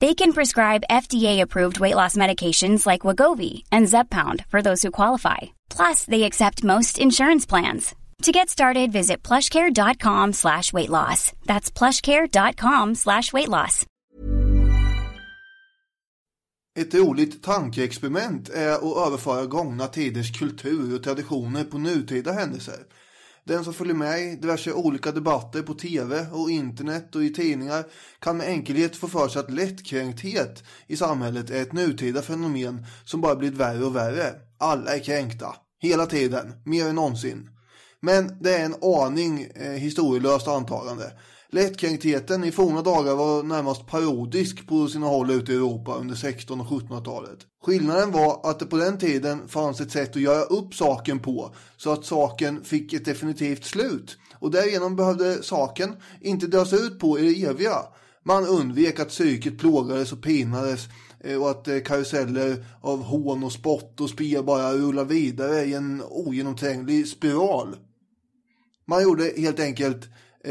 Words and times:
They 0.00 0.14
can 0.14 0.32
prescribe 0.32 0.84
FDA-approved 0.90 1.80
weight 1.80 1.94
loss 1.94 2.16
medications 2.16 2.86
like 2.86 3.06
Wagovi 3.06 3.62
and 3.72 3.86
Zeppound 3.86 4.44
for 4.48 4.60
those 4.62 4.82
who 4.82 4.90
qualify. 4.90 5.56
Plus, 5.70 6.04
they 6.04 6.24
accept 6.24 6.64
most 6.64 6.98
insurance 6.98 7.46
plans. 7.46 7.94
To 8.22 8.32
get 8.32 8.48
started, 8.50 8.92
visit 8.92 9.22
plushcare.com 9.22 10.32
slash 10.32 10.72
weight 10.72 10.90
loss. 10.90 11.32
That's 11.46 11.70
plushcare.com 11.70 12.94
slash 12.94 13.32
weight 13.32 13.48
loss. 13.48 13.86
Ett 16.78 16.94
roligt 16.94 17.42
tankeexperiment 17.42 18.48
är 18.48 18.72
att 18.72 19.06
överföra 19.06 19.46
gångna 19.46 19.86
tiders 19.86 20.38
kultur 20.38 20.94
och 20.94 21.02
traditioner 21.02 21.64
på 21.64 21.78
nutida 21.78 22.32
händelser. 22.32 22.78
Den 23.46 23.64
som 23.64 23.74
följer 23.74 23.94
med 23.94 24.20
i 24.20 24.36
diverse 24.36 24.72
olika 24.72 25.12
debatter 25.12 25.62
på 25.62 25.74
tv 25.74 26.26
och 26.32 26.50
internet 26.50 27.14
och 27.14 27.24
i 27.24 27.32
tidningar 27.32 27.84
kan 28.18 28.36
med 28.36 28.48
enkelhet 28.48 28.96
få 28.96 29.08
för 29.08 29.28
sig 29.28 29.40
att 29.40 29.50
lättkränkthet 29.50 30.64
i 30.86 30.96
samhället 30.96 31.50
är 31.50 31.62
ett 31.62 31.72
nutida 31.72 32.22
fenomen 32.22 32.86
som 33.04 33.20
bara 33.20 33.36
blivit 33.36 33.58
värre 33.58 33.84
och 33.84 33.96
värre. 33.96 34.34
Alla 34.58 34.94
är 34.94 34.98
kränkta. 34.98 35.56
Hela 35.78 36.06
tiden. 36.06 36.52
Mer 36.64 36.86
än 36.86 36.94
någonsin. 36.94 37.50
Men 38.00 38.42
det 38.42 38.54
är 38.54 38.64
en 38.64 38.82
aning 38.82 39.48
eh, 39.54 39.70
historielöst 39.70 40.48
antagande. 40.48 41.12
Lättkränktheten 41.56 42.44
i 42.44 42.52
forna 42.52 42.82
dagar 42.82 43.14
var 43.14 43.42
närmast 43.42 43.86
parodisk 43.86 44.66
på 44.66 44.88
sina 44.88 45.06
håll 45.06 45.30
ute 45.30 45.52
i 45.52 45.54
Europa 45.54 45.94
under 45.94 46.14
1600 46.14 46.66
och 46.70 46.82
1700-talet. 46.82 47.38
Skillnaden 47.64 48.12
var 48.12 48.50
att 48.50 48.58
det 48.58 48.66
på 48.66 48.76
den 48.76 48.98
tiden 48.98 49.48
fanns 49.48 49.80
ett 49.80 49.90
sätt 49.90 50.16
att 50.16 50.22
göra 50.22 50.42
upp 50.42 50.74
saken 50.74 51.18
på 51.18 51.54
så 51.76 51.92
att 51.92 52.04
saken 52.04 52.64
fick 52.64 52.92
ett 52.92 53.04
definitivt 53.04 53.64
slut. 53.64 54.18
Och 54.34 54.50
därigenom 54.50 54.96
behövde 54.96 55.42
saken 55.42 55.96
inte 56.20 56.46
dras 56.46 56.72
ut 56.72 56.98
på 56.98 57.18
i 57.18 57.34
det 57.34 57.44
eviga. 57.44 57.78
Man 58.24 58.46
undvek 58.46 59.00
att 59.00 59.08
psyket 59.08 59.58
plågades 59.58 60.12
och 60.12 60.22
pinades 60.22 60.80
eh, 61.20 61.42
och 61.42 61.50
att 61.50 61.68
eh, 61.68 61.80
karuseller 61.80 62.64
av 62.80 63.02
hån 63.02 63.44
och 63.44 63.52
spott 63.52 64.00
och 64.00 64.10
spia 64.10 64.42
bara 64.42 64.72
rullade 64.72 65.14
vidare 65.14 65.64
i 65.64 65.74
en 65.74 66.02
ogenomtränglig 66.08 67.08
spiral. 67.08 67.76
Man 68.86 69.02
gjorde 69.02 69.32
helt 69.36 69.60
enkelt 69.60 70.08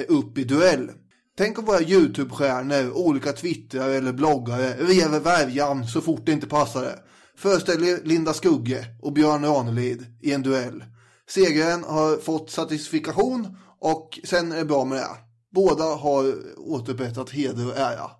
upp 0.08 0.38
i 0.38 0.44
duell. 0.44 0.92
Tänk 1.38 1.60
om 1.60 1.66
våra 1.66 1.82
YouTube-stjärnor, 1.82 2.92
olika 2.92 3.32
twittrare 3.34 3.94
eller 3.94 4.14
bloggare 4.14 4.74
rev 4.74 5.24
värjan 5.24 5.88
så 5.88 6.02
fort 6.02 6.26
det 6.26 6.32
inte 6.32 6.48
passade. 6.48 7.00
Föreställ 7.38 7.84
er 7.84 8.00
Linda 8.04 8.34
Skugge 8.34 8.86
och 9.02 9.14
Björn 9.14 9.46
Ranelid 9.46 10.06
i 10.22 10.34
en 10.34 10.42
duell. 10.44 10.84
Segraren 11.30 11.84
har 11.84 12.18
fått 12.18 12.50
satisfikation 12.52 13.58
och 13.80 14.20
sen 14.24 14.52
är 14.52 14.56
det 14.58 14.66
bra 14.66 14.86
med 14.86 14.98
det. 14.98 15.08
Båda 15.52 15.84
har 15.84 16.34
återupprättat 16.58 17.30
heder 17.30 17.68
och 17.68 17.78
ära. 17.78 18.12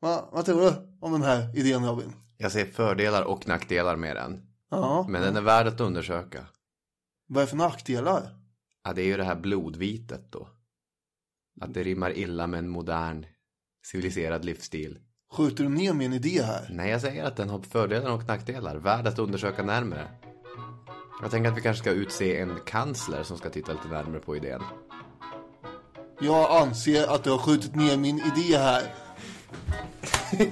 Va, 0.00 0.28
vad 0.32 0.44
tror 0.44 0.60
du 0.60 0.72
om 1.00 1.12
den 1.12 1.22
här 1.22 1.58
idén 1.58 1.86
Robin? 1.86 2.12
Jag 2.36 2.52
ser 2.52 2.64
fördelar 2.66 3.22
och 3.22 3.48
nackdelar 3.48 3.96
med 3.96 4.16
den. 4.16 4.40
Ja, 4.70 5.06
Men 5.08 5.22
den 5.22 5.36
är 5.36 5.40
värd 5.40 5.66
att 5.66 5.80
undersöka. 5.80 6.46
vad 7.28 7.42
är 7.42 7.46
för 7.46 7.56
nackdelar? 7.56 8.22
Ja, 8.84 8.92
det 8.92 9.02
är 9.02 9.06
ju 9.06 9.16
det 9.16 9.24
här 9.24 9.34
blodvitet 9.40 10.32
då. 10.32 10.48
Att 11.60 11.74
det 11.74 11.82
rimmar 11.82 12.18
illa 12.18 12.46
med 12.46 12.58
en 12.58 12.68
modern, 12.68 13.26
civiliserad 13.86 14.44
livsstil. 14.44 14.98
Skjuter 15.32 15.64
du 15.64 15.70
ner 15.70 15.92
min 15.92 16.12
idé 16.12 16.42
här? 16.42 16.66
Nej, 16.70 16.90
jag 16.90 17.00
säger 17.00 17.24
att 17.24 17.36
den 17.36 17.48
har 17.50 17.60
fördelar 17.60 18.10
och 18.10 18.26
nackdelar. 18.26 18.76
Värd 18.76 19.06
att 19.06 19.18
undersöka 19.18 19.62
närmare. 19.62 20.08
Jag 21.22 21.30
tänker 21.30 21.50
att 21.50 21.56
vi 21.56 21.62
kanske 21.62 21.82
ska 21.82 21.90
utse 21.90 22.40
en 22.40 22.58
kansler 22.66 23.22
som 23.22 23.38
ska 23.38 23.50
titta 23.50 23.72
lite 23.72 23.88
närmare 23.88 24.20
på 24.20 24.36
idén. 24.36 24.62
Jag 26.20 26.62
anser 26.62 27.14
att 27.14 27.24
du 27.24 27.30
har 27.30 27.38
skjutit 27.38 27.74
ner 27.74 27.96
min 27.96 28.18
idé 28.18 28.58
här. 28.58 28.82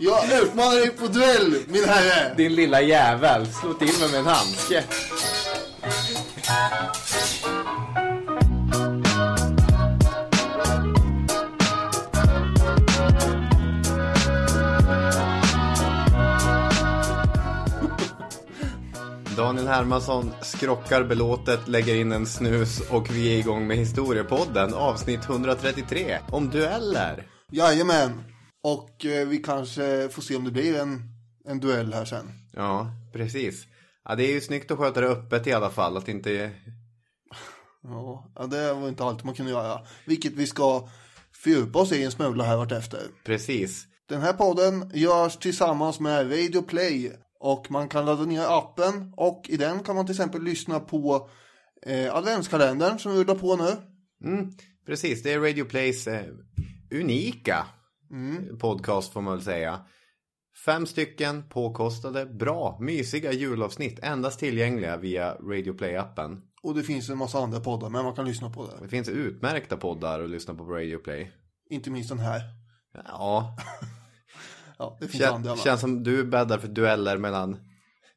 Jag 0.00 0.42
utmanar 0.42 0.76
dig 0.76 0.90
på 0.90 1.06
duell, 1.06 1.56
min 1.68 1.84
herre! 1.84 2.34
Din 2.36 2.54
lilla 2.54 2.80
jävel, 2.80 3.46
slå 3.46 3.74
till 3.74 4.00
mig 4.00 4.10
med 4.10 4.20
en 4.20 4.26
handske. 4.26 4.84
Daniel 19.36 19.66
Hermansson 19.66 20.32
skrockar 20.42 21.04
belåtet, 21.04 21.68
lägger 21.68 21.94
in 21.94 22.12
en 22.12 22.26
snus 22.26 22.80
och 22.90 23.10
vi 23.10 23.34
är 23.34 23.38
igång 23.38 23.66
med 23.66 23.76
Historiepodden, 23.76 24.74
avsnitt 24.74 25.24
133, 25.24 26.18
om 26.30 26.50
dueller. 26.50 27.26
Jajamän. 27.52 28.24
Och 28.62 29.04
eh, 29.04 29.28
vi 29.28 29.38
kanske 29.38 30.08
får 30.08 30.22
se 30.22 30.36
om 30.36 30.44
det 30.44 30.50
blir 30.50 30.78
en, 30.80 31.02
en 31.44 31.60
duell 31.60 31.92
här 31.92 32.04
sen. 32.04 32.26
Ja, 32.52 32.90
precis. 33.12 33.66
Ja, 34.04 34.14
det 34.14 34.24
är 34.24 34.32
ju 34.32 34.40
snyggt 34.40 34.70
att 34.70 34.78
sköta 34.78 35.00
det 35.00 35.08
öppet 35.08 35.46
i 35.46 35.52
alla 35.52 35.70
fall, 35.70 35.96
att 35.96 36.08
inte... 36.08 36.50
Ja, 37.82 38.46
det 38.50 38.72
var 38.72 38.88
inte 38.88 39.04
allt 39.04 39.24
man 39.24 39.34
kunde 39.34 39.52
göra. 39.52 39.80
Vilket 40.06 40.32
vi 40.32 40.46
ska 40.46 40.88
fördjupa 41.32 41.78
oss 41.78 41.92
i 41.92 42.04
en 42.04 42.10
smula 42.10 42.44
här 42.44 42.56
vartefter. 42.56 43.02
Precis. 43.24 43.86
Den 44.08 44.20
här 44.20 44.32
podden 44.32 44.90
görs 44.94 45.36
tillsammans 45.36 46.00
med 46.00 46.30
Radio 46.30 46.62
Play. 46.62 47.12
Och 47.40 47.70
man 47.70 47.88
kan 47.88 48.06
ladda 48.06 48.24
ner 48.24 48.58
appen. 48.58 49.12
Och 49.16 49.46
i 49.48 49.56
den 49.56 49.82
kan 49.82 49.96
man 49.96 50.06
till 50.06 50.12
exempel 50.12 50.42
lyssna 50.42 50.80
på 50.80 51.30
eh, 51.86 52.14
adventskalendern 52.14 52.98
som 52.98 53.12
rullar 53.12 53.34
på 53.34 53.56
nu. 53.56 53.76
Mm, 54.24 54.52
precis, 54.86 55.22
det 55.22 55.32
är 55.32 55.40
Radio 55.40 55.64
Plays 55.64 56.06
eh, 56.06 56.24
unika 56.92 57.66
podcast 58.60 59.12
får 59.12 59.20
man 59.20 59.32
väl 59.32 59.44
säga. 59.44 59.80
Fem 60.64 60.86
stycken 60.86 61.48
påkostade, 61.48 62.26
bra, 62.26 62.78
mysiga 62.80 63.32
julavsnitt. 63.32 63.98
Endast 64.02 64.40
tillgängliga 64.40 64.96
via 64.96 65.34
Radio 65.34 65.72
Play-appen. 65.72 66.40
Och 66.62 66.74
det 66.74 66.82
finns 66.82 67.08
en 67.08 67.18
massa 67.18 67.38
andra 67.38 67.60
poddar 67.60 67.90
men 67.90 68.04
man 68.04 68.14
kan 68.14 68.24
lyssna 68.24 68.50
på 68.50 68.66
det. 68.66 68.72
Det 68.82 68.88
finns 68.88 69.08
utmärkta 69.08 69.76
poddar 69.76 70.22
att 70.22 70.30
lyssna 70.30 70.54
på 70.54 70.64
på 70.64 70.72
Radio 70.72 70.98
Play. 70.98 71.32
Inte 71.70 71.90
minst 71.90 72.08
den 72.08 72.18
här. 72.18 72.40
Ja, 73.04 73.56
Ja, 74.78 74.98
det 75.00 75.08
kän, 75.08 75.34
andra 75.34 75.56
känns 75.56 75.80
som 75.80 76.02
du 76.02 76.24
bäddar 76.24 76.58
för 76.58 76.68
dueller 76.68 77.16
mellan... 77.16 77.56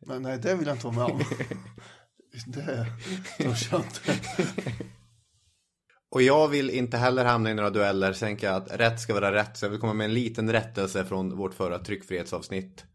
Men 0.05 0.21
nej, 0.21 0.39
det 0.39 0.55
vill 0.55 0.67
jag 0.67 0.75
inte 0.75 0.87
vara 0.87 0.95
med 0.95 1.05
om. 1.05 1.19
det 2.45 2.85
törs 3.37 3.71
jag 3.71 3.81
inte. 3.81 4.21
Och 6.11 6.21
jag 6.21 6.47
vill 6.47 6.69
inte 6.69 6.97
heller 6.97 7.25
hamna 7.25 7.51
i 7.51 7.53
några 7.53 7.69
dueller. 7.69 8.13
Sen 8.13 8.27
tänker 8.27 8.47
jag 8.47 8.55
att 8.55 8.79
rätt 8.79 8.99
ska 8.99 9.13
vara 9.13 9.33
rätt. 9.33 9.57
Så 9.57 9.65
jag 9.65 9.69
vill 9.69 9.79
komma 9.79 9.93
med 9.93 10.05
en 10.05 10.13
liten 10.13 10.51
rättelse 10.51 11.05
från 11.05 11.37
vårt 11.37 11.53
förra 11.53 11.79
tryckfrihetsavsnitt. 11.79 12.85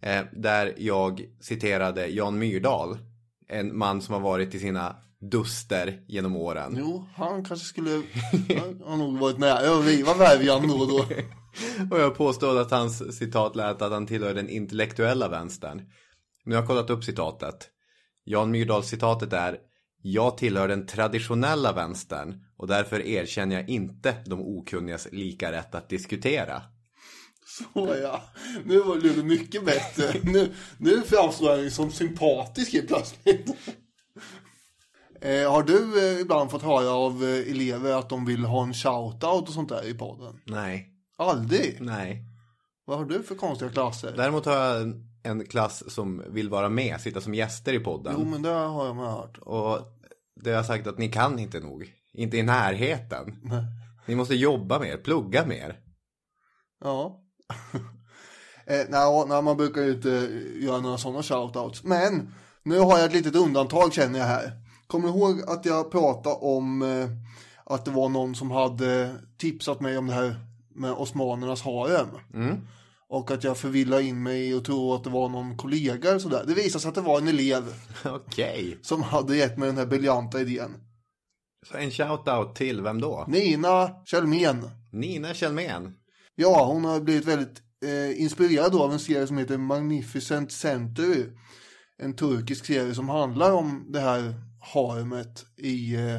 Eh, 0.00 0.24
där 0.32 0.74
jag 0.78 1.24
citerade 1.40 2.06
Jan 2.06 2.38
Myrdal. 2.38 2.98
En 3.48 3.78
man 3.78 4.02
som 4.02 4.14
har 4.14 4.20
varit 4.20 4.54
i 4.54 4.58
sina 4.58 4.96
duster 5.20 6.00
genom 6.08 6.36
åren. 6.36 6.74
Jo, 6.78 7.06
han 7.14 7.44
kanske 7.44 7.66
skulle, 7.66 8.02
han 8.60 8.82
har 8.84 8.96
nog 8.96 9.18
varit 9.18 9.38
nära 9.38 9.78
att 9.78 9.86
riva 9.86 10.14
Värjan 10.14 10.68
då 10.68 10.74
och 10.74 10.88
då. 10.88 11.06
Och 11.90 12.00
jag 12.00 12.16
påstod 12.16 12.58
att 12.58 12.70
hans 12.70 13.18
citat 13.18 13.56
lät 13.56 13.82
att 13.82 13.92
han 13.92 14.06
tillhör 14.06 14.34
den 14.34 14.48
intellektuella 14.48 15.28
vänstern. 15.28 15.82
Men 16.44 16.54
jag 16.54 16.60
har 16.60 16.66
kollat 16.66 16.90
upp 16.90 17.04
citatet. 17.04 17.68
Jan 18.24 18.50
Myrdals 18.50 18.88
citatet 18.88 19.32
är 19.32 19.58
Jag 20.02 20.38
tillhör 20.38 20.68
den 20.68 20.86
traditionella 20.86 21.72
vänstern 21.72 22.44
och 22.56 22.66
därför 22.66 23.00
erkänner 23.06 23.56
jag 23.56 23.68
inte 23.68 24.14
de 24.26 24.40
okunnigas 24.40 25.08
lika 25.12 25.52
rätt 25.52 25.74
att 25.74 25.88
diskutera. 25.88 26.62
Så 27.46 27.96
ja, 28.02 28.22
nu 28.64 28.80
var 28.80 28.96
det 28.96 29.22
mycket 29.22 29.64
bättre. 29.64 30.20
Nu, 30.22 30.52
nu 30.78 31.02
framstår 31.02 31.50
han 31.50 31.62
ju 31.62 31.70
som 31.70 31.90
sympatisk 31.90 32.72
helt 32.72 32.88
plötsligt. 32.88 33.56
Eh, 35.22 35.52
har 35.52 35.62
du 35.62 36.12
eh, 36.12 36.20
ibland 36.20 36.50
fått 36.50 36.62
höra 36.62 36.90
av 36.90 37.24
eh, 37.24 37.50
elever 37.50 37.92
att 37.92 38.08
de 38.08 38.24
vill 38.24 38.44
ha 38.44 38.62
en 38.62 38.74
shoutout 38.74 39.48
och 39.48 39.54
sånt 39.54 39.68
där 39.68 39.86
i 39.86 39.94
podden? 39.94 40.40
Nej, 40.44 40.88
Aldrig? 41.18 41.76
nej. 41.80 42.24
Vad 42.84 42.98
har 42.98 43.04
du 43.04 43.22
för 43.22 43.34
konstiga 43.34 43.70
klasser? 43.70 44.14
Däremot 44.16 44.46
har 44.46 44.56
jag 44.56 44.82
en, 44.82 45.06
en 45.22 45.46
klass 45.46 45.92
som 45.92 46.22
vill 46.28 46.48
vara 46.48 46.68
med, 46.68 47.00
sitta 47.00 47.20
som 47.20 47.34
gäster 47.34 47.72
i 47.72 47.78
podden. 47.78 48.14
Jo, 48.18 48.24
men 48.24 48.42
det 48.42 48.48
har 48.48 48.86
jag 48.86 48.94
hört. 48.94 49.38
Och 49.38 49.78
det 50.42 50.50
har 50.50 50.56
jag 50.56 50.66
sagt 50.66 50.86
att 50.86 50.98
ni 50.98 51.08
kan 51.08 51.38
inte 51.38 51.60
nog. 51.60 51.94
Inte 52.12 52.36
i 52.36 52.42
närheten. 52.42 53.38
Nej. 53.42 53.64
Ni 54.06 54.14
måste 54.14 54.34
jobba 54.34 54.78
mer, 54.78 54.96
plugga 54.96 55.46
mer. 55.46 55.76
Ja. 56.80 57.22
eh, 58.66 58.86
nej, 58.88 59.24
nej, 59.28 59.42
man 59.42 59.56
brukar 59.56 59.82
ju 59.82 59.92
inte 59.92 60.28
göra 60.60 60.80
några 60.80 60.98
sådana 60.98 61.22
shoutouts. 61.22 61.84
Men 61.84 62.34
nu 62.62 62.78
har 62.78 62.98
jag 62.98 63.04
ett 63.04 63.12
litet 63.12 63.36
undantag 63.36 63.92
känner 63.92 64.18
jag 64.18 64.26
här. 64.26 64.69
Kommer 64.90 65.08
du 65.08 65.14
ihåg 65.14 65.42
att 65.46 65.64
jag 65.64 65.90
pratade 65.90 66.36
om 66.36 66.82
eh, 66.82 67.08
att 67.64 67.84
det 67.84 67.90
var 67.90 68.08
någon 68.08 68.34
som 68.34 68.50
hade 68.50 69.14
tipsat 69.38 69.80
mig 69.80 69.98
om 69.98 70.06
det 70.06 70.12
här 70.12 70.34
med 70.74 70.92
osmanernas 70.92 71.62
harem? 71.62 72.08
Och 73.08 73.30
att 73.30 73.44
jag 73.44 73.58
förvillade 73.58 74.02
in 74.02 74.22
mig 74.22 74.54
och 74.54 74.64
tror 74.64 74.96
att 74.96 75.04
det 75.04 75.10
var 75.10 75.28
någon 75.28 75.56
kollega 75.56 76.08
eller 76.08 76.18
sådär. 76.18 76.44
Det 76.46 76.54
visade 76.54 76.82
sig 76.82 76.88
att 76.88 76.94
det 76.94 77.00
var 77.00 77.18
en 77.18 77.28
elev 77.28 77.62
Okej. 78.04 78.78
som 78.82 79.02
hade 79.02 79.36
gett 79.36 79.58
mig 79.58 79.66
den 79.66 79.76
här 79.78 79.86
briljanta 79.86 80.40
idén. 80.40 80.70
Så 81.66 81.76
en 81.76 81.90
shoutout 81.90 82.54
till 82.56 82.82
vem 82.82 83.00
då? 83.00 83.24
Nina 83.28 83.90
Kjellmen. 84.06 84.70
Nina 84.92 85.34
Kjellmen. 85.34 85.94
Ja, 86.34 86.64
hon 86.64 86.84
har 86.84 87.00
blivit 87.00 87.24
väldigt 87.24 87.62
eh, 87.84 88.22
inspirerad 88.22 88.74
av 88.74 88.92
en 88.92 88.98
serie 88.98 89.26
som 89.26 89.38
heter 89.38 89.58
Magnificent 89.58 90.52
Century. 90.52 91.26
En 92.02 92.16
turkisk 92.16 92.64
serie 92.66 92.94
som 92.94 93.08
handlar 93.08 93.52
om 93.52 93.86
det 93.92 94.00
här 94.00 94.49
haremet 94.60 95.46
i 95.56 95.94
eh, 95.94 96.14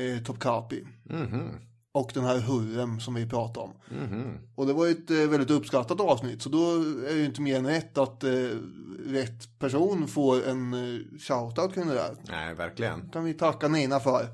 eh, 0.00 0.22
Topkapi. 0.24 0.84
Och 1.92 2.10
den 2.14 2.24
här 2.24 2.38
Hurrem 2.38 3.00
som 3.00 3.14
vi 3.14 3.26
pratade 3.26 3.66
om. 3.66 3.72
Och 4.56 4.66
det 4.66 4.72
var 4.72 4.86
ett 4.88 5.10
eh, 5.10 5.16
väldigt 5.16 5.50
uppskattat 5.50 6.00
avsnitt. 6.00 6.42
Så 6.42 6.48
då 6.48 6.74
är 7.08 7.12
det 7.14 7.18
ju 7.18 7.24
inte 7.24 7.40
mer 7.40 7.56
än 7.56 7.66
rätt 7.66 7.98
att 7.98 8.24
eh, 8.24 8.30
rätt 9.06 9.58
person 9.58 10.08
får 10.08 10.48
en 10.48 10.74
eh, 10.74 11.00
shoutout 11.18 11.74
kring 11.74 11.86
det 11.88 11.94
där. 11.94 12.16
Nej, 12.28 12.54
verkligen. 12.54 13.10
kan 13.10 13.24
vi 13.24 13.34
tacka 13.34 13.68
Nina 13.68 14.00
för. 14.00 14.26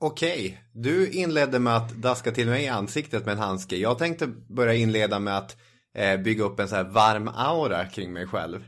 Okej, 0.00 0.62
du 0.72 1.10
inledde 1.10 1.58
med 1.58 1.76
att 1.76 1.94
daska 1.94 2.30
till 2.32 2.46
mig 2.46 2.64
i 2.64 2.68
ansiktet 2.68 3.24
med 3.24 3.32
en 3.32 3.38
handske. 3.38 3.76
Jag 3.76 3.98
tänkte 3.98 4.26
börja 4.26 4.74
inleda 4.74 5.18
med 5.18 5.36
att 5.38 5.56
eh, 5.94 6.20
bygga 6.20 6.44
upp 6.44 6.60
en 6.60 6.68
så 6.68 6.76
här 6.76 6.84
varm 6.84 7.28
aura 7.34 7.86
kring 7.86 8.12
mig 8.12 8.26
själv. 8.26 8.64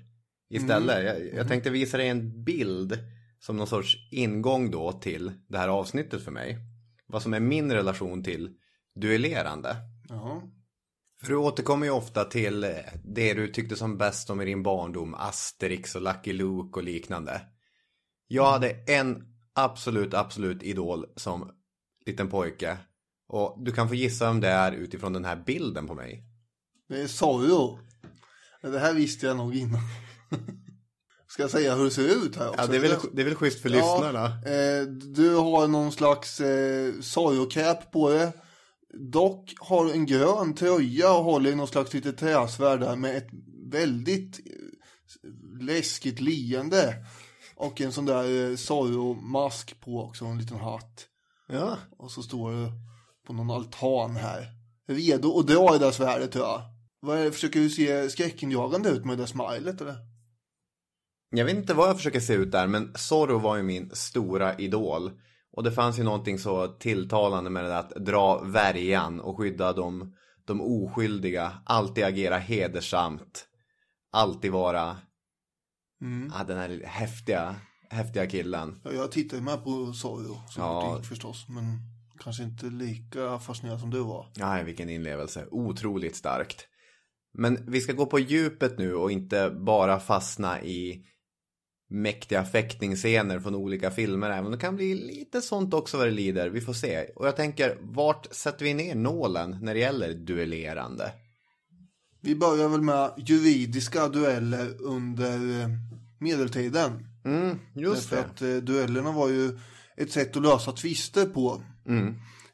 Istället. 0.51 1.05
Jag, 1.05 1.35
jag 1.35 1.49
tänkte 1.49 1.71
visa 1.71 1.97
dig 1.97 2.09
en 2.09 2.45
bild 2.45 2.99
som 3.45 3.57
någon 3.57 3.67
sorts 3.67 3.97
ingång 4.11 4.71
då 4.71 4.93
till 4.93 5.33
det 5.49 5.59
här 5.59 5.69
avsnittet 5.69 6.25
för 6.25 6.31
mig. 6.31 6.59
Vad 7.07 7.23
som 7.23 7.35
är 7.35 7.41
min 7.41 7.73
relation 7.73 8.25
till 8.25 8.51
duellerande. 9.01 9.77
Jaha. 10.09 10.43
För 11.23 11.29
du 11.29 11.37
återkommer 11.37 11.87
ju 11.87 11.93
ofta 11.93 12.25
till 12.25 12.65
eh, 12.65 12.71
det 13.05 13.35
du 13.35 13.49
tyckte 13.49 13.77
som 13.77 13.99
bäst 13.99 14.31
om 14.31 14.41
i 14.41 14.45
din 14.45 14.63
barndom. 14.63 15.15
Asterix 15.15 15.95
och 15.95 16.03
Lucky 16.03 16.33
Luke 16.33 16.79
och 16.79 16.83
liknande. 16.83 17.41
Jag 18.29 18.51
hade 18.51 18.71
en 18.71 19.25
absolut, 19.55 20.15
absolut 20.15 20.63
idol 20.63 21.07
som 21.17 21.51
liten 22.07 22.29
pojke. 22.29 22.79
Och 23.29 23.65
du 23.65 23.73
kan 23.73 23.89
få 23.89 23.95
gissa 23.95 24.27
vem 24.27 24.41
det 24.41 24.49
är 24.49 24.73
utifrån 24.73 25.13
den 25.13 25.25
här 25.25 25.37
bilden 25.47 25.87
på 25.87 25.95
mig. 25.95 26.25
Det 26.89 27.03
är 27.03 27.07
Zorro. 27.07 27.79
Det 28.63 28.79
här 28.79 28.95
visste 28.95 29.27
jag 29.27 29.37
nog 29.37 29.57
innan. 29.57 29.81
Ska 31.33 31.43
jag 31.43 31.51
säga 31.51 31.75
hur 31.75 31.85
det 31.85 31.91
ser 31.91 32.27
ut 32.27 32.37
här 32.37 32.49
också? 32.49 32.61
Ja, 32.61 32.67
det 32.67 32.77
är 32.77 32.81
väl, 32.81 32.97
det 33.13 33.23
är 33.23 33.25
väl 33.25 33.35
schysst 33.35 33.63
för 33.63 33.69
lyssnarna. 33.69 34.25
eh, 34.27 34.87
du 35.15 35.35
har 35.35 35.69
någon 35.69 35.93
slags 35.93 36.41
eh, 36.41 36.93
Zorro-cap 37.01 37.93
på 37.93 38.11
dig. 38.11 38.33
Dock 39.13 39.55
har 39.59 39.85
du 39.85 39.93
en 39.93 40.07
grön 40.07 40.55
tröja 40.55 41.13
och 41.13 41.25
håller 41.25 41.51
i 41.51 41.55
någon 41.55 41.69
slags 41.69 41.95
litet 41.95 42.19
träsvärd 42.19 42.81
där 42.81 42.97
med 42.97 43.17
ett 43.17 43.29
väldigt 43.71 44.41
eh, 44.47 45.63
läskigt 45.67 46.21
leende. 46.21 46.95
Och 47.57 47.81
en 47.81 47.93
sån 47.93 48.07
där 48.07 48.51
eh, 48.51 48.57
Zorro-mask 48.57 49.81
på 49.81 50.03
också, 50.03 50.25
en 50.25 50.39
liten 50.39 50.59
hatt. 50.59 51.07
Ja. 51.49 51.77
Och 51.99 52.11
så 52.11 52.23
står 52.23 52.53
du 52.53 52.73
på 53.27 53.33
någon 53.33 53.51
altan 53.51 54.17
här. 54.17 54.47
Redo 54.89 55.39
att 55.39 55.47
dra 55.47 55.75
i 55.75 55.79
det 55.79 55.85
där 55.85 55.93
svärdet 55.93 56.33
tror 56.33 56.45
jag. 56.45 56.63
Vad 57.01 57.19
är 57.19 57.25
det, 57.25 57.33
försöker 57.33 57.61
du 57.61 57.71
se 57.71 58.11
skräckinjagande 58.11 58.89
ut 58.89 59.05
med 59.05 59.19
det 59.19 59.23
där 59.23 59.27
smilet 59.27 59.81
eller? 59.81 60.12
Jag 61.35 61.45
vet 61.45 61.57
inte 61.57 61.75
vad 61.75 61.89
jag 61.89 61.97
försöker 61.97 62.21
se 62.21 62.35
ut 62.35 62.53
där, 62.53 62.67
men 62.67 62.93
Zorro 62.95 63.39
var 63.39 63.57
ju 63.57 63.63
min 63.63 63.91
stora 63.93 64.59
idol. 64.59 65.11
Och 65.53 65.63
det 65.63 65.73
fanns 65.73 65.99
ju 65.99 66.03
någonting 66.03 66.39
så 66.39 66.67
tilltalande 66.67 67.51
med 67.51 67.65
det 67.65 67.69
där 67.69 67.79
att 67.79 67.91
dra 67.91 68.43
värjan 68.45 69.21
och 69.21 69.37
skydda 69.37 69.73
de, 69.73 70.15
de 70.45 70.61
oskyldiga. 70.61 71.53
Alltid 71.65 72.05
agera 72.05 72.39
hedersamt. 72.39 73.49
Alltid 74.13 74.53
vara 74.53 74.97
ja, 76.35 76.45
den 76.47 76.59
här 76.59 76.83
häftiga, 76.85 77.57
häftiga 77.91 78.27
killen. 78.27 78.81
Ja, 78.85 78.93
jag 78.93 79.13
tittar 79.13 79.37
ju 79.37 79.43
med 79.43 79.65
på 79.65 79.93
Zorro 79.93 80.43
som 80.49 80.63
Ja. 80.63 80.97
ja. 80.97 81.03
förstås. 81.03 81.47
Men 81.49 81.65
kanske 82.21 82.43
inte 82.43 82.67
lika 82.67 83.39
fascinerad 83.39 83.81
som 83.81 83.91
du 83.91 84.01
var. 84.01 84.27
Nej, 84.37 84.65
vilken 84.65 84.89
inlevelse. 84.91 85.47
Otroligt 85.51 86.17
starkt. 86.17 86.67
Men 87.35 87.71
vi 87.71 87.81
ska 87.81 87.93
gå 87.93 88.07
på 88.07 88.19
djupet 88.19 88.79
nu 88.79 88.95
och 88.95 89.13
inte 89.13 89.51
bara 89.51 90.01
fastna 90.01 90.63
i 90.63 91.05
mäktiga 91.93 92.45
fäktningsscener 92.45 93.41
från 93.41 93.55
olika 93.55 93.91
filmer. 93.91 94.31
Även 94.31 94.53
det 94.53 94.59
kan 94.59 94.77
bli 94.77 94.95
lite 94.95 95.41
sånt 95.41 95.75
också 95.75 95.97
vad 95.97 96.07
det 96.07 96.11
lider. 96.11 96.49
Vi 96.51 96.61
får 96.61 96.73
se. 96.73 97.05
Och 97.17 97.27
jag 97.27 97.37
tänker, 97.37 97.77
vart 97.81 98.35
sätter 98.35 98.65
vi 98.65 98.75
ner 98.75 98.95
nålen 98.95 99.59
när 99.63 99.75
det 99.75 99.81
gäller 99.81 100.15
duellerande? 100.15 101.13
Vi 102.21 102.37
börjar 102.37 102.69
väl 102.69 102.83
med 102.83 103.11
juridiska 103.17 104.09
dueller 104.09 104.83
under 104.83 105.61
eh, 105.61 105.69
medeltiden. 106.21 107.07
Mm, 107.25 107.59
just 107.75 108.11
Därför 108.11 108.17
det. 108.17 108.23
att 108.23 108.43
eh, 108.43 108.65
duellerna 108.65 109.13
var 109.13 109.29
ju 109.29 109.59
ett 109.97 110.13
sätt 110.13 110.37
att 110.37 110.43
lösa 110.43 110.73
tvister 110.73 111.27
på. 111.27 111.63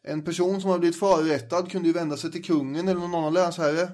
En 0.03 0.23
person 0.25 0.61
som 0.61 0.71
har 0.71 0.79
blivit 0.79 0.99
förrättad 0.99 1.71
kunde 1.71 1.89
ju 1.89 1.95
vända 1.95 2.17
sig 2.17 2.31
till 2.33 2.45
kungen 2.45 2.89
eller 2.89 3.01
någon 3.01 3.15
annan 3.15 3.33
länsherre 3.33 3.89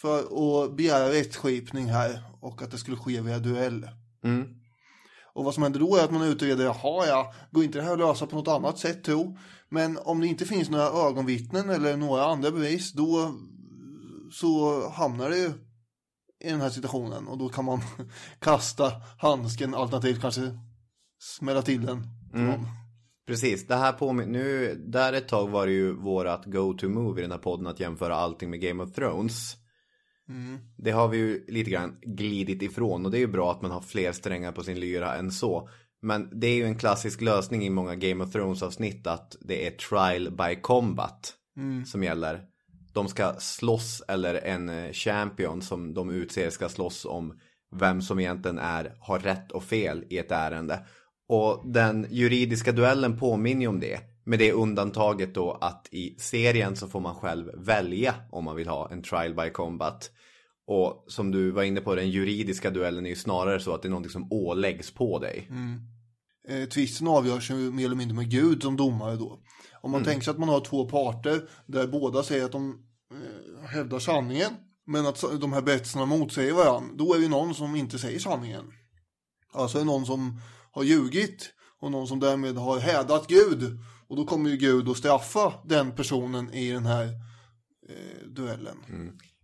för 0.00 0.18
att 0.64 0.76
begära 0.76 1.12
rättskipning 1.12 1.86
här 1.86 2.22
och 2.40 2.62
att 2.62 2.70
det 2.70 2.78
skulle 2.78 2.96
ske 2.96 3.20
via 3.20 3.38
duell. 3.38 3.88
Och 5.34 5.44
vad 5.44 5.54
som 5.54 5.62
händer 5.62 5.80
då 5.80 5.96
är 5.96 6.04
att 6.04 6.12
man 6.12 6.22
utreder, 6.22 6.64
jaha 6.64 7.06
ja, 7.06 7.34
går 7.50 7.64
inte 7.64 7.78
det 7.78 7.84
här 7.84 7.92
att 7.92 7.98
lösa 7.98 8.26
på 8.26 8.36
något 8.36 8.48
annat 8.48 8.78
sätt 8.78 9.04
tro? 9.04 9.38
Men 9.68 9.98
om 10.04 10.20
det 10.20 10.26
inte 10.26 10.44
finns 10.44 10.70
några 10.70 10.84
ögonvittnen 10.84 11.70
eller 11.70 11.96
några 11.96 12.24
andra 12.24 12.50
bevis, 12.50 12.92
då 12.92 13.34
så 14.32 14.88
hamnar 14.88 15.30
det 15.30 15.38
ju 15.38 15.52
i 16.44 16.50
den 16.50 16.60
här 16.60 16.70
situationen 16.70 17.28
och 17.28 17.38
då 17.38 17.48
kan 17.48 17.64
man 17.64 17.80
kasta 18.38 18.92
handsken 19.18 19.74
alternativt 19.74 20.20
kanske 20.20 20.58
smälla 21.22 21.62
till 21.62 21.86
den. 21.86 22.06
någon. 22.32 22.66
Precis, 23.26 23.66
det 23.66 23.76
här 23.76 23.92
påminner, 23.92 24.32
nu, 24.32 24.74
där 24.74 25.12
ett 25.12 25.28
tag 25.28 25.48
var 25.48 25.66
det 25.66 25.72
ju 25.72 25.92
vårat 25.92 26.44
go-to-move 26.44 27.18
i 27.18 27.22
den 27.22 27.30
här 27.30 27.38
podden 27.38 27.66
att 27.66 27.80
jämföra 27.80 28.16
allting 28.16 28.50
med 28.50 28.60
Game 28.60 28.82
of 28.82 28.92
Thrones. 28.92 29.56
Det 30.76 30.90
har 30.90 31.08
vi 31.08 31.16
ju 31.16 31.44
lite 31.48 31.70
grann 31.70 31.96
glidit 32.02 32.62
ifrån 32.62 33.04
och 33.04 33.10
det 33.10 33.18
är 33.18 33.20
ju 33.20 33.26
bra 33.26 33.50
att 33.50 33.62
man 33.62 33.70
har 33.70 33.80
fler 33.80 34.12
strängar 34.12 34.52
på 34.52 34.62
sin 34.62 34.80
lyra 34.80 35.14
än 35.14 35.30
så. 35.30 35.68
Men 36.02 36.40
det 36.40 36.46
är 36.46 36.54
ju 36.54 36.64
en 36.64 36.78
klassisk 36.78 37.20
lösning 37.20 37.64
i 37.66 37.70
många 37.70 37.94
Game 37.94 38.24
of 38.24 38.32
Thrones 38.32 38.62
avsnitt 38.62 39.06
att 39.06 39.36
det 39.40 39.66
är 39.66 39.70
trial 39.70 40.30
by 40.30 40.60
combat 40.60 41.34
som 41.86 42.02
gäller. 42.02 42.42
De 42.92 43.08
ska 43.08 43.34
slåss 43.38 44.02
eller 44.08 44.34
en 44.34 44.68
eh, 44.68 44.92
champion 44.92 45.62
som 45.62 45.94
de 45.94 46.10
utser 46.10 46.50
ska 46.50 46.68
slåss 46.68 47.04
om 47.04 47.38
vem 47.76 48.02
som 48.02 48.20
egentligen 48.20 48.58
är, 48.58 48.96
har 49.00 49.18
rätt 49.18 49.52
och 49.52 49.64
fel 49.64 50.04
i 50.10 50.18
ett 50.18 50.30
ärende. 50.30 50.86
Och 51.28 51.62
den 51.64 52.06
juridiska 52.10 52.72
duellen 52.72 53.18
påminner 53.18 53.60
ju 53.60 53.68
om 53.68 53.80
det. 53.80 54.00
Med 54.24 54.38
det 54.38 54.52
undantaget 54.52 55.34
då 55.34 55.52
att 55.52 55.88
i 55.90 56.16
serien 56.18 56.76
så 56.76 56.88
får 56.88 57.00
man 57.00 57.14
själv 57.14 57.50
välja 57.54 58.14
om 58.30 58.44
man 58.44 58.56
vill 58.56 58.68
ha 58.68 58.90
en 58.90 59.02
trial 59.02 59.34
by 59.34 59.50
combat. 59.50 60.10
Och 60.66 61.04
som 61.08 61.30
du 61.30 61.50
var 61.50 61.62
inne 61.62 61.80
på, 61.80 61.94
den 61.94 62.10
juridiska 62.10 62.70
duellen 62.70 63.06
är 63.06 63.10
ju 63.10 63.16
snarare 63.16 63.60
så 63.60 63.74
att 63.74 63.82
det 63.82 63.88
är 63.88 63.90
någonting 63.90 64.12
som 64.12 64.32
åläggs 64.32 64.90
på 64.90 65.18
dig. 65.18 65.48
eh, 66.48 66.68
tvisten 66.68 67.08
avgörs 67.08 67.50
ju 67.50 67.54
mer 67.54 67.84
eller 67.84 67.96
mindre 67.96 68.16
med 68.16 68.30
Gud 68.30 68.62
som 68.62 68.76
domare 68.76 69.16
då. 69.16 69.40
Om 69.80 69.90
man 69.90 70.04
tänker 70.04 70.24
sig 70.24 70.30
att 70.30 70.38
man 70.38 70.48
har 70.48 70.60
två 70.60 70.88
parter 70.88 71.48
där 71.66 71.86
båda 71.86 72.22
säger 72.22 72.44
att 72.44 72.52
de 72.52 72.78
eh, 73.12 73.64
hävdar 73.68 73.98
sanningen. 73.98 74.52
Men 74.86 75.06
att 75.06 75.24
de 75.40 75.52
här 75.52 75.62
berättelserna 75.62 76.06
motsäger 76.06 76.52
varandra. 76.52 76.94
Då 76.94 77.14
är 77.14 77.18
det 77.18 77.28
någon 77.28 77.54
som 77.54 77.76
inte 77.76 77.98
säger 77.98 78.18
sanningen. 78.18 78.64
Alltså 79.52 79.78
är 79.78 79.80
det 79.80 79.86
någon 79.86 80.06
som 80.06 80.40
har 80.72 80.82
ljugit 80.82 81.50
och 81.80 81.90
någon 81.90 82.08
som 82.08 82.20
därmed 82.20 82.56
har 82.56 82.78
hädat 82.78 83.26
Gud. 83.28 83.78
Och 84.14 84.20
då 84.20 84.26
kommer 84.26 84.50
ju 84.50 84.56
Gud 84.56 84.88
att 84.88 84.96
straffa 84.96 85.52
den 85.64 85.92
personen 85.92 86.54
i 86.54 86.70
den 86.70 86.86
här 86.86 87.04
eh, 87.88 88.28
duellen. 88.28 88.76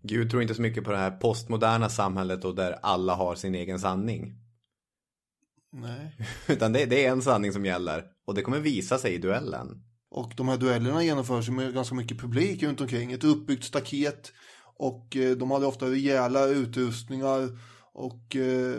Gud 0.02 0.30
tror 0.30 0.42
inte 0.42 0.54
så 0.54 0.62
mycket 0.62 0.84
på 0.84 0.90
det 0.90 0.96
här 0.96 1.10
postmoderna 1.10 1.88
samhället 1.88 2.44
och 2.44 2.54
där 2.54 2.72
alla 2.82 3.14
har 3.14 3.34
sin 3.34 3.54
egen 3.54 3.80
sanning. 3.80 4.34
Nej. 5.72 6.16
Utan 6.48 6.72
det, 6.72 6.84
det 6.84 7.06
är 7.06 7.10
en 7.10 7.22
sanning 7.22 7.52
som 7.52 7.64
gäller. 7.64 8.04
Och 8.26 8.34
det 8.34 8.42
kommer 8.42 8.58
visa 8.58 8.98
sig 8.98 9.14
i 9.14 9.18
duellen. 9.18 9.68
Och 10.10 10.32
de 10.36 10.48
här 10.48 10.56
duellerna 10.56 11.02
genomförs 11.02 11.48
med 11.48 11.74
ganska 11.74 11.94
mycket 11.94 12.18
publik 12.18 12.62
runt 12.62 12.80
omkring. 12.80 13.12
Ett 13.12 13.24
uppbyggt 13.24 13.64
staket 13.64 14.32
och 14.76 15.16
eh, 15.16 15.36
de 15.36 15.50
hade 15.50 15.66
ofta 15.66 15.86
rejäla 15.86 16.46
utrustningar 16.46 17.58
och 18.00 18.36
eh, 18.36 18.78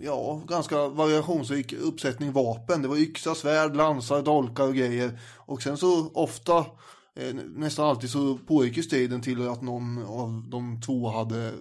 ja, 0.00 0.42
ganska 0.48 0.88
variationsrik 0.88 1.72
uppsättning 1.72 2.32
vapen. 2.32 2.82
Det 2.82 2.88
var 2.88 2.96
yxa, 2.96 3.34
svärd, 3.34 3.76
lansar, 3.76 4.22
dolkar 4.22 4.64
och 4.64 4.74
grejer. 4.74 5.20
Och 5.36 5.62
sen 5.62 5.76
så 5.76 6.10
ofta, 6.14 6.58
eh, 7.16 7.34
nästan 7.56 7.86
alltid 7.86 8.10
så 8.10 8.38
pågick 8.38 8.76
ju 8.76 8.82
striden 8.82 9.20
till 9.20 9.48
att 9.48 9.62
någon 9.62 10.04
av 10.04 10.44
de 10.50 10.80
två 10.80 11.08
hade 11.08 11.52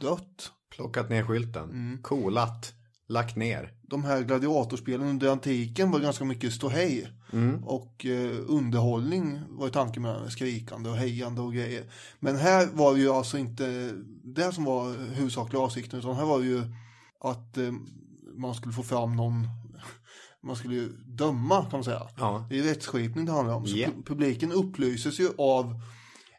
dött. 0.00 0.52
Plockat 0.76 1.10
ner 1.10 1.22
skylten. 1.22 1.98
Coolat. 2.02 2.74
Lagt 3.08 3.36
ner. 3.36 3.72
de 3.82 4.04
här 4.04 4.22
gladiatorspelen 4.22 5.08
under 5.08 5.28
antiken 5.28 5.90
var 5.90 6.00
ganska 6.00 6.24
mycket 6.24 6.52
ståhej. 6.52 7.17
Och 7.64 8.06
eh, 8.06 8.36
underhållning 8.48 9.40
var 9.48 9.66
ju 9.66 9.72
tanken 9.72 10.02
med 10.02 10.32
skrikande 10.32 10.90
och 10.90 10.96
hejande 10.96 11.40
och 11.40 11.52
grejer. 11.54 11.84
Men 12.20 12.36
här 12.36 12.68
var 12.72 12.94
det 12.94 13.00
ju 13.00 13.10
alltså 13.10 13.38
inte 13.38 13.92
det 14.24 14.52
som 14.52 14.64
var 14.64 14.92
huvudsakliga 15.14 15.62
avsikten. 15.62 15.98
Utan 15.98 16.16
här 16.16 16.24
var 16.24 16.38
det 16.40 16.46
ju 16.46 16.62
att 17.20 17.56
eh, 17.58 17.72
man 18.36 18.54
skulle 18.54 18.74
få 18.74 18.82
fram 18.82 19.16
någon, 19.16 19.48
man 20.42 20.56
skulle 20.56 20.74
ju 20.74 20.88
döma 21.06 21.60
kan 21.60 21.70
man 21.72 21.84
säga. 21.84 22.02
Ja. 22.18 22.46
Det 22.50 22.58
är 22.58 22.62
rättsskipning 22.62 23.24
det 23.24 23.32
handlar 23.32 23.54
om. 23.54 23.66
Så 23.66 23.76
pu- 23.88 24.04
publiken 24.06 24.52
upplyses 24.52 25.20
ju 25.20 25.28
av 25.38 25.80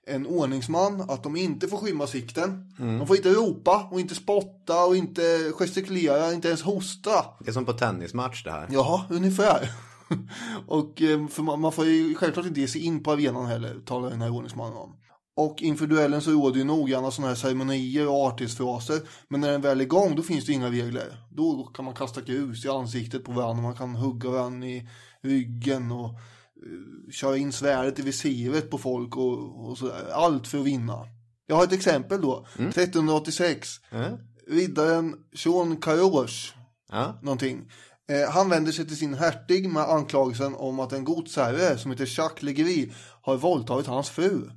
en 0.08 0.28
ordningsman 0.28 1.02
att 1.02 1.24
de 1.24 1.36
inte 1.36 1.68
får 1.68 1.78
skymma 1.78 2.08
sikten. 2.08 2.74
De 3.00 3.08
får 3.08 3.16
inte 3.18 3.30
ropa 3.34 3.88
och 3.92 4.00
inte 4.00 4.16
spotta 4.16 4.86
och 4.86 4.96
inte 4.96 5.52
gestikulera, 5.54 6.34
inte 6.34 6.48
ens 6.48 6.62
hosta. 6.62 7.26
Det 7.40 7.50
är 7.50 7.54
som 7.54 7.66
på 7.66 7.74
tennismatch 7.74 8.44
det 8.44 8.52
här. 8.52 8.68
Ja, 8.72 9.06
ungefär. 9.10 9.70
och 10.68 11.02
eh, 11.02 11.28
för 11.28 11.44
man, 11.44 11.62
man 11.62 11.72
får 11.72 11.86
ju 11.86 12.16
självklart 12.16 12.46
inte 12.46 12.60
ge 12.62 12.68
sig 12.68 12.82
in 12.86 13.04
på 13.04 13.12
arenan 13.12 13.46
heller, 13.46 13.80
talar 13.86 14.10
den 14.10 14.22
här 14.22 14.32
ordningsmannen 14.32 14.78
om. 14.78 14.96
Och 15.36 15.62
inför 15.62 15.88
duellen 15.88 16.22
så 16.22 16.32
råder 16.32 16.58
ju 16.58 16.64
noggranna 16.64 17.12
sådana 17.12 17.28
här 17.28 17.36
ceremonier 17.36 18.08
och 18.08 18.26
artighetsfraser. 18.26 19.00
Men 19.28 19.42
när 19.42 19.52
den 19.52 19.62
väl 19.62 19.80
är 19.80 19.84
igång 19.84 20.16
då 20.16 20.22
finns 20.22 20.46
det 20.46 20.54
inga 20.54 20.70
regler. 20.72 21.18
Då 21.32 21.64
kan 21.64 21.86
man 21.86 21.94
kasta 21.94 22.22
grus 22.22 22.66
i 22.66 22.70
ansiktet 22.70 23.24
på 23.24 23.32
varandra, 23.32 23.64
man 23.64 23.76
kan 23.76 23.96
hugga 23.96 24.30
varandra 24.30 24.68
i 24.68 24.88
ryggen 25.24 25.92
och 25.92 26.10
eh, 26.10 27.12
köra 27.12 27.38
in 27.38 27.52
svärdet 27.52 28.00
i 28.00 28.02
visiret 28.02 28.70
på 28.70 28.78
folk 28.78 29.18
och, 29.18 29.70
och 29.70 29.78
sådär. 29.78 30.12
Allt 30.14 30.48
för 30.48 30.58
att 30.60 30.66
vinna. 30.66 31.06
Jag 31.48 31.56
har 31.56 31.64
ett 31.64 31.74
exempel 31.74 32.22
då. 32.22 32.46
1386. 32.58 33.70
Mm. 33.92 34.18
Riddaren 34.48 35.16
Sean 35.36 35.78
Caroche 35.78 36.54
Ja. 36.92 37.20
någonting. 37.22 37.72
Eh, 38.10 38.30
han 38.30 38.50
vänder 38.50 38.72
sig 38.72 38.88
till 38.88 38.98
sin 38.98 39.14
hertig 39.14 39.70
med 39.70 39.84
anklagelsen 39.84 40.56
om 40.56 40.80
att 40.80 40.94
en 40.94 41.04
godsherre 41.04 41.78
som 41.78 41.92
heter 41.92 42.10
Jacques 42.18 42.44
Legri 42.44 42.94
har 43.22 43.38
våldtagit 43.38 43.88
hans 43.88 44.10
fru. 44.10 44.50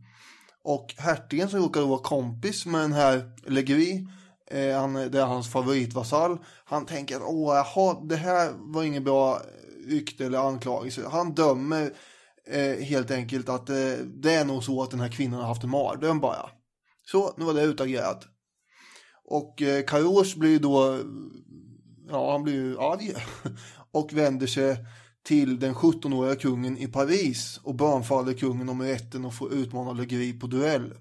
Och 0.65 0.95
hertigen 0.99 1.49
som 1.49 1.61
råkar 1.61 1.81
vara 1.81 1.99
kompis 1.99 2.67
med 2.67 2.81
den 2.81 2.93
här 2.93 3.31
Legri, 3.47 4.07
eh, 4.51 4.81
han, 4.81 4.95
det 4.95 5.21
är 5.21 5.25
hans 5.25 5.53
favoritvasall, 5.53 6.39
han 6.65 6.87
tänker 6.87 7.17
att 7.17 7.23
åh, 7.23 7.55
jaha, 7.55 8.01
det 8.03 8.17
här 8.17 8.53
var 8.57 8.83
ingen 8.83 9.05
bra 9.05 9.37
eh, 9.37 9.91
rykte 9.91 10.27
eller 10.27 10.39
anklagelse. 10.39 11.09
Han 11.11 11.35
dömer 11.35 11.93
eh, 12.47 12.85
helt 12.85 13.11
enkelt 13.11 13.49
att 13.49 13.71
eh, 13.71 13.93
det 14.05 14.35
är 14.35 14.45
nog 14.45 14.65
så 14.65 14.83
att 14.83 14.91
den 14.91 15.01
här 15.01 15.13
kvinnan 15.13 15.41
har 15.41 15.49
haft 15.49 15.65
en 15.65 15.71
mardröm 15.71 16.21
bara. 16.21 16.51
Så, 17.11 17.35
nu 17.37 17.45
var 17.45 17.55
det 17.55 17.63
utagerat. 17.63 18.25
Och 19.25 19.63
eh, 19.63 19.85
Karosh 19.85 20.39
blir 20.39 20.59
då 20.59 20.99
ja, 22.13 22.33
han 22.33 22.43
blir 22.43 22.55
ju 22.55 22.79
arg 22.79 23.15
och 23.93 24.13
vänder 24.13 24.47
sig 24.47 24.77
till 25.25 25.61
den 25.61 25.75
17-åriga 25.75 26.37
kungen 26.37 26.79
i 26.79 26.87
Paris 26.87 27.61
och 27.63 27.75
bönfaller 27.75 28.33
kungen 28.33 28.69
om 28.69 28.83
rätten 28.83 29.25
att 29.25 29.35
få 29.35 29.53
utmana 29.53 29.93
Legris 29.93 30.41
på 30.41 30.47
duell. 30.47 30.95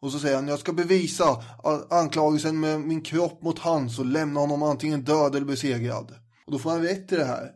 Och 0.00 0.12
så 0.12 0.18
säger 0.18 0.36
han, 0.36 0.48
jag 0.48 0.58
ska 0.58 0.72
bevisa 0.72 1.42
anklagelsen 1.90 2.60
med 2.60 2.80
min 2.80 3.02
kropp 3.02 3.42
mot 3.42 3.58
hans 3.58 3.98
och 3.98 4.06
lämna 4.06 4.40
honom 4.40 4.62
antingen 4.62 5.04
död 5.04 5.34
eller 5.34 5.46
besegrad. 5.46 6.14
Och 6.46 6.52
då 6.52 6.58
får 6.58 6.70
han 6.70 6.82
rätt 6.82 7.12
i 7.12 7.16
det 7.16 7.24
här. 7.24 7.50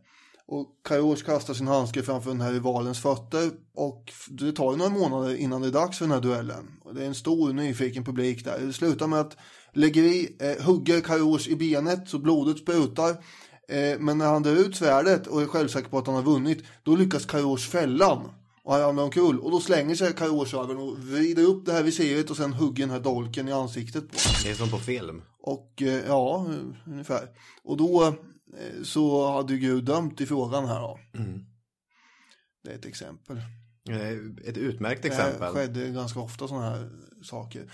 Och 0.47 0.67
Karosh 0.85 1.25
kastar 1.25 1.55
sin 1.55 1.69
handske 1.69 2.03
framför 2.03 2.31
den 2.31 2.41
här 2.41 2.53
rivalens 2.53 3.01
fötter 3.01 3.51
och 3.75 4.13
det 4.29 4.53
tar 4.53 4.73
ju 4.73 4.79
några 4.79 4.91
månader 4.91 5.35
innan 5.37 5.63
det 5.63 5.69
är 5.69 5.73
dags 5.73 5.99
för 5.99 6.05
den 6.05 6.13
här 6.13 6.21
duellen. 6.21 6.81
Och 6.85 6.95
det 6.95 7.03
är 7.03 7.07
en 7.07 7.15
stor 7.15 7.53
nyfiken 7.53 8.05
publik 8.05 8.45
där. 8.45 8.59
Det 8.59 8.73
slutar 8.73 9.07
med 9.07 9.21
att 9.21 9.37
Legris 9.75 10.41
eh, 10.41 10.65
hugger 10.65 11.01
Karosh 11.01 11.49
i 11.51 11.57
benet 11.57 12.09
så 12.09 12.19
blodet 12.19 12.59
sprutar. 12.59 13.11
Eh, 13.69 13.99
men 13.99 14.19
när 14.19 14.27
han 14.27 14.43
drar 14.43 14.53
ut 14.57 14.77
svärdet 14.77 15.27
och 15.27 15.43
är 15.43 15.47
självsäker 15.47 15.89
på 15.89 15.99
att 15.99 16.07
han 16.07 16.17
har 16.17 16.23
vunnit, 16.23 16.65
då 16.83 16.97
lyckas 16.97 17.27
Karosh 17.27 17.69
fälla 17.71 18.07
han. 18.09 18.31
Och 18.65 18.73
han 18.73 18.81
ramlar 18.83 19.03
omkull. 19.05 19.41
Och 19.41 19.51
då 19.51 19.61
slänger 19.61 19.95
sig 19.95 20.13
Karosh 20.13 20.55
över 20.57 20.77
och 20.81 20.99
vrider 20.99 21.43
upp 21.45 21.67
det 21.67 21.73
här 21.73 21.83
visiret 21.83 22.31
och 22.31 22.37
sen 22.37 22.53
hugger 22.53 22.83
den 22.83 22.91
här 22.91 23.01
dolken 23.01 23.49
i 23.49 23.53
ansiktet 23.53 24.11
på. 24.11 24.17
Det 24.45 24.51
är 24.51 24.55
som 24.55 24.71
på 24.71 24.79
film. 24.79 25.23
Och 25.41 25.83
eh, 25.83 26.07
ja, 26.07 26.47
ungefär. 26.87 27.29
Och 27.65 27.77
då 27.77 28.07
eh, 28.07 28.83
så 28.85 29.31
hade 29.33 29.57
Gud 29.57 29.85
dömt 29.85 30.21
i 30.21 30.27
frågan 30.27 30.67
här 30.67 30.81
då. 30.81 30.99
Det 32.65 32.71
är 32.71 32.75
ett 32.75 32.87
exempel. 32.87 33.37
Eh, 33.91 34.49
Ett 34.49 34.57
utmärkt 34.57 35.03
Det 35.03 35.09
exempel. 35.09 35.53
skedde 35.53 35.89
ganska 35.89 36.21
ofta 36.21 36.49
sådana 36.49 36.71
här 36.71 36.91
saker. 37.23 37.73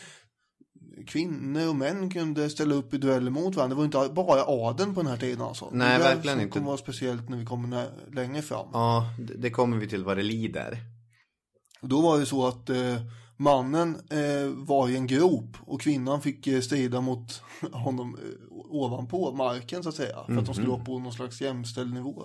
Kvinnor 1.07 1.69
och 1.69 1.77
män 1.77 2.11
kunde 2.11 2.51
ställa 2.51 2.75
upp 2.75 2.95
i 2.95 2.99
dueller 2.99 3.31
mot 3.31 3.57
varandra. 3.57 3.75
Det 3.75 3.79
var 3.79 3.85
inte 3.85 4.15
bara 4.15 4.45
adeln 4.47 4.95
på 4.95 5.03
den 5.03 5.11
här 5.11 5.19
tiden 5.19 5.41
alltså. 5.41 5.69
Nej, 5.73 5.99
det 5.99 6.05
verkligen 6.05 6.41
inte. 6.41 6.53
kommer 6.53 6.67
vara 6.67 6.77
speciellt 6.77 7.29
när 7.29 7.37
vi 7.37 7.45
kommer 7.45 7.89
längre 8.13 8.43
fram. 8.43 8.67
Ja, 8.73 9.15
det 9.19 9.35
det 9.35 9.51
kommer 9.51 9.77
vi 9.77 9.89
till 9.89 10.05
vad 10.05 10.17
det 10.17 10.23
lider. 10.23 10.79
Då 11.81 12.01
var 12.01 12.19
det 12.19 12.27
så 12.27 12.47
att 12.47 12.71
eh, 12.71 12.97
mannen 13.37 13.97
eh, 14.11 14.49
var 14.67 14.89
i 14.89 14.97
en 14.97 15.07
grop 15.07 15.57
och 15.61 15.81
kvinnan 15.81 16.21
fick 16.21 16.47
eh, 16.47 16.61
strida 16.61 17.01
mot 17.01 17.43
honom 17.73 18.19
eh, 18.23 18.49
ovanpå 18.51 19.33
marken 19.33 19.83
så 19.83 19.89
att 19.89 19.95
säga. 19.95 20.17
För 20.27 20.37
att 20.37 20.47
de 20.47 20.55
skulle 20.55 20.69
vara 20.69 20.85
på 20.85 20.99
någon 20.99 21.13
slags 21.13 21.41
jämställd 21.41 21.95
nivå. 21.95 22.25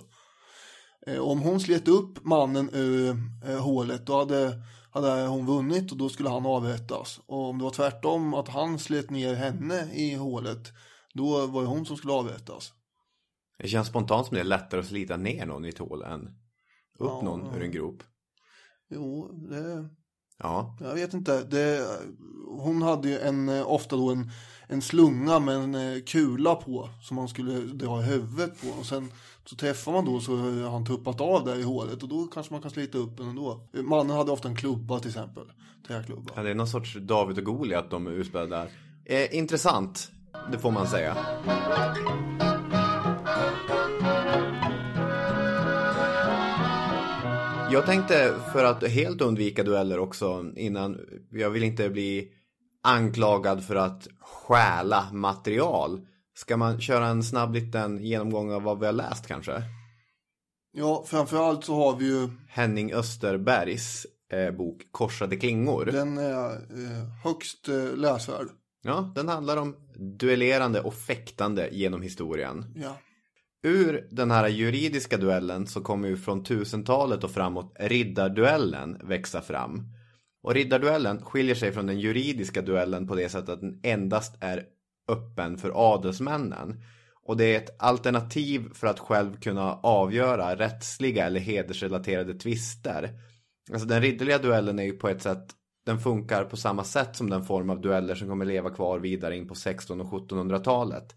Eh, 1.06 1.18
om 1.18 1.40
hon 1.40 1.60
slet 1.60 1.88
upp 1.88 2.24
mannen 2.24 2.70
ur 2.72 3.16
eh, 3.46 3.58
hålet 3.58 4.06
då 4.06 4.18
hade, 4.18 4.62
hade 4.94 5.26
hon 5.26 5.46
vunnit 5.46 5.92
och 5.92 5.98
då 5.98 6.08
skulle 6.08 6.28
han 6.28 6.46
avrättas. 6.46 7.20
Och 7.26 7.48
om 7.48 7.58
det 7.58 7.64
var 7.64 7.70
tvärtom 7.70 8.34
att 8.34 8.48
han 8.48 8.78
slet 8.78 9.10
ner 9.10 9.34
henne 9.34 9.94
i 9.94 10.14
hålet 10.14 10.72
då 11.14 11.46
var 11.46 11.62
det 11.62 11.68
hon 11.68 11.86
som 11.86 11.96
skulle 11.96 12.12
avrättas. 12.12 12.72
Det 13.58 13.68
känns 13.68 13.88
spontant 13.88 14.26
som 14.26 14.34
det 14.34 14.40
är 14.40 14.44
lättare 14.44 14.80
att 14.80 14.86
slita 14.86 15.16
ner 15.16 15.46
någon 15.46 15.64
i 15.64 15.68
ett 15.68 15.78
hål 15.78 16.02
än 16.02 16.26
upp 16.98 17.10
Ja, 17.10 17.22
någon 17.24 17.46
ja. 17.46 17.56
ur 17.56 17.62
en 17.62 17.70
grop. 17.70 18.02
Jo, 18.90 19.32
det, 19.32 19.88
Ja, 20.38 20.76
Jag 20.80 20.94
vet 20.94 21.14
inte. 21.14 21.42
Det, 21.44 21.86
hon 22.58 22.82
hade 22.82 23.08
ju 23.08 23.18
en, 23.18 23.48
ofta 23.48 23.96
då 23.96 24.10
en, 24.10 24.30
en 24.68 24.82
slunga 24.82 25.38
med 25.38 25.54
en 25.56 25.74
eh, 25.74 26.02
kula 26.02 26.54
på 26.54 26.90
som 27.02 27.14
man 27.14 27.28
skulle 27.28 27.58
dra 27.60 28.00
i 28.00 28.04
huvudet 28.04 28.60
på. 28.60 28.68
Och 28.68 28.86
sen 28.86 29.12
så 29.44 29.56
träffar 29.56 29.92
man 29.92 30.04
då 30.04 30.20
så 30.20 30.36
har 30.36 30.70
han 30.70 30.86
tuppat 30.86 31.20
av 31.20 31.44
där 31.44 31.58
i 31.58 31.62
hålet 31.62 32.02
och 32.02 32.08
då 32.08 32.26
kanske 32.26 32.52
man 32.52 32.62
kan 32.62 32.70
slita 32.70 32.98
upp 32.98 33.16
den 33.16 33.28
ändå. 33.28 33.60
Mannen 33.72 34.16
hade 34.16 34.32
ofta 34.32 34.48
en 34.48 34.56
klubba 34.56 34.98
till 34.98 35.10
exempel. 35.10 35.44
Träklubba. 35.86 36.32
Ja, 36.36 36.42
det 36.42 36.50
är 36.50 36.54
någon 36.54 36.68
sorts 36.68 36.96
David 37.00 37.38
och 37.38 37.44
Goliat 37.44 37.90
de 37.90 38.06
utspelar 38.06 38.46
där. 38.46 38.68
Eh, 39.04 39.38
intressant, 39.38 40.10
det 40.52 40.58
får 40.58 40.70
man 40.70 40.86
säga. 40.86 41.16
Jag 47.72 47.86
tänkte 47.86 48.34
för 48.52 48.64
att 48.64 48.88
helt 48.88 49.20
undvika 49.20 49.62
dueller 49.62 49.98
också 49.98 50.44
innan, 50.56 51.00
jag 51.30 51.50
vill 51.50 51.62
inte 51.62 51.90
bli 51.90 52.28
anklagad 52.82 53.64
för 53.64 53.76
att 53.76 54.08
stjäla 54.20 55.08
material. 55.12 56.06
Ska 56.36 56.56
man 56.56 56.80
köra 56.80 57.06
en 57.06 57.22
snabb 57.22 57.54
liten 57.54 58.04
genomgång 58.04 58.52
av 58.52 58.62
vad 58.62 58.80
vi 58.80 58.86
har 58.86 58.92
läst 58.92 59.26
kanske? 59.26 59.62
Ja, 60.72 61.04
framförallt 61.06 61.64
så 61.64 61.74
har 61.74 61.96
vi 61.96 62.04
ju 62.06 62.28
Henning 62.48 62.94
Österbergs 62.94 64.06
eh, 64.32 64.50
bok 64.50 64.82
Korsade 64.90 65.36
klingor. 65.36 65.84
den 65.84 66.18
är 66.18 66.50
eh, 66.52 67.04
högst 67.24 67.68
eh, 67.68 67.96
läsvärd. 67.96 68.46
Ja, 68.82 69.12
den 69.14 69.28
handlar 69.28 69.56
om 69.56 69.76
duellerande 70.18 70.80
och 70.80 70.94
fäktande 70.94 71.68
genom 71.72 72.02
historien. 72.02 72.74
Ja. 72.76 72.96
ur 73.62 74.08
den 74.10 74.30
här 74.30 74.48
juridiska 74.48 75.16
duellen 75.16 75.66
så 75.66 75.80
kommer 75.80 76.08
ju 76.08 76.16
från 76.16 76.44
1000-talet 76.44 77.24
och 77.24 77.30
framåt 77.30 77.76
riddarduellen 77.80 79.00
växa 79.04 79.40
fram. 79.40 79.82
Och 80.42 80.54
riddarduellen 80.54 81.22
skiljer 81.22 81.54
sig 81.54 81.72
från 81.72 81.86
den 81.86 82.00
juridiska 82.00 82.62
duellen 82.62 83.08
på 83.08 83.14
det 83.14 83.28
sättet 83.28 83.48
att 83.48 83.60
den 83.60 83.80
endast 83.82 84.36
är 84.40 84.64
öppen 85.08 85.58
för 85.58 85.94
adelsmännen. 85.94 86.82
Och 87.22 87.36
det 87.36 87.54
är 87.54 87.58
ett 87.58 87.82
alternativ 87.82 88.72
för 88.74 88.86
att 88.86 89.00
själv 89.00 89.36
kunna 89.36 89.74
avgöra 89.74 90.56
rättsliga 90.56 91.26
eller 91.26 91.40
hedersrelaterade 91.40 92.34
tvister. 92.34 93.20
Alltså 93.72 93.88
den 93.88 94.02
ridderliga 94.02 94.38
duellen 94.38 94.78
är 94.78 94.84
ju 94.84 94.92
på 94.92 95.08
ett 95.08 95.22
sätt 95.22 95.54
den 95.84 96.00
funkar 96.00 96.44
på 96.44 96.56
samma 96.56 96.84
sätt 96.84 97.16
som 97.16 97.30
den 97.30 97.44
form 97.44 97.70
av 97.70 97.80
dueller 97.80 98.14
som 98.14 98.28
kommer 98.28 98.44
leva 98.44 98.70
kvar 98.70 98.98
vidare 98.98 99.36
in 99.36 99.48
på 99.48 99.52
1600 99.52 100.06
och 100.06 100.30
1700-talet. 100.30 101.14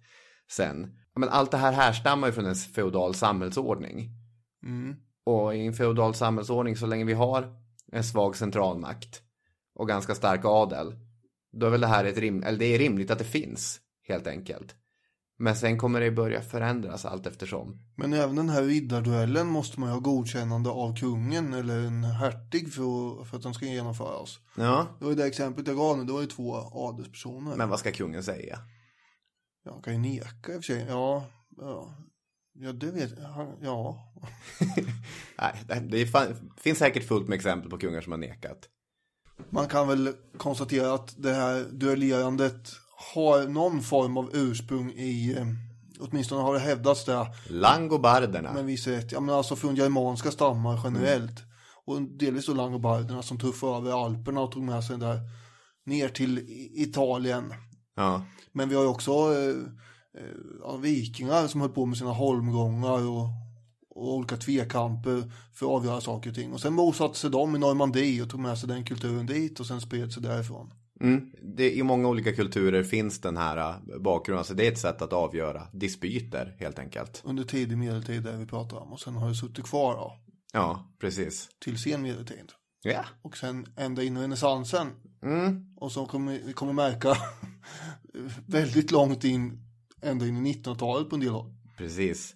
Sen. 0.51 0.98
Men 1.15 1.29
allt 1.29 1.51
det 1.51 1.58
här 1.58 1.72
härstammar 1.72 2.27
ju 2.27 2.34
från 2.34 2.46
en 2.46 2.56
feodal 2.56 3.15
samhällsordning. 3.15 4.10
Mm. 4.63 4.96
Och 5.25 5.56
i 5.56 5.65
en 5.65 5.74
feodal 5.74 6.13
samhällsordning 6.13 6.75
så 6.75 6.86
länge 6.86 7.06
vi 7.06 7.13
har 7.13 7.56
en 7.91 8.03
svag 8.03 8.36
centralmakt 8.36 9.22
och 9.75 9.88
ganska 9.88 10.15
stark 10.15 10.41
adel. 10.44 10.96
Då 11.59 11.65
är 11.65 11.69
väl 11.69 11.81
det 11.81 11.87
här 11.87 12.05
ett 12.05 12.17
rim 12.17 12.43
eller 12.43 12.59
det 12.59 12.65
är 12.65 12.79
rimligt 12.79 13.11
att 13.11 13.19
det 13.19 13.25
finns 13.25 13.79
helt 14.07 14.27
enkelt. 14.27 14.75
Men 15.39 15.55
sen 15.55 15.77
kommer 15.77 15.99
det 16.01 16.11
börja 16.11 16.41
förändras 16.41 17.05
allt 17.05 17.27
eftersom. 17.27 17.81
Men 17.95 18.13
även 18.13 18.35
den 18.35 18.49
här 18.49 18.63
riddarduellen 18.63 19.47
måste 19.47 19.79
man 19.79 19.89
ju 19.89 19.93
ha 19.93 19.99
godkännande 19.99 20.69
av 20.69 20.95
kungen 20.95 21.53
eller 21.53 21.79
en 21.79 22.03
hertig 22.03 22.73
för, 22.73 23.23
för 23.25 23.37
att 23.37 23.43
den 23.43 23.53
ska 23.53 23.65
genomföras. 23.65 24.39
Ja, 24.55 24.87
Det 24.99 25.05
var 25.05 25.11
ju 25.11 25.17
det 25.17 25.25
exemplet 25.25 25.67
jag 25.67 25.75
gav 25.77 25.97
nu, 25.97 26.03
det 26.03 26.13
var 26.13 26.21
ju 26.21 26.27
två 26.27 26.55
adelspersoner. 26.73 27.55
men 27.55 27.69
vad 27.69 27.79
ska 27.79 27.91
kungen 27.91 28.23
säga? 28.23 28.59
Ja, 29.63 29.71
han 29.71 29.81
kan 29.81 29.93
ju 29.93 29.99
neka 29.99 30.53
i 30.53 30.57
och 30.57 30.63
för 30.65 30.73
sig. 30.73 30.85
Ja, 30.89 31.25
ja. 31.57 31.95
Ja, 32.59 32.71
det 32.73 32.91
vet 32.91 33.11
jag. 33.19 33.55
Ja. 33.61 34.13
Nej, 35.67 35.81
det, 35.89 36.07
fan, 36.07 36.51
finns 36.57 36.77
säkert 36.77 37.07
fullt 37.07 37.27
med 37.27 37.35
exempel 37.35 37.69
på 37.69 37.77
kungar 37.77 38.01
som 38.01 38.11
har 38.11 38.19
nekat. 38.19 38.69
Man 39.50 39.67
kan 39.67 39.88
väl 39.88 40.13
konstatera 40.38 40.94
att 40.94 41.13
det 41.17 41.34
här 41.34 41.65
duellerandet 41.72 42.72
har 43.13 43.48
någon 43.48 43.82
form 43.82 44.17
av 44.17 44.29
ursprung 44.34 44.91
i, 44.91 45.36
eh, 45.38 45.46
åtminstone 46.00 46.41
har 46.41 46.53
det 46.53 46.60
hävdats 46.60 47.06
det, 47.06 47.27
Langobarderna. 47.50 48.53
men 48.53 48.65
vi 48.65 48.77
sett, 48.77 49.12
ja 49.12 49.20
men 49.20 49.36
alltså 49.36 49.56
från 49.56 49.75
germanska 49.75 50.32
stammar 50.32 50.82
generellt. 50.84 51.44
Och 51.86 52.01
delvis 52.01 52.46
då 52.46 52.53
langobarderna 52.53 53.24
som 53.24 53.39
tuffade 53.39 53.77
över 53.77 54.06
Alperna 54.06 54.41
och 54.41 54.51
tog 54.51 54.63
med 54.63 54.84
sig 54.84 54.98
där 54.98 55.20
ner 55.86 56.10
till 56.10 56.46
Italien. 56.74 57.53
Ja, 57.96 58.22
Men 58.51 58.70
vi 58.70 58.75
har 58.75 58.82
ju 58.82 58.89
också 58.89 59.12
eh, 59.12 59.56
eh, 60.72 60.77
vikingar 60.79 61.48
som 61.48 61.62
höll 61.62 61.70
på 61.70 61.86
med 61.86 61.98
sina 61.98 62.12
holmgångar 62.12 63.08
och, 63.08 63.27
och 63.97 64.13
olika 64.15 64.37
tvekamper 64.37 65.31
för 65.53 65.65
att 65.65 65.71
avgöra 65.71 66.01
saker 66.01 66.29
och 66.29 66.35
ting. 66.35 66.53
Och 66.53 66.61
sen 66.61 66.75
bosatte 66.75 67.17
sig 67.19 67.29
de 67.29 67.55
i 67.55 67.59
Normandie 67.59 68.21
och 68.21 68.29
tog 68.29 68.39
med 68.39 68.57
sig 68.57 68.69
den 68.69 68.83
kulturen 68.83 69.25
dit 69.25 69.59
och 69.59 69.65
sen 69.65 69.81
spred 69.81 70.13
sig 70.13 70.23
därifrån. 70.23 70.73
mm. 71.01 71.31
det, 71.41 71.75
i 71.75 71.83
många 71.83 72.07
olika 72.07 72.33
kulturer 72.33 72.83
finns 72.83 73.21
den 73.21 73.37
här 73.37 73.57
äh, 73.57 73.99
bakgrunden. 73.99 74.45
Så 74.45 74.53
det 74.53 74.67
är 74.67 74.71
ett 74.71 74.79
sätt 74.79 75.01
att 75.01 75.13
avgöra 75.13 75.67
dispyter 75.73 76.55
helt 76.59 76.79
enkelt. 76.79 77.21
Under 77.25 77.43
tidig 77.43 77.77
medeltid 77.77 78.23
där 78.23 78.37
vi 78.37 78.45
pratar 78.45 78.77
om. 78.77 78.93
Och 78.93 78.99
sen 78.99 79.15
har 79.15 79.29
det 79.29 79.35
suttit 79.35 79.65
kvar 79.65 79.93
då, 79.93 80.17
Ja, 80.53 80.95
precis. 80.99 81.49
till 81.63 81.77
sen 81.77 82.01
medeltid. 82.01 82.51
Ja. 82.83 83.05
Och 83.21 83.37
sen 83.37 83.65
ända 83.77 84.03
in 84.03 84.17
i 84.17 84.21
renässansen. 84.21 84.87
Mm. 85.23 85.65
Och 85.77 85.91
så 85.91 86.05
kommer 86.05 86.39
vi 86.45 86.53
kommer 86.53 86.73
märka 86.73 87.17
väldigt 88.45 88.91
långt 88.91 89.23
in, 89.23 89.61
ända 90.01 90.27
in 90.27 90.45
i 90.45 90.53
1900-talet 90.53 91.09
på 91.09 91.15
en 91.15 91.19
del 91.21 91.29
håll. 91.31 91.53
Precis. 91.77 92.33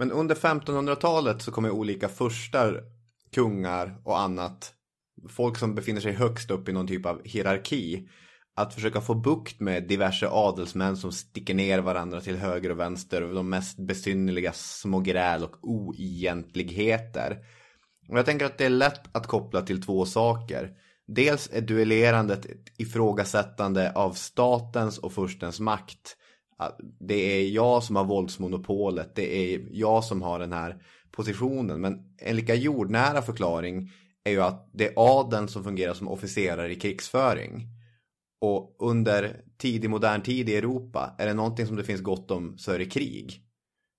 Men 0.00 0.12
under 0.12 0.34
1500-talet 0.34 1.42
så 1.42 1.52
kommer 1.52 1.70
olika 1.70 2.08
furstar, 2.08 2.82
kungar 3.34 4.00
och 4.04 4.20
annat, 4.20 4.72
folk 5.28 5.58
som 5.58 5.74
befinner 5.74 6.00
sig 6.00 6.12
högst 6.12 6.50
upp 6.50 6.68
i 6.68 6.72
någon 6.72 6.86
typ 6.86 7.06
av 7.06 7.20
hierarki, 7.24 8.08
att 8.56 8.74
försöka 8.74 9.00
få 9.00 9.14
bukt 9.14 9.60
med 9.60 9.88
diverse 9.88 10.28
adelsmän 10.28 10.96
som 10.96 11.12
sticker 11.12 11.54
ner 11.54 11.78
varandra 11.78 12.20
till 12.20 12.36
höger 12.36 12.70
och 12.70 12.80
vänster 12.80 13.22
och 13.22 13.34
de 13.34 13.50
mest 13.50 13.78
besynnerliga 13.78 14.52
små 14.52 15.00
gräl 15.00 15.44
och 15.44 15.56
oegentligheter. 15.62 17.38
Och 18.08 18.18
jag 18.18 18.26
tänker 18.26 18.46
att 18.46 18.58
det 18.58 18.66
är 18.66 18.70
lätt 18.70 19.16
att 19.16 19.26
koppla 19.26 19.62
till 19.62 19.82
två 19.82 20.06
saker. 20.06 20.70
Dels 21.06 21.50
är 21.52 21.60
duellerandet 21.60 22.44
ett 22.44 22.72
ifrågasättande 22.78 23.92
av 23.92 24.12
statens 24.12 24.98
och 24.98 25.12
furstens 25.12 25.60
makt. 25.60 26.16
Det 27.00 27.14
är 27.14 27.50
jag 27.50 27.82
som 27.82 27.96
har 27.96 28.04
våldsmonopolet, 28.04 29.14
det 29.14 29.54
är 29.54 29.68
jag 29.70 30.04
som 30.04 30.22
har 30.22 30.38
den 30.38 30.52
här 30.52 30.82
positionen. 31.10 31.80
Men 31.80 32.14
en 32.18 32.36
lika 32.36 32.54
jordnära 32.54 33.22
förklaring 33.22 33.90
är 34.24 34.30
ju 34.30 34.40
att 34.40 34.70
det 34.72 34.88
är 34.88 34.92
adeln 34.96 35.48
som 35.48 35.64
fungerar 35.64 35.94
som 35.94 36.08
officerare 36.08 36.72
i 36.72 36.80
krigsföring. 36.80 37.66
Och 38.40 38.76
under 38.78 39.44
tidig 39.58 39.90
modern 39.90 40.22
tid 40.22 40.48
i 40.48 40.56
Europa 40.56 41.14
är 41.18 41.26
det 41.26 41.34
någonting 41.34 41.66
som 41.66 41.76
det 41.76 41.84
finns 41.84 42.00
gott 42.00 42.30
om 42.30 42.58
så 42.58 42.72
är 42.72 42.78
det 42.78 42.86
krig. 42.86 43.42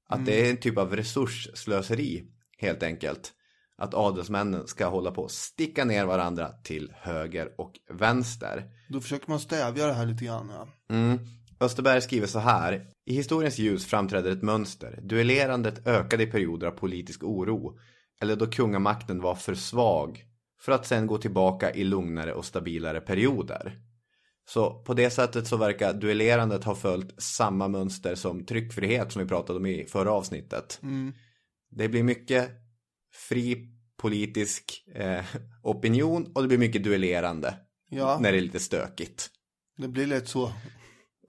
Att 0.10 0.26
det 0.26 0.46
är 0.46 0.50
en 0.50 0.58
typ 0.58 0.78
av 0.78 0.96
resursslöseri 0.96 2.26
helt 2.58 2.84
enkelt. 2.84 3.34
Att 3.78 3.94
adelsmännen 3.94 4.68
ska 4.68 4.88
hålla 4.88 5.12
på 5.12 5.26
att 5.26 5.32
sticka 5.32 5.86
ner 5.86 6.06
varandra 6.06 6.50
till 6.64 6.94
höger 6.96 7.50
och 7.58 7.72
vänster. 7.90 8.64
Då 8.90 9.02
försöker 9.02 9.30
man 9.30 9.40
stävja 9.40 9.88
det 9.88 9.94
här 9.94 10.06
lite 10.06 10.26
grann. 10.26 10.52
Ja. 10.56 10.96
Mm. 10.96 11.20
Österberg 11.62 12.02
skriver 12.02 12.28
så 12.28 12.40
här. 12.40 12.88
I 13.06 13.14
historiens 13.14 13.60
ljus 13.60 13.86
framträder 13.86 14.32
ett 14.32 14.42
mönster. 14.42 15.00
Duellerandet 15.02 15.88
ökade 15.88 16.24
i 16.24 16.28
perioder 16.28 16.68
av 16.68 16.72
politisk 16.72 17.24
oro. 17.24 17.80
Eller 18.22 18.36
då 18.36 18.48
kungamakten 18.48 19.22
var 19.22 19.36
för 19.36 19.56
svag. 19.56 20.26
För 20.62 20.72
att 20.72 20.86
sen 20.86 21.08
gå 21.08 21.18
tillbaka 21.18 21.74
i 21.74 21.84
lugnare 21.84 22.34
och 22.34 22.46
stabilare 22.46 23.02
perioder. 23.02 23.80
Så 24.50 24.84
på 24.84 24.94
det 24.94 25.10
sättet 25.10 25.48
så 25.48 25.58
verkar 25.58 25.94
duellerandet 25.94 26.64
ha 26.64 26.76
följt 26.76 27.22
samma 27.22 27.68
mönster 27.68 28.16
som 28.16 28.46
tryckfrihet 28.46 29.12
som 29.12 29.22
vi 29.22 29.28
pratade 29.28 29.60
om 29.60 29.66
i 29.66 29.86
förra 29.86 30.12
avsnittet. 30.12 30.80
Mm. 30.84 31.14
Det 31.70 31.90
blir 31.90 32.04
mycket 32.04 32.50
fri 33.30 33.68
politisk 33.98 34.84
eh, 34.96 35.26
opinion 35.64 36.32
och 36.36 36.42
det 36.42 36.48
blir 36.48 36.58
mycket 36.58 36.84
duellerande. 36.84 37.54
Ja. 37.90 38.20
När 38.22 38.32
det 38.32 38.38
är 38.38 38.42
lite 38.42 38.60
stökigt. 38.60 39.30
Det 39.78 39.88
blir 39.88 40.08
lätt 40.08 40.28
så. 40.28 40.52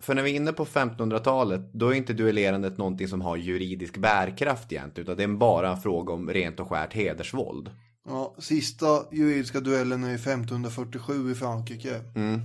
För 0.03 0.15
när 0.15 0.23
vi 0.23 0.31
är 0.31 0.37
inne 0.37 0.53
på 0.53 0.65
1500-talet, 0.65 1.73
då 1.73 1.89
är 1.89 1.95
inte 1.95 2.13
duellerandet 2.13 2.79
någonting 2.79 3.09
som 3.09 3.21
har 3.21 3.37
juridisk 3.37 3.97
bärkraft 3.97 4.73
egentligen, 4.73 5.05
utan 5.05 5.17
det 5.17 5.23
är 5.23 5.39
bara 5.39 5.71
en 5.71 5.81
fråga 5.81 6.13
om 6.13 6.31
rent 6.31 6.61
och 6.61 6.69
skärt 6.69 6.95
hedersvåld. 6.95 7.71
Ja, 8.09 8.35
sista 8.39 8.87
juridiska 9.13 9.61
duellen 9.61 10.05
är 10.05 10.15
1547 10.15 11.31
i 11.31 11.35
Frankrike. 11.35 12.01
Mm. 12.17 12.41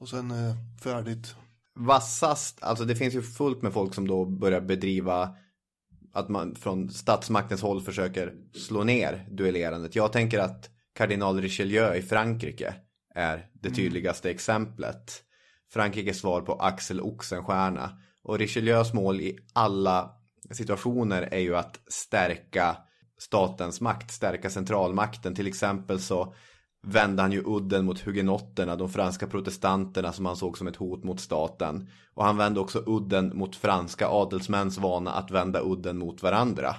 Och 0.00 0.08
sen 0.08 0.30
eh, 0.30 0.56
färdigt. 0.82 1.34
Vassast, 1.76 2.62
alltså 2.62 2.84
det 2.84 2.96
finns 2.96 3.14
ju 3.14 3.22
fullt 3.22 3.62
med 3.62 3.72
folk 3.72 3.94
som 3.94 4.08
då 4.08 4.24
börjar 4.24 4.60
bedriva 4.60 5.36
att 6.12 6.28
man 6.28 6.54
från 6.54 6.90
statsmaktens 6.90 7.62
håll 7.62 7.82
försöker 7.82 8.34
slå 8.52 8.84
ner 8.84 9.26
duellerandet. 9.30 9.96
Jag 9.96 10.12
tänker 10.12 10.38
att 10.38 10.70
kardinal 10.94 11.40
Richelieu 11.40 11.94
i 11.94 12.02
Frankrike 12.02 12.74
är 13.14 13.46
det 13.52 13.70
tydligaste 13.70 14.30
exemplet. 14.30 15.23
Frankrikes 15.74 16.18
svar 16.18 16.40
på 16.40 16.52
Axel 16.52 17.00
Oxenstierna. 17.00 17.90
Och 18.22 18.38
Richelieus 18.38 18.92
mål 18.92 19.20
i 19.20 19.38
alla 19.52 20.10
situationer 20.50 21.22
är 21.22 21.38
ju 21.38 21.56
att 21.56 21.80
stärka 21.88 22.76
statens 23.18 23.80
makt, 23.80 24.10
stärka 24.10 24.50
centralmakten. 24.50 25.34
Till 25.34 25.46
exempel 25.46 26.00
så 26.00 26.34
vände 26.86 27.22
han 27.22 27.32
ju 27.32 27.42
udden 27.46 27.84
mot 27.84 28.00
hugenotterna, 28.00 28.76
de 28.76 28.88
franska 28.88 29.26
protestanterna 29.26 30.12
som 30.12 30.26
han 30.26 30.36
såg 30.36 30.58
som 30.58 30.66
ett 30.66 30.76
hot 30.76 31.04
mot 31.04 31.20
staten. 31.20 31.88
Och 32.14 32.24
han 32.24 32.36
vände 32.36 32.60
också 32.60 32.82
udden 32.86 33.36
mot 33.36 33.56
franska 33.56 34.08
adelsmäns 34.08 34.78
vana 34.78 35.12
att 35.12 35.30
vända 35.30 35.60
udden 35.64 35.98
mot 35.98 36.22
varandra. 36.22 36.76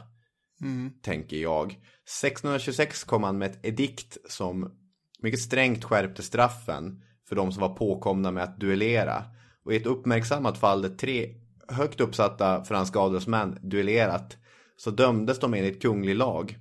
Tänker 1.01 1.37
jag. 1.37 1.65
1626 1.65 3.03
kom 3.03 3.23
han 3.23 3.37
med 3.37 3.51
ett 3.51 3.65
edikt 3.65 4.17
som 4.29 4.71
mycket 5.19 5.39
strängt 5.39 5.83
skärpte 5.83 6.23
straffen 6.23 7.01
för 7.27 7.35
de 7.35 7.51
som 7.51 7.61
var 7.61 7.75
påkomna 7.75 8.31
med 8.31 8.43
att 8.43 8.59
duellera. 8.59 9.23
Och 9.63 9.73
i 9.73 9.75
ett 9.75 9.85
uppmärksammat 9.85 10.57
fall 10.57 10.81
där 10.81 10.89
tre 10.89 11.35
högt 11.67 12.01
uppsatta 12.01 12.63
franska 12.63 12.99
adelsmän 12.99 13.59
duellerat 13.61 14.37
så 14.77 14.91
dömdes 14.91 15.39
de 15.39 15.53
enligt 15.53 15.81
kunglig 15.81 16.15
lag. 16.15 16.57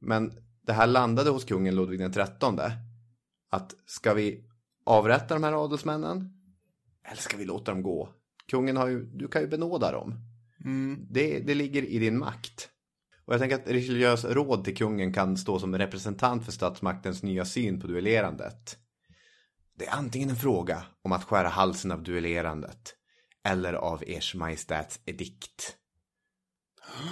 Men 0.00 0.32
det 0.66 0.72
här 0.72 0.86
landade 0.86 1.30
hos 1.30 1.44
kungen 1.44 1.74
Ludvig 1.74 1.98
den 1.98 2.12
trettonde. 2.12 2.72
Att 3.50 3.74
ska 3.86 4.14
vi 4.14 4.44
avrätta 4.84 5.34
de 5.34 5.44
här 5.44 5.64
adelsmännen? 5.64 6.32
Eller 7.04 7.20
ska 7.20 7.36
vi 7.36 7.44
låta 7.44 7.72
dem 7.72 7.82
gå? 7.82 8.08
Kungen 8.50 8.76
har 8.76 8.88
ju, 8.88 9.04
du 9.04 9.28
kan 9.28 9.42
ju 9.42 9.48
benåda 9.48 9.92
dem. 9.92 10.14
Det, 11.10 11.38
det 11.38 11.54
ligger 11.54 11.82
i 11.82 11.98
din 11.98 12.18
makt. 12.18 12.68
Och 13.24 13.34
jag 13.34 13.40
tänker 13.40 13.56
att 13.56 13.68
Richelieus 13.68 14.24
råd 14.24 14.64
till 14.64 14.76
kungen 14.76 15.12
kan 15.12 15.36
stå 15.36 15.58
som 15.58 15.78
representant 15.78 16.44
för 16.44 16.52
statsmaktens 16.52 17.22
nya 17.22 17.44
syn 17.44 17.80
på 17.80 17.86
duellerandet. 17.86 18.78
Det 19.78 19.86
är 19.86 19.92
antingen 19.92 20.30
en 20.30 20.36
fråga 20.36 20.84
om 21.02 21.12
att 21.12 21.24
skära 21.24 21.48
halsen 21.48 21.92
av 21.92 22.02
duellerandet 22.02 22.94
eller 23.44 23.72
av 23.72 24.02
ers 24.06 24.34
majestäts 24.34 25.00
edikt. 25.04 25.76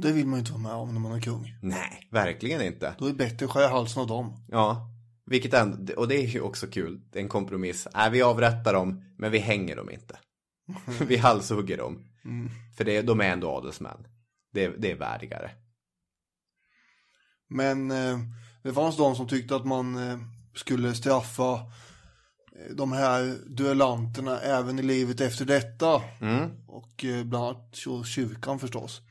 Det 0.00 0.12
vill 0.12 0.26
man 0.26 0.38
inte 0.38 0.52
vara 0.52 0.62
med 0.62 0.72
om 0.72 0.94
när 0.94 1.00
man 1.00 1.12
är 1.12 1.20
kung. 1.20 1.54
Nej, 1.62 2.08
verkligen 2.10 2.62
inte. 2.62 2.94
Då 2.98 3.04
är 3.04 3.08
det 3.10 3.16
bättre 3.16 3.46
att 3.46 3.52
skära 3.52 3.68
halsen 3.68 4.02
av 4.02 4.08
dem. 4.08 4.46
Ja, 4.48 4.90
vilket 5.26 5.54
ändå, 5.54 5.94
och 5.94 6.08
det 6.08 6.16
är 6.16 6.26
ju 6.26 6.40
också 6.40 6.66
kul, 6.66 7.00
det 7.10 7.18
är 7.18 7.22
en 7.22 7.28
kompromiss. 7.28 7.88
Nej, 7.94 8.10
vi 8.10 8.22
avrättar 8.22 8.72
dem, 8.72 9.04
men 9.18 9.30
vi 9.30 9.38
hänger 9.38 9.76
dem 9.76 9.90
inte. 9.90 10.18
vi 11.06 11.16
halshugger 11.16 11.76
dem. 11.76 12.04
För 12.76 12.84
det, 12.84 13.02
de 13.02 13.20
är 13.20 13.32
ändå 13.32 13.50
adelsmän. 13.50 14.06
Det, 14.52 14.68
det 14.68 14.90
är 14.90 14.96
värdigare. 14.96 15.50
Men 17.48 17.90
eh, 17.90 18.18
det 18.62 18.72
fanns 18.72 18.96
de 18.96 19.16
som 19.16 19.28
tyckte 19.28 19.56
att 19.56 19.66
man 19.66 19.96
eh, 19.96 20.18
skulle 20.54 20.94
straffa 20.94 21.52
eh, 21.52 22.74
de 22.74 22.92
här 22.92 23.36
duellanterna 23.46 24.40
även 24.40 24.78
i 24.78 24.82
livet 24.82 25.20
efter 25.20 25.44
detta. 25.44 26.02
Och 26.66 27.04
eh, 27.04 27.24
bland 27.24 27.44
annat 27.44 27.78
kyrkan 28.06 28.58
förstås. 28.58 29.02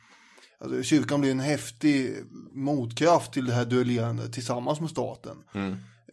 Alltså, 0.60 0.84
kyrkan 0.84 1.22
blev 1.22 1.32
en 1.32 1.40
häftig 1.40 2.16
motkraft 2.54 3.34
till 3.34 3.46
det 3.46 3.54
här 3.54 3.66
duellerandet 3.66 4.34
tillsammans 4.34 4.80
med 4.80 4.90
staten. 4.90 5.38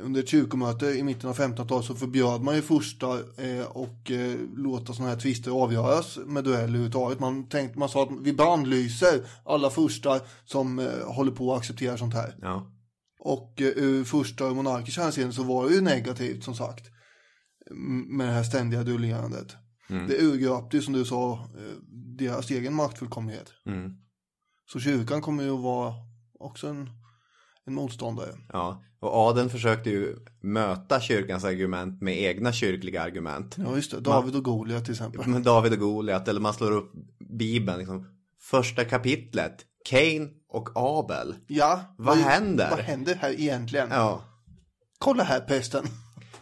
Under 0.01 0.21
ett 0.21 0.29
kyrkomöte 0.29 0.87
i 0.87 1.03
mitten 1.03 1.31
av 1.31 1.37
1500-talet 1.37 1.87
så 1.87 1.95
förbjöd 1.95 2.41
man 2.43 2.55
ju 2.55 2.63
första 2.63 3.07
eh, 3.19 3.67
och 3.67 4.11
eh, 4.11 4.37
låta 4.57 4.93
sådana 4.93 5.11
här 5.13 5.21
tvister 5.21 5.51
avgöras 5.51 6.19
med 6.27 6.45
duell 6.45 6.63
överhuvudtaget. 6.63 7.21
Man 7.21 7.49
tänkte, 7.49 7.79
man 7.79 7.89
sa 7.89 8.03
att 8.03 8.09
vi 8.21 8.33
brandlyser 8.33 9.21
alla 9.45 9.71
första 9.71 10.21
som 10.45 10.79
eh, 10.79 10.87
håller 11.07 11.33
på 11.33 11.53
att 11.53 11.59
acceptera 11.59 11.97
sånt 11.97 12.15
här. 12.15 12.35
Ja. 12.43 12.67
Och 13.25 13.61
eh, 13.61 13.67
ur 13.67 14.05
första 14.05 14.55
monarkiska 14.55 15.03
hänseende 15.03 15.35
så 15.35 15.43
var 15.43 15.69
det 15.69 15.75
ju 15.75 15.81
negativt 15.81 16.45
som 16.45 16.55
sagt. 16.55 16.91
Med 18.07 18.29
det 18.29 18.33
här 18.33 18.43
ständiga 18.43 18.83
duellerandet. 18.83 19.57
Det 19.89 20.23
urgröpte 20.23 20.77
ju 20.77 20.83
som 20.83 20.95
du 20.95 21.05
sa 21.05 21.33
eh, 21.33 21.77
deras 22.19 22.51
egen 22.51 22.75
maktfullkomlighet. 22.75 23.53
Mm. 23.67 23.93
Så 24.73 24.81
kyrkan 24.81 25.23
kommer 25.23 25.43
ju 25.43 25.51
att 25.51 25.61
vara 25.61 25.95
också 26.39 26.69
en, 26.69 26.91
en 27.67 27.75
motståndare. 27.75 28.31
Ja, 28.53 28.83
och 29.01 29.15
adeln 29.15 29.51
försökte 29.51 29.91
ju 29.91 30.17
möta 30.41 31.01
kyrkans 31.01 31.45
argument 31.45 32.03
med 32.03 32.23
egna 32.23 32.53
kyrkliga 32.53 33.03
argument. 33.03 33.57
Ja 33.59 33.77
just 33.77 33.91
det, 33.91 34.01
David 34.01 34.37
och 34.37 34.45
Goliat 34.45 34.85
till 34.85 34.93
exempel. 34.93 35.27
Med 35.27 35.43
David 35.43 35.73
och 35.73 35.79
Goliat, 35.79 36.29
eller 36.29 36.41
man 36.41 36.55
slår 36.55 36.73
upp 36.73 36.93
Bibeln, 37.39 37.79
liksom, 37.79 38.07
första 38.41 38.85
kapitlet, 38.85 39.57
Cain 39.85 40.31
och 40.55 40.69
Abel. 40.75 41.35
Ja, 41.47 41.81
Vad 41.99 42.17
händer? 42.19 42.71
Vad 42.71 42.79
händer 42.79 43.15
här 43.15 43.41
egentligen? 43.41 43.89
Ja, 43.91 44.25
Kolla 44.99 45.23
här 45.25 45.41
prästen. 45.41 45.85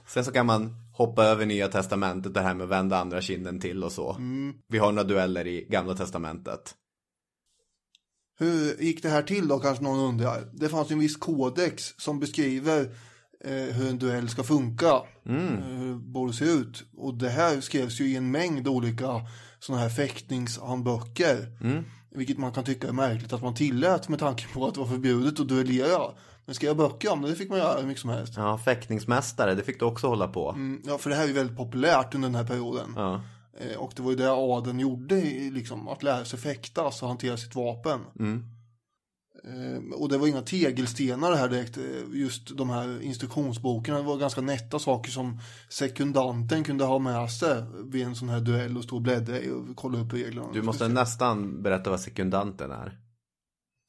sen 0.09 0.25
så 0.25 0.33
kan 0.33 0.47
man 0.47 0.75
hoppa 0.97 1.25
över 1.25 1.47
Nya 1.47 1.69
Testamentet, 1.69 2.35
det 2.35 2.41
här 2.41 2.55
med 2.55 2.69
vända 2.69 2.99
andra 2.99 3.21
kinden 3.21 3.61
till 3.61 3.85
och 3.85 3.93
så. 3.93 4.17
Vi 4.69 4.79
har 4.79 4.93
några 4.93 5.09
dueller 5.09 5.47
i 5.47 5.67
Gamla 5.71 5.95
Testamentet. 5.95 6.75
Hur 8.39 8.83
gick 8.83 9.03
det 9.03 9.09
här 9.09 9.23
till 9.23 9.49
då 9.49 9.59
kanske 9.59 9.85
någon 9.85 9.99
undrar. 9.99 10.49
Det 10.53 10.69
fanns 10.69 10.91
ju 10.91 10.93
en 10.93 10.99
viss 10.99 11.17
kodex 11.17 11.95
som 11.99 12.21
beskriver 12.21 12.81
eh, 13.45 13.53
hur 13.75 13.89
en 13.91 13.99
duell 13.99 14.29
ska 14.29 14.43
funka. 14.43 15.03
Mm. 15.27 15.47
Eh, 15.59 15.65
Hur 15.65 15.89
det 15.93 15.99
borde 15.99 16.33
se 16.33 16.45
ut. 16.45 16.85
Och 16.97 17.15
det 17.15 17.29
här 17.29 17.61
skrevs 17.61 18.01
ju 18.01 18.05
i 18.05 18.17
en 18.17 18.31
mängd 18.31 18.69
olika 18.69 19.21
sådana 19.59 19.83
här 19.83 19.91
fäktningshandböcker. 19.91 21.57
Mm. 21.61 21.85
Vilket 22.15 22.39
man 22.39 22.53
kan 22.53 22.65
tycka 22.65 22.89
är 22.89 22.93
märkligt 22.93 23.33
att 23.33 23.43
man 23.43 23.55
tillät 23.55 24.09
med 24.09 24.19
tanke 24.19 24.45
på 24.55 24.67
att 24.67 24.75
det 24.75 24.81
var 24.81 24.87
förbjudet 24.87 25.41
att 25.41 25.49
duellera. 25.49 26.03
Men 26.45 26.55
skriva 26.55 26.75
böcker 26.75 27.13
om 27.13 27.23
det, 27.23 27.29
det 27.31 27.35
fick 27.37 27.51
man 27.51 27.59
göra 27.59 27.81
hur 27.81 27.87
mycket 27.87 28.01
som 28.01 28.11
helst. 28.11 28.33
Ja, 28.37 28.59
fäktningsmästare, 28.59 29.55
det 29.55 29.63
fick 29.63 29.79
du 29.79 29.85
också 29.85 30.07
hålla 30.07 30.29
på. 30.29 30.51
Mm, 30.51 30.83
Ja, 30.87 30.99
för 30.99 31.11
det 31.11 31.17
här 31.17 31.23
är 31.23 31.29
ju 31.29 31.33
väldigt 31.35 31.57
populärt 31.57 32.15
under 32.15 32.29
den 32.29 32.35
här 32.35 32.45
perioden. 32.45 32.93
Ja. 32.97 33.21
Eh, 33.61 33.77
Och 33.79 33.93
det 33.97 34.03
var 34.03 34.11
ju 34.11 34.17
det 34.17 34.31
adeln 34.33 34.81
gjorde, 34.81 35.15
liksom, 35.53 35.89
att 35.89 36.03
lära 36.03 36.25
sig 36.25 36.39
fäktas 36.39 37.03
och 37.03 37.09
hantera 37.09 37.37
sitt 37.37 37.55
vapen. 37.55 38.01
Mm. 38.19 38.45
Eh, 39.45 39.93
Och 39.95 40.09
det 40.09 40.19
var 40.19 40.27
inga 40.27 40.43
tegelstenar 40.43 41.35
här 41.35 41.49
direkt, 41.49 41.77
eh, 41.79 41.85
just 42.13 42.57
de 42.57 42.71
här 42.71 43.03
instruktionsbokarna. 43.03 43.99
Det 43.99 44.05
var 44.05 44.17
ganska 44.17 44.41
nätta 44.41 44.79
saker 44.79 45.11
som 45.11 45.39
sekundanten 45.69 46.65
kunde 46.65 46.85
ha 46.85 46.99
med 46.99 47.31
sig 47.31 47.65
vid 47.85 48.07
en 48.07 48.15
sån 48.17 48.29
här 48.29 48.41
duell 48.41 48.77
och 48.77 48.85
stå 48.85 48.97
och 48.97 49.03
bläddra 49.03 49.39
i 49.41 49.51
och 49.51 49.77
kolla 49.77 49.99
upp 49.99 50.13
reglerna. 50.13 50.49
Du 50.53 50.63
måste 50.63 50.89
nästan 50.89 51.63
berätta 51.63 51.91
vad 51.91 52.01
sekundanten 52.01 52.71
är. 52.71 52.99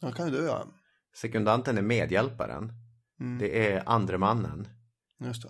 Ja, 0.01 0.11
kan 0.11 0.25
ju 0.31 0.37
det 0.37 0.43
göra. 0.43 0.67
Sekundanten 1.15 1.77
är 1.77 1.81
medhjälparen. 1.81 2.71
Det 3.39 3.71
är 3.71 3.83
andre 3.85 4.17
mannen. 4.17 4.67
Just 5.25 5.43
det. 5.43 5.49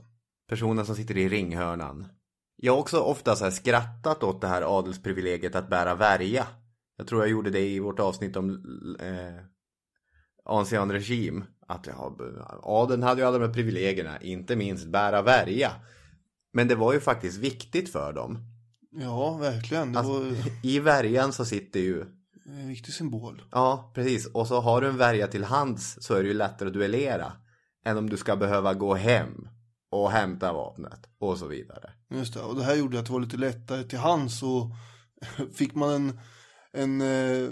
Personen 0.49 0.85
som 0.85 0.95
sitter 0.95 1.17
i 1.17 1.29
ringhörnan. 1.29 2.07
Jag 2.55 2.73
har 2.73 2.79
också 2.79 2.99
ofta 2.99 3.35
så 3.35 3.51
skrattat 3.51 4.23
åt 4.23 4.41
det 4.41 4.47
här 4.47 4.77
adelsprivilegiet 4.79 5.55
att 5.55 5.69
bära 5.69 5.95
värja. 5.95 6.47
Jag 6.97 7.07
tror 7.07 7.21
jag 7.21 7.29
gjorde 7.29 7.49
det 7.49 7.67
i 7.69 7.79
vårt 7.79 7.99
avsnitt 7.99 8.35
om 8.35 8.49
eh, 8.99 9.45
ancien 10.45 10.91
regim. 10.91 11.43
Att 11.67 11.87
ja, 11.87 12.15
adeln 12.63 13.03
hade 13.03 13.21
ju 13.21 13.27
alla 13.27 13.37
de 13.39 13.45
här 13.45 13.53
privilegierna, 13.53 14.21
inte 14.21 14.55
minst 14.55 14.87
bära 14.87 15.21
värja. 15.21 15.71
Men 16.53 16.67
det 16.67 16.75
var 16.75 16.93
ju 16.93 16.99
faktiskt 16.99 17.37
viktigt 17.37 17.91
för 17.91 18.13
dem. 18.13 18.37
Ja, 18.91 19.37
verkligen. 19.37 19.97
Alltså, 19.97 20.13
var 20.13 20.35
I 20.63 20.79
värjan 20.79 21.33
så 21.33 21.45
sitter 21.45 21.79
ju, 21.79 22.05
en 22.45 22.67
viktig 22.67 22.93
symbol. 22.93 23.41
ja 23.51 23.91
precis, 23.95 24.25
och 24.25 24.47
så 24.47 24.59
har 24.61 24.81
du 24.81 24.87
en 24.87 24.97
värja 24.97 25.27
till 25.27 25.43
hands 25.43 25.97
så 26.01 26.13
är 26.13 26.23
det 26.23 26.27
ju 26.27 26.33
lättare 26.33 26.67
att 26.67 26.73
duellera. 26.73 27.31
Än 27.85 27.97
om 27.97 28.09
du 28.09 28.17
ska 28.17 28.35
behöva 28.35 28.73
gå 28.73 28.93
hem 28.95 29.47
och 29.91 30.11
hämta 30.11 30.53
vapnet 30.53 30.99
och 31.19 31.37
så 31.37 31.47
vidare. 31.47 31.91
Just 32.09 32.33
det. 32.33 32.39
Och 32.39 32.55
det 32.55 32.63
här 32.63 32.75
gjorde 32.75 32.99
att 32.99 33.05
det 33.05 33.11
var 33.13 33.19
lite 33.19 33.37
lättare 33.37 33.83
till 33.83 33.99
hands 33.99 34.43
och 34.43 34.71
fick 35.53 35.75
man 35.75 35.91
en, 35.91 36.19
en 36.73 37.01
eh, 37.01 37.49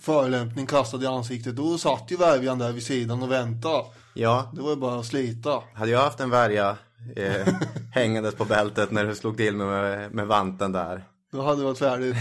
förolämpning 0.00 0.66
kastad 0.66 1.02
i 1.02 1.06
ansiktet 1.06 1.56
då 1.56 1.78
satt 1.78 2.04
ju 2.08 2.16
värjan 2.16 2.58
där 2.58 2.72
vid 2.72 2.82
sidan 2.82 3.22
och 3.22 3.30
väntade. 3.32 3.84
Ja, 4.14 4.50
Det 4.54 4.60
var 4.62 4.70
ju 4.70 4.76
bara 4.76 5.00
att 5.00 5.06
slita. 5.06 5.62
hade 5.74 5.90
jag 5.90 6.00
haft 6.02 6.20
en 6.20 6.30
värja 6.30 6.76
eh, 7.16 7.48
hängandes 7.94 8.34
på 8.34 8.44
bältet 8.44 8.90
när 8.90 9.04
du 9.04 9.14
slog 9.14 9.36
till 9.36 9.56
med, 9.56 10.12
med 10.14 10.26
vanten 10.26 10.72
där. 10.72 11.04
Då 11.32 11.42
hade 11.42 11.60
det 11.60 11.64
varit 11.64 11.78
färdigt. 11.78 12.16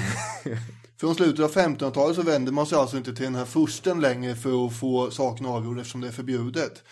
Från 0.99 1.15
slutet 1.15 1.45
av 1.45 1.51
1500-talet 1.51 2.15
så 2.15 2.21
vänder 2.21 2.51
man 2.51 2.65
sig 2.65 2.77
alltså 2.77 2.97
inte 2.97 3.15
till 3.15 3.25
den 3.25 3.35
här 3.35 3.45
fursten 3.45 4.01
längre 4.01 4.35
för 4.35 4.65
att 4.67 4.79
få 4.79 5.11
saken 5.11 5.45
avgjord 5.45 5.79
eftersom 5.79 6.01
det 6.01 6.07
är 6.07 6.11
förbjudet. 6.11 6.83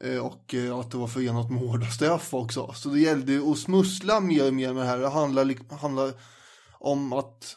Eh, 0.00 0.18
Och 0.26 0.54
eh, 0.54 0.78
att 0.78 0.90
det 0.90 0.96
var 0.96 1.06
förenat 1.06 1.50
med 1.50 1.60
hårda 1.60 1.86
straff 1.86 2.34
också. 2.34 2.72
Så 2.72 2.88
det 2.88 3.00
gällde 3.00 3.50
att 3.52 3.58
smussla 3.58 4.20
mer 4.20 4.46
och 4.46 4.54
mer 4.54 4.72
med 4.72 4.82
det 4.82 4.88
här. 4.88 4.98
Det 4.98 5.08
handlar, 5.08 5.76
handlar 5.76 6.12
om 6.78 7.12
att, 7.12 7.56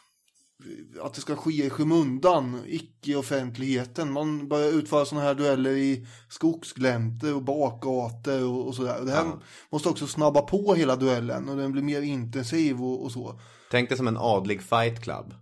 att 1.02 1.14
det 1.14 1.20
ska 1.20 1.36
ske 1.36 1.64
i 1.66 1.70
skymundan, 1.70 2.62
icke 2.66 3.10
i 3.10 3.14
offentligheten. 3.14 4.12
Man 4.12 4.48
börjar 4.48 4.72
utföra 4.72 5.04
sådana 5.04 5.26
här 5.26 5.34
dueller 5.34 5.70
i 5.70 6.06
skogsgläntor 6.28 7.34
och 7.34 7.42
bakgator 7.42 8.44
och, 8.44 8.66
och 8.66 8.74
sådär. 8.74 9.00
Och 9.00 9.06
Det 9.06 9.12
här 9.12 9.26
måste 9.72 9.88
också 9.88 10.06
snabba 10.06 10.42
på 10.42 10.74
hela 10.74 10.96
duellen 10.96 11.48
och 11.48 11.56
den 11.56 11.72
blir 11.72 11.82
mer 11.82 12.02
intensiv 12.02 12.82
och, 12.82 13.04
och 13.04 13.12
så. 13.12 13.40
Tänk 13.70 13.88
dig 13.88 13.98
som 13.98 14.08
en 14.08 14.16
adlig 14.16 14.62
fight 14.62 15.02
club. 15.02 15.34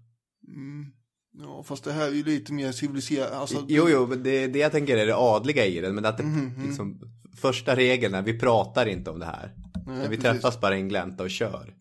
Ja, 1.38 1.62
fast 1.62 1.85
det 1.85 1.92
här 1.92 2.07
är 2.07 2.12
ju 2.12 2.24
lite 2.24 2.52
mer 2.52 2.72
civiliserat. 2.72 3.33
Alltså, 3.33 3.64
Jo, 3.68 3.87
jo, 3.88 4.07
men 4.07 4.22
det, 4.22 4.46
det 4.46 4.59
jag 4.59 4.72
tänker 4.72 4.96
är 4.96 5.07
det 5.07 5.16
adliga 5.16 5.66
i 5.66 5.81
den. 5.81 5.94
Men 5.94 6.05
att 6.05 6.18
det, 6.18 6.52
liksom, 6.66 7.00
första 7.40 7.76
regeln 7.76 8.14
är 8.14 8.22
vi 8.22 8.38
pratar 8.38 8.87
inte 8.87 9.11
om 9.11 9.18
det 9.18 9.26
här. 9.26 9.55
Nej, 9.87 10.09
vi 10.09 10.16
precis. 10.16 10.22
träffas 10.22 10.61
bara 10.61 10.76
i 10.76 10.81
en 10.81 10.88
glänta 10.88 11.22
och 11.22 11.31
kör. 11.31 11.74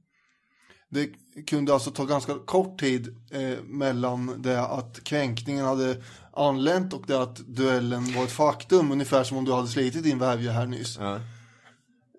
Det 0.89 1.09
kunde 1.47 1.73
alltså 1.73 1.91
ta 1.91 2.05
ganska 2.05 2.33
kort 2.45 2.79
tid 2.79 3.15
eh, 3.31 3.63
mellan 3.63 4.41
det 4.41 4.61
att 4.61 5.03
kränkningen 5.03 5.65
hade 5.65 6.03
anlänt 6.33 6.93
och 6.93 7.03
det 7.07 7.21
att 7.21 7.35
duellen 7.35 8.13
var 8.15 8.23
ett 8.23 8.31
faktum. 8.31 8.91
Ungefär 8.91 9.23
som 9.23 9.37
om 9.37 9.45
du 9.45 9.53
hade 9.53 9.67
slitit 9.67 10.03
din 10.03 10.19
värja 10.19 10.51
här 10.51 10.65
nyss. 10.65 10.97
Ja. 10.99 11.19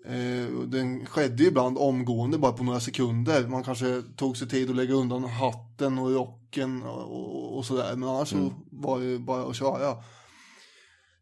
Eh, 0.06 0.46
den 0.66 1.06
skedde 1.06 1.42
ju 1.42 1.48
ibland 1.48 1.78
omgående, 1.78 2.38
bara 2.38 2.52
på 2.52 2.64
några 2.64 2.80
sekunder. 2.80 3.46
Man 3.46 3.64
kanske 3.64 4.02
tog 4.16 4.36
sig 4.36 4.48
tid 4.48 4.70
att 4.70 4.76
lägga 4.76 4.94
undan 4.94 5.24
hatten 5.24 5.98
och 5.98 6.10
rocken 6.10 6.82
och, 6.82 7.56
och, 7.56 7.64
sådär. 7.64 7.96
Men 7.96 8.08
annars 8.08 8.28
så 8.28 8.52
var 8.70 9.00
det 9.00 9.18
bara 9.18 9.42
att 9.42 9.56
köra. 9.56 9.96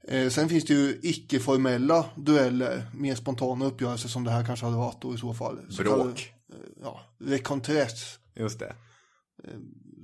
Eh, 0.09 0.28
sen 0.28 0.48
finns 0.48 0.64
det 0.64 0.74
ju 0.74 1.00
icke-formella 1.02 2.04
dueller, 2.16 2.90
mer 2.94 3.14
spontana 3.14 3.64
uppgörelser 3.64 4.09
som 4.09 4.24
det 4.24 4.30
här 4.30 4.46
kanske 4.46 4.66
hade 4.66 4.78
varit 4.78 5.02
då 5.02 5.14
i 5.14 5.18
så 5.18 5.35
fall. 5.35 5.59
Så 5.70 5.83
Bråk. 5.83 6.34
Eh, 6.52 6.59
Ja, 6.83 7.00
recontress. 7.20 8.18
Just 8.35 8.59
det. 8.59 8.74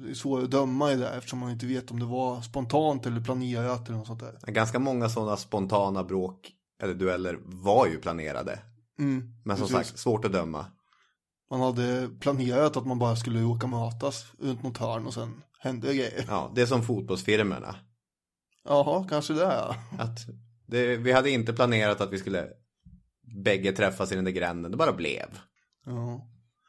Det 0.03 0.11
är 0.11 0.15
svårt 0.15 0.43
att 0.43 0.51
döma 0.51 0.93
i 0.93 0.97
det 0.97 1.09
eftersom 1.09 1.39
man 1.39 1.51
inte 1.51 1.67
vet 1.67 1.91
om 1.91 2.01
det 2.01 2.07
var 2.07 2.41
spontant 2.41 3.07
eller 3.07 3.21
planerat 3.21 3.89
eller 3.89 3.99
något 3.99 4.07
sånt 4.07 4.21
där. 4.21 4.39
Ganska 4.53 4.79
många 4.79 5.09
sådana 5.09 5.37
spontana 5.37 6.05
bråk 6.05 6.53
eller 6.83 6.95
dueller 6.95 7.39
var 7.45 7.87
ju 7.87 7.99
planerade. 8.01 8.59
Mm, 8.99 9.35
Men 9.45 9.57
som 9.57 9.67
precis. 9.69 9.87
sagt, 9.89 9.99
svårt 9.99 10.25
att 10.25 10.33
döma. 10.33 10.67
Man 11.51 11.61
hade 11.61 12.09
planerat 12.21 12.77
att 12.77 12.87
man 12.87 12.99
bara 12.99 13.17
skulle 13.17 13.45
åka 13.45 13.67
mötas 13.67 14.33
runt 14.39 14.63
något 14.63 14.79
hörn 14.79 15.07
och 15.07 15.15
sen 15.15 15.43
hände 15.59 15.87
det 15.87 15.95
grejer. 15.95 16.25
Ja, 16.29 16.53
det 16.55 16.63
är 16.63 16.67
som 16.67 16.83
fotbollsfirmorna. 16.83 17.77
Jaha, 18.65 19.07
kanske 19.09 19.33
det 19.33 19.41
ja. 19.41 19.75
Att 19.99 20.19
det, 20.67 20.97
vi 20.97 21.13
hade 21.13 21.31
inte 21.31 21.53
planerat 21.53 22.01
att 22.01 22.13
vi 22.13 22.19
skulle 22.19 22.49
bägge 23.45 23.73
träffas 23.73 24.13
i 24.13 24.15
den 24.15 24.25
där 24.25 24.33
gränden, 24.33 24.71
det 24.71 24.77
bara 24.77 24.93
blev. 24.93 25.39
Ja. 25.91 26.27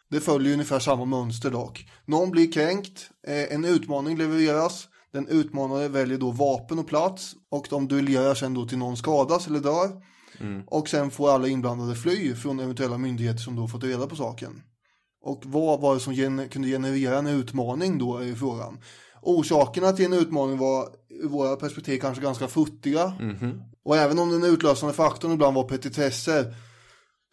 Det 0.09 0.19
följer 0.19 0.53
ungefär 0.53 0.79
samma 0.79 1.05
mönster 1.05 1.51
dock. 1.51 1.89
Någon 2.05 2.31
blir 2.31 2.51
kränkt, 2.51 3.09
eh, 3.27 3.53
en 3.53 3.65
utmaning 3.65 4.17
levereras, 4.17 4.87
den 5.13 5.27
utmanade 5.27 5.87
väljer 5.87 6.17
då 6.17 6.31
vapen 6.31 6.79
och 6.79 6.87
plats 6.87 7.35
och 7.51 7.67
de 7.69 7.87
duellerar 7.87 8.35
sen 8.35 8.53
då 8.53 8.67
till 8.67 8.77
någon 8.77 8.97
skadas 8.97 9.47
eller 9.47 9.59
dör. 9.59 10.01
Mm. 10.39 10.63
Och 10.67 10.89
sen 10.89 11.11
får 11.11 11.31
alla 11.31 11.47
inblandade 11.47 11.95
fly 11.95 12.35
från 12.35 12.59
eventuella 12.59 12.97
myndigheter 12.97 13.39
som 13.39 13.55
då 13.55 13.67
fått 13.67 13.83
reda 13.83 14.07
på 14.07 14.15
saken. 14.15 14.61
Och 15.23 15.43
vad 15.45 15.81
var 15.81 15.93
det 15.93 15.99
som 15.99 16.13
gen 16.13 16.49
kunde 16.49 16.67
generera 16.67 17.17
en 17.17 17.27
utmaning 17.27 17.97
då 17.97 18.17
är 18.17 18.35
frågan. 18.35 18.79
Orsakerna 19.21 19.91
till 19.91 20.05
en 20.05 20.13
utmaning 20.13 20.57
var 20.57 20.87
ur 21.09 21.27
våra 21.27 21.55
perspektiv 21.55 21.99
kanske 21.99 22.23
ganska 22.23 22.47
futtiga. 22.47 23.13
Mm 23.19 23.35
-hmm. 23.35 23.61
Och 23.83 23.97
även 23.97 24.19
om 24.19 24.29
den 24.29 24.43
utlösande 24.43 24.95
faktorn 24.95 25.31
ibland 25.31 25.55
var 25.55 25.63
petitesser 25.63 26.55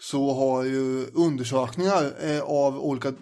så 0.01 0.35
har 0.35 0.65
ju 0.65 1.07
undersökningar 1.07 2.13
eh, 2.21 2.41
av 2.41 2.79
olika 2.79 3.13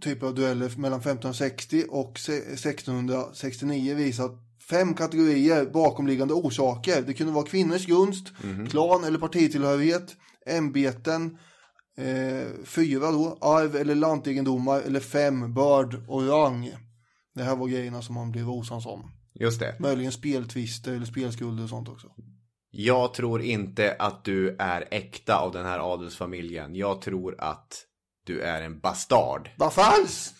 typer 0.00 0.26
av 0.26 0.34
dueller 0.34 0.72
mellan 0.76 1.00
1560 1.00 1.84
och 1.88 2.10
1669 2.10 3.94
visat 3.94 4.32
fem 4.70 4.94
kategorier 4.94 5.66
bakomliggande 5.66 6.34
orsaker. 6.34 7.02
Det 7.02 7.14
kunde 7.14 7.32
vara 7.32 7.46
kvinnors 7.46 7.86
gunst, 7.86 8.32
mm 8.44 8.66
klan 8.66 9.04
eller 9.04 9.18
partitillhörighet, 9.18 10.16
ämbeten, 10.46 11.38
eh, 11.96 12.64
fyra 12.64 13.10
då, 13.10 13.38
arv 13.40 13.76
eller 13.76 13.94
lantegendomar 13.94 14.80
eller 14.80 15.00
fem, 15.00 15.54
börd 15.54 16.04
och 16.08 16.28
rang. 16.28 16.72
Det 17.34 17.42
här 17.42 17.56
var 17.56 17.66
grejerna 17.66 18.02
som 18.02 18.14
man 18.14 18.32
blev 18.32 18.50
osams 18.50 18.86
om. 18.86 19.10
Just 19.34 19.60
det. 19.60 19.76
Möjligen 19.80 20.12
speltvister 20.12 20.92
eller 20.92 21.06
spelskulder 21.06 21.62
och 21.62 21.68
sånt 21.68 21.88
också. 21.88 22.08
Jag 22.76 23.14
tror 23.14 23.42
inte 23.42 23.96
att 23.98 24.24
du 24.24 24.56
är 24.58 24.88
äkta 24.90 25.38
av 25.38 25.52
den 25.52 25.66
här 25.66 25.92
adelsfamiljen. 25.92 26.74
Jag 26.74 27.00
tror 27.00 27.34
att 27.38 27.84
du 28.26 28.40
är 28.40 28.62
en 28.62 28.80
bastard. 28.80 29.50
Vad 29.56 29.72
falskt! 29.72 30.34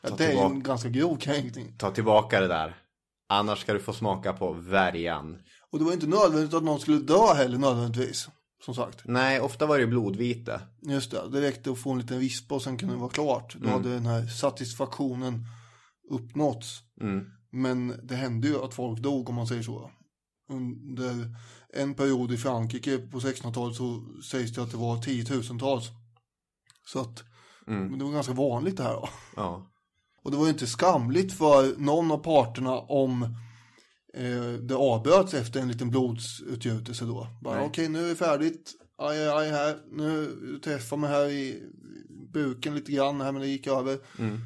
Ja, 0.00 0.10
det 0.18 0.32
är 0.32 0.44
en 0.44 0.62
ganska 0.62 0.88
grov 0.88 1.16
kränkning. 1.16 1.76
Ta 1.78 1.90
tillbaka 1.90 2.40
det 2.40 2.48
där. 2.48 2.76
Annars 3.28 3.58
ska 3.58 3.72
du 3.72 3.80
få 3.80 3.92
smaka 3.92 4.32
på 4.32 4.52
värjan. 4.52 5.38
Och 5.70 5.78
det 5.78 5.84
var 5.84 5.92
inte 5.92 6.06
nödvändigt 6.06 6.54
att 6.54 6.62
någon 6.62 6.80
skulle 6.80 6.98
dö 6.98 7.34
heller 7.34 7.58
nödvändigtvis. 7.58 8.28
Som 8.64 8.74
sagt. 8.74 9.02
Nej, 9.04 9.40
ofta 9.40 9.66
var 9.66 9.78
det 9.78 9.86
blodvite. 9.86 10.60
Just 10.82 11.10
det, 11.10 11.28
det 11.32 11.40
räckte 11.40 11.70
att 11.70 11.78
få 11.78 11.92
en 11.92 11.98
liten 11.98 12.18
vispa 12.18 12.54
och 12.54 12.62
sen 12.62 12.78
kunde 12.78 12.94
det 12.94 13.00
vara 13.00 13.10
klart. 13.10 13.54
Då 13.54 13.68
mm. 13.68 13.72
hade 13.72 13.94
den 13.94 14.06
här 14.06 14.26
satisfaktionen 14.26 15.46
uppnåtts. 16.10 16.80
Mm. 17.00 17.24
Men 17.50 18.00
det 18.02 18.14
hände 18.14 18.48
ju 18.48 18.64
att 18.64 18.74
folk 18.74 18.98
dog 18.98 19.28
om 19.28 19.34
man 19.34 19.46
säger 19.46 19.62
så. 19.62 19.90
Under 20.48 21.36
en 21.72 21.94
period 21.94 22.32
i 22.32 22.36
Frankrike 22.36 22.98
på 22.98 23.18
1600-talet 23.18 23.76
så 23.76 24.02
sägs 24.30 24.52
det 24.52 24.62
att 24.62 24.70
det 24.70 24.76
var 24.76 25.02
tiotusentals. 25.02 25.84
Så 26.86 27.00
att 27.00 27.24
mm. 27.66 27.98
det 27.98 28.04
var 28.04 28.12
ganska 28.12 28.32
vanligt 28.32 28.76
det 28.76 28.82
här 28.82 28.94
då. 28.94 29.08
Ja. 29.36 29.72
Och 30.22 30.30
det 30.30 30.36
var 30.36 30.44
ju 30.44 30.52
inte 30.52 30.66
skamligt 30.66 31.32
för 31.32 31.80
någon 31.80 32.10
av 32.10 32.18
parterna 32.18 32.78
om 32.78 33.22
eh, 34.14 34.52
det 34.60 34.74
avbröts 34.74 35.34
efter 35.34 35.60
en 35.60 35.68
liten 35.68 35.90
blodsutgjutelse 35.90 37.04
då. 37.04 37.26
Bara 37.42 37.58
okej 37.58 37.68
okay, 37.68 37.88
nu 37.88 38.04
är 38.04 38.08
det 38.08 38.16
färdigt. 38.16 38.72
Aj, 38.98 39.28
aj, 39.28 39.28
aj 39.28 39.50
här. 39.50 39.76
Nu 39.92 40.36
träffar 40.64 40.96
mig 40.96 41.10
här 41.10 41.30
i 41.30 41.62
buken 42.32 42.74
lite 42.74 42.92
grann 42.92 43.20
här 43.20 43.32
men 43.32 43.40
det 43.40 43.48
gick 43.48 43.66
över. 43.66 43.98
Mm. 44.18 44.40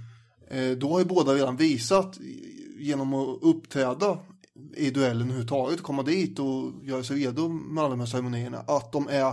Eh, 0.50 0.78
då 0.78 0.92
har 0.92 0.98
ju 0.98 1.04
båda 1.04 1.34
redan 1.34 1.56
visat 1.56 2.18
genom 2.78 3.14
att 3.14 3.38
uppträda 3.42 4.18
i 4.76 4.90
duellen 4.90 5.22
överhuvudtaget, 5.22 5.82
komma 5.82 6.02
dit 6.02 6.38
och 6.38 6.84
göra 6.84 7.02
sig 7.02 7.16
redo 7.16 7.48
med 7.48 7.84
alla 7.84 7.90
de 7.90 8.00
här 8.00 8.06
ceremonierna, 8.06 8.58
att 8.58 8.92
de 8.92 9.08
är 9.08 9.32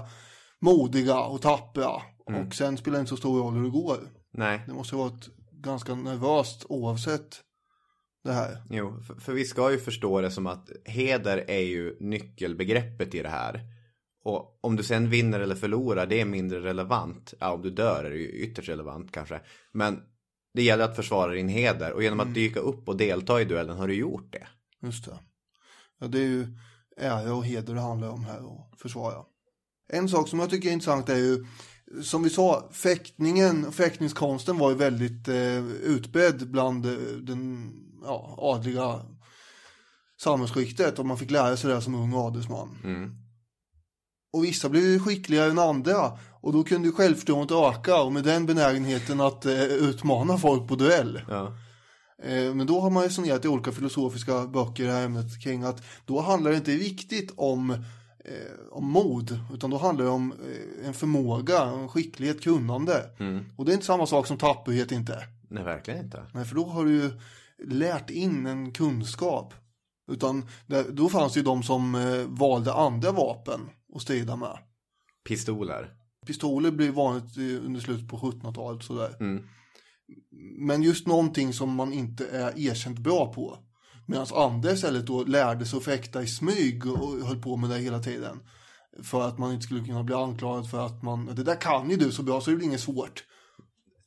modiga 0.62 1.20
och 1.20 1.42
tappra. 1.42 2.02
Mm. 2.30 2.48
Och 2.48 2.56
sen 2.56 2.78
spelar 2.78 2.98
det 2.98 3.00
inte 3.00 3.10
så 3.10 3.18
stor 3.18 3.40
roll 3.40 3.54
hur 3.54 3.64
det 3.64 3.70
går. 3.70 3.98
Nej. 4.34 4.62
Det 4.68 4.74
måste 4.74 4.96
vara 4.96 5.08
ett 5.08 5.30
ganska 5.52 5.96
nervöst 5.96 6.66
oavsett 6.70 7.42
det 8.24 8.32
här. 8.34 8.58
Jo, 8.70 9.02
för, 9.08 9.16
för, 9.16 9.34
vi 9.34 9.46
ska 9.46 9.72
ju 9.72 9.78
förstå 9.78 10.22
det 10.22 10.32
som 10.32 10.48
att 10.48 10.70
heder 10.86 11.46
är 11.48 11.60
ju 11.60 11.98
nyckelbegreppet 12.00 13.16
i 13.16 13.22
det 13.22 13.30
här. 13.30 13.62
Och 14.24 14.60
om 14.62 14.76
du 14.76 14.84
sen 14.84 15.10
vinner 15.10 15.40
eller 15.40 15.56
förlorar, 15.56 16.06
det 16.06 16.22
är 16.22 16.26
mindre 16.26 16.60
relevant. 16.60 17.34
Ja, 17.40 17.54
om 17.54 17.62
du 17.62 17.70
dör 17.70 18.04
är 18.04 18.10
det 18.10 18.18
ju 18.18 18.30
ytterst 18.30 18.70
relevant 18.70 19.12
kanske. 19.12 19.42
Men 19.74 20.02
det 20.54 20.64
gäller 20.64 20.84
att 20.84 20.96
försvara 20.96 21.32
din 21.32 21.50
heder 21.50 21.94
och 21.94 22.04
genom 22.04 22.20
att 22.20 22.26
mm. 22.26 22.34
dyka 22.34 22.60
upp 22.60 22.90
och 22.90 22.98
delta 22.98 23.42
i 23.42 23.46
duellen 23.46 23.78
har 23.78 23.88
du 23.88 23.94
gjort 23.94 24.34
det. 24.34 24.48
Just 24.88 25.06
det. 25.06 25.20
Ja, 26.00 26.08
det 26.08 26.20
är 26.20 26.28
ju 26.28 26.48
ära 26.98 27.34
och 27.34 27.46
heder 27.46 27.74
det 27.74 27.82
handlar 27.82 28.10
om 28.10 28.24
här 28.24 28.46
och 28.46 28.74
försvara. 28.78 29.24
En 29.90 30.10
sak 30.10 30.28
som 30.28 30.40
jag 30.40 30.50
tycker 30.50 30.70
är 30.70 30.74
intressant 30.74 31.10
är 31.10 31.18
ju 31.18 31.46
som 32.02 32.24
vi 32.24 32.30
sa, 32.30 32.70
fäktningen, 32.72 33.72
fäktningskonsten 33.72 34.58
var 34.58 34.70
ju 34.70 34.76
väldigt 34.76 35.28
eh, 35.28 35.66
utbredd 35.66 36.52
bland 36.52 36.86
eh, 36.86 36.92
den 37.22 37.72
ja, 38.04 38.36
adliga 38.38 39.02
samhällsskiktet 40.22 41.00
och 41.00 41.06
man 41.06 41.18
fick 41.18 41.32
lära 41.32 41.58
sig 41.58 41.70
det 41.70 41.82
som 41.82 41.96
ung 41.96 42.14
adelsman. 42.16 42.78
Mm. 42.84 43.12
Och 44.34 44.44
vissa 44.44 44.70
blev 44.70 45.00
skickligare 45.00 45.52
än 45.52 45.60
andra 45.60 46.20
och 46.42 46.54
då 46.54 46.64
kunde 46.64 46.88
ju 46.88 46.94
självförtroendet 46.94 47.58
öka 47.58 48.02
och 48.02 48.14
med 48.14 48.24
den 48.24 48.46
benägenheten 48.46 49.22
att 49.22 49.46
eh, 49.46 49.64
utmana 49.64 50.38
folk 50.38 50.68
på 50.68 50.76
duell. 50.76 51.22
Ja. 51.30 51.54
Eh, 52.24 52.54
men 52.56 52.68
då 52.68 52.80
har 52.80 52.90
man 52.90 53.04
resonerat 53.04 53.46
i 53.46 53.48
olika 53.48 53.72
filosofiska 53.72 54.48
böcker 54.48 54.84
i 54.84 54.88
det 54.88 54.94
här 54.94 55.06
ämnet 55.06 55.44
kring 55.44 55.64
att 55.64 55.84
då 56.06 56.22
handlar 56.22 56.52
det 56.52 56.58
inte 56.58 56.72
riktigt 56.72 57.34
om, 57.36 57.70
eh, 58.20 58.72
om 58.72 58.92
mod 58.92 59.40
utan 59.54 59.70
då 59.70 59.78
handlar 59.78 60.06
det 60.06 60.12
om 60.12 60.32
eh, 60.32 60.88
en 60.88 60.94
förmåga, 60.94 61.62
en 61.62 61.90
skicklighet, 61.90 62.42
kunnande. 62.42 63.10
Mm. 63.20 63.46
Och 63.56 63.66
det 63.66 63.72
är 63.72 63.74
inte 63.74 63.86
samma 63.86 64.06
sak 64.06 64.28
som 64.28 64.38
tapperhet 64.38 64.92
inte. 64.92 65.28
Nej, 65.50 65.64
verkligen 65.64 66.06
inte. 66.06 66.26
Nej, 66.34 66.46
för 66.46 66.56
då 66.56 66.66
har 66.66 66.86
du 66.86 66.92
ju 66.92 67.12
lärt 67.68 68.10
in 68.10 68.46
en 68.46 68.72
kunskap. 68.72 69.54
Utan 70.12 70.46
då 70.90 71.10
fanns 71.10 71.34
det 71.34 71.40
ju 71.40 71.44
de 71.44 71.64
som 71.64 71.98
valde 72.30 72.74
andra 72.74 73.12
vapen 73.12 73.60
att 73.96 74.02
strida 74.02 74.36
med. 74.36 74.58
Pistoler. 75.28 75.94
Pistoler 76.28 76.72
blev 76.72 76.94
vanligt 76.94 77.38
under 77.38 77.80
slutet 77.80 78.10
på 78.10 78.18
1700-talet 78.18 78.84
sådär. 78.84 79.16
Mm. 79.20 79.44
Men 80.58 80.84
just 80.84 81.08
någonting 81.08 81.54
som 81.54 81.76
man 81.76 81.94
inte 81.94 82.28
är 82.28 82.60
erkänt 82.60 83.00
bra 83.00 83.34
på. 83.34 83.58
Medan 84.06 84.28
andra 84.34 84.72
istället 84.72 85.08
då 85.08 85.24
lärde 85.24 85.66
sig 85.66 85.78
att 85.78 85.84
fäkta 85.84 86.24
i 86.24 86.28
smyg 86.28 86.86
och 86.86 87.28
höll 87.28 87.42
på 87.42 87.58
med 87.58 87.70
det 87.70 87.78
hela 87.78 88.00
tiden. 88.00 88.40
För 89.04 89.28
att 89.28 89.38
man 89.38 89.54
inte 89.54 89.66
skulle 89.66 89.86
kunna 89.86 90.04
bli 90.04 90.16
anklagad 90.16 90.70
för 90.70 90.86
att 90.86 91.04
man, 91.04 91.26
det 91.26 91.44
där 91.44 91.62
kan 91.62 91.90
ju 91.90 91.98
du 91.98 92.12
så 92.12 92.24
bra 92.24 92.42
så 92.42 92.50
det 92.50 92.56
blir 92.56 92.68
inget 92.68 92.80
svårt. 92.80 93.24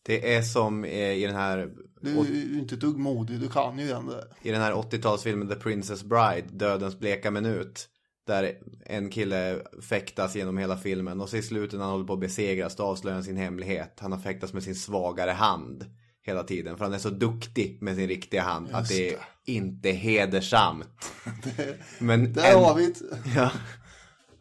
Det 0.02 0.34
är 0.34 0.42
som 0.42 0.84
i 0.84 1.26
den 1.26 1.36
här... 1.36 1.70
Du 2.02 2.18
är 2.18 2.24
ju 2.24 2.58
inte 2.58 2.74
ett 2.74 2.80
dugg 2.80 2.98
modig, 2.98 3.40
du 3.40 3.48
kan 3.48 3.78
ju 3.78 3.84
igen 3.84 4.06
det. 4.06 4.48
I 4.48 4.52
den 4.52 4.60
här 4.60 4.72
80-talsfilmen 4.72 5.48
The 5.48 5.54
Princess 5.54 6.04
Bride, 6.04 6.48
Dödens 6.52 6.98
bleka 6.98 7.30
minut. 7.30 7.88
Där 8.30 8.54
en 8.86 9.10
kille 9.10 9.62
fäktas 9.82 10.36
genom 10.36 10.58
hela 10.58 10.76
filmen 10.76 11.20
och 11.20 11.28
så 11.28 11.36
i 11.36 11.42
slutet 11.42 11.78
när 11.78 11.84
han 11.84 11.92
håller 11.92 12.06
på 12.06 12.12
att 12.12 12.20
besegras 12.20 12.76
då 12.76 12.82
avslöjar 12.82 13.14
han 13.14 13.24
sin 13.24 13.36
hemlighet. 13.36 13.98
Han 14.00 14.12
har 14.12 14.18
fäktats 14.18 14.52
med 14.52 14.62
sin 14.62 14.74
svagare 14.74 15.30
hand 15.30 15.84
hela 16.22 16.42
tiden. 16.42 16.76
För 16.76 16.84
han 16.84 16.94
är 16.94 16.98
så 16.98 17.10
duktig 17.10 17.78
med 17.82 17.96
sin 17.96 18.08
riktiga 18.08 18.42
hand 18.42 18.66
Just 18.66 18.76
att 18.78 18.88
det 18.88 19.08
är 19.08 19.16
det. 19.46 19.52
inte 19.52 19.90
hedersamt. 19.90 21.14
det, 21.56 21.78
men 21.98 22.32
där 22.32 22.52
en... 22.52 22.64
har 22.64 22.74
vi 22.74 22.86
det. 22.86 22.94
Ja. 23.36 23.50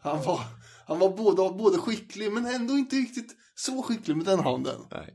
Han 0.00 0.22
var, 0.22 0.40
han 0.86 0.98
var 0.98 1.16
både, 1.16 1.58
både 1.58 1.78
skicklig 1.78 2.32
men 2.32 2.46
ändå 2.46 2.74
inte 2.74 2.96
riktigt 2.96 3.36
så 3.54 3.82
skicklig 3.82 4.16
med 4.16 4.26
den 4.26 4.40
handen. 4.40 4.80
Nej. 4.90 5.14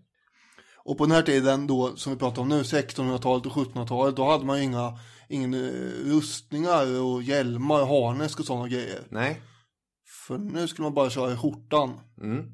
Och 0.86 0.98
på 0.98 1.06
den 1.06 1.16
här 1.16 1.22
tiden 1.22 1.68
då 1.68 1.96
som 1.96 2.14
vi 2.14 2.20
pratar 2.20 2.42
om 2.42 2.50
nu, 2.50 2.62
1600-talet 2.62 3.46
och 3.46 3.52
1700-talet, 3.52 4.16
då 4.16 4.32
hade 4.32 4.46
man 4.46 4.58
ju 4.58 4.64
inga 4.64 5.00
ingen 5.30 5.54
uh, 5.54 6.16
rustningar 6.16 7.02
och 7.02 7.24
hjälmar, 7.24 7.82
och 7.82 7.88
harnesk 7.88 8.40
och 8.40 8.46
sådana 8.46 8.68
grejer. 8.68 9.08
Nej. 9.10 9.42
För 10.28 10.38
nu 10.38 10.68
skulle 10.68 10.84
man 10.84 10.94
bara 10.94 11.10
köra 11.10 11.34
i 11.34 11.38
skjortan. 11.38 12.00
Mm. 12.22 12.46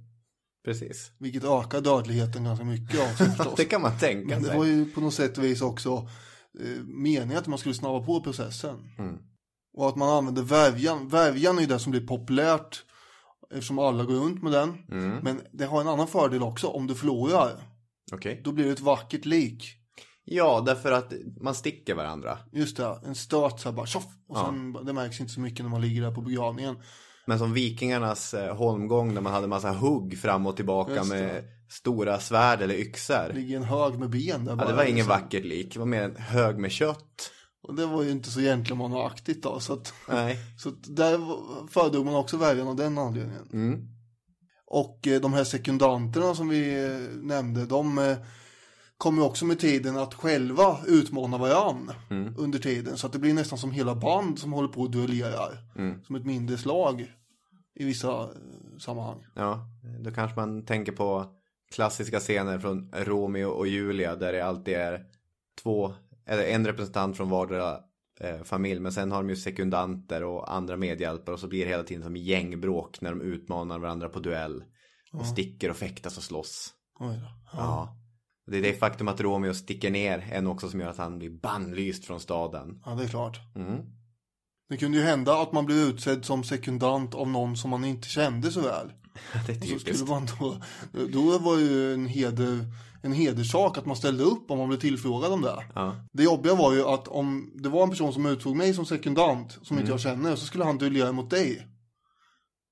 Precis. 0.65 1.11
Vilket 1.19 1.43
ökar 1.43 1.81
dödligheten 1.81 2.43
ganska 2.43 2.65
mycket 2.65 2.99
av 2.99 3.05
förstås. 3.25 3.53
det 3.57 3.65
kan 3.65 3.81
man 3.81 3.97
tänka 3.97 4.29
sig. 4.29 4.41
Men 4.41 4.51
det 4.51 4.57
var 4.57 4.65
ju 4.65 4.85
på 4.85 5.01
något 5.01 5.13
sätt 5.13 5.37
och 5.37 5.43
vis 5.43 5.61
också 5.61 6.09
eh, 6.59 6.83
meningen 6.83 7.37
att 7.37 7.47
man 7.47 7.59
skulle 7.59 7.75
snabba 7.75 8.05
på 8.05 8.21
processen. 8.21 8.75
Mm. 8.97 9.17
Och 9.73 9.89
att 9.89 9.95
man 9.95 10.09
använder 10.09 10.43
värjan. 10.43 11.07
Värjan 11.07 11.57
är 11.57 11.61
ju 11.61 11.67
det 11.67 11.79
som 11.79 11.91
blir 11.91 12.07
populärt 12.07 12.83
eftersom 13.51 13.79
alla 13.79 14.03
går 14.03 14.13
runt 14.13 14.43
med 14.43 14.51
den. 14.51 14.69
Mm. 14.91 15.17
Men 15.23 15.41
det 15.51 15.65
har 15.65 15.81
en 15.81 15.87
annan 15.87 16.07
fördel 16.07 16.43
också 16.43 16.67
om 16.67 16.87
du 16.87 16.95
förlorar. 16.95 17.70
Okay. 18.11 18.41
Då 18.43 18.51
blir 18.51 18.65
det 18.65 18.71
ett 18.71 18.79
vackert 18.79 19.25
lik. 19.25 19.77
Ja, 20.23 20.63
därför 20.65 20.91
att 20.91 21.13
man 21.41 21.55
sticker 21.55 21.95
varandra. 21.95 22.37
Just 22.51 22.77
det, 22.77 22.99
en 23.05 23.15
stöt 23.15 23.59
så 23.59 23.69
här 23.69 23.75
bara 23.75 23.85
tjoff. 23.85 24.05
Och 24.27 24.37
sen, 24.37 24.73
ja. 24.75 24.81
det 24.81 24.93
märks 24.93 25.19
inte 25.19 25.33
så 25.33 25.39
mycket 25.39 25.65
när 25.65 25.69
man 25.69 25.81
ligger 25.81 26.01
där 26.01 26.11
på 26.11 26.21
begravningen. 26.21 26.75
Men 27.25 27.39
som 27.39 27.53
vikingarnas 27.53 28.33
eh, 28.33 28.55
holmgång 28.55 29.13
där 29.13 29.21
man 29.21 29.33
hade 29.33 29.47
massa 29.47 29.71
hugg 29.71 30.19
fram 30.19 30.47
och 30.47 30.55
tillbaka 30.55 31.03
med 31.03 31.43
stora 31.69 32.19
svärd 32.19 32.61
eller 32.61 32.75
yxor. 32.75 33.33
Ligger 33.33 33.57
en 33.57 33.63
hög 33.63 33.99
med 33.99 34.09
ben 34.09 34.45
där 34.45 34.55
bara. 34.55 34.65
Ja, 34.65 34.71
det 34.71 34.77
var 34.77 34.83
ingen 34.83 34.95
liksom. 34.95 35.09
vackert 35.09 35.45
lik. 35.45 35.73
Det 35.73 35.79
var 35.79 35.85
mer 35.85 36.01
en 36.01 36.15
hög 36.15 36.57
med 36.57 36.71
kött. 36.71 37.31
Och 37.63 37.75
det 37.75 37.85
var 37.85 38.03
ju 38.03 38.11
inte 38.11 38.29
så 38.29 38.39
gentlemanaktigt 38.39 39.43
då. 39.43 39.59
Så 39.59 39.73
att, 39.73 39.93
Nej. 40.09 40.37
så 40.57 40.69
att 40.69 40.95
där 40.95 41.19
föredrog 41.67 42.05
man 42.05 42.15
också 42.15 42.37
värjan 42.37 42.67
av 42.67 42.75
den 42.75 42.97
anledningen. 42.97 43.49
Mm. 43.53 43.87
Och 44.73 45.07
eh, 45.07 45.21
de 45.21 45.33
här 45.33 45.43
sekundanterna 45.43 46.35
som 46.35 46.49
vi 46.49 46.85
eh, 46.85 47.17
nämnde, 47.21 47.65
de 47.65 47.97
eh, 47.97 48.17
kommer 48.97 49.25
också 49.25 49.45
med 49.45 49.59
tiden 49.59 49.97
att 49.97 50.13
själva 50.13 50.77
utmana 50.87 51.37
varann 51.37 51.91
under 52.37 52.59
tiden. 52.59 52.97
Så 52.97 53.07
att 53.07 53.13
det 53.13 53.19
blir 53.19 53.33
nästan 53.33 53.57
som 53.57 53.71
hela 53.71 53.95
band 53.95 54.39
som 54.39 54.53
håller 54.53 54.67
på 54.67 54.81
och 54.81 54.91
duellerar. 54.91 55.57
Som 56.05 56.15
ett 56.15 56.25
mindre 56.25 56.57
slag 56.57 57.11
i 57.75 57.85
vissa 57.85 58.29
sammanhang. 58.79 59.25
Ja, 59.35 59.65
då 59.99 60.11
kanske 60.11 60.39
man 60.39 60.65
tänker 60.65 60.91
på 60.91 61.25
klassiska 61.75 62.19
scener 62.19 62.59
från 62.59 62.91
Romeo 62.93 63.49
och 63.49 63.67
Julia 63.67 64.15
där 64.15 64.33
det 64.33 64.45
alltid 64.45 64.73
är 64.73 65.05
två, 65.63 65.93
eller 66.25 66.43
en 66.43 66.67
representant 66.67 67.17
från 67.17 67.29
vardera 67.29 67.77
eh, 68.23 68.43
familj. 68.43 68.79
Men 68.79 68.91
sen 68.91 69.11
har 69.11 69.17
de 69.17 69.29
ju 69.29 69.35
sekundanter 69.35 70.23
och 70.23 70.53
andra 70.53 70.77
medhjälpare 70.77 71.33
och 71.33 71.39
så 71.39 71.47
blir 71.47 71.65
det 71.65 71.71
hela 71.71 71.83
tiden 71.83 72.03
som 72.03 72.15
gängbråk 72.15 73.01
när 73.01 73.09
de 73.09 73.21
utmanar 73.21 73.79
varandra 73.79 74.09
på 74.09 74.19
duell. 74.19 74.63
Och 75.13 75.25
sticker 75.25 75.69
och 75.69 75.77
fäktas 75.77 76.17
och 76.17 76.23
slåss. 76.23 76.73
Oj 76.99 77.15
då. 77.15 77.57
Ja. 77.57 77.97
Det 78.47 78.57
är 78.57 78.61
det 78.61 78.73
faktum 78.73 79.07
att 79.07 79.21
Romeo 79.21 79.53
sticker 79.53 79.91
ner 79.91 80.29
en 80.31 80.47
också 80.47 80.69
som 80.69 80.79
gör 80.79 80.89
att 80.89 80.97
han 80.97 81.17
blir 81.19 81.29
bannlyst 81.29 82.05
från 82.05 82.19
staden. 82.19 82.81
Ja, 82.85 82.91
det 82.91 83.03
är 83.03 83.07
klart. 83.07 83.39
Mm. 83.55 83.77
Det 84.69 84.77
kunde 84.77 84.97
ju 84.97 85.03
hända 85.03 85.41
att 85.41 85.51
man 85.51 85.65
blev 85.65 85.77
utsedd 85.77 86.25
som 86.25 86.43
sekundant 86.43 87.15
av 87.15 87.27
någon 87.29 87.57
som 87.57 87.69
man 87.69 87.85
inte 87.85 88.07
kände 88.07 88.51
så 88.51 88.61
väl. 88.61 88.91
Det 89.47 89.51
är 89.51 89.55
Och 89.57 89.63
så 89.63 89.67
typiskt. 89.67 89.95
skulle 89.97 90.09
man 90.09 90.27
då, 90.39 90.57
då 91.05 91.39
var 91.39 91.57
ju 91.57 91.93
en, 91.93 92.05
heder, 92.05 92.65
en 93.01 93.11
hederssak 93.11 93.77
att 93.77 93.85
man 93.85 93.95
ställde 93.95 94.23
upp 94.23 94.51
om 94.51 94.57
man 94.57 94.67
blev 94.67 94.79
tillfrågad 94.79 95.31
om 95.31 95.41
det. 95.41 95.65
Ja. 95.75 95.95
Det 96.13 96.23
jobbiga 96.23 96.55
var 96.55 96.73
ju 96.73 96.83
att 96.83 97.07
om 97.07 97.51
det 97.55 97.69
var 97.69 97.83
en 97.83 97.89
person 97.89 98.13
som 98.13 98.25
utsåg 98.25 98.55
mig 98.55 98.73
som 98.73 98.85
sekundant, 98.85 99.51
som 99.51 99.77
Mm. 99.77 99.81
inte 99.81 99.91
jag 99.91 99.99
känner, 99.99 100.35
så 100.35 100.45
skulle 100.45 100.63
han 100.63 100.77
duellera 100.77 101.11
mot 101.11 101.29
dig. 101.29 101.67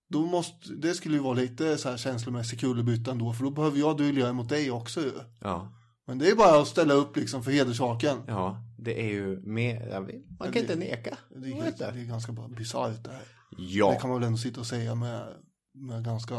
Då 0.10 0.26
måste, 0.26 0.74
det 0.74 0.94
skulle 0.94 1.16
ju 1.16 1.22
vara 1.24 1.34
lite 1.34 1.78
så 1.78 1.90
här 1.90 1.98
känslomässig 1.98 2.60
kullerbytta 2.60 3.12
ändå, 3.12 3.34
för 3.34 3.44
då 3.44 3.52
behöver 3.52 3.80
jag 3.80 3.98
duellera 3.98 4.34
mot 4.34 4.50
dig 4.50 4.72
också 4.72 5.02
ju. 5.02 5.12
Ja. 5.42 5.74
Men 6.08 6.18
det 6.20 6.30
är 6.30 6.36
bara 6.36 6.62
att 6.62 6.68
ställa 6.68 6.94
upp 6.94 7.16
liksom 7.18 7.44
för 7.44 7.52
hederssaken. 7.52 8.18
ja, 8.28 8.64
det 8.78 9.02
är 9.02 9.10
ju 9.10 9.42
mer, 9.46 10.02
vet, 10.02 10.40
man 10.40 10.52
kan 10.52 10.62
inte 10.62 10.76
neka. 10.76 11.18
Det 11.30 11.52
är, 11.52 11.64
vet 11.64 11.78
det 11.78 11.86
är 11.86 12.06
ganska 12.06 12.32
bisarrt 12.32 13.04
det 13.04 13.12
här. 13.12 13.22
Ja. 13.58 13.92
Det 13.92 14.00
kan 14.00 14.10
man 14.10 14.20
väl 14.20 14.28
ändå 14.28 14.38
sitta 14.38 14.60
och 14.60 14.68
säga 14.68 14.96
med, 14.96 15.28
med 15.74 16.06
ganska 16.06 16.36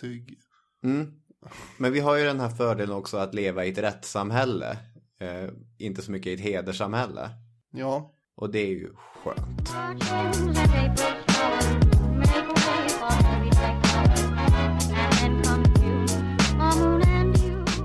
trygg. 0.00 0.38
Mm. 0.84 1.12
Men 1.76 1.92
vi 1.92 2.00
har 2.00 2.16
ju 2.16 2.24
den 2.24 2.40
här 2.40 2.48
fördelen 2.48 2.96
också 2.96 3.16
att 3.16 3.34
leva 3.34 3.64
i 3.64 3.68
ett 3.68 3.78
rättssamhälle. 3.78 4.78
Eh, 5.20 5.48
inte 5.78 6.02
så 6.02 6.12
mycket 6.12 6.26
i 6.26 6.34
ett 6.34 6.40
hederssamhälle. 6.40 7.30
Ja, 7.70 8.14
Och 8.36 8.50
det 8.50 8.58
är 8.58 8.70
ju 8.70 8.92
skönt. 9.24 9.68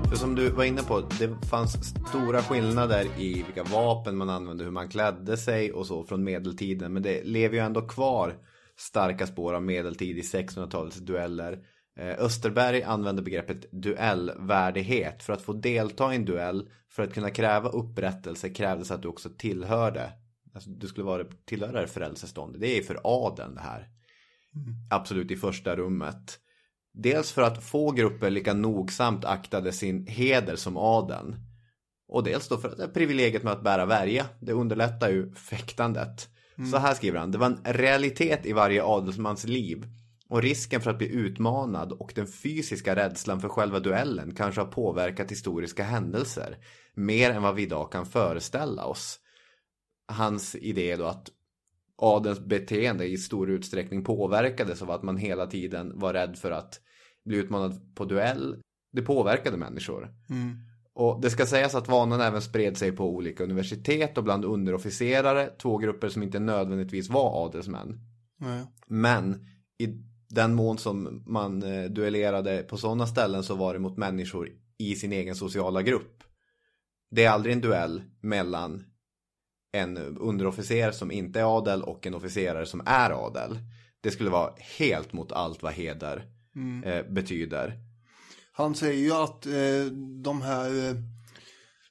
För 0.08 0.16
som 0.16 0.34
du 0.34 0.50
var 0.50 0.64
inne 0.64 0.82
på, 0.82 1.00
det 1.00 1.46
fanns 1.50 1.72
stora 2.08 2.42
skillnader 2.42 3.06
i 3.18 3.42
vilka 3.42 3.64
vapen 3.64 4.16
man 4.16 4.30
använde, 4.30 4.64
hur 4.64 4.70
man 4.70 4.88
klädde 4.88 5.36
sig 5.36 5.72
och 5.72 5.86
så 5.86 6.04
från 6.04 6.24
medeltiden. 6.24 6.92
Men 6.92 7.02
det 7.02 7.24
lever 7.24 7.54
ju 7.56 7.62
ändå 7.62 7.88
kvar 7.88 8.34
starka 8.76 9.26
spår 9.26 9.54
av 9.54 9.62
medeltid 9.62 10.18
i 10.18 10.20
1600-talets 10.20 10.96
dueller. 10.96 11.58
Eh, 11.96 12.24
Österberg 12.24 12.82
använde 12.82 13.22
begreppet 13.22 13.72
duellvärdighet. 13.72 15.22
För 15.22 15.32
att 15.32 15.42
få 15.42 15.52
delta 15.52 16.12
i 16.12 16.16
en 16.16 16.24
duell, 16.24 16.70
för 16.90 17.02
att 17.02 17.14
kunna 17.14 17.30
kräva 17.30 17.68
upprättelse 17.68 18.50
krävdes 18.50 18.90
att 18.90 19.02
du 19.02 19.08
också 19.08 19.30
tillhörde. 19.38 20.12
Alltså, 20.54 20.70
du 20.70 20.86
skulle 20.86 21.04
vara 21.04 21.24
tillhöra 21.44 21.80
det 21.80 21.86
frälseståndet. 21.86 22.60
Det 22.60 22.78
är 22.78 22.82
för 22.82 23.00
adeln 23.04 23.54
det 23.54 23.60
här. 23.60 23.88
Absolut 24.90 25.30
i 25.30 25.36
första 25.36 25.76
rummet. 25.76 26.38
Dels 26.92 27.32
för 27.32 27.42
att 27.42 27.64
få 27.64 27.90
grupper 27.90 28.30
lika 28.30 28.54
nogsamt 28.54 29.24
aktade 29.24 29.72
sin 29.72 30.06
heder 30.06 30.56
som 30.56 30.76
adeln. 30.76 31.36
Och 32.08 32.24
dels 32.24 32.48
då 32.48 32.56
för 32.56 32.68
att 32.68 32.76
det 32.76 32.84
är 32.84 32.88
privilegiet 32.88 33.42
med 33.42 33.52
att 33.52 33.64
bära 33.64 33.86
värja. 33.86 34.26
Det 34.40 34.52
underlättar 34.52 35.10
ju 35.10 35.32
fäktandet. 35.34 36.28
Så 36.70 36.78
här 36.78 36.94
skriver 36.94 37.18
han. 37.18 37.30
Det 37.30 37.38
var 37.38 37.46
en 37.46 37.74
realitet 37.74 38.46
i 38.46 38.52
varje 38.52 38.84
adelsmans 38.84 39.44
liv. 39.44 39.86
Och 40.34 40.42
risken 40.42 40.80
för 40.80 40.90
att 40.90 40.98
bli 40.98 41.08
utmanad 41.08 41.92
och 41.92 42.12
den 42.14 42.26
fysiska 42.26 42.96
rädslan 42.96 43.40
för 43.40 43.48
själva 43.48 43.80
duellen 43.80 44.34
kanske 44.34 44.60
har 44.60 44.68
påverkat 44.68 45.30
historiska 45.30 45.84
händelser. 45.84 46.58
Mer 46.94 47.30
än 47.30 47.42
vad 47.42 47.54
vi 47.54 47.62
idag 47.62 47.92
kan 47.92 48.06
föreställa 48.06 48.84
oss. 48.84 49.20
Hans 50.08 50.54
idé 50.54 50.96
då 50.96 51.04
att 51.04 51.30
adelns 51.96 52.40
beteende 52.40 53.06
i 53.06 53.16
stor 53.16 53.50
utsträckning 53.50 54.04
påverkades 54.04 54.82
av 54.82 54.90
att 54.90 55.02
man 55.02 55.16
hela 55.16 55.46
tiden 55.46 55.98
var 55.98 56.12
rädd 56.12 56.38
för 56.38 56.50
att 56.50 56.80
bli 57.24 57.36
utmanad 57.36 57.94
på 57.94 58.04
duell. 58.04 58.62
Det 58.92 59.02
påverkade 59.02 59.56
människor. 59.56 60.14
Och 60.94 61.20
det 61.20 61.30
ska 61.30 61.46
sägas 61.46 61.74
att 61.74 61.88
vanan 61.88 62.20
även 62.20 62.42
spred 62.42 62.76
sig 62.76 62.92
på 62.92 63.14
olika 63.14 63.44
universitet 63.44 64.18
och 64.18 64.24
bland 64.24 64.44
underofficerare, 64.44 65.46
två 65.46 65.78
grupper 65.78 66.08
som 66.08 66.22
inte 66.22 66.38
nödvändigtvis 66.38 67.08
var 67.10 67.46
adelsmän. 67.46 68.00
nej. 68.38 68.66
Men 68.86 69.46
i 69.78 70.13
den 70.34 70.54
mån 70.54 70.78
som 70.78 71.22
man 71.26 71.62
eh, 71.62 71.84
duellerade 71.84 72.62
på 72.62 72.76
sådana 72.76 73.06
ställen 73.06 73.42
så 73.42 73.54
var 73.54 73.74
det 73.74 73.80
mot 73.80 73.96
människor 73.96 74.48
i 74.78 74.94
sin 74.94 75.12
egen 75.12 75.34
sociala 75.34 75.82
grupp. 75.82 76.24
Det 77.10 77.24
är 77.24 77.30
aldrig 77.30 77.52
en 77.52 77.60
duell 77.60 78.02
mellan 78.20 78.84
en 79.72 79.96
underofficer 79.98 80.90
som 80.90 81.10
inte 81.10 81.40
är 81.40 81.58
adel 81.58 81.82
och 81.82 82.06
en 82.06 82.14
officerare 82.14 82.66
som 82.66 82.82
är 82.86 83.26
adel. 83.26 83.58
Det 84.00 84.10
skulle 84.10 84.30
vara 84.30 84.52
helt 84.78 85.12
mot 85.12 85.32
allt 85.32 85.62
vad 85.62 85.72
heder 85.72 86.24
eh, 86.84 87.06
betyder. 87.10 87.78
Han 88.52 88.74
säger 88.74 89.04
ju 89.04 89.12
att 89.12 89.46
eh, 89.46 89.92
de 90.22 90.42
här 90.42 90.70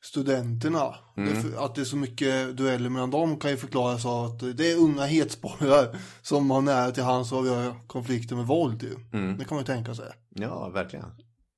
studenterna, 0.03 0.95
det, 1.15 1.57
att 1.59 1.75
det 1.75 1.81
är 1.81 1.85
så 1.85 1.97
mycket 1.97 2.57
dueller 2.57 2.89
mellan 2.89 3.11
dem 3.11 3.39
kan 3.39 3.51
ju 3.51 3.57
förklaras 3.57 4.05
av 4.05 4.25
att 4.25 4.57
det 4.57 4.71
är 4.71 4.77
unga 4.77 5.05
hetsporrar 5.05 5.97
som 6.21 6.51
har 6.51 6.61
nära 6.61 6.91
till 6.91 7.03
hands 7.03 7.31
och 7.31 7.37
avgöra 7.37 7.75
konflikter 7.87 8.35
med 8.35 8.45
våld 8.45 8.83
ju. 8.83 8.95
Det 9.37 9.45
kan 9.45 9.55
man 9.55 9.59
ju 9.59 9.65
tänka 9.65 9.95
sig. 9.95 10.11
Ja, 10.29 10.69
verkligen. 10.69 11.05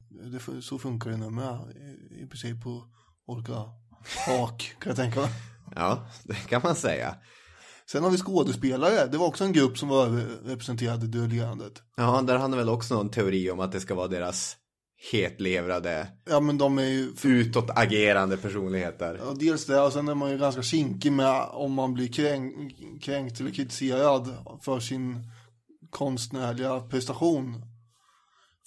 Det, 0.09 0.61
så 0.61 0.79
funkar 0.79 1.09
det 1.09 1.17
nu 1.17 1.29
med 1.29 1.59
i, 1.75 2.23
i 2.23 2.27
princip 2.27 2.63
på 2.63 2.83
olika 3.27 3.53
hak 4.27 4.75
kan 4.79 4.89
jag 4.89 4.95
tänka 4.95 5.19
mig. 5.19 5.29
Ja, 5.75 6.07
det 6.23 6.33
kan 6.33 6.61
man 6.63 6.75
säga. 6.75 7.15
Sen 7.91 8.03
har 8.03 8.11
vi 8.11 8.17
skådespelare, 8.17 9.07
det 9.07 9.17
var 9.17 9.27
också 9.27 9.43
en 9.43 9.53
grupp 9.53 9.77
som 9.77 9.89
var 9.89 10.05
överrepresenterad 10.05 11.03
i 11.03 11.07
duellerandet. 11.07 11.73
Ja, 11.97 12.21
där 12.21 12.37
hade 12.37 12.57
väl 12.57 12.69
också 12.69 12.95
någon 12.95 13.09
teori 13.09 13.51
om 13.51 13.59
att 13.59 13.71
det 13.71 13.79
ska 13.79 13.95
vara 13.95 14.07
deras 14.07 14.57
hetlevrade, 15.11 16.07
Ja 16.25 16.39
men 16.39 16.57
de 16.57 16.77
är 16.77 16.83
ju 16.83 17.13
utåtagerande 17.23 18.37
personligheter. 18.37 19.19
Ja, 19.25 19.33
dels 19.39 19.65
det 19.65 19.81
och 19.81 19.93
sen 19.93 20.07
är 20.07 20.15
man 20.15 20.31
ju 20.31 20.37
ganska 20.37 20.61
kinkig 20.61 21.11
med 21.11 21.41
om 21.41 21.73
man 21.73 21.93
blir 21.93 22.07
kränk, 22.07 22.73
kränkt 23.01 23.39
eller 23.39 23.51
kritiserad 23.51 24.35
för 24.61 24.79
sin 24.79 25.31
konstnärliga 25.89 26.79
prestation. 26.79 27.61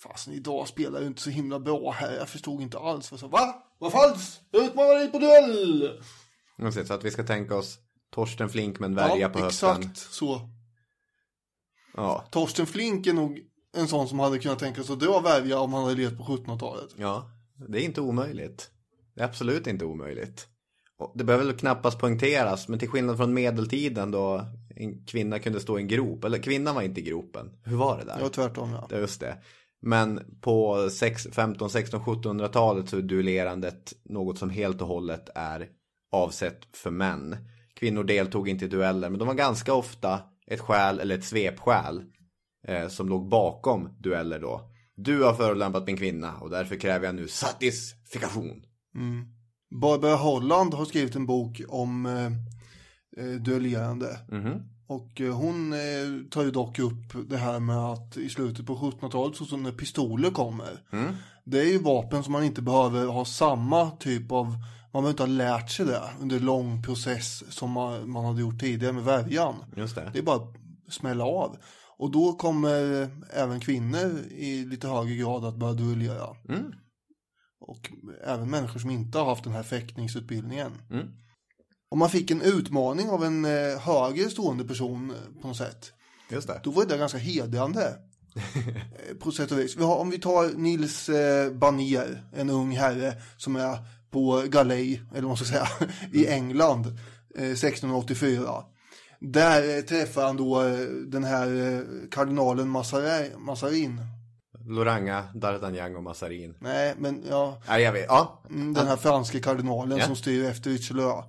Fasen 0.03 0.35
idag 0.35 0.69
spelar 0.69 1.01
ju 1.01 1.07
inte 1.07 1.23
så 1.23 1.31
himla 1.31 1.61
bra 1.61 1.91
här, 1.91 2.17
jag 2.17 2.29
förstod 2.29 2.63
inte 2.63 2.79
alls. 2.79 3.11
Jag 3.11 3.21
sa, 3.21 3.29
Va? 3.29 3.55
Vad 3.79 3.93
falskt? 3.93 4.41
Jag 4.51 4.65
utmanar 4.65 4.95
dig 4.95 5.13
på 5.13 5.19
duell! 5.19 6.03
Så 6.87 6.95
att 6.95 7.05
vi 7.05 7.11
ska 7.11 7.23
tänka 7.23 7.57
oss 7.57 7.79
Torsten 8.11 8.49
Flink 8.49 8.79
med 8.81 8.87
en 8.89 8.95
värja 8.95 9.29
på 9.29 9.39
höften. 9.39 9.71
exakt 9.71 9.97
så. 9.97 10.41
Ja, 11.97 12.29
Torsten 12.31 12.67
Flink 12.67 13.07
är 13.07 13.13
nog 13.13 13.41
en 13.79 13.89
sån 13.89 14.09
som 14.09 14.19
hade 14.19 14.39
kunnat 14.39 14.59
tänka 14.59 14.83
sig 14.83 14.93
att 14.93 15.01
dra 15.01 15.21
värja 15.21 15.61
om 15.61 15.73
han 15.73 15.83
hade 15.83 15.95
levt 15.95 16.19
på 16.19 16.25
1700-talet. 16.25 16.95
ja, 16.97 17.31
det 17.69 17.83
är 17.83 17.85
inte 17.85 18.01
omöjligt. 18.01 18.71
Det 19.15 19.21
är 19.21 19.25
absolut 19.25 19.67
inte 19.67 19.85
omöjligt. 19.85 20.47
Och 20.99 21.13
det 21.15 21.25
behöver 21.25 21.45
väl 21.47 21.57
knappast 21.57 21.99
poängteras, 21.99 22.69
men 22.69 22.79
till 22.79 22.89
skillnad 22.89 23.17
från 23.17 23.35
medeltiden 23.35 24.11
då 24.11 24.45
en 24.77 25.07
kvinna 25.07 25.39
kunde 25.39 25.61
stå 25.61 25.79
i 25.79 25.83
en 25.83 25.89
grop, 25.89 26.25
eller 26.25 26.39
kvinnan 26.39 26.75
var 26.75 26.83
inte 26.83 27.01
i 27.01 27.05
gropen. 27.05 27.51
Hur 27.65 27.77
var 27.77 27.99
det 27.99 28.05
där? 28.05 28.19
Ja, 28.21 28.29
tvärtom 28.29 28.71
ja. 28.73 28.89
Ja, 28.91 28.97
just 28.97 29.21
det. 29.21 29.37
Men 29.81 30.39
på 30.41 30.89
6, 30.91 31.29
15, 31.33 31.71
16, 31.71 32.01
1700-talet 32.01 32.89
så 32.89 32.97
är 32.97 33.03
duellerandet 33.03 33.93
något 34.05 34.39
som 34.39 34.51
helt 34.51 34.83
och 34.83 34.89
hållet 34.89 35.29
är 35.35 35.69
avsett 36.13 36.59
för 36.73 36.91
män. 36.91 37.37
Kvinnor 37.75 38.05
deltog 38.05 38.49
inte 38.49 38.65
i 38.65 38.69
dueller, 38.69 39.11
men 39.11 39.19
de 39.19 39.29
var 39.29 39.35
ganska 39.35 39.75
ofta 39.75 40.21
ett 40.47 40.61
skäl 40.61 41.01
eller 41.01 41.19
ett 41.19 41.25
svepskäl 41.25 42.03
eh, 42.69 42.89
som 42.89 43.09
låg 43.09 43.29
bakom 43.29 43.97
dueller 43.99 44.41
då. 44.41 44.71
Du 44.97 45.23
har 45.23 45.35
förolämpat 45.35 45.87
min 45.87 45.97
kvinna 45.97 46.37
och 46.37 46.51
därför 46.51 46.77
kräver 46.77 47.07
jag 47.07 47.15
nu 47.15 47.29
satisfikation. 47.29 48.63
Barbara 49.71 50.17
Holland 50.17 50.75
har 50.75 50.85
skrivit 50.85 51.17
en 51.17 51.27
bok 51.27 51.61
om 51.69 52.07
eh, 52.07 52.27
eh, 53.25 53.33
duellerande. 53.33 54.19
Mhm. 54.29 54.63
Och 54.87 55.21
eh, 55.21 55.35
hon 55.35 55.73
eh, 55.73 55.79
tar 56.31 56.43
ju 56.43 56.51
dock 56.51 56.79
upp 56.79 57.29
det 57.31 57.37
här 57.37 57.61
med 57.61 57.77
att 57.77 58.17
i 58.17 58.29
slutet 58.29 58.67
på 58.67 58.77
1700-talet, 58.77 59.37
så 59.37 59.45
som 59.45 59.63
när 59.63 59.73
pistoler 59.73 60.31
kommer. 60.31 60.83
Det 61.45 61.61
är 61.61 61.65
ju 61.73 61.79
vapen 61.79 62.23
som 62.23 62.33
man 62.33 62.45
inte 62.45 62.63
behöver 62.63 63.07
ha 63.07 63.25
samma 63.25 63.91
typ 63.91 64.33
av, 64.33 64.47
man 64.93 65.03
behöver 65.03 65.11
inte 65.11 65.23
ha 65.23 65.27
lärt 65.27 65.71
sig 65.71 65.87
det 65.87 66.03
under 66.21 66.41
lång 66.41 66.83
process 66.83 67.53
som 67.55 67.71
man, 67.71 68.11
man 68.11 68.25
hade 68.25 68.41
gjort 68.41 68.61
tidigare 68.61 68.93
med 68.93 69.05
värjan. 69.05 69.55
Just 69.77 69.95
det. 69.95 70.11
Det 70.13 70.19
är 70.19 70.23
bara 70.23 70.37
att 70.37 70.55
smälla 70.89 71.25
av. 71.25 71.57
Och 71.99 72.11
då 72.11 72.33
kommer 72.33 73.09
även 73.31 73.61
kvinnor 73.61 74.21
i 74.31 74.65
lite 74.65 74.89
högre 74.89 75.15
grad 75.15 75.45
att 75.45 75.57
börja 75.57 75.75
duellera. 75.75 76.37
Mm. 76.49 76.73
Och 77.61 77.91
även 78.25 78.51
människor 78.51 78.81
som 78.81 78.91
inte 78.91 79.19
har 79.19 79.27
haft 79.27 79.45
den 79.45 79.53
här 79.53 79.63
fäktningsutbildningen. 79.63 80.73
Mm. 80.91 81.07
Och 81.91 81.99
man 81.99 82.11
fick 82.11 82.31
en 82.31 82.43
utmaning 82.43 83.09
av 83.09 83.25
en 83.25 83.45
eh, 83.45 83.79
högre 83.79 84.31
stående 84.31 84.65
person 84.65 85.11
eh, 85.11 85.41
på 85.43 85.49
något 85.49 85.57
sätt. 85.57 85.93
Just 86.31 86.49
det. 86.49 86.61
Då 86.65 86.71
var 86.71 86.85
det 86.85 86.99
ganska 86.99 87.19
hedrande. 87.19 87.95
Eh, 89.09 89.17
på 89.21 89.33
sätt 89.33 89.53
och 89.53 89.59
vis. 89.59 89.77
Om 89.77 90.11
vi 90.11 90.19
tar 90.19 90.59
Nils 90.59 91.11
Banier, 91.53 92.25
en 92.33 92.51
ung 92.51 92.77
herre 92.77 93.15
som 93.37 93.57
är 93.57 93.79
på 94.11 94.45
galej, 94.49 95.03
eller 95.11 95.23
vad 95.23 95.29
man 95.29 95.37
ska 95.37 95.47
säga, 95.47 95.69
i 96.13 96.27
England 96.27 96.87
eh, 97.35 97.51
1684. 97.51 98.65
Där 99.21 99.77
eh, 99.77 99.83
träffar 99.83 100.23
han 100.27 100.37
då 100.37 100.63
eh, 100.63 100.79
den 101.07 101.25
här 101.25 101.47
eh, 101.77 101.81
kardinalen. 102.11 102.69
Mazarin. 103.39 104.01
Loranga, 104.69 105.25
D'Artagnan 105.35 105.97
och 105.97 106.03
Massarin. 106.03 106.55
Nej, 106.61 106.95
men 106.99 107.25
ja, 107.29 107.63
Nej, 107.69 107.83
jag 107.83 107.93
vet. 107.93 108.07
Ja. 108.09 108.43
Mm, 108.51 108.75
Den 108.75 108.87
här 108.87 108.97
franske 108.97 109.41
kardinalen 109.41 109.99
Ja. 109.99 110.07
som 110.07 110.17
styr 110.17 110.45
efter 110.45 110.71
Richelieu. 110.71 111.23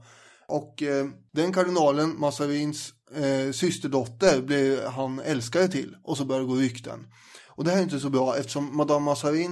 Och 0.47 0.83
eh, 0.83 1.07
den 1.31 1.53
kardinalen, 1.53 2.19
Mazarins 2.19 2.93
eh, 3.15 3.51
systerdotter, 3.51 4.41
blir 4.41 4.85
han 4.87 5.19
älskare 5.19 5.67
till. 5.67 5.95
Och 6.03 6.17
så 6.17 6.25
börjar 6.25 6.41
det 6.41 6.47
gå 6.47 6.55
rykten. 6.55 7.07
Och 7.47 7.63
det 7.63 7.71
här 7.71 7.77
är 7.77 7.83
inte 7.83 7.99
så 7.99 8.09
bra 8.09 8.37
eftersom 8.37 8.77
Madame 8.77 9.05
Mazarin 9.05 9.51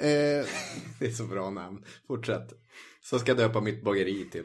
eh, 0.00 0.06
Det 0.98 1.06
är 1.06 1.12
så 1.12 1.24
bra 1.24 1.50
namn. 1.50 1.84
Fortsätt. 2.06 2.48
Så 3.02 3.18
ska 3.18 3.30
jag 3.30 3.38
döpa 3.38 3.60
mitt 3.60 3.84
bageri 3.84 4.28
till. 4.32 4.44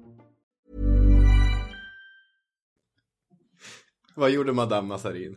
Vad 4.21 4.31
gjorde 4.31 4.53
Madame 4.53 4.87
Massarin? 4.87 5.35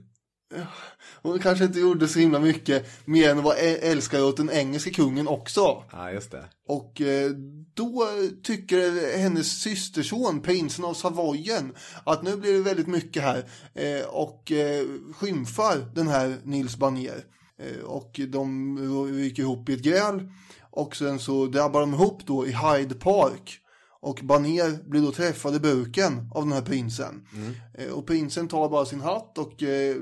hon 1.22 1.38
kanske 1.38 1.64
inte 1.64 1.80
gjorde 1.80 2.08
så 2.08 2.18
himla 2.18 2.38
mycket 2.38 2.86
mer 3.04 3.30
än 3.30 3.38
att 3.38 3.44
vara 3.44 3.56
ä- 3.56 3.78
älskare 3.82 4.22
åt 4.22 4.36
den 4.36 4.50
engelska 4.50 4.90
kungen 4.90 5.28
också. 5.28 5.84
Ja, 5.92 6.12
just 6.12 6.30
det. 6.30 6.44
Och 6.68 7.00
eh, 7.00 7.30
då 7.74 8.06
tycker 8.42 9.18
hennes 9.18 9.62
systerson, 9.62 10.40
prinsen 10.40 10.84
av 10.84 10.94
Savoyen, 10.94 11.74
att 12.04 12.22
nu 12.22 12.36
blir 12.36 12.52
det 12.52 12.60
väldigt 12.60 12.86
mycket 12.86 13.22
här. 13.22 13.44
Eh, 13.74 14.06
och 14.06 14.52
eh, 14.52 14.86
skymfar 15.14 15.94
den 15.94 16.08
här 16.08 16.36
Nils 16.44 16.76
Barnier. 16.76 17.24
Eh, 17.58 17.84
och 17.84 18.20
de 18.28 18.78
ryker 19.12 19.42
ihop 19.42 19.68
i 19.68 19.72
ett 19.72 19.82
gräl. 19.82 20.28
Och 20.70 20.96
sen 20.96 21.18
så 21.18 21.46
drabbar 21.46 21.80
de 21.80 21.94
ihop 21.94 22.26
då 22.26 22.46
i 22.46 22.52
Hyde 22.52 22.94
Park. 22.94 23.60
Och 24.04 24.20
Barnier 24.22 24.78
blir 24.90 25.00
då 25.02 25.12
träffad 25.12 25.54
i 25.54 25.60
buken 25.60 26.30
av 26.34 26.42
den 26.42 26.52
här 26.52 26.62
prinsen. 26.62 27.26
Eh, 27.74 27.88
och 27.92 28.06
prinsen 28.06 28.48
tar 28.48 28.68
bara 28.68 28.84
sin 28.84 29.00
hatt 29.00 29.38
och 29.38 29.62
eh, 29.62 29.96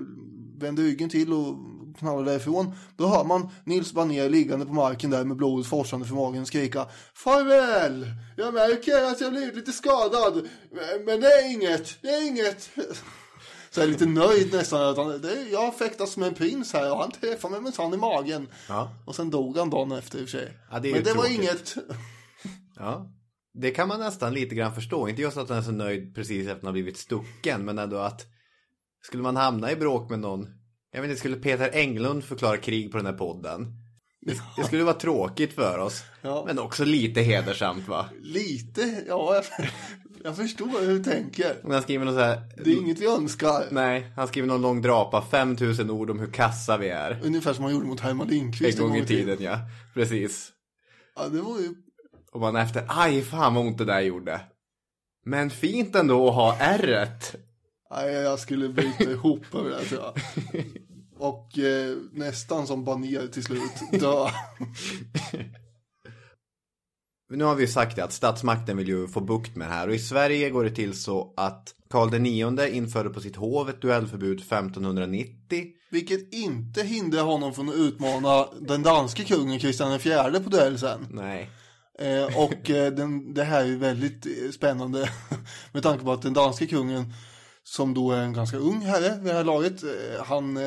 vänder 0.59 0.83
ryggen 0.83 1.09
till 1.09 1.33
och 1.33 1.57
knallar 1.99 2.25
därifrån. 2.25 2.75
Då 2.97 3.07
hör 3.07 3.25
man 3.25 3.49
Nils 3.65 3.93
Barnier 3.93 4.29
liggande 4.29 4.67
på 4.67 4.73
marken 4.73 5.11
där 5.11 5.25
med 5.25 5.37
blodet 5.37 5.67
forsande 5.67 6.07
från 6.07 6.19
magen 6.19 6.47
skrika 6.47 6.87
Farväl! 7.15 8.07
Jag 8.37 8.55
märker 8.55 9.05
att 9.05 9.21
jag 9.21 9.33
blivit 9.33 9.55
lite 9.57 9.73
skadad. 9.73 10.49
Men 11.07 11.21
det 11.21 11.27
är 11.27 11.53
inget, 11.53 12.03
det 12.03 12.09
är 12.09 12.27
inget. 12.29 12.71
Så 13.71 13.81
jag 13.81 13.85
är 13.85 13.91
lite 13.91 14.07
nöjd 14.07 14.53
nästan. 14.53 14.83
Att 14.83 14.97
han, 14.97 15.21
det, 15.21 15.49
jag 15.51 15.61
har 15.61 15.73
fäktats 15.73 16.17
med 16.17 16.29
en 16.29 16.35
prins 16.35 16.73
här 16.73 16.93
och 16.93 16.99
han 16.99 17.11
träffade 17.11 17.53
mig 17.53 17.61
minsann 17.61 17.95
i 17.95 17.97
magen. 17.97 18.49
Ja. 18.69 18.91
Och 19.07 19.15
sen 19.17 19.31
dog 19.31 19.57
han 19.57 19.71
dagen 19.71 19.93
efter 19.93 20.19
i 20.19 20.25
och 20.25 20.29
för 20.29 20.39
sig. 20.39 20.59
Ja, 20.71 20.81
Men 20.81 20.83
det 20.83 20.99
var 21.01 21.25
tråkigt. 21.25 21.41
inget. 21.41 21.75
Ja. 22.77 23.11
Det 23.55 23.71
kan 23.71 23.89
man 23.89 24.01
nästan 24.01 24.35
lite 24.35 24.55
grann 24.55 24.75
förstå. 24.75 25.09
Inte 25.09 25.23
just 25.23 25.37
att 25.37 25.49
han 25.49 25.59
är 25.59 25.63
så 25.63 25.73
nöjd 25.73 26.15
precis 26.15 26.41
efter 26.41 26.57
att 26.57 26.63
han 26.63 26.73
blivit 26.73 26.97
stucken. 26.97 27.65
Men 27.65 27.79
ändå 27.79 27.97
att 27.97 28.27
skulle 29.03 29.23
man 29.23 29.37
hamna 29.37 29.73
i 29.73 29.77
bråk 29.77 30.11
med 30.11 30.19
någon. 30.19 30.47
Jag 30.93 31.03
vet 31.03 31.11
inte, 31.11 31.21
skulle 31.21 31.37
Peter 31.37 31.71
Englund 31.73 32.25
förklara 32.25 32.57
krig 32.57 32.91
på 32.91 32.97
den 32.97 33.07
här 33.07 33.13
podden? 33.13 33.83
Det, 34.21 34.43
det 34.57 34.65
skulle 34.65 34.85
vara 34.85 34.95
tråkigt 34.95 35.53
för 35.53 35.79
oss. 35.79 36.03
Ja. 36.23 36.45
Men 36.47 36.59
också 36.59 36.85
lite 36.85 37.21
hedersamt 37.21 37.89
va? 37.89 38.09
Lite, 38.21 39.05
ja. 39.09 39.35
Jag, 39.35 39.69
jag 40.25 40.37
förstår 40.37 40.81
hur 40.81 40.99
du 40.99 41.05
tänker. 41.05 41.57
Men 41.63 41.73
han 41.73 41.83
skriver 41.83 42.05
något 42.05 42.15
så 42.15 42.21
här. 42.21 42.43
Det 42.65 42.73
är 42.73 42.77
inget 42.77 43.01
vi 43.01 43.07
önskar. 43.07 43.65
Nej, 43.71 44.13
han 44.17 44.29
skriver 44.29 44.49
någon 44.49 44.63
lång 44.63 44.83
drapa. 44.83 45.23
5000 45.31 45.91
ord 45.91 46.11
om 46.11 46.19
hur 46.19 46.33
kassa 46.33 46.77
vi 46.77 46.89
är. 46.89 47.21
Ungefär 47.25 47.53
som 47.53 47.65
han 47.65 47.73
gjorde 47.73 47.87
mot 47.87 48.01
Herman 48.01 48.29
Lindqvist 48.29 48.79
En 48.79 48.85
gång 48.85 48.97
i 48.97 49.07
tiden 49.07 49.37
ja. 49.41 49.59
Precis. 49.95 50.53
Ja, 51.17 51.29
det 51.29 51.41
var 51.41 51.59
ju... 51.59 51.75
Och 52.33 52.41
man 52.41 52.57
efter, 52.57 52.85
aj 52.89 53.23
fan 53.23 53.55
vad 53.55 53.67
ont 53.67 53.79
det 53.79 53.85
där 53.85 54.01
gjorde. 54.01 54.41
Men 55.25 55.51
fint 55.51 55.95
ändå 55.95 56.29
att 56.29 56.35
ha 56.35 56.57
ärret. 56.59 57.35
Nej, 57.91 58.13
jag 58.13 58.39
skulle 58.39 58.69
bryta 58.69 59.11
ihop 59.11 59.55
över 59.55 59.71
det 59.71 59.77
här, 59.77 59.85
tror 59.85 60.03
jag. 60.03 60.15
Och 61.19 61.59
eh, 61.59 61.97
nästan 62.13 62.67
som 62.67 62.85
baner 62.85 63.27
till 63.27 63.45
slut 63.45 63.73
dö. 63.93 64.29
Nu 67.35 67.45
har 67.45 67.55
vi 67.55 67.63
ju 67.63 67.69
sagt 67.69 67.97
det 67.97 68.05
att 68.05 68.13
statsmakten 68.13 68.77
vill 68.77 68.89
ju 68.89 69.09
få 69.09 69.21
bukt 69.21 69.57
med 69.57 69.69
det 69.69 69.75
här 69.75 69.89
och 69.89 69.95
i 69.95 69.99
Sverige 69.99 70.51
går 70.51 70.65
det 70.65 70.71
till 70.71 70.95
så 70.95 71.35
att 71.37 71.75
Karl 71.91 72.27
IX 72.27 72.75
införde 72.75 73.11
på 73.11 73.21
sitt 73.21 73.37
hov 73.37 73.69
ett 73.69 73.83
duellförbud 73.83 74.41
1590. 74.41 75.67
Vilket 75.91 76.35
inte 76.35 76.83
hindrar 76.83 77.23
honom 77.23 77.55
från 77.55 77.69
att 77.69 77.75
utmana 77.75 78.49
den 78.61 78.83
danske 78.83 79.25
kungen 79.25 79.59
Kristian 79.59 79.93
IV 79.93 80.45
på 80.45 80.51
duell 80.51 80.79
sen. 80.79 81.07
Nej. 81.11 81.51
Eh, 81.99 82.39
och 82.39 82.71
eh, 82.71 82.93
den, 82.93 83.35
det 83.35 83.45
här 83.45 83.65
är 83.65 83.77
väldigt 83.77 84.27
eh, 84.27 84.51
spännande 84.53 85.11
med 85.73 85.83
tanke 85.83 86.05
på 86.05 86.13
att 86.13 86.23
den 86.23 86.33
danske 86.33 86.67
kungen 86.67 87.13
som 87.65 87.95
då 87.95 88.13
är 88.13 88.21
en 88.21 88.33
ganska 88.33 88.57
ung 88.57 88.81
herre 88.81 89.17
vid 89.17 89.33
det 89.33 89.37
här 89.37 89.45
laget, 89.45 89.83
eh, 89.83 90.25
han, 90.25 90.59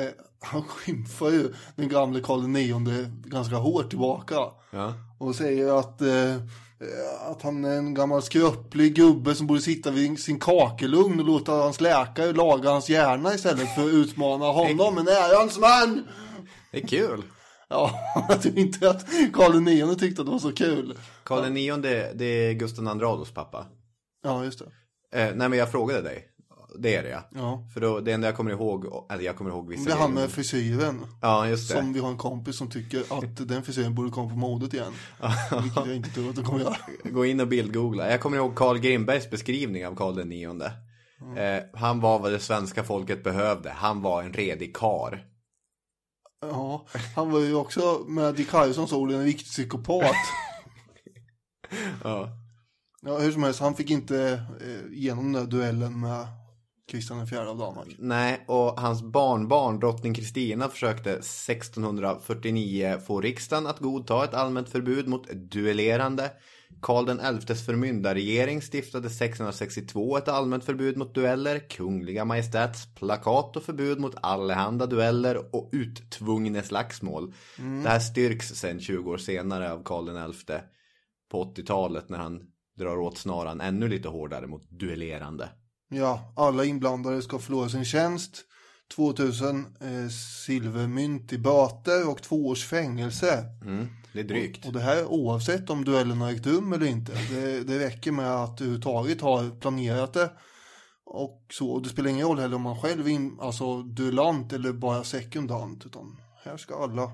han 0.42 0.64
skymfar 0.64 1.30
ju 1.30 1.54
den 1.76 1.90
gamle 1.90 2.22
Karl 2.22 2.58
IX 2.58 3.10
ganska 3.26 3.56
hårt 3.56 3.90
tillbaka. 3.90 4.36
Ja. 4.72 4.94
Och 5.18 5.36
säger 5.36 5.80
att, 5.80 6.02
eh, 6.02 6.36
att 7.32 7.42
han 7.42 7.66
är 7.66 7.78
en 7.78 7.94
gammal 7.94 8.22
skröplig 8.22 8.96
gubbe 8.96 9.36
som 9.36 9.48
borde 9.48 9.62
sitta 9.62 9.92
vid 9.92 10.20
sin 10.20 10.40
kakelugn 10.40 11.20
och 11.20 11.26
låta 11.26 11.52
hans 11.52 11.82
läkare 11.82 12.34
laga 12.34 12.70
hans 12.70 12.90
hjärna 12.90 13.34
istället 13.34 13.76
för 13.76 13.82
att 13.82 13.94
utmana 13.94 14.46
honom, 14.46 14.98
en 14.98 15.08
ärans 15.08 15.60
man! 15.60 16.08
Det 16.72 16.84
är 16.84 16.88
kul. 16.88 17.24
Ja, 17.70 17.92
jag 18.30 18.42
tror 18.42 18.58
inte 18.58 18.90
att 18.90 19.06
Karl 19.34 19.68
IX 19.68 20.00
tyckte 20.00 20.22
att 20.22 20.26
det 20.26 20.32
var 20.32 20.40
så 20.40 20.52
kul. 20.52 20.98
Karl 21.24 21.58
IX 21.58 21.76
det, 21.76 22.12
det 22.16 22.26
är 22.26 22.54
Gustav 22.54 22.88
Adolfs 22.88 23.32
pappa. 23.32 23.66
Ja, 24.24 24.44
just 24.44 24.60
det. 24.60 24.66
Eh, 25.22 25.36
nej 25.36 25.50
men 25.50 25.60
jag 25.60 25.72
frågade 25.72 26.02
dig. 26.02 26.26
det 26.80 26.96
är 26.96 27.04
det 27.04 27.10
ja. 27.10 27.30
Ja. 27.36 27.68
För 27.74 27.82
då, 27.82 28.00
det 28.00 28.12
enda 28.12 28.28
jag 28.28 28.36
kommer 28.36 28.52
ihåg, 28.52 29.06
eller 29.12 29.24
jag 29.24 29.36
kommer 29.36 29.52
ihåg 29.52 29.70
vissa 29.70 29.84
Det 29.84 29.92
är 29.92 29.98
han 29.98 30.14
med 30.14 30.30
frisyren. 30.30 31.06
Ja, 31.22 31.48
just 31.48 31.70
det. 31.70 31.76
Som 31.78 31.94
vi 31.94 32.00
har 32.00 32.10
en 32.10 32.18
kompis 32.18 32.58
som 32.58 32.70
tycker 32.70 33.00
att 33.00 33.48
den 33.48 33.64
frisyren 33.64 33.96
borde 33.96 34.10
komma 34.12 34.30
på 34.30 34.36
modet 34.36 34.74
igen. 34.74 34.94
Vilket 35.64 35.86
jag 35.86 35.96
inte 35.96 36.10
tror 36.10 36.30
att 36.30 36.36
de 36.36 36.46
kommer 36.46 36.60
göra. 36.60 36.78
Gå 37.04 37.26
in 37.26 37.40
och 37.40 37.48
bildgoogla. 37.48 38.12
Jag 38.12 38.22
kommer 38.22 38.38
ihåg 38.38 38.56
Carl 38.56 38.78
Grimbergs 38.78 39.30
beskrivning 39.30 39.88
av 39.88 39.96
Karl 39.96 40.16
den 40.16 40.30
nionde. 40.30 40.72
Eh, 41.38 41.64
han 41.80 42.00
var 42.02 42.20
vad 42.20 42.32
det 42.32 42.40
svenska 42.40 42.84
folket 42.84 43.24
behövde. 43.24 43.70
Han 43.70 44.02
var 44.02 44.24
en 44.24 44.34
redig 44.34 44.76
kar. 44.76 45.26
Ja, 46.42 46.86
han 47.16 47.32
var 47.32 47.40
ju 47.40 47.56
också 47.56 48.06
med 48.08 48.36
Dick 48.36 48.52
Harrisons 48.52 48.94
ord 48.94 49.12
en 49.12 49.24
riktig 49.24 49.46
psykopat. 49.46 50.16
Ja. 52.04 52.30
Ja, 53.02 53.18
hur 53.18 53.32
som 53.32 53.44
helst, 53.44 53.60
han 53.60 53.76
fick 53.76 53.92
inte 53.92 54.42
eh, 54.62 54.98
igenom 54.98 55.34
den 55.34 55.44
där 55.44 55.52
duellen 55.52 56.00
med 56.00 56.28
Kristian 56.92 57.24
IV 57.24 57.38
av 57.38 57.58
Danmark. 57.58 57.96
Nej, 58.00 58.44
och 58.48 58.80
hans 58.80 59.02
barnbarn 59.02 59.80
drottning 59.80 60.14
Kristina 60.14 60.70
försökte 60.70 61.12
1649 61.12 63.00
få 63.08 63.22
riksdagen 63.22 63.68
att 63.68 63.80
godta 63.80 64.24
ett 64.24 64.34
allmänt 64.34 64.70
förbud 64.70 65.08
mot 65.08 65.28
duellerande. 65.34 66.32
Karl 66.86 67.06
den 67.06 67.40
XIs 67.40 67.66
förmyndarregering 67.66 68.62
stiftade 68.62 69.08
1662 69.08 70.18
ett 70.18 70.28
allmänt 70.28 70.64
förbud 70.64 70.98
mot 70.98 71.16
dueller, 71.16 71.60
Kungliga 71.60 72.26
Majestäts 72.26 72.96
plakat 72.96 73.58
och 73.58 73.64
förbud 73.64 74.00
mot 74.00 74.16
allehanda 74.22 74.86
dueller 74.86 75.56
och 75.56 75.70
uttvungne 75.72 76.64
slagsmål. 76.64 77.34
Det 77.84 77.90
här 77.90 78.00
styrks 78.00 78.48
sen 78.48 78.80
20 78.80 79.12
år 79.12 79.18
senare 79.18 79.72
av 79.72 79.84
Karl 79.84 80.06
den 80.06 80.34
XI 80.34 80.54
på 81.32 81.44
80-talet 81.44 82.10
när 82.10 82.18
han 82.18 82.42
drar 82.78 82.98
åt 82.98 83.18
snaran 83.18 83.62
ännu 83.62 83.88
lite 83.88 84.10
hårdare 84.10 84.48
mot 84.48 84.70
duellerande. 84.70 85.50
Ja, 85.90 86.34
alla 86.36 86.66
inblandade 86.66 87.22
ska 87.22 87.40
förlora 87.40 87.70
sin 87.70 87.86
tjänst. 87.86 88.46
2000 88.96 89.66
eh, 89.82 90.10
silvermynt 90.46 91.34
i 91.34 91.38
böter 91.38 92.10
och 92.10 92.24
två 92.24 92.48
års 92.48 92.66
fängelse. 92.66 93.46
Mm, 93.62 93.88
det 94.14 94.20
är 94.20 94.24
drygt. 94.24 94.66
Och 94.66 94.74
det 94.74 94.80
här 94.80 95.06
oavsett 95.06 95.70
om 95.70 95.86
duellen 95.86 96.22
har 96.22 96.32
ägt 96.32 96.48
rum 96.48 96.74
eller 96.74 96.86
inte. 96.86 97.14
Det, 97.30 97.64
det 97.64 97.80
räcker 97.80 98.12
med 98.12 98.32
att 98.32 98.58
du 98.58 98.64
överhuvudtaget 98.64 99.22
har 99.22 99.60
planerat 99.60 100.14
det. 100.14 100.32
Och 101.06 101.46
så. 101.50 101.70
Och 101.70 101.82
det 101.82 101.90
spelar 101.90 102.10
ingen 102.10 102.28
roll 102.28 102.40
heller 102.40 102.56
om 102.56 102.62
man 102.62 102.82
själv 102.82 103.08
är 103.08 103.44
alltså 103.44 103.84
duellant 103.84 104.54
eller 104.54 104.74
bara 104.74 105.04
sekundant. 105.04 105.86
Utan 105.86 106.18
här 106.44 106.58
ska 106.58 106.84
alla 106.84 107.12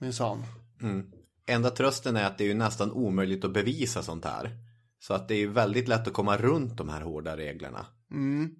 minsann. 0.00 0.44
Mm. 0.82 1.06
Enda 1.46 1.70
trösten 1.70 2.16
är 2.16 2.24
att 2.24 2.38
det 2.38 2.44
är 2.44 2.48
ju 2.48 2.54
nästan 2.54 2.92
omöjligt 2.92 3.44
att 3.44 3.52
bevisa 3.52 4.02
sånt 4.02 4.24
här. 4.24 4.50
Så 4.98 5.14
att 5.14 5.28
det 5.28 5.34
är 5.34 5.38
ju 5.38 5.48
väldigt 5.48 5.88
lätt 5.88 6.06
att 6.06 6.12
komma 6.12 6.36
runt 6.36 6.76
de 6.76 6.88
här 6.88 7.00
hårda 7.00 7.36
reglerna. 7.36 7.86
Mm. 8.10 8.50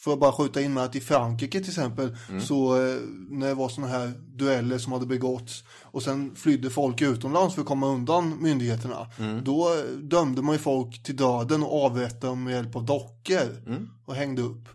Får 0.00 0.10
jag 0.10 0.18
bara 0.20 0.32
skjuta 0.32 0.60
in 0.60 0.74
med 0.74 0.84
att 0.84 0.96
i 0.96 1.00
Frankrike 1.00 1.60
till 1.60 1.68
exempel 1.68 2.16
så 2.40 2.76
eh, 2.76 2.96
när 3.30 3.48
det 3.48 3.54
var 3.54 3.68
sådana 3.68 3.92
här 3.92 4.12
dueller 4.26 4.78
som 4.78 4.92
hade 4.92 5.06
begåtts 5.06 5.64
och 5.82 6.02
sen 6.02 6.36
flydde 6.36 6.70
folk 6.70 7.00
utomlands 7.02 7.54
för 7.54 7.62
att 7.62 7.68
komma 7.68 7.86
undan 7.86 8.42
myndigheterna. 8.42 9.10
Då 9.44 9.74
eh, 9.74 9.84
dömde 9.90 10.42
man 10.42 10.54
ju 10.54 10.58
folk 10.58 11.02
till 11.02 11.16
döden 11.16 11.62
och 11.62 11.84
avrättade 11.84 12.26
dem 12.26 12.44
med 12.44 12.52
hjälp 12.54 12.76
av 12.76 12.84
dockor 12.84 13.62
och 14.06 14.14
hängde 14.14 14.42
upp. 14.42 14.68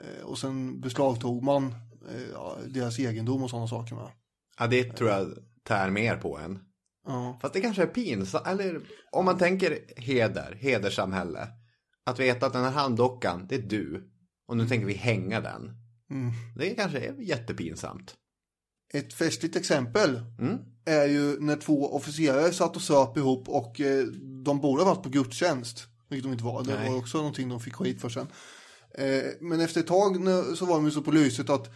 Eh, 0.00 0.24
och 0.24 0.38
sen 0.38 0.80
beslagtog 0.80 1.42
man 1.42 1.66
eh, 2.10 2.68
deras 2.68 2.98
egendom 2.98 3.42
och 3.42 3.50
sådana 3.50 3.68
saker 3.68 3.94
med. 3.94 4.10
Ja, 4.58 4.66
det 4.66 4.84
tror 4.84 5.10
jag 5.10 5.28
tär 5.68 5.90
mer 5.90 6.16
på 6.16 6.38
en. 6.38 6.58
Ja. 7.06 7.38
Fast 7.42 7.54
det 7.54 7.60
kanske 7.60 7.82
är 7.82 7.86
pinsamt, 7.86 8.46
eller 8.46 8.80
om 9.12 9.24
man 9.24 9.38
tänker 9.38 9.78
heder, 9.96 10.58
hederssamhälle. 10.60 11.48
Att 12.06 12.20
veta 12.20 12.46
att 12.46 12.52
den 12.52 12.64
här 12.64 12.70
handdockan, 12.70 13.46
det 13.48 13.54
är 13.54 13.62
du. 13.62 14.12
Och 14.46 14.56
nu 14.56 14.68
tänker 14.68 14.86
vi 14.86 14.94
hänga 14.94 15.40
den. 15.40 15.70
Det 16.56 16.70
kanske 16.70 16.98
är 16.98 17.14
jättepinsamt. 17.20 18.14
Ett 18.92 19.14
festligt 19.14 19.56
exempel 19.56 20.20
Mm. 20.38 20.58
är 20.84 21.06
ju 21.06 21.40
när 21.40 21.56
två 21.56 21.94
officerare 21.94 22.52
satt 22.52 22.76
och 22.76 22.82
söp 22.82 23.16
ihop 23.16 23.48
och 23.48 23.80
eh, 23.80 24.04
de 24.44 24.60
borde 24.60 24.82
ha 24.82 24.94
varit 24.94 25.02
på 25.02 25.08
gudstjänst. 25.08 25.86
Vilket 26.08 26.24
de 26.24 26.32
inte 26.32 26.44
var. 26.44 26.64
Det 26.64 26.74
Nej. 26.74 26.90
var 26.90 26.98
också 26.98 27.18
någonting 27.18 27.48
de 27.48 27.60
fick 27.60 27.74
skit 27.74 28.00
för 28.00 28.08
sen. 28.08 28.26
Eh, 28.98 29.22
men 29.40 29.60
efter 29.60 29.80
ett 29.80 29.86
tag 29.86 30.16
så 30.56 30.66
var 30.66 30.74
de 30.74 30.84
ju 30.84 30.90
så 30.90 31.02
på 31.02 31.10
lyset 31.12 31.50
att 31.50 31.70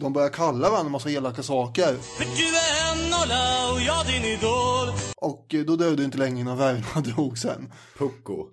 de 0.00 0.12
började 0.12 0.34
kalla 0.34 0.70
varandra 0.70 0.86
en 0.86 0.92
massa 0.92 1.10
elaka 1.10 1.42
saker. 1.42 1.96
För 1.96 2.24
du 2.24 2.56
är 2.56 2.92
en 2.92 3.10
nolla 3.10 3.72
och 3.72 3.80
jag 3.80 4.06
din 4.06 4.24
idol 4.24 4.88
Och 5.16 5.54
eh, 5.54 5.60
då 5.60 5.76
dröjde 5.76 5.96
det 5.96 6.04
inte 6.04 6.18
länge 6.18 6.40
innan 6.40 6.58
värvarna 6.58 7.00
drog 7.00 7.38
sen. 7.38 7.72
Pucko. 7.98 8.46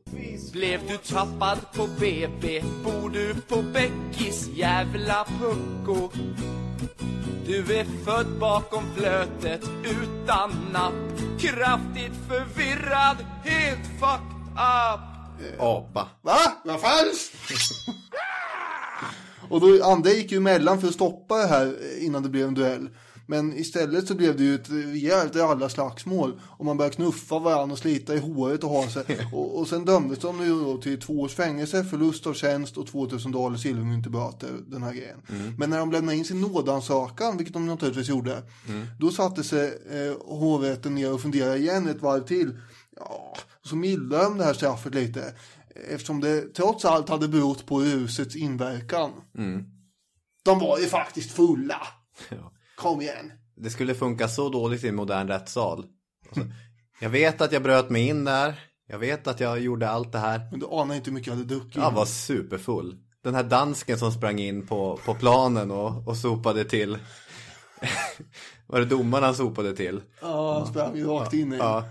Blev 0.52 0.80
du 0.88 0.98
tappad 0.98 1.58
på 1.76 1.88
BB 1.88 2.64
Bor 2.84 3.10
du 3.10 3.36
på 3.48 3.62
Beckis 3.62 4.48
jävla 4.56 5.26
pucko 5.40 6.12
Du 7.46 7.76
är 7.76 7.86
född 8.06 8.40
bakom 8.40 8.84
flötet 8.98 9.62
utan 9.84 10.52
napp 10.74 10.94
Kraftigt 11.40 12.14
förvirrad, 12.28 13.18
helt 13.44 13.86
fucked 14.00 14.48
up 14.54 15.14
Apa. 15.60 16.08
Va? 16.22 16.38
Vad 16.64 16.82
falskt? 16.82 17.36
Och 19.54 19.62
då, 19.62 19.84
Ande 19.84 20.14
gick 20.14 20.32
ju 20.32 20.38
emellan 20.38 20.82
för 20.82 20.88
att 20.88 20.94
stoppa 20.94 21.38
det 21.38 21.48
här 21.48 21.76
innan 22.00 22.24
det 22.24 22.30
blev 22.30 22.48
en 22.48 22.54
duell. 22.54 22.90
Men 23.26 23.58
istället 23.58 24.08
så 24.08 24.16
blev 24.16 24.38
det 24.38 24.44
ju 24.44 24.56
ett 24.56 24.70
rejält 24.70 25.36
alla 25.36 25.70
slagsmål. 25.70 26.40
Och 26.44 26.66
man 26.66 26.78
började 26.78 26.96
knuffa 26.96 27.40
varandra 27.40 27.74
och 27.74 27.80
slita 27.80 28.16
i 28.16 28.20
håret 28.20 28.64
och 28.64 28.70
ha 28.70 28.90
sig. 28.90 29.04
Och, 29.34 29.60
och 29.60 29.68
sen 29.68 29.86
dömdes 29.86 30.20
de 30.20 30.44
ju 30.44 30.64
då 30.64 30.78
till 30.78 31.02
två 31.02 31.22
års 31.22 31.34
fängelse, 31.34 31.84
förlust 31.84 32.28
av 32.28 32.34
tjänst 32.34 32.78
och 32.78 32.88
2000 32.88 33.32
dollar 33.32 33.58
silvermynt 33.58 34.08
i 34.08 34.10
böter. 34.10 34.50
Den 34.68 34.84
här 34.84 34.94
grejen. 34.94 35.22
Men 35.58 35.70
när 35.70 35.78
de 35.80 35.92
lämnade 35.92 36.18
in 36.18 36.26
sin 36.26 36.42
nådansökan, 36.42 37.38
vilket 37.38 37.54
de 37.54 37.66
naturligtvis 37.66 38.10
gjorde. 38.10 38.44
Då 39.00 39.12
satte 39.12 39.44
sig 39.44 39.66
eh, 39.92 40.38
hovrätten 40.38 40.96
ner 40.96 41.14
och 41.14 41.22
funderade 41.22 41.58
igen 41.58 41.88
ett 41.88 42.02
varv 42.02 42.26
till. 42.28 42.58
Ja, 42.96 43.38
så 43.66 43.76
mildade 43.76 44.24
de 44.24 44.38
det 44.38 44.44
här 44.44 44.54
straffet 44.54 44.96
lite. 44.96 45.34
Eftersom 45.76 46.22
det 46.22 46.54
trots 46.54 46.86
allt 46.86 47.10
hade 47.10 47.28
berott 47.28 47.66
på 47.66 47.82
rusets 47.82 48.36
inverkan. 48.36 49.12
De 50.44 50.60
var 50.60 50.80
ju 50.80 50.86
faktiskt 50.88 51.32
fulla. 51.32 51.88
Kom 52.78 53.02
igen. 53.02 53.32
Det 53.56 53.70
skulle 53.70 53.96
funka 53.96 54.28
så 54.28 54.50
dåligt 54.50 54.84
i 54.84 54.88
en 54.88 54.96
modern 54.96 55.28
rättssal. 55.28 55.86
Alltså, 56.28 56.46
jag 57.00 57.10
vet 57.10 57.42
att 57.42 57.52
jag 57.52 57.64
bröt 57.64 57.90
mig 57.90 58.08
in 58.08 58.24
där. 58.26 58.60
Jag 58.88 59.00
vet 59.00 59.28
att 59.28 59.40
jag 59.40 59.60
gjorde 59.60 59.90
allt 59.90 60.12
det 60.12 60.20
här. 60.20 60.48
Men 60.52 60.60
du 60.60 60.66
anar 60.66 60.96
inte 60.96 61.10
hur 61.10 61.14
mycket 61.14 61.28
jag 61.28 61.36
hade 61.36 61.48
druckit. 61.48 61.76
Jag 61.76 61.92
var 61.92 62.06
superfull. 62.06 62.98
Den 63.24 63.36
här 63.36 63.44
dansken 63.44 64.00
som 64.00 64.12
sprang 64.12 64.40
in 64.40 64.68
på, 64.68 65.00
på 65.06 65.16
planen 65.16 65.72
och, 65.72 66.08
och 66.08 66.18
sopade 66.18 66.64
till. 66.66 66.98
Var 68.68 68.80
det 68.80 68.86
domaren 68.86 69.24
han 69.24 69.36
sopade 69.36 69.76
till? 69.76 70.02
Ja, 70.22 70.58
han 70.58 70.68
sprang 70.68 70.96
ju 70.96 71.06
rakt 71.08 71.34
in 71.34 71.54
i. 71.54 71.58
Ja. 71.58 71.84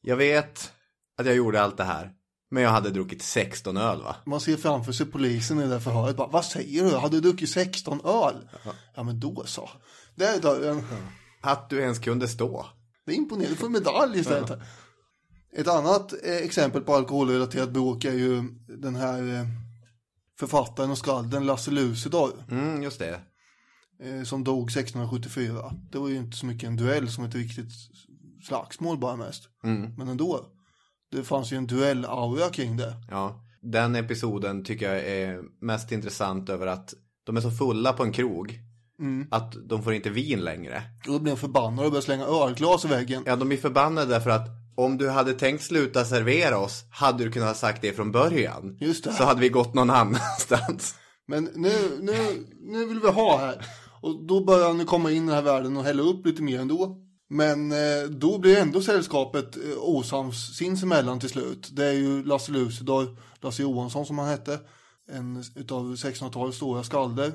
Jag 0.00 0.16
vet 0.16 0.72
att 1.18 1.26
jag 1.26 1.34
gjorde 1.34 1.62
allt 1.62 1.76
det 1.76 1.84
här. 1.84 2.12
Men 2.50 2.62
jag 2.62 2.70
hade 2.70 2.90
druckit 2.90 3.22
16 3.22 3.76
öl 3.76 4.02
va? 4.02 4.16
Man 4.26 4.40
ser 4.40 4.56
framför 4.56 4.92
sig 4.92 5.06
polisen 5.06 5.60
i 5.60 5.66
det 5.66 5.80
förhöret. 5.80 6.16
Bara, 6.16 6.28
Vad 6.28 6.44
säger 6.44 6.84
du? 6.84 6.96
Hade 6.96 7.16
du 7.16 7.20
druckit 7.20 7.50
16 7.50 8.00
öl? 8.04 8.48
Ja, 8.94 9.02
men 9.02 9.20
då 9.20 9.42
så. 9.46 9.70
Där 10.14 10.36
är 10.36 10.40
dörren. 10.40 10.82
Att 11.40 11.70
du 11.70 11.80
ens 11.80 11.98
kunde 11.98 12.28
stå. 12.28 12.66
Det 13.06 13.12
är 13.12 13.16
imponerande. 13.16 13.54
Du 13.54 13.60
får 13.60 13.68
medalj 13.68 14.18
istället. 14.20 14.50
Ett 15.56 15.68
annat 15.68 16.12
eh, 16.24 16.36
exempel 16.36 16.82
på 16.82 16.94
alkoholrelaterat 16.94 17.70
bråk 17.70 18.04
är 18.04 18.12
ju 18.14 18.42
den 18.68 18.96
här 18.96 19.34
eh, 19.34 19.46
författaren 20.38 20.90
och 20.90 20.98
skalden 20.98 21.46
Lasse 21.46 21.70
Lucidor. 21.70 22.32
Mm, 22.50 22.82
just 22.82 22.98
det. 22.98 23.20
eh, 24.02 24.22
som 24.24 24.44
dog 24.44 24.70
1674. 24.70 25.72
Det 25.90 25.98
var 25.98 26.08
ju 26.08 26.16
inte 26.16 26.36
så 26.36 26.46
mycket 26.46 26.66
en 26.66 26.76
duell 26.76 27.10
som 27.12 27.24
ett 27.24 27.34
riktigt 27.34 27.70
slagsmål 28.46 28.98
bara 28.98 29.16
mest. 29.16 29.48
Men 29.96 30.08
ändå. 30.08 30.46
Det 31.14 31.24
fanns 31.24 31.52
ju 31.52 31.56
en 31.56 31.66
duell-aura 31.66 32.50
kring 32.50 32.76
det. 32.76 32.94
Ja. 33.10 33.40
Den 33.60 33.96
episoden 33.96 34.64
tycker 34.64 34.92
jag 34.92 35.08
är 35.08 35.40
mest 35.60 35.92
intressant 35.92 36.48
över 36.48 36.66
att 36.66 36.94
de 37.24 37.36
är 37.36 37.40
så 37.40 37.50
fulla 37.50 37.92
på 37.92 38.02
en 38.02 38.12
krog. 38.12 38.58
Att 39.30 39.68
de 39.68 39.82
får 39.82 39.92
inte 39.92 40.10
vin 40.10 40.40
längre. 40.40 40.82
Och 41.06 41.12
då 41.12 41.18
blev 41.18 41.34
de 41.34 41.40
förbannade 41.40 41.86
och 41.86 41.92
började 41.92 42.04
slänga 42.04 42.24
ölglas 42.24 42.84
i 42.84 42.88
väggen. 42.88 43.22
Ja, 43.26 43.36
de 43.36 43.52
är 43.52 43.56
förbannade 43.56 44.06
därför 44.06 44.30
att 44.30 44.48
om 44.76 44.98
du 44.98 45.10
hade 45.10 45.32
tänkt 45.32 45.64
sluta 45.64 46.04
servera 46.04 46.58
oss 46.58 46.84
hade 46.90 47.24
du 47.24 47.32
kunnat 47.32 47.48
ha 47.48 47.54
sagt 47.54 47.82
det 47.82 47.92
från 47.92 48.12
början. 48.12 48.76
Just 48.80 49.04
det. 49.04 49.12
Så 49.12 49.24
hade 49.24 49.40
vi 49.40 49.48
gått 49.48 49.74
någon 49.74 49.90
annanstans. 50.00 50.94
Men 51.26 51.44
nu, 51.54 51.72
nu, 52.00 52.46
nu 52.60 52.86
vill 52.86 53.00
vi 53.00 53.08
ha 53.08 53.38
här. 53.38 53.66
Och 54.00 54.26
då 54.26 54.44
börjar 54.44 54.66
han 54.66 54.86
komma 54.86 55.10
in 55.10 55.16
i 55.16 55.26
den 55.26 55.34
här 55.34 55.42
världen 55.42 55.76
och 55.76 55.84
hälla 55.84 56.02
upp 56.02 56.26
lite 56.26 56.42
mer 56.42 56.60
ändå. 56.60 57.03
Men 57.34 57.72
eh, 57.72 58.08
då 58.10 58.38
blir 58.38 58.56
ändå 58.56 58.80
sällskapet 58.80 59.56
eh, 59.56 59.62
osams 59.78 60.56
sinsemellan 60.56 61.20
till 61.20 61.28
slut. 61.28 61.68
Det 61.72 61.84
är 61.84 61.92
ju 61.92 62.24
Lasse 62.24 62.52
Lucidor, 62.52 63.16
Lasse 63.40 63.62
Johansson 63.62 64.06
som 64.06 64.18
han 64.18 64.28
hette. 64.28 64.58
En 65.10 65.44
utav 65.54 65.94
1600-talets 65.94 66.56
stora 66.56 66.82
skalder. 66.82 67.32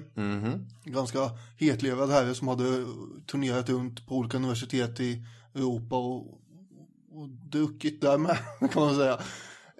Ganska 0.83 1.19
hetlevrad 1.57 2.09
herre 2.09 2.35
som 2.35 2.47
hade 2.47 2.85
turnerat 3.31 3.69
runt 3.69 4.07
på 4.07 4.15
olika 4.15 4.37
universitet 4.37 4.99
i 4.99 5.25
Europa 5.55 5.95
och, 5.97 6.17
och 7.11 7.29
druckit 7.29 8.01
där 8.01 8.17
med 8.17 8.37
kan 8.71 8.83
man 8.83 8.95
säga. 8.95 9.19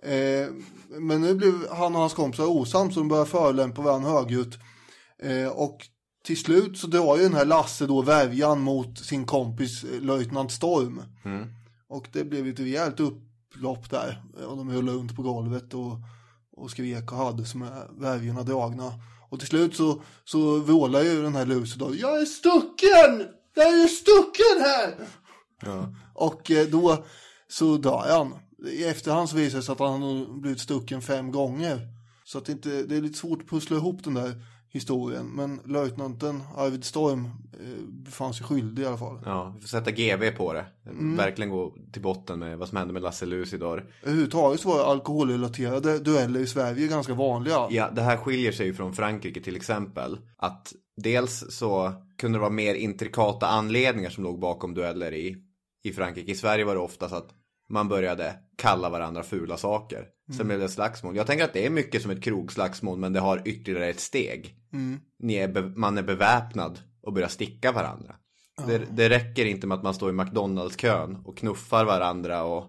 Eh, 0.03 0.49
men 0.89 1.21
nu 1.21 1.35
blev 1.35 1.53
han 1.71 1.95
och 1.95 2.01
hans 2.01 2.13
kompisar 2.13 2.45
osams 2.45 2.97
och 2.97 3.01
de 3.01 3.07
började 3.07 3.29
förolämpa 3.29 3.81
varandra 3.81 4.09
högljutt. 4.09 4.57
Eh, 5.23 5.47
och 5.47 5.87
till 6.23 6.37
slut 6.37 6.77
så 6.77 6.87
drar 6.87 7.17
ju 7.17 7.23
den 7.23 7.33
här 7.33 7.45
Lasse 7.45 7.87
då 7.87 8.01
värjan 8.01 8.61
mot 8.61 8.99
sin 8.99 9.25
kompis 9.25 9.83
eh, 9.83 10.01
löjtnant 10.01 10.51
Storm. 10.51 11.01
Och 11.87 12.07
det 12.11 12.23
blev 12.23 12.45
ju 12.45 12.53
ett 12.53 12.59
rejält 12.59 12.99
upplopp 12.99 13.89
där. 13.89 14.23
Och 14.47 14.57
de 14.57 14.69
höll 14.69 14.89
runt 14.89 15.15
på 15.15 15.21
golvet 15.21 15.73
och, 15.73 15.97
och 16.51 16.71
skrek 16.71 17.11
och 17.11 17.17
hade 17.17 17.45
som 17.45 17.69
värjorna 17.97 18.43
dragna. 18.43 18.93
Och 19.29 19.39
till 19.39 19.47
slut 19.47 19.75
så, 19.75 20.01
så 20.25 20.59
vrålar 20.59 21.01
ju 21.01 21.23
den 21.23 21.35
här 21.35 21.45
Lucy 21.45 21.79
då. 21.79 21.95
Jag 21.95 22.21
är 22.21 22.25
stucken! 22.25 23.27
Jag 23.55 23.67
är 23.67 23.87
stucken 23.87 24.63
här! 24.63 25.07
Och 26.13 26.51
eh, 26.51 26.67
då 26.67 27.05
så 27.47 27.77
dör 27.77 28.17
han. 28.17 28.33
I 28.67 28.83
efterhand 28.83 29.29
så 29.29 29.35
visar 29.35 29.57
det 29.57 29.63
sig 29.63 29.73
att 29.73 29.79
han 29.79 30.01
har 30.01 30.39
blivit 30.39 30.59
stucken 30.59 31.01
fem 31.01 31.31
gånger. 31.31 31.87
Så 32.23 32.37
att 32.37 32.45
det, 32.45 32.51
inte, 32.51 32.83
det 32.83 32.95
är 32.95 33.01
lite 33.01 33.17
svårt 33.17 33.41
att 33.41 33.49
pussla 33.49 33.77
ihop 33.77 34.03
den 34.03 34.13
där 34.13 34.43
historien. 34.71 35.25
Men 35.25 35.59
löjtnanten 35.65 36.43
Arvid 36.57 36.83
Storm 36.83 37.25
eh, 37.53 37.83
befann 37.87 38.33
sig 38.33 38.45
skyldig 38.45 38.83
i 38.83 38.85
alla 38.85 38.97
fall. 38.97 39.19
Ja, 39.25 39.53
vi 39.55 39.61
får 39.61 39.67
sätta 39.67 39.91
GV 39.91 40.31
på 40.37 40.53
det. 40.53 40.65
Verkligen 41.17 41.49
gå 41.49 41.73
till 41.91 42.01
botten 42.01 42.39
med 42.39 42.57
vad 42.57 42.69
som 42.69 42.77
hände 42.77 42.93
med 42.93 43.01
Lasse 43.01 43.25
Lucidor. 43.25 43.91
Överhuvudtaget 44.03 44.59
så 44.59 44.69
var 44.69 44.91
alkoholrelaterade 44.91 45.99
dueller 45.99 46.39
i 46.39 46.47
Sverige 46.47 46.87
ganska 46.87 47.13
vanliga. 47.13 47.67
Ja, 47.69 47.89
det 47.95 48.01
här 48.01 48.17
skiljer 48.17 48.51
sig 48.51 48.65
ju 48.65 48.73
från 48.73 48.93
Frankrike 48.93 49.41
till 49.41 49.55
exempel. 49.55 50.17
Att 50.37 50.73
dels 50.97 51.45
så 51.49 51.93
kunde 52.17 52.37
det 52.37 52.41
vara 52.41 52.49
mer 52.49 52.75
intrikata 52.75 53.47
anledningar 53.47 54.09
som 54.09 54.23
låg 54.23 54.39
bakom 54.39 54.73
dueller 54.73 55.13
i, 55.13 55.37
i 55.83 55.91
Frankrike. 55.91 56.31
I 56.31 56.35
Sverige 56.35 56.65
var 56.65 56.75
det 56.75 56.81
oftast 56.81 57.13
att 57.13 57.29
man 57.69 57.87
började 57.87 58.35
kalla 58.57 58.89
varandra 58.89 59.23
fula 59.23 59.57
saker. 59.57 60.05
Sen 60.37 60.47
blev 60.47 60.59
det 60.59 60.69
slagsmål. 60.69 61.15
Jag 61.15 61.27
tänker 61.27 61.45
att 61.45 61.53
det 61.53 61.65
är 61.65 61.69
mycket 61.69 62.01
som 62.01 62.11
ett 62.11 62.23
krogslagsmål 62.23 62.97
men 62.97 63.13
det 63.13 63.19
har 63.19 63.41
ytterligare 63.45 63.89
ett 63.89 63.99
steg. 63.99 64.55
Ni 65.19 65.35
är 65.35 65.77
man 65.77 65.97
är 65.97 66.03
beväpnad 66.03 66.79
och 67.03 67.13
börjar 67.13 67.27
sticka 67.27 67.71
varandra. 67.71 68.15
Det, 68.67 68.81
det 68.91 69.09
räcker 69.09 69.45
inte 69.45 69.67
med 69.67 69.77
att 69.77 69.83
man 69.83 69.93
står 69.93 70.09
i 70.09 70.13
McDonalds-kön 70.13 71.17
och 71.25 71.37
knuffar 71.37 71.85
varandra 71.85 72.43
och, 72.43 72.65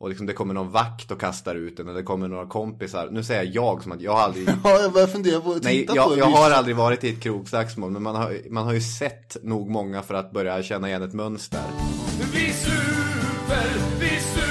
och 0.00 0.08
liksom 0.08 0.26
det 0.26 0.32
kommer 0.32 0.54
någon 0.54 0.70
vakt 0.70 1.10
och 1.10 1.20
kastar 1.20 1.54
ut 1.54 1.80
en 1.80 1.88
eller 1.88 1.98
det 1.98 2.04
kommer 2.04 2.28
några 2.28 2.46
kompisar. 2.46 3.08
Nu 3.10 3.24
säger 3.24 3.42
jag 3.44 3.54
jag 3.54 3.82
som 3.82 3.92
att 3.92 4.00
jag 4.00 4.12
har 4.12 4.20
aldrig 4.20 4.48
Ja, 4.64 4.80
jag 4.80 4.92
börjar 4.92 5.06
fundera 5.06 5.40
på 5.40 5.50
att 5.50 5.56
titta 5.56 5.68
Nej, 5.68 5.86
på 5.86 5.96
jag, 5.96 6.10
det. 6.10 6.18
jag 6.18 6.26
har 6.26 6.50
aldrig 6.50 6.76
varit 6.76 7.04
i 7.04 7.08
ett 7.08 7.22
krogslagsmål 7.22 7.90
men 7.90 8.02
man 8.02 8.16
har, 8.16 8.38
man 8.50 8.64
har 8.64 8.72
ju 8.72 8.80
sett 8.80 9.36
nog 9.42 9.70
många 9.70 10.02
för 10.02 10.14
att 10.14 10.32
börja 10.32 10.62
känna 10.62 10.88
igen 10.88 11.02
ett 11.02 11.14
mönster. 11.14 11.62
Vi 12.32 12.52
super, 12.52 13.66
vi 14.00 14.08
super 14.20 14.43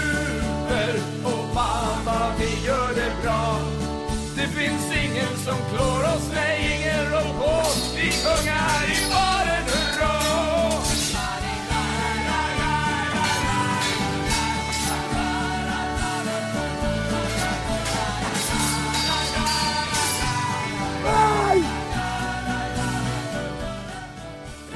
som 5.43 5.57
klår 5.69 6.03
oss, 6.15 6.29
nej 6.33 6.77
ingen 6.77 7.11
rår 7.11 7.33
på. 7.39 7.69
Vi 7.95 8.11
sjunger 8.11 8.83
i 8.91 9.09
baren 9.11 9.65
hurra. 9.67 10.13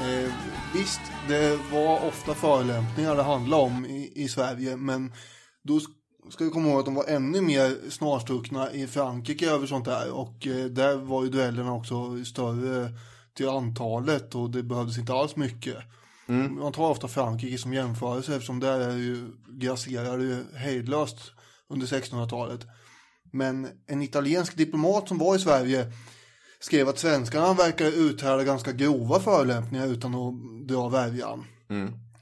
Eh, 0.00 0.32
visst, 0.74 1.00
det 1.28 1.58
var 1.72 2.06
ofta 2.06 2.34
förolämpningar 2.34 3.16
det 3.16 3.22
handlade 3.22 3.62
om 3.62 3.86
i, 3.86 4.12
i 4.14 4.28
Sverige, 4.28 4.76
men 4.76 5.12
då 5.62 5.80
ska 6.30 6.44
vi 6.44 6.50
komma 6.50 6.68
ihåg 6.68 6.78
att 6.78 6.84
de 6.84 6.94
var 6.94 7.04
ännu 7.04 7.40
mer 7.40 7.90
snarstuckna 7.90 8.72
i 8.72 8.86
Frankrike 8.86 9.50
över 9.50 9.66
sånt 9.66 9.84
där 9.84 10.10
och 10.10 10.46
eh, 10.46 10.64
där 10.64 10.96
var 10.96 11.24
ju 11.24 11.30
duellerna 11.30 11.74
också 11.74 12.24
större 12.24 12.90
till 13.34 13.48
antalet 13.48 14.34
och 14.34 14.50
det 14.50 14.62
behövdes 14.62 14.98
inte 14.98 15.12
alls 15.12 15.36
mycket. 15.36 15.76
Man 16.60 16.72
tar 16.72 16.90
ofta 16.90 17.08
Frankrike 17.08 17.58
som 17.58 17.74
jämförelse 17.74 18.34
eftersom 18.34 18.60
där 18.60 18.80
är 18.80 18.96
ju, 18.96 19.30
grasserar 19.48 20.18
ju 20.18 20.44
hejdlöst 20.56 21.18
under 21.68 21.86
1600-talet. 21.86 22.60
Men 23.32 23.68
en 23.86 24.02
italiensk 24.02 24.56
diplomat 24.56 25.08
som 25.08 25.18
var 25.18 25.36
i 25.36 25.38
Sverige 25.38 25.92
skrev 26.60 26.88
att 26.88 26.98
svenskarna 26.98 27.54
verkar 27.54 27.86
uthärda 27.86 28.44
ganska 28.44 28.72
grova 28.72 29.20
förolämpningar 29.20 29.86
utan 29.86 30.14
att 30.14 30.34
dra 30.68 30.88
värjan. 30.88 31.44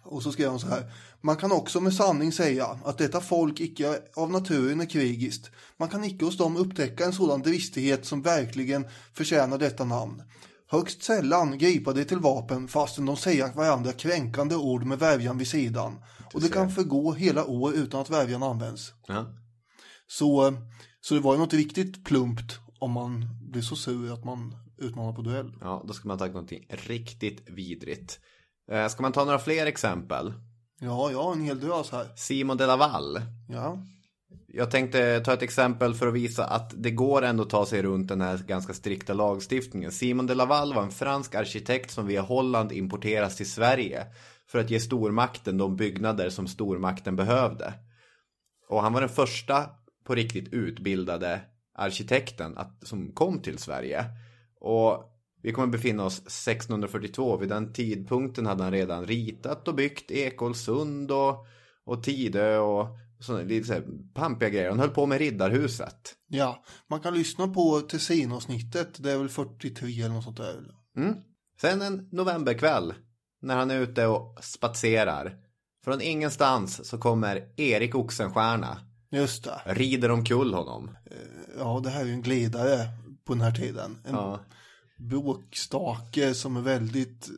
Och 0.03 0.23
så 0.23 0.33
skrev 0.33 0.51
han 0.51 0.61
så 0.61 0.69
här. 0.69 0.93
Man 1.27 1.37
kan 1.37 1.53
också 1.53 1.81
med 1.81 1.95
sanning 1.95 2.33
säga 2.33 2.67
att 2.85 2.99
detta 2.99 3.21
folk 3.21 3.61
icke 3.61 4.03
av 4.17 4.31
naturen 4.31 4.81
är 4.81 4.87
krigiskt. 4.87 5.51
Man 5.77 5.89
kan 5.89 6.05
icke 6.05 6.25
hos 6.25 6.37
dem 6.37 6.57
upptäcka 6.57 7.05
en 7.05 7.13
sådan 7.13 7.43
dristighet 7.43 8.07
som 8.07 8.23
verkligen 8.23 8.87
förtjänar 9.13 9.59
detta 9.59 9.85
namn. 9.85 10.23
Högst 10.71 11.03
sällan 11.03 11.59
gripa 11.59 11.93
det 11.93 12.05
till 12.05 12.19
vapen 12.19 12.69
fastän 12.69 13.07
de 13.07 13.17
säger 13.17 13.53
varandra 13.53 13.93
kränkande 13.93 14.57
ord 14.57 14.85
med 14.85 14.99
värjan 14.99 15.39
vid 15.39 15.49
sidan. 15.49 15.99
Och 16.35 16.41
det 16.41 16.49
kan 16.49 16.71
förgå 16.71 17.13
hela 17.13 17.45
år 17.45 17.75
utan 17.75 18.01
att 18.01 18.11
värjan 18.11 18.43
används. 18.43 18.93
Ja. 19.07 19.27
Så, 20.07 20.55
så 21.01 21.15
det 21.15 21.21
var 21.21 21.35
ju 21.35 21.39
något 21.39 21.55
riktigt 21.55 22.05
plumpt 22.05 22.59
om 22.79 22.93
man 22.93 23.29
blir 23.51 23.63
så 23.63 23.77
sur 23.77 24.13
att 24.13 24.25
man 24.25 24.57
utmanar 24.79 25.13
på 25.13 25.23
duell. 25.23 25.53
Ja, 25.61 25.85
då 25.89 25.93
ska 25.93 26.09
man 26.09 26.19
ta 26.19 26.27
någonting 26.27 26.67
riktigt 26.69 27.51
vidrigt. 27.51 28.21
Eh, 28.73 28.89
Ska 28.89 29.03
man 29.03 29.13
ta 29.13 29.25
några 29.25 29.39
fler 29.39 29.67
exempel? 29.67 30.33
Ja, 30.81 31.11
jag 31.11 31.23
har 31.23 31.33
en 31.33 31.41
hel 31.41 31.61
drös 31.61 31.93
här. 31.93 32.07
Simon 32.17 32.57
de 32.57 32.67
Laval. 32.67 33.21
Ja. 33.49 33.79
Jag 34.49 34.71
tänkte 34.71 35.21
ta 35.21 35.33
ett 35.33 35.43
exempel 35.43 35.95
för 35.95 36.07
att 36.07 36.15
visa 36.15 36.45
att 36.45 36.73
det 36.77 36.91
går 36.91 37.23
ändå 37.23 37.43
att 37.43 37.51
ta 37.51 37.67
sig 37.67 37.83
runt 37.83 38.09
den 38.09 38.21
här 38.21 38.39
ganska 38.39 38.75
strikta 38.75 39.15
lagstiftningen. 39.15 39.93
Simon 39.93 40.27
de 40.27 40.35
Laval 40.35 40.75
var 40.75 40.83
en 40.83 40.91
fransk 40.91 41.35
arkitekt 41.35 41.91
som 41.91 42.07
via 42.07 42.23
Holland 42.23 42.73
importeras 42.73 43.37
till 43.37 43.51
Sverige 43.51 44.07
för 44.49 44.59
att 44.59 44.71
ge 44.71 44.81
stormakten 44.81 45.59
de 45.59 45.77
byggnader 45.77 46.31
som 46.31 46.47
stormakten 46.47 47.17
behövde. 47.17 47.75
Och 48.69 48.83
han 48.83 48.93
var 48.93 49.01
den 49.01 49.11
första 49.11 49.71
på 50.05 50.15
riktigt 50.15 50.53
utbildade 50.53 51.41
arkitekten 51.75 52.59
att, 52.59 52.87
som 52.87 53.13
kom 53.13 53.41
till 53.41 53.59
Sverige. 53.59 54.05
Och 54.61 55.16
vi 55.47 55.53
kommer 55.53 55.69
befinna 55.69 56.05
oss 56.05 56.19
1642. 56.19 57.37
Vid 57.37 57.49
den 57.49 57.73
tidpunkten 57.73 58.47
hade 58.47 58.63
han 58.63 58.73
redan 58.73 59.07
ritat 59.07 59.69
och 59.69 59.75
byggt 59.75 60.11
Ekolsund 60.11 61.11
och, 61.11 61.47
och 61.85 62.03
Tidö 62.03 62.59
och 62.59 62.89
sådana 63.21 63.45
lite 63.45 63.67
så 63.67 63.73
här 63.73 63.85
pampiga 64.15 64.49
grejer. 64.49 64.69
Han 64.69 64.79
höll 64.79 64.91
på 64.91 65.07
med 65.07 65.19
Riddarhuset. 65.19 66.15
Ja, 66.29 66.65
man 66.91 67.01
kan 67.01 67.15
lyssna 67.15 67.49
på 67.49 67.81
Tessin-avsnittet. 67.81 69.03
Det 69.03 69.13
är 69.13 69.19
väl 69.19 69.29
43 69.29 70.03
eller 70.03 70.15
något 70.15 70.25
sånt 70.25 70.37
där. 70.37 70.65
Sen 71.61 71.83
en 71.83 72.09
novemberkväll 72.13 72.95
när 73.43 73.57
han 73.57 73.71
är 73.71 73.81
ute 73.81 74.07
och 74.07 74.39
spatserar. 74.45 75.37
Från 75.85 76.01
ingenstans 76.01 76.89
så 76.89 76.99
kommer 76.99 77.53
Erik 77.57 77.95
Oxenstierna. 77.95 78.81
Just 79.11 79.45
det. 79.45 79.61
Rider 79.65 80.11
omkull 80.11 80.55
honom. 80.55 80.97
Ja, 81.59 81.81
det 81.85 81.91
här 81.91 82.01
är 82.01 82.05
ju 82.05 82.13
en 82.13 82.23
glidare 82.23 82.79
på 83.27 83.33
den 83.33 83.43
här 83.43 83.53
tiden. 83.53 83.99
En 84.05 84.15
Ja. 84.15 84.41
Bråkstake 84.97 86.35
som 86.35 86.57
är 86.57 86.61
väldigt... 86.61 87.29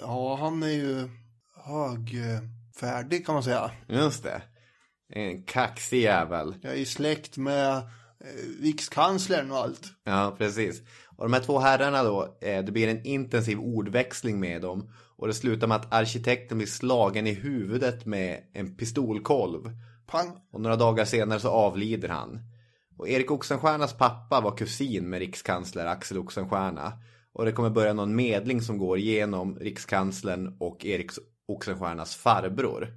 Ja, 0.00 0.36
han 0.40 0.62
är 0.62 0.68
ju 0.68 1.08
högfärdig 1.54 3.26
kan 3.26 3.34
man 3.34 3.42
säga. 3.42 3.70
Just 3.88 4.22
det. 4.22 4.42
En 5.08 5.42
kaxig 5.42 6.02
jävel. 6.02 6.54
Jag 6.62 6.78
är 6.78 6.84
släkt 6.84 7.36
med 7.36 7.76
eh, 7.76 7.82
rikskanslern 8.60 9.50
och 9.50 9.56
allt. 9.56 9.82
Ja, 10.04 10.34
precis. 10.38 10.82
Och 11.16 11.24
de 11.24 11.32
här 11.32 11.40
två 11.40 11.58
herrarna 11.58 12.02
då, 12.02 12.38
eh, 12.40 12.64
det 12.64 12.72
blir 12.72 12.88
en 12.88 13.06
intensiv 13.06 13.58
ordväxling 13.58 14.40
med 14.40 14.62
dem. 14.62 14.90
Och 15.16 15.26
det 15.26 15.34
slutar 15.34 15.66
med 15.66 15.76
att 15.76 15.92
arkitekten 15.92 16.58
blir 16.58 16.68
slagen 16.68 17.26
i 17.26 17.32
huvudet 17.32 18.06
med 18.06 18.42
en 18.52 18.76
pistolkolv. 18.76 19.70
Pang! 20.06 20.30
Och 20.52 20.60
några 20.60 20.76
dagar 20.76 21.04
senare 21.04 21.40
så 21.40 21.48
avlider 21.48 22.08
han. 22.08 22.40
Och 22.96 23.08
Erik 23.08 23.30
Oxenstiernas 23.30 23.92
pappa 23.92 24.40
var 24.40 24.56
kusin 24.56 25.10
med 25.10 25.18
rikskansler 25.18 25.86
Axel 25.86 26.18
Oxenstierna. 26.18 26.92
Och 27.32 27.44
det 27.44 27.52
kommer 27.52 27.70
börja 27.70 27.92
någon 27.92 28.16
medling 28.16 28.62
som 28.62 28.78
går 28.78 28.98
genom 28.98 29.58
rikskanslern 29.58 30.56
och 30.60 30.84
Erik 30.84 31.10
Oxenstiernas 31.48 32.16
farbror. 32.16 32.94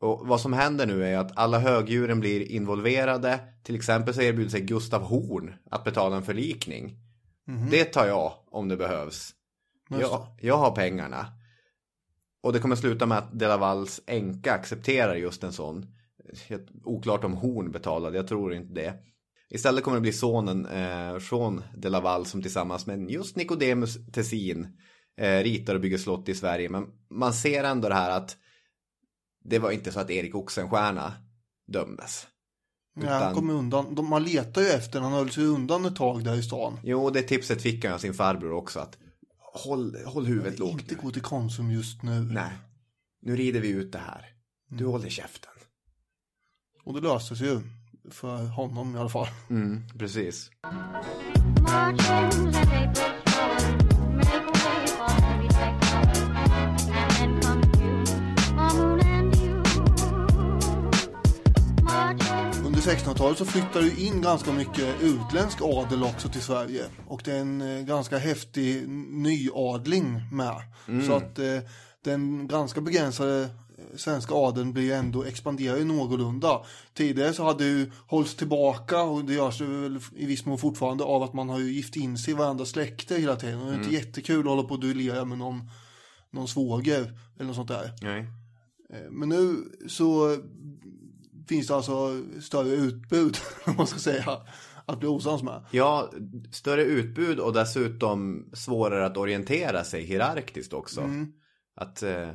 Och 0.00 0.26
vad 0.26 0.40
som 0.40 0.52
händer 0.52 0.86
nu 0.86 1.04
är 1.04 1.18
att 1.18 1.38
alla 1.38 1.58
högdjuren 1.58 2.20
blir 2.20 2.52
involverade. 2.52 3.40
Till 3.62 3.76
exempel 3.76 4.14
så 4.14 4.22
erbjuder 4.22 4.50
sig 4.50 4.60
Gustav 4.60 5.02
Horn 5.02 5.54
att 5.70 5.84
betala 5.84 6.16
en 6.16 6.22
förlikning. 6.22 6.98
Det 7.70 7.84
tar 7.84 8.06
jag 8.06 8.32
om 8.50 8.68
det 8.68 8.76
behövs. 8.76 9.34
Jag, 9.88 10.26
jag 10.40 10.58
har 10.58 10.70
pengarna. 10.70 11.26
Och 12.42 12.52
det 12.52 12.58
kommer 12.58 12.76
sluta 12.76 13.06
med 13.06 13.18
att 13.18 13.38
Delavalls 13.38 14.00
änka 14.06 14.52
accepterar 14.52 15.14
just 15.14 15.44
en 15.44 15.52
sån. 15.52 15.86
Helt 16.48 16.68
Oklart 16.84 17.24
om 17.24 17.32
Horn 17.32 17.70
betalade, 17.70 18.16
jag 18.16 18.28
tror 18.28 18.54
inte 18.54 18.74
det. 18.74 18.94
Istället 19.50 19.84
kommer 19.84 19.96
det 19.96 20.00
bli 20.00 20.12
sonen 20.12 20.66
eh, 20.66 21.18
Jean 21.30 21.62
Delaval 21.76 22.26
som 22.26 22.42
tillsammans 22.42 22.86
med 22.86 23.10
just 23.10 23.36
Nicodemus 23.36 23.98
Tessin 24.12 24.78
eh, 25.16 25.42
ritar 25.42 25.74
och 25.74 25.80
bygger 25.80 25.98
slott 25.98 26.28
i 26.28 26.34
Sverige. 26.34 26.68
Men 26.68 26.86
man 27.10 27.32
ser 27.32 27.64
ändå 27.64 27.88
det 27.88 27.94
här 27.94 28.10
att 28.10 28.36
det 29.44 29.58
var 29.58 29.70
inte 29.70 29.92
så 29.92 30.00
att 30.00 30.10
Erik 30.10 30.34
Oxenstierna 30.34 31.12
dömdes. 31.66 32.26
Nej, 32.96 33.10
han 33.10 33.34
kom 33.34 33.50
undan. 33.50 33.94
De, 33.94 34.08
man 34.08 34.24
letar 34.24 34.62
ju 34.62 34.68
efter 34.68 35.00
Han 35.00 35.12
höll 35.12 35.30
sig 35.30 35.44
undan 35.44 35.84
ett 35.84 35.96
tag 35.96 36.24
där 36.24 36.34
i 36.34 36.42
stan. 36.42 36.80
Jo, 36.84 37.10
det 37.10 37.22
tipset 37.22 37.62
fick 37.62 37.84
han 37.84 37.94
av 37.94 37.98
sin 37.98 38.14
farbror 38.14 38.52
också. 38.52 38.80
Att 38.80 38.98
håll, 39.38 39.96
håll 40.06 40.26
huvudet 40.26 40.58
lågt. 40.58 40.80
Inte 40.80 40.94
gå 40.94 41.10
till 41.10 41.22
Konsum 41.22 41.70
just 41.70 42.02
nu. 42.02 42.20
Nej. 42.20 42.52
Nu 43.22 43.36
rider 43.36 43.60
vi 43.60 43.68
ut 43.68 43.92
det 43.92 43.98
här. 43.98 44.26
Du 44.68 44.78
mm. 44.78 44.90
håller 44.90 45.08
käften. 45.08 45.50
Och 46.88 46.94
det 46.94 47.00
löste 47.00 47.36
sig 47.36 47.46
ju. 47.46 47.60
För 48.10 48.46
honom 48.46 48.96
i 48.96 48.98
alla 48.98 49.08
fall. 49.08 49.26
Mm, 49.50 49.82
precis. 49.98 50.50
Under 62.66 62.80
1600-talet 62.80 63.38
så 63.38 63.44
flyttade 63.44 63.84
det 63.84 64.00
in 64.00 64.22
ganska 64.22 64.52
mycket 64.52 65.02
utländsk 65.02 65.58
adel 65.62 66.02
också 66.02 66.28
till 66.28 66.42
Sverige. 66.42 66.84
Och 67.06 67.22
det 67.24 67.32
är 67.32 67.40
en 67.40 67.60
eh, 67.60 67.84
ganska 67.84 68.18
häftig 68.18 68.88
nyadling 69.08 70.20
med. 70.32 70.62
Mm. 70.88 71.06
Så 71.06 71.12
att 71.12 71.38
eh, 71.38 71.58
den 72.04 72.48
ganska 72.48 72.80
begränsade 72.80 73.48
svenska 73.96 74.34
adeln 74.34 74.72
blir 74.72 74.92
ändå 74.92 75.24
expanderar 75.24 75.76
ju 75.76 75.84
någorlunda. 75.84 76.64
Tidigare 76.94 77.32
så 77.32 77.44
hade 77.44 77.64
ju 77.64 77.90
hållits 78.06 78.34
tillbaka 78.34 79.02
och 79.02 79.24
det 79.24 79.34
görs 79.34 79.60
ju 79.60 79.66
väl 79.66 80.00
i 80.16 80.26
viss 80.26 80.46
mån 80.46 80.58
fortfarande 80.58 81.04
av 81.04 81.22
att 81.22 81.34
man 81.34 81.48
har 81.48 81.58
ju 81.58 81.72
gift 81.72 81.96
in 81.96 82.18
sig 82.18 82.34
i 82.34 82.36
varandra 82.36 82.64
släkter 82.64 83.18
hela 83.18 83.36
tiden. 83.36 83.60
Och 83.60 83.66
det 83.66 83.72
är 83.72 83.76
inte 83.76 83.88
mm. 83.88 84.00
jättekul 84.00 84.40
att 84.40 84.46
hålla 84.46 84.62
på 84.62 84.74
och 84.74 84.80
duellera 84.80 85.24
med 85.24 85.38
någon, 85.38 85.70
någon 86.30 86.48
svåger 86.48 87.18
eller 87.36 87.46
något 87.46 87.56
sånt 87.56 87.68
där. 87.68 87.92
Nej. 88.02 88.20
Eh, 88.92 89.10
men 89.10 89.28
nu 89.28 89.56
så 89.88 90.36
finns 91.48 91.66
det 91.66 91.74
alltså 91.74 92.22
större 92.40 92.70
utbud, 92.70 93.36
om 93.64 93.76
man 93.76 93.86
ska 93.86 93.98
säga, 93.98 94.38
att 94.86 95.00
bli 95.00 95.08
osams 95.08 95.42
med. 95.42 95.64
Ja, 95.70 96.10
större 96.52 96.82
utbud 96.82 97.38
och 97.38 97.52
dessutom 97.52 98.50
svårare 98.52 99.06
att 99.06 99.16
orientera 99.16 99.84
sig 99.84 100.04
hierarkiskt 100.04 100.72
också. 100.72 101.00
Mm. 101.00 101.32
Att 101.76 102.02
eh, 102.02 102.28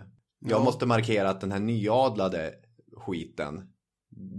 jag 0.49 0.59
ja. 0.59 0.63
måste 0.63 0.85
markera 0.85 1.29
att 1.29 1.41
den 1.41 1.51
här 1.51 1.59
nyadlade 1.59 2.53
skiten, 2.97 3.67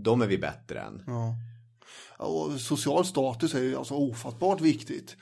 de 0.04 0.22
är 0.22 0.26
vi 0.26 0.38
bättre 0.38 0.80
än. 0.80 1.02
Ja. 1.06 1.34
Och 2.18 2.60
social 2.60 3.04
status 3.04 3.54
är 3.54 3.62
ju 3.62 3.76
alltså 3.76 3.94
ofattbart 3.94 4.60
viktigt. 4.60 5.16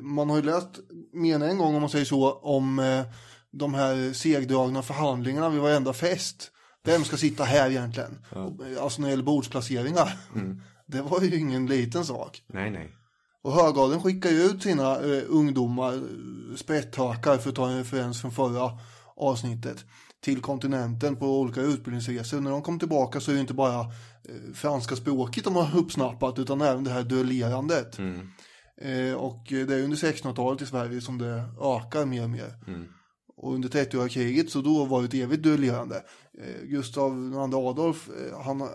Man 0.00 0.30
har 0.30 0.36
ju 0.36 0.42
läst 0.42 0.80
mer 1.12 1.34
än 1.34 1.42
en 1.42 1.58
gång 1.58 1.74
om 1.74 1.80
man 1.80 1.90
säger 1.90 2.04
så 2.04 2.32
om 2.32 2.78
eh, 2.78 3.04
de 3.50 3.74
här 3.74 4.12
segdragna 4.12 4.82
förhandlingarna 4.82 5.48
vid 5.48 5.60
varenda 5.60 5.92
fest. 5.92 6.50
Vem 6.84 7.04
ska 7.04 7.16
sitta 7.16 7.44
här 7.44 7.70
egentligen? 7.70 8.18
Ja. 8.34 8.52
Alltså 8.80 9.00
när 9.00 9.08
det 9.08 9.12
gäller 9.12 9.24
bordsplaceringar. 9.24 10.18
Mm. 10.34 10.60
Det 10.86 11.02
var 11.02 11.20
ju 11.20 11.38
ingen 11.38 11.66
liten 11.66 12.04
sak. 12.04 12.42
Nej, 12.46 12.70
nej. 12.70 12.96
Och 13.42 13.52
högadeln 13.52 14.02
skickar 14.02 14.30
ju 14.30 14.42
ut 14.42 14.62
sina 14.62 15.00
uh, 15.00 15.22
ungdomar, 15.28 16.02
spetthakar 16.56 17.38
för 17.38 17.50
att 17.50 17.56
ta 17.56 17.68
en 17.68 17.78
referens 17.78 18.20
från 18.20 18.32
förra 18.32 18.78
avsnittet 19.16 19.84
till 20.24 20.40
kontinenten 20.40 21.16
på 21.16 21.40
olika 21.40 21.60
utbildningsresor. 21.60 22.40
När 22.40 22.50
de 22.50 22.62
kom 22.62 22.78
tillbaka 22.78 23.20
så 23.20 23.30
är 23.30 23.34
det 23.34 23.40
inte 23.40 23.54
bara 23.54 23.80
eh, 23.80 24.54
franska 24.54 24.96
språket 24.96 25.44
de 25.44 25.56
har 25.56 25.78
uppsnappat 25.78 26.38
utan 26.38 26.60
även 26.60 26.84
det 26.84 26.90
här 26.90 27.02
duellerandet. 27.02 27.98
Mm. 27.98 28.28
Eh, 28.80 29.14
och 29.14 29.46
det 29.48 29.74
är 29.74 29.82
under 29.82 29.96
1600-talet 29.96 30.62
i 30.62 30.66
Sverige 30.66 31.00
som 31.00 31.18
det 31.18 31.44
ökar 31.60 32.06
mer 32.06 32.22
och 32.22 32.30
mer. 32.30 32.54
Mm. 32.66 32.84
Och 33.36 33.54
under 33.54 33.68
30-åriga 33.68 34.08
kriget 34.08 34.50
så 34.50 34.60
då 34.60 34.84
var 34.84 35.00
det 35.00 35.06
ett 35.06 35.14
evigt 35.14 35.42
duellerande. 35.42 36.02
Eh, 36.38 36.66
Gustav 36.66 37.32
II 37.34 37.54
Adolf, 37.54 38.08
han, 38.44 38.68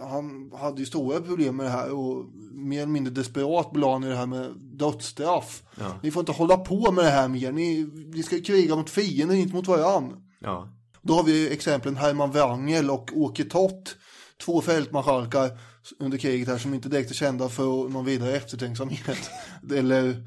han 0.00 0.52
hade 0.60 0.80
ju 0.80 0.86
stora 0.86 1.20
problem 1.20 1.56
med 1.56 1.66
det 1.66 1.70
här 1.70 1.92
och 1.92 2.26
mer 2.52 2.82
eller 2.82 2.92
mindre 2.92 3.14
desperat 3.14 3.72
belade 3.72 3.92
han 3.92 4.02
det 4.02 4.16
här 4.16 4.26
med 4.26 4.50
dödsstraff. 4.56 5.62
Ja. 5.80 5.98
Ni 6.02 6.10
får 6.10 6.20
inte 6.20 6.32
hålla 6.32 6.56
på 6.56 6.92
med 6.92 7.04
det 7.04 7.10
här 7.10 7.28
mer, 7.28 7.52
ni, 7.52 7.90
ni 8.14 8.22
ska 8.22 8.40
kriga 8.40 8.76
mot 8.76 8.90
fienden, 8.90 9.36
inte 9.36 9.54
mot 9.54 9.68
varandra. 9.68 10.16
Ja. 10.40 10.68
Då 11.04 11.14
har 11.14 11.22
vi 11.22 11.52
exemplen 11.52 11.96
Herman 11.96 12.30
Wrangel 12.30 12.90
och 12.90 13.10
Åke 13.14 13.44
Tott. 13.44 13.96
Två 14.44 14.60
fältmarskalkar 14.60 15.58
under 15.98 16.18
kriget 16.18 16.48
här 16.48 16.58
som 16.58 16.74
inte 16.74 16.88
direkt 16.88 17.10
är 17.10 17.14
kända 17.14 17.48
för 17.48 17.88
någon 17.88 18.04
vidare 18.04 18.36
eftertänksamhet. 18.36 19.30
Eller, 19.74 20.26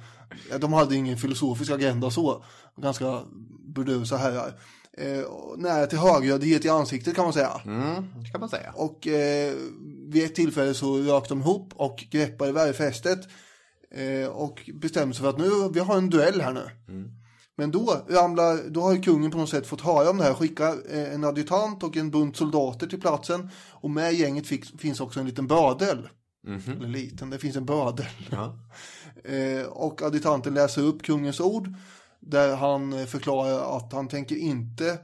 de 0.60 0.74
hade 0.74 0.96
ingen 0.96 1.18
filosofisk 1.18 1.72
agenda 1.72 2.12
så. 2.12 2.44
Ganska 2.78 3.22
burdusa 3.76 4.18
herrar. 4.18 4.60
Eh, 4.98 5.24
nära 5.58 5.88
till 5.88 6.00
högördhet 6.00 6.66
i 6.66 6.70
ansiktet 6.70 7.16
kan 7.16 7.24
man 7.24 7.34
säga. 7.34 7.62
Mm, 7.66 7.96
kan 8.32 8.40
man 8.40 8.50
säga. 8.50 8.72
Och 8.76 9.08
eh, 9.08 9.54
vid 10.08 10.26
ett 10.26 10.36
tillfälle 10.36 10.74
så 10.74 10.98
rök 10.98 11.30
de 11.30 11.42
ihop 11.42 11.74
och 11.76 12.06
greppade 12.12 12.52
värjfästet. 12.52 13.20
Eh, 13.92 14.28
och 14.28 14.70
bestämde 14.74 15.16
sig 15.16 15.24
för 15.24 15.30
att 15.30 15.38
nu, 15.38 15.50
vi 15.74 15.80
har 15.80 15.98
en 15.98 16.10
duell 16.10 16.42
här 16.42 16.54
nu. 16.54 16.70
Mm. 16.88 17.12
Men 17.60 17.72
då, 17.72 18.06
ramlar, 18.10 18.70
då 18.70 18.82
har 18.82 18.94
ju 18.94 19.02
kungen 19.02 19.32
på 19.32 19.38
något 19.38 19.50
sätt 19.50 19.68
fått 19.68 19.82
höra 19.82 20.10
om 20.10 20.18
det 20.18 20.24
här, 20.24 20.34
skickar 20.34 20.76
eh, 20.90 21.14
en 21.14 21.24
adjutant 21.24 21.84
och 21.84 21.98
en 21.98 22.12
bunt 22.12 22.38
soldater 22.38 22.88
till 22.88 23.02
platsen. 23.02 23.50
Och 23.72 23.90
med 23.90 24.14
gänget 24.14 24.48
fick, 24.48 24.82
finns 24.82 25.00
också 25.00 25.20
en 25.20 25.26
liten 25.26 25.48
bödel. 25.48 26.10
Mm 26.48 26.60
-hmm. 26.60 26.78
Eller 26.78 26.88
liten, 26.88 27.30
det 27.30 27.40
finns 27.40 27.56
en 27.56 27.66
bödel. 27.66 28.06
Ja. 28.30 28.60
eh, 29.34 29.66
och 29.66 30.02
adjutanten 30.02 30.54
läser 30.54 30.82
upp 30.82 31.04
kungens 31.04 31.40
ord. 31.40 31.74
Där 32.20 32.56
han 32.56 32.94
eh, 32.94 33.06
förklarar 33.06 33.78
att 33.78 33.94
han 33.94 34.08
tänker 34.08 34.36
inte 34.36 34.98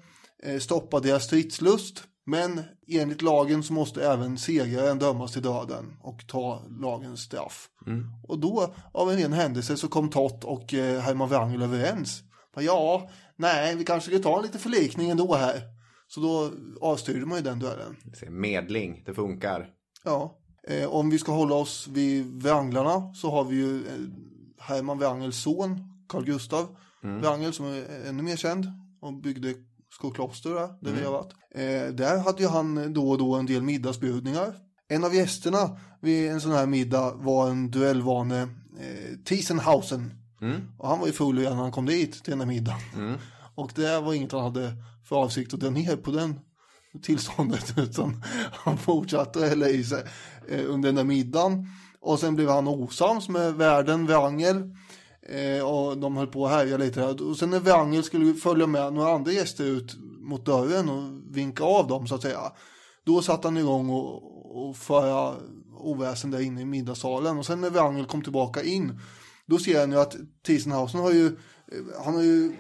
stoppa 0.60 1.00
deras 1.00 1.24
stridslust. 1.24 2.04
Men 2.26 2.62
enligt 2.88 3.22
lagen 3.22 3.64
så 3.64 3.74
måste 3.74 4.08
även 4.08 4.38
segraren 4.38 5.00
dömas 5.00 5.34
till 5.34 5.42
döden 5.42 5.94
och 6.02 6.28
ta 6.28 6.64
lagens 6.80 7.22
straff. 7.22 7.70
Mm. 7.88 8.10
Och 8.28 8.40
då, 8.40 8.74
av 8.92 9.12
en 9.12 9.18
ren 9.18 9.34
händelse, 9.34 9.78
så 9.78 9.88
kom 9.88 10.10
Tott 10.10 10.44
och 10.44 10.72
Herman 10.74 11.30
Wrangel 11.30 11.62
överens. 11.62 12.24
Ja, 12.56 13.10
nej, 13.36 13.76
vi 13.76 13.86
kanske 13.86 14.12
ska 14.12 14.24
ta 14.24 14.38
en 14.38 14.44
liten 14.44 14.60
förlikning 14.60 15.10
ändå 15.10 15.36
här. 15.36 15.62
Så 16.08 16.20
då 16.20 16.52
avstyrde 16.82 17.26
man 17.26 17.38
ju 17.38 17.44
den 17.44 17.60
duellen. 17.60 17.96
Medling, 18.30 19.04
det 19.06 19.14
funkar. 19.14 19.70
Ja, 20.04 20.40
eh, 20.68 20.90
om 20.90 21.10
vi 21.10 21.20
ska 21.20 21.32
hålla 21.32 21.56
oss 21.56 21.88
vid 21.88 22.44
Wranglarna 22.44 23.14
så 23.14 23.32
har 23.32 23.44
vi 23.44 23.56
ju 23.56 23.78
eh, 23.78 23.94
Herman 24.60 24.98
Wrangels 24.98 25.42
son, 25.42 25.80
Carl 26.10 26.26
Gustav 26.26 26.78
mm. 27.04 27.22
Wrangel, 27.22 27.54
som 27.54 27.66
är 27.66 27.86
ännu 28.10 28.24
mer 28.24 28.36
känd 28.36 28.66
och 29.02 29.14
byggde 29.14 29.54
Skokloster 30.00 30.50
där, 30.50 30.68
där 30.82 30.90
mm. 30.90 31.00
vi 31.00 31.06
har 31.06 31.12
varit. 31.12 31.34
Eh, 31.56 31.96
där 31.96 32.18
hade 32.18 32.42
ju 32.42 32.50
han 32.50 32.94
då 32.94 33.10
och 33.10 33.18
då 33.18 33.36
en 33.36 33.46
del 33.46 33.62
middagsbjudningar. 33.62 34.56
En 34.88 35.04
av 35.04 35.16
gästerna 35.16 35.78
vid 36.02 36.32
en 36.32 36.42
sån 36.42 36.52
här 36.52 36.66
middag 36.66 37.14
var 37.16 37.50
en 37.50 37.72
duellvane 37.72 38.42
eh, 38.80 39.18
Tiesenhausen 39.26 40.23
Mm. 40.44 40.62
Och 40.78 40.90
han 40.90 41.00
var 41.00 41.08
ju 41.08 41.14
full 41.14 41.38
redan 41.38 41.56
när 41.56 41.64
han 41.64 41.72
kom 41.72 41.86
dit 41.86 42.24
till 42.24 42.32
den 42.32 42.40
där 42.40 42.46
middagen. 42.46 42.80
Mm. 42.96 43.18
Och 43.56 43.72
det 43.76 44.00
var 44.00 44.14
inget 44.14 44.32
han 44.32 44.42
hade 44.42 44.74
för 45.04 45.16
avsikt 45.16 45.54
att 45.54 45.60
dra 45.60 45.70
ner 45.70 45.96
på 45.96 46.12
den 46.12 46.40
tillståndet. 47.04 47.74
Utan 47.78 48.24
han 48.52 48.78
fortsatte 48.78 49.40
att 49.40 49.50
hälla 49.50 49.70
i 49.70 49.84
sig 49.84 50.04
eh, 50.50 50.66
under 50.68 50.90
den 50.90 50.96
där 50.96 51.04
middagen. 51.04 51.68
Och 52.00 52.20
sen 52.20 52.36
blev 52.36 52.50
han 52.50 52.68
osams 52.68 53.30
med 53.30 53.54
värden 53.54 54.08
Wrangel. 54.08 54.76
Eh, 55.30 55.66
och 55.66 55.98
de 55.98 56.18
höll 56.18 56.28
på 56.28 56.46
att 56.46 56.52
härja 56.52 56.78
lite. 56.78 57.04
Och 57.06 57.38
sen 57.38 57.50
när 57.50 57.60
Wrangel 57.60 58.04
skulle 58.04 58.34
följa 58.34 58.68
med 58.68 58.94
några 58.94 59.12
andra 59.12 59.32
gäster 59.32 59.64
ut 59.64 59.96
mot 60.22 60.46
dörren 60.46 60.90
och 60.90 61.36
vinka 61.36 61.64
av 61.64 61.88
dem 61.88 62.08
så 62.08 62.16
att 62.16 62.22
säga. 62.22 62.40
Då 63.06 63.22
satte 63.22 63.48
han 63.48 63.58
igång 63.58 63.90
och, 63.90 64.68
och 64.68 64.78
föra 64.78 65.36
oväsen 65.78 66.32
där 66.32 66.40
inne 66.40 66.62
i 66.62 66.66
middagssalen. 66.66 67.38
Och 67.38 67.46
sen 67.46 67.62
när 67.62 67.70
Wrangel 67.70 68.06
kom 68.06 68.22
tillbaka 68.22 68.64
in 68.64 69.00
då 69.54 69.60
ser 69.60 69.80
han 69.80 69.92
ju 69.92 70.00
att 70.00 70.16
Tiesenhausen 70.46 71.00
har 71.00 71.12
ju, 71.12 71.32
han 72.06 72.14
har 72.14 72.22
ju 72.22 72.52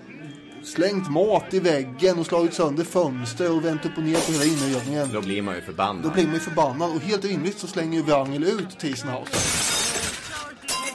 slängt 0.64 1.12
mat 1.12 1.54
i 1.54 1.60
väggen 1.60 2.20
och 2.20 2.26
slagit 2.26 2.54
sönder 2.54 2.84
fönster 2.84 3.52
och 3.52 3.66
vänt 3.66 3.86
upp 3.86 3.98
och 3.98 4.04
ner 4.04 4.26
på 4.26 4.32
hela 4.32 4.46
inredningen. 4.46 5.10
Då 5.14 5.22
blir 5.22 5.42
man 5.42 5.56
ju 5.56 5.62
förbannad. 5.62 6.04
Då 6.04 6.10
blir 6.10 6.26
man 6.26 6.34
ju 6.34 6.40
förbannad 6.40 6.96
och 6.96 7.02
helt 7.02 7.26
rimligt 7.26 7.60
så 7.60 7.68
slänger 7.68 7.98
ju 7.98 8.04
Wrangel 8.04 8.44
ut 8.44 8.80
Tiesenhausen. 8.80 9.40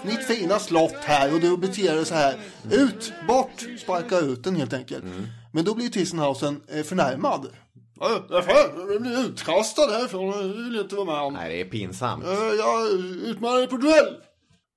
Mitt 0.05 0.27
fina 0.27 0.59
slott 0.59 0.97
här 1.01 1.35
och 1.35 1.41
du 1.41 1.57
beter 1.57 1.95
dig 1.95 2.07
så 2.07 2.15
här. 2.15 2.37
Ut, 2.71 3.13
bort, 3.29 3.67
sparka 3.79 4.19
ut 4.19 4.45
den 4.45 4.57
helt 4.57 4.73
enkelt. 4.73 5.05
Mm. 5.05 5.27
Men 5.53 5.65
då 5.65 5.75
blir 5.75 5.89
Tiesenhausen 5.89 6.61
eh, 6.69 6.83
förnärmad. 6.83 7.47
Jag 8.01 9.03
blir 9.03 9.21
utkastad 9.21 9.91
härifrån, 9.91 10.29
jag 10.29 10.43
vill 10.43 10.81
inte 10.81 10.95
vara 10.95 11.07
med 11.07 11.21
om. 11.21 11.33
Nej, 11.33 11.49
det 11.57 11.61
är 11.61 11.71
pinsamt. 11.71 12.25
Jag 12.59 12.91
utmanar 13.31 13.59
dig 13.59 13.67
på 13.67 13.77
duell. 13.77 14.17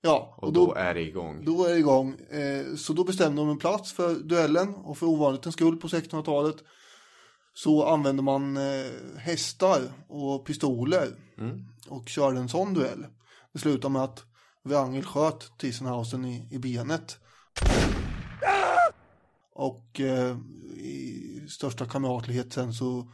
Ja, 0.02 0.36
och, 0.38 0.43
och 0.43 0.54
då, 0.54 0.66
då, 0.66 0.74
är 0.74 0.93
det 0.93 1.02
igång. 1.02 1.45
Då 1.45 1.66
är 1.66 1.70
det 1.70 1.80
igång. 1.80 2.14
Eh, 2.14 2.76
så 2.76 2.93
då 2.93 3.04
bestämde 3.04 3.41
de 3.41 3.49
en 3.49 3.58
plats 3.58 3.93
för 3.93 4.16
duellen 4.16 4.76
och 4.76 4.97
för 4.97 5.06
ovanligt 5.06 5.54
skull 5.54 5.78
på 5.78 5.88
1600-talet 5.88 6.56
så 7.54 7.86
använde 7.86 8.22
man 8.22 8.58
eh, 8.58 8.91
hästar 9.18 9.82
och 10.08 10.45
pistoler 10.45 11.08
mm. 11.38 11.66
och 11.89 12.10
körde 12.10 12.39
en 12.39 12.49
sån 12.49 12.74
duell. 12.74 13.06
Det 13.54 13.60
slutade 13.60 13.93
med 13.93 14.04
att 14.04 14.24
Wrangel 14.64 15.04
sköt 15.04 15.58
Tiesenhausen 15.58 16.26
i, 16.26 16.47
i 16.52 16.60
benet. 16.60 17.18
Och 19.54 19.99
eh, 19.99 20.38
i 20.78 21.45
största 21.49 21.86
kamratlighet 21.86 22.54
sen 22.54 22.74
så 22.74 23.12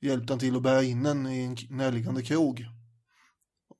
hjälpte 0.00 0.32
han 0.32 0.40
till 0.40 0.56
att 0.56 0.62
bära 0.62 0.82
in 0.82 1.02
den 1.02 1.26
i 1.26 1.44
en 1.44 1.56
närliggande 1.76 2.22
krog. 2.22 2.64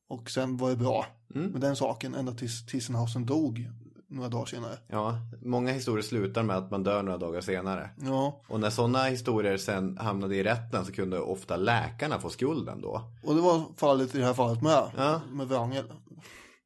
Och 0.08 0.30
sen 0.30 0.56
var 0.56 0.70
det 0.70 0.76
bra 0.76 1.06
med 1.34 1.60
den 1.60 1.76
saken 1.76 2.14
ända 2.14 2.32
tills 2.32 2.66
Tissenhausen 2.66 3.26
dog 3.26 3.68
några 4.08 4.28
dagar 4.28 4.46
senare. 4.46 4.78
Ja, 4.88 5.14
många 5.42 5.72
historier 5.72 6.02
slutar 6.02 6.42
med 6.42 6.56
att 6.56 6.70
man 6.70 6.82
dör 6.82 7.02
några 7.02 7.18
dagar 7.18 7.40
senare. 7.40 7.90
Ja, 8.02 8.40
Och 8.48 8.60
när 8.60 8.70
sådana 8.70 9.04
historier 9.04 9.56
sen 9.56 9.98
hamnade 9.98 10.36
i 10.36 10.42
rätten 10.42 10.84
så 10.84 10.92
kunde 10.92 11.20
ofta 11.20 11.56
läkarna 11.56 12.18
få 12.20 12.30
skulden 12.30 12.80
då. 12.80 13.02
och 13.24 13.34
det 13.34 13.40
var 13.40 13.62
fallet 13.76 14.14
i 14.14 14.18
det 14.18 14.24
här 14.24 14.34
fallet 14.34 14.62
med, 14.62 14.90
Ja. 14.96 15.20
med 15.32 15.48
Wrangel. 15.48 15.84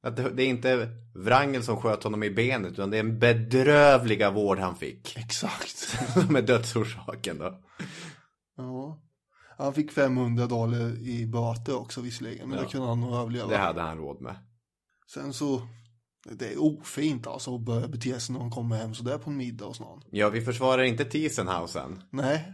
Att 0.03 0.17
det, 0.17 0.31
det 0.31 0.43
är 0.43 0.49
inte 0.49 0.89
Wrangel 1.15 1.63
som 1.63 1.77
sköt 1.77 2.05
honom 2.05 2.23
i 2.23 2.31
benet 2.31 2.73
utan 2.73 2.91
det 2.91 2.97
är 2.97 3.01
en 3.01 3.19
bedrövliga 3.19 4.31
vård 4.31 4.59
han 4.59 4.77
fick. 4.77 5.17
Exakt. 5.17 5.99
Med 6.31 6.45
dödsorsaken 6.47 7.39
då. 7.39 7.61
Ja. 8.57 9.01
Han 9.59 9.73
fick 9.75 9.93
500 9.93 10.47
dollar 10.47 10.99
i 11.09 11.27
böter 11.27 11.77
också 11.81 12.01
visserligen, 12.01 12.49
men 12.49 12.59
Ja. 12.59 12.65
det 12.65 12.71
kunde 12.71 12.87
han 12.89 13.01
nog 13.01 13.15
överleva. 13.15 13.47
Det 13.49 13.57
hade 13.57 13.81
han 13.81 13.99
råd 13.99 14.21
med. 14.21 14.35
Sen 15.11 15.33
så, 15.33 15.69
det 16.25 16.53
är 16.53 16.63
ofint 16.63 17.27
alltså 17.27 17.55
att 17.55 17.61
börja 17.61 17.89
bete 17.89 18.21
sig 18.21 18.33
när 18.33 18.41
man 18.41 18.51
kommer 18.51 18.77
hem 18.77 18.95
sådär 18.95 19.19
på 19.19 19.31
en 19.31 19.37
middag 19.37 19.65
hos 19.65 19.81
någon. 19.81 20.03
Ja, 20.11 20.29
vi 20.29 20.41
försvarar 20.41 20.83
inte 20.83 21.05
Tiesenhausen. 21.05 22.03
Nej, 22.11 22.53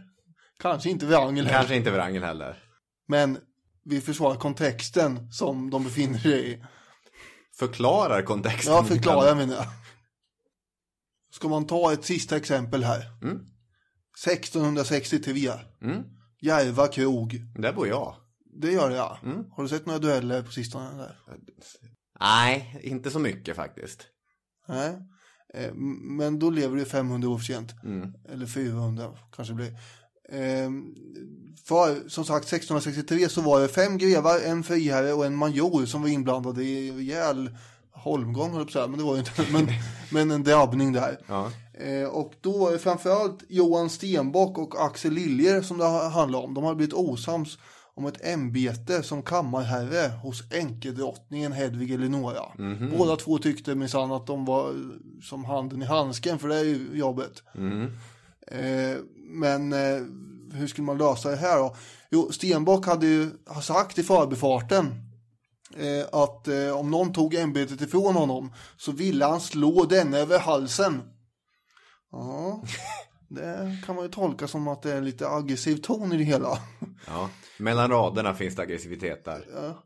kanske 0.59 0.89
inte 0.89 1.05
Wrangel 1.05 1.45
heller. 1.45 1.57
Kanske 1.57 1.75
inte 1.75 1.91
Wrangel 1.91 2.23
heller. 2.23 2.63
Men 3.07 3.37
vi 3.83 4.01
försvarar 4.01 4.35
kontexten 4.35 5.31
som 5.31 5.69
de 5.69 5.83
befinner 5.83 6.19
sig 6.19 6.51
i. 6.51 6.63
Förklarar 7.59 8.21
kontexten. 8.21 8.73
Ja, 8.73 8.83
förklara 8.83 9.35
menar 9.35 9.55
jag. 9.55 9.65
Ska 11.33 11.47
man 11.47 11.67
ta 11.67 11.93
ett 11.93 12.05
sista 12.05 12.37
exempel 12.37 12.83
här. 12.83 13.01
Mm. 13.21 13.39
1663. 14.25 15.51
Mm. 15.81 16.03
Järva 16.41 16.87
krog. 16.87 17.41
Där 17.55 17.73
bor 17.73 17.87
jag. 17.87 18.15
Det 18.61 18.71
gör 18.71 18.89
det 18.89 18.95
ja. 18.95 19.17
Mm. 19.23 19.45
Har 19.51 19.63
du 19.63 19.69
sett 19.69 19.85
några 19.85 19.99
dueller 19.99 20.43
på 20.43 20.51
sistone? 20.51 20.97
Där? 20.97 21.17
Nej, 22.21 22.79
inte 22.83 23.11
så 23.11 23.19
mycket 23.19 23.55
faktiskt. 23.55 24.07
Nej. 24.67 24.97
Eh, 25.53 25.73
Men 26.17 26.39
då 26.39 26.49
lever 26.49 26.75
du 26.75 26.85
500 26.85 27.29
år 27.29 27.37
för 27.37 27.45
sent. 27.45 27.71
Mm. 27.83 28.13
Eller 28.29 28.45
400 28.45 29.11
kanske 29.35 29.53
det 29.53 29.55
blir. 29.55 29.77
Ehm, 30.29 30.95
För 31.65 32.09
som 32.09 32.25
sagt 32.25 32.45
1663 32.45 33.29
så 33.29 33.41
var 33.41 33.61
det 33.61 33.67
fem 33.67 33.97
grevar, 33.97 34.39
en 34.39 34.63
friherre 34.63 35.13
och 35.13 35.25
en 35.25 35.35
major 35.35 35.85
som 35.85 36.01
var 36.01 36.09
inblandade 36.09 36.63
i 36.63 36.87
ihjäl 36.87 37.49
holmgång 37.91 38.53
höll 38.53 38.89
men 38.89 38.97
det 38.97 39.03
var 39.03 39.13
ju 39.13 39.19
inte, 39.19 39.45
men, 39.51 39.67
men 40.11 40.31
en 40.31 40.43
drabbning 40.43 40.93
där. 40.93 41.17
Ja. 41.27 41.51
Eh, 41.73 42.07
och 42.07 42.33
då 42.41 42.57
var 42.57 42.71
det 42.71 42.79
framförallt 42.79 43.43
Johan 43.49 43.89
Stenbock 43.89 44.57
och 44.57 44.85
Axel 44.85 45.13
Liljer 45.13 45.61
som 45.61 45.77
det 45.77 45.85
handlade 45.85 46.43
om. 46.45 46.53
De 46.53 46.63
hade 46.63 46.75
blivit 46.75 46.93
osams 46.93 47.57
om 47.95 48.05
ett 48.05 48.25
ämbete 48.25 49.03
som 49.03 49.23
kammarherre 49.23 50.07
hos 50.23 50.51
enkedrottningen 50.51 51.51
Hedvig 51.51 51.91
Eleonora. 51.91 52.43
Båda 52.97 53.15
två 53.15 53.37
tyckte 53.37 53.75
minsann 53.75 54.11
att 54.11 54.27
de 54.27 54.45
var 54.45 54.73
som 55.23 55.45
handen 55.45 55.81
i 55.81 55.85
handsken 55.85 56.39
för 56.39 56.47
det 56.47 56.55
är 56.55 56.63
ju 56.63 56.89
jobbet. 56.93 57.43
Eh, 58.47 58.97
men 59.15 59.73
eh, 59.73 60.01
hur 60.53 60.67
skulle 60.67 60.85
man 60.85 60.97
lösa 60.97 61.29
det 61.29 61.35
här 61.35 61.57
då? 61.57 61.75
Jo, 62.11 62.31
Stenbock 62.31 62.85
hade 62.85 63.07
ju 63.07 63.29
har 63.47 63.61
sagt 63.61 63.99
i 63.99 64.03
förbifarten 64.03 64.85
eh, 65.77 66.05
att 66.21 66.47
eh, 66.47 66.77
om 66.77 66.91
någon 66.91 67.13
tog 67.13 67.33
ämbetet 67.33 67.81
ifrån 67.81 68.15
honom 68.15 68.53
så 68.77 68.91
ville 68.91 69.25
han 69.25 69.41
slå 69.41 69.85
den 69.85 70.13
över 70.13 70.39
halsen. 70.39 71.01
Ja, 72.11 72.63
det 73.35 73.77
kan 73.85 73.95
man 73.95 74.05
ju 74.05 74.11
tolka 74.11 74.47
som 74.47 74.67
att 74.67 74.81
det 74.81 74.91
är 74.93 74.97
en 74.97 75.05
lite 75.05 75.29
aggressiv 75.29 75.75
ton 75.75 76.13
i 76.13 76.17
det 76.17 76.23
hela. 76.23 76.57
ja. 77.07 77.29
Mellan 77.57 77.89
raderna 77.89 78.33
finns 78.33 78.55
det 78.55 78.61
aggressivitet 78.61 79.25
där. 79.25 79.45
Ja, 79.55 79.83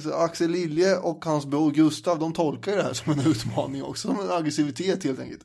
Så 0.00 0.12
Axel 0.14 0.50
Lilje 0.50 0.96
och 0.96 1.24
hans 1.24 1.46
bror 1.46 1.70
Gustav, 1.70 2.18
de 2.18 2.32
tolkar 2.32 2.76
det 2.76 2.82
här 2.82 2.92
som 2.92 3.12
en 3.12 3.20
utmaning 3.26 3.82
också, 3.82 4.08
som 4.08 4.20
en 4.20 4.30
aggressivitet 4.30 5.04
helt 5.04 5.20
enkelt. 5.20 5.42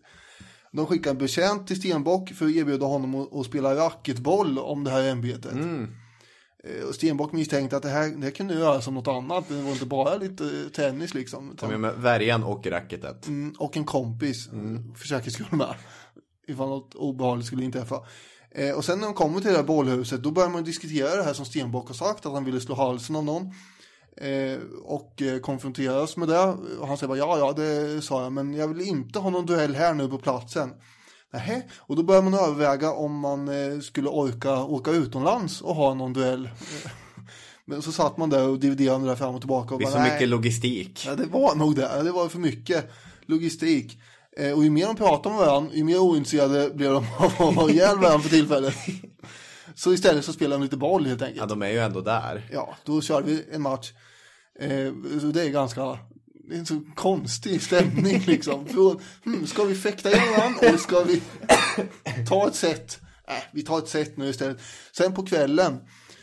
De 0.71 0.85
skickar 0.85 1.11
en 1.11 1.17
betjänt 1.17 1.67
till 1.67 1.75
Stenbock 1.75 2.29
för 2.29 2.45
att 2.45 2.51
erbjuda 2.51 2.85
honom 2.85 3.27
att, 3.39 3.45
spela 3.45 3.75
racketboll 3.75 4.59
om 4.59 4.83
det 4.83 4.91
här 4.91 5.03
ämbetet. 5.03 5.53
Eh, 6.63 6.87
Och 6.87 6.95
Stenbock 6.95 7.31
misstänkte 7.31 7.77
att 7.77 7.83
det 7.83 7.89
här, 7.89 8.07
det 8.09 8.23
här 8.23 8.31
kunde 8.31 8.53
göras 8.53 8.85
som 8.85 8.93
något 8.93 9.07
annat, 9.07 9.45
det 9.49 9.61
var 9.61 9.71
inte 9.71 9.85
bara 9.85 10.15
lite 10.15 10.43
eh, 10.43 10.71
tennis 10.75 11.13
liksom. 11.13 11.51
utan- 11.51 11.81
med 11.81 11.93
värjan 11.93 12.43
och 12.43 12.67
racketet. 12.67 13.27
Mm, 13.27 13.55
och 13.59 13.77
en 13.77 13.85
kompis, 13.85 14.49
mm. 14.51 14.95
för 14.95 15.07
säkerhets 15.07 15.33
skull 15.35 15.47
med. 15.57 15.75
Ifall 16.47 16.69
något 16.69 16.95
obehagligt 16.95 17.47
skulle 17.47 17.65
inträffa. 17.65 17.99
Eh, 18.51 18.71
och 18.71 18.85
sen 18.85 18.99
när 18.99 19.05
de 19.05 19.13
kommer 19.13 19.39
till 19.39 19.51
det 19.51 19.57
här 19.57 19.63
bollhuset, 19.63 20.23
då 20.23 20.31
börjar 20.31 20.49
man 20.49 20.63
diskutera 20.63 21.15
det 21.15 21.23
här 21.23 21.33
som 21.33 21.45
Stenbock 21.45 21.87
har 21.87 21.95
sagt, 21.95 22.25
att 22.25 22.33
han 22.33 22.45
ville 22.45 22.61
slå 22.61 22.75
halsen 22.75 23.15
av 23.15 23.23
någon. 23.23 23.51
Eh, 24.17 24.59
och 24.83 25.21
eh, 25.21 25.39
konfronteras 25.39 26.17
med 26.17 26.27
det. 26.27 26.55
Och 26.79 26.87
han 26.87 26.97
säger 26.97 27.07
bara, 27.07 27.17
ja, 27.17 27.37
ja, 27.37 27.53
det 27.53 28.01
sa 28.01 28.23
jag, 28.23 28.31
men 28.31 28.53
jag 28.53 28.67
vill 28.67 28.87
inte 28.87 29.19
ha 29.19 29.29
någon 29.29 29.45
duell 29.45 29.75
här 29.75 29.93
nu 29.93 30.07
på 30.07 30.17
platsen. 30.17 30.73
Nähä, 31.33 31.61
och 31.77 31.95
då 31.95 32.03
börjar 32.03 32.21
man 32.21 32.33
överväga 32.33 32.91
om 32.91 33.19
man 33.19 33.47
eh, 33.47 33.79
skulle 33.79 34.09
orka 34.09 34.63
åka 34.63 34.91
utomlands 34.91 35.61
och 35.61 35.75
ha 35.75 35.93
någon 35.93 36.13
duell. 36.13 36.49
Men 37.67 37.81
så 37.81 37.91
satt 37.91 38.17
man 38.17 38.29
där 38.29 38.47
och 38.47 38.59
dividerade 38.59 39.03
det 39.03 39.09
där 39.09 39.15
fram 39.15 39.35
och 39.35 39.41
tillbaka. 39.41 39.73
Och 39.75 39.79
Det 39.79 39.87
är 39.87 39.91
bara, 39.91 40.05
så 40.05 40.13
mycket 40.13 40.29
logistik. 40.29 41.03
Ja, 41.05 41.15
det 41.15 41.25
var 41.25 41.55
nog 41.55 41.75
det. 41.75 42.03
Det 42.03 42.11
var 42.11 42.29
för 42.29 42.39
mycket 42.39 42.91
logistik. 43.25 43.99
Eh, 44.37 44.51
och 44.51 44.63
ju 44.63 44.69
mer 44.69 44.87
de 44.87 44.95
pratade 44.95 45.35
med 45.35 45.45
varandra, 45.45 45.73
ju 45.73 45.83
mer 45.83 45.99
ointresserade 45.99 46.69
blev 46.69 46.91
de 46.91 47.05
av 47.17 47.25
att 47.25 47.55
ha 47.55 47.69
ihjäl 47.69 47.97
varandra 47.97 48.19
för 48.19 48.29
tillfället. 48.29 48.75
Så 49.75 49.93
istället 49.93 50.25
så 50.25 50.33
spelade 50.33 50.55
de 50.55 50.63
lite 50.63 50.77
boll 50.77 51.05
helt 51.05 51.21
enkelt. 51.21 51.39
Ja, 51.39 51.45
de 51.45 51.61
är 51.61 51.69
ju 51.69 51.79
ändå 51.79 52.01
där. 52.01 52.49
Ja, 52.51 52.75
då 52.83 53.01
körde 53.01 53.27
vi 53.27 53.45
en 53.51 53.61
match. 53.61 53.91
Eh, 54.59 55.19
så 55.21 55.27
det 55.27 55.43
är 55.43 55.49
ganska, 55.49 55.99
det 56.49 56.55
är 56.55 56.59
en 56.59 56.65
så 56.65 56.81
konstig 56.95 57.61
stämning 57.61 58.23
liksom. 58.27 58.65
Från, 58.65 58.99
hmm, 59.23 59.47
ska 59.47 59.63
vi 59.63 59.75
fäkta 59.75 60.11
igen 60.11 60.33
varandra 60.37 60.59
eller 60.61 60.77
ska 60.77 61.03
vi 61.03 61.21
ta 62.29 62.47
ett 62.47 62.55
set? 62.55 62.99
Äh, 63.27 63.33
vi 63.53 63.63
tar 63.63 63.77
ett 63.77 63.87
set 63.87 64.17
nu 64.17 64.29
istället. 64.29 64.61
Sen 64.91 65.13
på 65.13 65.25
kvällen, 65.25 65.79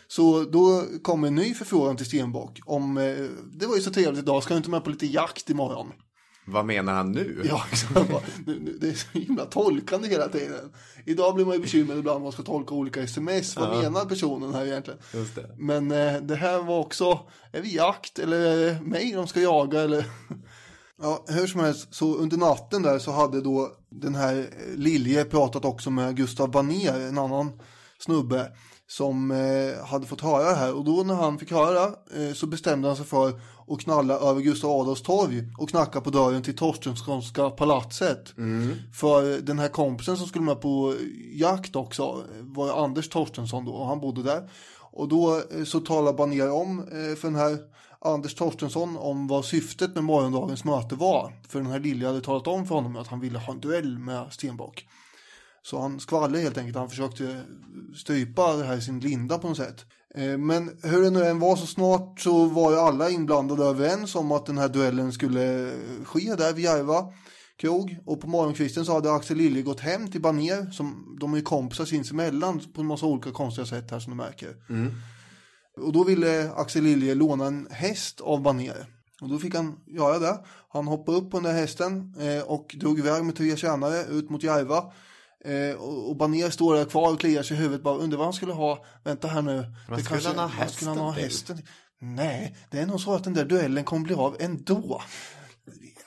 så 0.09 0.45
då 0.45 0.85
kom 1.03 1.25
en 1.25 1.35
ny 1.35 1.55
förfrågan 1.55 1.97
till 1.97 2.07
Stenbock 2.07 2.61
om, 2.65 2.97
eh, 2.99 3.17
det 3.53 3.67
var 3.67 3.77
ju 3.77 3.83
så 3.83 3.91
trevligt 3.91 4.23
idag, 4.23 4.43
ska 4.43 4.55
du 4.55 4.59
inte 4.59 4.71
med 4.71 4.85
på 4.85 4.91
lite 4.91 5.07
jakt 5.07 5.51
imorgon? 5.51 5.93
Vad 6.45 6.65
menar 6.67 6.93
han 6.95 7.13
nu? 7.13 7.43
Ja, 7.49 7.65
exakt. 7.73 7.95
Bara, 8.11 8.23
nu- 8.47 8.61
nu- 8.61 8.79
det 8.81 8.89
är 8.89 8.95
så 8.95 9.19
himla 9.19 9.45
tolkande 9.45 10.09
hela 10.09 10.29
tiden. 10.29 10.73
Idag 11.07 11.35
blir 11.35 11.45
man 11.45 11.55
ju 11.55 11.61
bekymrad 11.61 11.99
ibland 11.99 12.19
när 12.19 12.23
man 12.23 12.33
ska 12.33 12.43
tolka 12.43 12.75
olika 12.75 13.03
sms. 13.03 13.57
Vad 13.57 13.83
menar 13.83 14.05
personen 14.05 14.55
här 14.55 14.67
egentligen? 14.67 15.01
Just 15.15 15.35
det. 15.35 15.51
Men 15.59 15.91
eh, 15.91 16.15
det 16.23 16.37
här 16.37 16.59
var 16.63 16.79
också, 16.79 17.19
är 17.53 17.61
vi 17.63 17.75
jakt 17.77 18.19
eller 18.19 18.37
är 18.41 18.57
det 18.75 18.81
mig 18.81 19.13
de 19.13 19.27
ska 19.27 19.41
jaga 19.41 19.81
eller? 19.81 20.05
Ja, 21.03 21.25
hur 21.29 21.47
som 21.47 21.61
helst, 21.61 21.95
så 21.95 22.15
under 22.17 22.37
natten 22.37 22.83
där 22.83 22.99
så 22.99 23.11
hade 23.13 23.41
då 23.41 23.69
den 23.91 24.15
här 24.15 24.47
Lilje 24.77 25.25
pratat 25.25 25.65
också 25.65 25.91
med 25.91 26.17
Gustav 26.17 26.51
Baner, 26.51 27.01
en 27.09 27.19
annan 27.19 27.61
snubbe 27.99 28.53
som 28.87 29.31
eh, 29.31 29.85
hade 29.87 30.07
fått 30.07 30.21
höra 30.21 30.49
det 30.51 30.55
här 30.57 30.75
och 30.75 30.85
då 30.85 31.03
när 31.03 31.15
han 31.15 31.39
fick 31.39 31.51
höra 31.53 31.85
eh, 32.17 32.33
så 32.35 32.47
bestämde 32.47 32.89
han 32.89 32.97
sig 32.97 33.07
för 33.07 33.41
att 33.69 33.81
knalla 33.81 34.15
över 34.15 34.41
Gustav 34.41 34.71
Adolfs 34.71 35.03
torg 35.03 35.43
och 35.59 35.69
knacka 35.69 36.01
på 36.01 36.11
dörren 36.11 36.43
till 36.43 36.57
Torstenssonska 36.57 37.51
palatset. 37.51 38.35
För 38.95 39.41
den 39.41 39.59
här 39.59 39.69
kompisen 39.69 40.17
som 40.17 40.27
skulle 40.27 40.45
med 40.45 40.61
på 40.61 40.95
jakt 41.33 41.77
också 41.77 42.25
var 42.41 42.85
Anders 42.85 43.09
Torstensson 43.09 43.65
då 43.65 43.73
och 43.73 43.87
han 43.87 44.01
bodde 44.01 44.23
där. 44.23 44.51
Och 44.93 45.09
då 45.09 45.37
eh, 45.37 45.65
så 45.65 45.81
talar 45.81 46.13
Baner 46.13 46.51
om 46.53 46.79
eh, 46.79 47.17
för 47.17 47.23
den 47.23 47.35
här 47.35 47.59
Anders 48.01 48.35
Torstensson 48.35 48.97
om 48.97 49.27
vad 49.27 49.45
syftet 49.45 49.95
med 49.95 50.05
morgondagens 50.05 50.65
möte 50.65 50.95
var. 50.95 51.33
För 51.49 51.61
den 51.61 51.71
här 51.71 51.81
Lilja 51.81 52.09
hade 52.09 52.21
talat 52.21 52.47
om 52.47 52.67
för 52.67 52.75
honom 52.75 52.97
att 52.97 53.07
han 53.07 53.21
ville 53.21 53.39
ha 53.39 53.53
en 53.53 53.61
duell 53.61 53.99
med 53.99 54.33
Stenbock. 54.33 54.87
Så 55.63 55.81
han 55.81 56.01
skvallrade 56.01 56.43
helt 56.43 56.59
enkelt. 56.59 56.77
Han 56.77 56.91
försökte 56.91 57.43
strypa 57.97 58.57
det 58.57 58.65
här 58.65 58.77
i 58.77 58.81
sin 58.81 59.01
linda 59.01 59.39
på 59.39 59.49
något 59.49 59.57
sätt. 59.57 59.87
Eh, 60.15 60.39
Men 60.39 60.71
hur 60.83 61.03
det 61.03 61.11
nu 61.11 61.25
än 61.25 61.39
var 61.39 61.57
så 61.57 61.67
snart 61.67 62.21
så 62.21 62.45
var 62.45 62.71
ju 62.73 62.79
alla 62.79 63.11
inblandade 63.11 63.65
överens 63.65 64.15
om 64.15 64.33
att 64.33 64.47
den 64.47 64.59
här 64.59 64.69
duellen 64.69 65.13
skulle 65.13 65.73
ske 66.05 66.35
där 66.35 66.53
vid 66.53 66.65
Järva 66.65 67.13
krog. 67.57 67.97
Och 68.07 68.21
på 68.21 68.27
morgonkvisten 68.27 68.85
så 68.85 68.93
hade 68.93 69.13
Axel 69.13 69.37
Lilje 69.37 69.63
gått 69.63 69.81
hem 69.81 70.11
till 70.11 70.21
Baner. 70.21 70.71
Som, 70.71 71.17
de 71.21 71.35
är 71.35 71.41
kompisar 71.41 71.85
sinsemellan 71.85 72.61
på 72.75 72.81
en 72.81 72.87
massa 72.87 73.07
olika 73.07 73.31
konstiga 73.31 73.67
sätt 73.67 73.91
här 73.91 73.99
som 74.01 74.11
du 74.11 74.17
märker. 74.17 74.57
Och 75.77 75.93
då 75.93 76.05
ville 76.05 76.53
Axel 76.53 76.85
Lilje 76.85 77.15
låna 77.15 77.47
en 77.47 77.69
häst 77.71 78.21
av 78.21 78.43
Baner. 78.43 78.87
Och 79.21 79.29
då 79.29 79.39
fick 79.39 79.55
han 79.55 79.75
göra 79.87 80.19
det. 80.19 80.39
Han 80.73 80.87
hoppade 80.87 81.19
upp 81.19 81.31
på 81.31 81.37
den 81.37 81.45
där 81.45 81.61
hästen 81.61 82.15
eh, 82.21 82.43
och 82.43 82.77
drog 82.81 82.99
iväg 82.99 83.25
med 83.25 83.37
tre 83.37 83.57
tjänare 83.57 84.05
ut 84.05 84.31
mot 84.31 84.43
Järva. 84.43 84.85
Eh, 85.45 85.75
och, 85.77 86.09
och 86.09 86.17
Baner 86.17 86.51
står 86.51 86.75
där 86.75 86.85
kvar 86.85 87.13
och 87.13 87.21
kliar 87.21 87.43
sig 87.43 87.57
i 87.57 87.61
huvudet. 87.61 87.83
Bara 87.83 87.97
undrar 87.99 88.19
vad 88.19 88.27
han 88.27 88.33
skulle 88.33 88.53
ha. 88.53 88.85
Vänta 89.05 89.29
här 89.29 89.43
nu. 89.43 89.67
Vad 89.89 90.05
skulle 90.05 90.29
han 90.29 90.39
ha 90.39 90.51
vad 90.59 90.71
skulle 90.71 90.91
han 90.91 90.99
ha 90.99 91.11
hästen 91.11 91.25
hästen 91.25 91.57
till? 91.57 91.67
Nej, 92.01 92.57
det 92.71 92.79
är 92.79 92.87
nog 92.87 93.01
så 93.01 93.15
att 93.15 93.25
den 93.25 93.35
där 93.35 93.45
duellen 93.45 93.85
kommer 93.85 94.05
bli 94.05 94.15
av 94.15 94.37
ändå. 94.41 95.03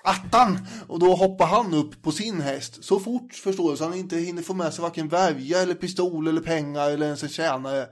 Attan! 0.04 0.68
Och 0.88 1.00
då 1.00 1.16
hoppar 1.16 1.46
han 1.46 1.74
upp 1.74 2.02
på 2.02 2.12
sin 2.12 2.42
häst 2.42 2.84
så 2.84 3.00
fort 3.00 3.34
förstår 3.34 3.72
du 3.72 3.78
så 3.78 3.84
han 3.84 3.94
inte 3.94 4.18
hinner 4.18 4.42
få 4.42 4.54
med 4.54 4.74
sig 4.74 4.82
varken 4.82 5.08
värja 5.08 5.62
eller 5.62 5.74
pistol 5.74 6.28
eller 6.28 6.42
pengar 6.42 6.90
eller 6.90 7.06
ens 7.06 7.24
en 7.24 7.30
tjänare. 7.30 7.88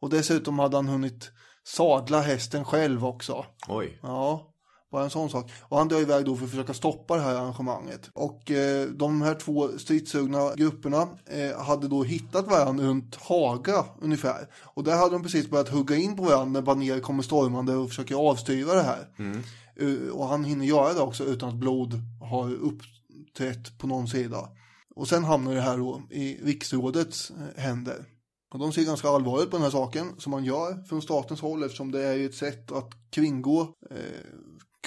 Och 0.00 0.10
dessutom 0.10 0.58
hade 0.58 0.76
han 0.76 0.88
hunnit 0.88 1.30
sadla 1.64 2.20
hästen 2.20 2.64
själv 2.64 3.06
också. 3.06 3.46
Oj. 3.68 3.98
Ja, 4.02 4.47
bara 4.90 5.04
en 5.04 5.10
sån 5.10 5.30
sak. 5.30 5.50
Och 5.60 5.78
han 5.78 5.88
drar 5.88 6.00
iväg 6.00 6.24
då 6.24 6.36
för 6.36 6.44
att 6.44 6.50
försöka 6.50 6.74
stoppa 6.74 7.16
det 7.16 7.22
här 7.22 7.34
arrangemanget. 7.34 8.10
Och 8.12 8.50
eh, 8.50 8.88
de 8.88 9.22
här 9.22 9.34
två 9.34 9.68
stridssugna 9.78 10.54
grupperna 10.54 11.08
eh, 11.26 11.60
hade 11.60 11.88
då 11.88 12.02
hittat 12.02 12.46
varandra 12.46 12.84
runt 12.84 13.16
Haga 13.16 13.84
ungefär. 14.00 14.48
Och 14.64 14.84
där 14.84 14.96
hade 14.96 15.10
de 15.10 15.22
precis 15.22 15.50
börjat 15.50 15.68
hugga 15.68 15.96
in 15.96 16.16
på 16.16 16.22
varandra 16.22 16.60
när 16.60 16.66
Baner 16.66 17.00
kommer 17.00 17.22
stormande 17.22 17.76
och 17.76 17.88
försöker 17.88 18.14
avstyra 18.14 18.74
det 18.74 18.82
här. 18.82 19.08
Eh, 19.76 20.08
och 20.12 20.26
han 20.26 20.44
hinner 20.44 20.66
göra 20.66 20.92
det 20.92 21.00
också 21.00 21.24
utan 21.24 21.48
att 21.48 21.54
blod 21.54 21.94
har 22.20 22.54
uppträtt 22.54 23.78
på 23.78 23.86
någon 23.86 24.08
sida. 24.08 24.48
Och 24.94 25.08
sen 25.08 25.24
hamnar 25.24 25.54
det 25.54 25.60
här 25.60 25.78
då 25.78 26.02
i 26.10 26.38
riksrådets 26.42 27.30
eh, 27.30 27.62
händer. 27.62 28.04
Och 28.52 28.58
de 28.58 28.72
ser 28.72 28.84
ganska 28.84 29.08
allvarligt 29.08 29.50
på 29.50 29.56
den 29.56 29.64
här 29.64 29.70
saken 29.70 30.06
som 30.18 30.30
man 30.30 30.44
gör 30.44 30.82
från 30.82 31.02
statens 31.02 31.40
håll 31.40 31.62
eftersom 31.62 31.92
det 31.92 32.04
är 32.04 32.14
ju 32.14 32.26
ett 32.26 32.34
sätt 32.34 32.72
att 32.72 32.90
kringgå 33.10 33.60
eh, 33.90 33.96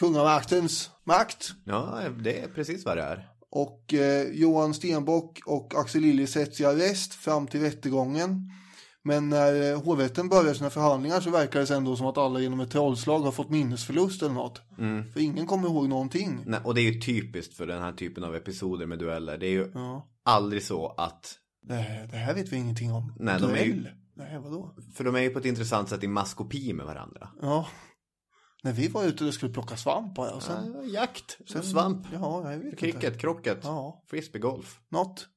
kungamaktens 0.05 0.89
makt. 1.03 1.51
Ja, 1.65 1.99
det 2.23 2.39
är 2.39 2.47
precis 2.47 2.85
vad 2.85 2.97
det 2.97 3.03
är. 3.03 3.27
Och 3.49 3.93
eh, 3.93 4.27
Johan 4.33 4.73
Stenbock 4.73 5.39
och 5.45 5.73
Axel 5.75 6.01
Lilje 6.01 6.27
sätts 6.27 6.61
i 6.61 6.65
arrest 6.65 7.13
fram 7.13 7.47
till 7.47 7.61
rättegången. 7.61 8.51
Men 9.03 9.29
när 9.29 9.71
eh, 9.71 9.81
hovrätten 9.83 10.29
börjar 10.29 10.53
sina 10.53 10.69
förhandlingar 10.69 11.19
så 11.19 11.29
verkar 11.29 11.59
det 11.59 11.75
ändå 11.75 11.95
som 11.95 12.05
att 12.07 12.17
alla 12.17 12.39
genom 12.39 12.59
ett 12.59 12.71
trollslag 12.71 13.19
har 13.19 13.31
fått 13.31 13.49
minnesförlust 13.49 14.21
eller 14.21 14.33
något. 14.33 14.61
För 15.13 15.19
ingen 15.19 15.47
kommer 15.47 15.67
ihåg 15.67 15.89
någonting. 15.89 16.43
Nej, 16.45 16.59
och 16.63 16.75
det 16.75 16.81
är 16.81 16.91
ju 16.93 17.01
typiskt 17.01 17.53
för 17.57 17.67
den 17.67 17.81
här 17.81 17.91
typen 17.93 18.23
av 18.23 18.35
episoder 18.35 18.85
med 18.85 18.99
dueller. 18.99 19.37
Det 19.37 19.45
är 19.47 19.51
ju 19.51 19.71
Ja. 19.73 20.07
aldrig 20.25 20.63
så 20.63 20.87
att, 20.97 21.37
Det, 21.67 22.07
det 22.11 22.17
här 22.17 22.33
vet 22.33 22.49
vi 22.53 22.57
ingenting 22.57 22.91
om. 22.93 23.13
Nej, 23.19 23.39
de 23.41 23.51
är 23.51 23.63
ju- 23.63 23.71
Duell? 23.73 23.89
Nej, 24.15 24.39
vadå? 24.43 24.75
för 24.95 25.03
de 25.03 25.15
är 25.15 25.19
ju 25.19 25.29
på 25.29 25.39
ett 25.39 25.45
intressant 25.45 25.89
sätt 25.89 26.03
i 26.03 26.07
maskopi 26.07 26.73
med 26.73 26.85
varandra. 26.85 27.29
Ja. 27.41 27.67
När 28.63 28.71
vi 28.71 28.87
var 28.87 29.03
ute 29.03 29.25
och 29.25 29.33
skulle 29.33 29.53
plocka 29.53 29.77
svamp 29.77 30.15
bara. 30.15 30.31
Och 30.31 30.43
sen, 30.43 30.75
Ja, 30.83 30.83
jakt, 31.01 31.37
sen, 31.49 31.63
svamp, 31.63 32.07
Ja, 32.13 32.51
jag 32.51 32.57
vet 32.57 32.65
inte. 32.65 32.77
cricket, 32.77 33.19
krocket, 33.19 33.57
Ja. 33.63 34.03
frisbeegolf. 34.09 34.79
Något. 34.89 35.27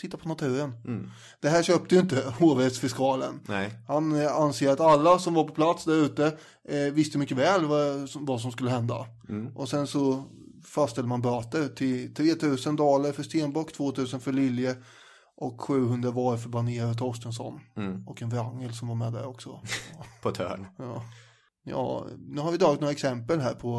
Titta 0.00 0.16
på 0.16 0.28
naturen. 0.28 0.72
Mm. 0.86 1.10
Det 1.40 1.48
här 1.48 1.62
köpte 1.62 1.94
ju 1.94 2.00
inte 2.00 2.32
hovrättsfiskalen. 2.40 3.40
Nej. 3.48 3.70
Han 3.88 4.20
eh, 4.22 4.36
anser 4.36 4.70
att 4.72 4.80
alla 4.80 5.18
som 5.18 5.34
var 5.34 5.44
på 5.44 5.54
plats 5.54 5.84
där 5.84 5.94
ute 6.04 6.26
eh, 6.68 6.78
visste 6.92 7.18
mycket 7.18 7.36
väl 7.36 7.64
vad, 7.66 8.08
som- 8.10 8.24
vad 8.26 8.40
som 8.40 8.52
skulle 8.52 8.70
hända. 8.70 9.06
Mm. 9.28 9.56
Och 9.56 9.68
sen 9.68 9.86
så 9.86 10.24
fastställde 10.64 11.08
man 11.08 11.22
böter 11.22 11.68
till 11.68 12.14
3000 12.14 12.76
daler 12.76 13.12
för 13.12 13.22
Stenbock, 13.22 13.72
2000 13.72 14.20
för 14.20 14.32
Lilje 14.32 14.76
och 15.36 15.60
700 15.60 16.10
var 16.10 16.36
för 16.36 16.48
Banér 16.48 16.90
och 16.90 16.98
Torstensson. 16.98 17.60
Mm. 17.76 18.08
Och 18.08 18.22
en 18.22 18.28
Wrangel 18.28 18.74
som 18.74 18.88
var 18.88 18.94
med 18.94 19.12
där 19.12 19.26
också. 19.26 19.60
På 20.22 20.28
ett 20.28 20.36
hörn. 20.36 20.66
Ja. 20.78 21.02
Ja, 21.68 22.06
nu 22.28 22.40
har 22.40 22.52
vi 22.52 22.58
dragit 22.58 22.80
några 22.80 22.92
exempel 22.92 23.40
här 23.40 23.54
på, 23.54 23.72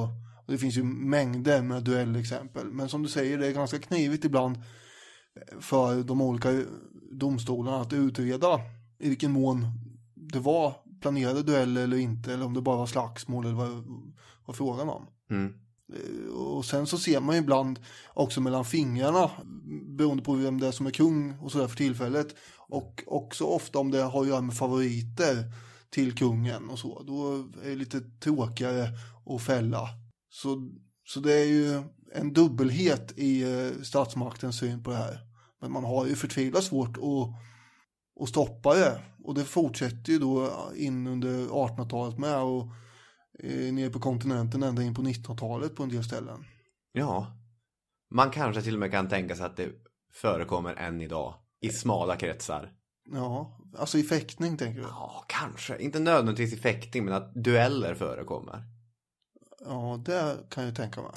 och 0.46 0.52
det 0.52 0.58
finns 0.58 0.78
ju 0.78 0.84
mängder 0.84 1.62
med 1.62 1.84
duellexempel. 1.84 2.68
Men 2.72 2.90
som 2.90 3.04
du 3.04 3.10
säger, 3.10 3.38
det 3.38 3.48
är 3.48 3.52
ganska 3.52 3.80
knivigt 3.80 4.26
ibland 4.26 4.58
för 5.60 6.04
de 6.04 6.22
olika 6.22 6.64
domstolarna 7.12 7.82
att 7.82 7.94
utreda 7.94 8.60
i 9.00 9.10
vilken 9.10 9.32
mån 9.32 9.68
det 10.16 10.40
var 10.40 10.74
planerade 11.02 11.44
dueller 11.44 11.84
eller 11.84 11.98
inte, 11.98 12.34
eller 12.34 12.46
om 12.46 12.54
det 12.54 12.62
bara 12.62 12.78
var 12.78 12.86
slagsmål 12.86 13.46
eller 13.46 13.56
vad 13.56 13.84
vad 14.46 14.56
frågan 14.56 14.90
om. 14.90 15.08
Mm. 15.32 15.54
Eh, 15.94 16.34
Och 16.34 16.66
sen 16.66 16.88
så 16.88 16.98
ser 16.98 17.20
man 17.20 17.36
ju 17.36 17.42
ibland 17.42 17.80
också 18.14 18.42
mellan 18.42 18.66
fingrarna 18.66 19.32
beroende 19.98 20.24
på 20.24 20.34
vem 20.34 20.60
det 20.60 20.68
är 20.68 20.72
som 20.72 20.86
är 20.86 20.92
kung 20.92 21.38
och 21.42 21.52
sådär 21.52 21.68
för 21.68 21.78
tillfället. 21.78 22.36
Och 22.58 23.04
också 23.08 23.44
ofta 23.44 23.80
om 23.80 23.92
det 23.92 24.02
har 24.02 24.22
att 24.22 24.28
göra 24.28 24.42
med 24.42 24.58
favoriter 24.58 25.36
till 25.90 26.16
kungen 26.16 26.70
och 26.70 26.80
så. 26.80 27.04
Då 27.04 27.34
är 27.64 27.70
det 27.70 27.76
lite 27.76 28.02
tråkigare 28.02 28.90
att 29.26 29.42
fälla. 29.42 29.90
Så, 30.30 30.70
så 31.06 31.20
det 31.20 31.34
är 31.34 31.46
ju 31.46 31.84
en 32.14 32.34
dubbelhet 32.34 33.14
i 33.18 33.44
eh, 33.44 33.82
statsmaktens 33.82 34.60
syn 34.60 34.84
på 34.84 34.92
det 34.92 34.98
här. 34.98 35.20
Men 35.62 35.72
man 35.72 35.84
har 35.84 36.06
ju 36.06 36.16
förtvivlat 36.16 36.64
svårt 36.64 36.98
att, 36.98 37.36
att 38.24 38.30
stoppa 38.30 38.74
det. 38.74 39.02
Och 39.24 39.34
det 39.36 39.44
fortsätter 39.44 40.12
ju 40.12 40.20
då 40.20 40.52
in 40.76 41.08
under 41.08 41.48
1800-talet 41.48 42.18
med 42.18 42.42
och 42.42 42.68
eh, 43.44 43.74
ner 43.74 43.90
på 43.90 44.00
kontinenten 44.00 44.64
ända 44.64 44.84
in 44.84 44.96
på 44.96 45.02
1900-talet 45.02 45.76
på 45.76 45.84
en 45.84 45.90
del 45.90 46.04
ställen. 46.04 46.46
Ja. 46.92 47.36
Man 48.12 48.32
kanske 48.32 48.62
till 48.62 48.74
och 48.74 48.80
med 48.80 48.92
kan 48.92 49.10
tänka 49.10 49.36
sig 49.36 49.46
att 49.46 49.58
det 49.58 49.70
förekommer 50.14 50.76
än 50.76 51.02
idag. 51.02 51.34
I 51.62 51.70
smala 51.70 52.16
kretsar. 52.16 52.74
Ja, 53.12 53.59
alltså 53.78 53.98
i 53.98 54.04
fäktning 54.04 54.58
tänker 54.58 54.82
du? 54.82 54.88
Ja, 54.88 55.24
kanske. 55.28 55.78
Inte 55.78 56.00
nödvändigtvis 56.00 56.54
i 56.54 56.58
fäktning, 56.58 57.06
men 57.06 57.14
att 57.14 57.34
dueller 57.34 57.96
förekommer. 57.96 58.64
Ja, 59.66 60.02
det 60.06 60.38
kan 60.50 60.66
jag 60.66 60.76
tänka 60.76 61.02
mig. 61.02 61.12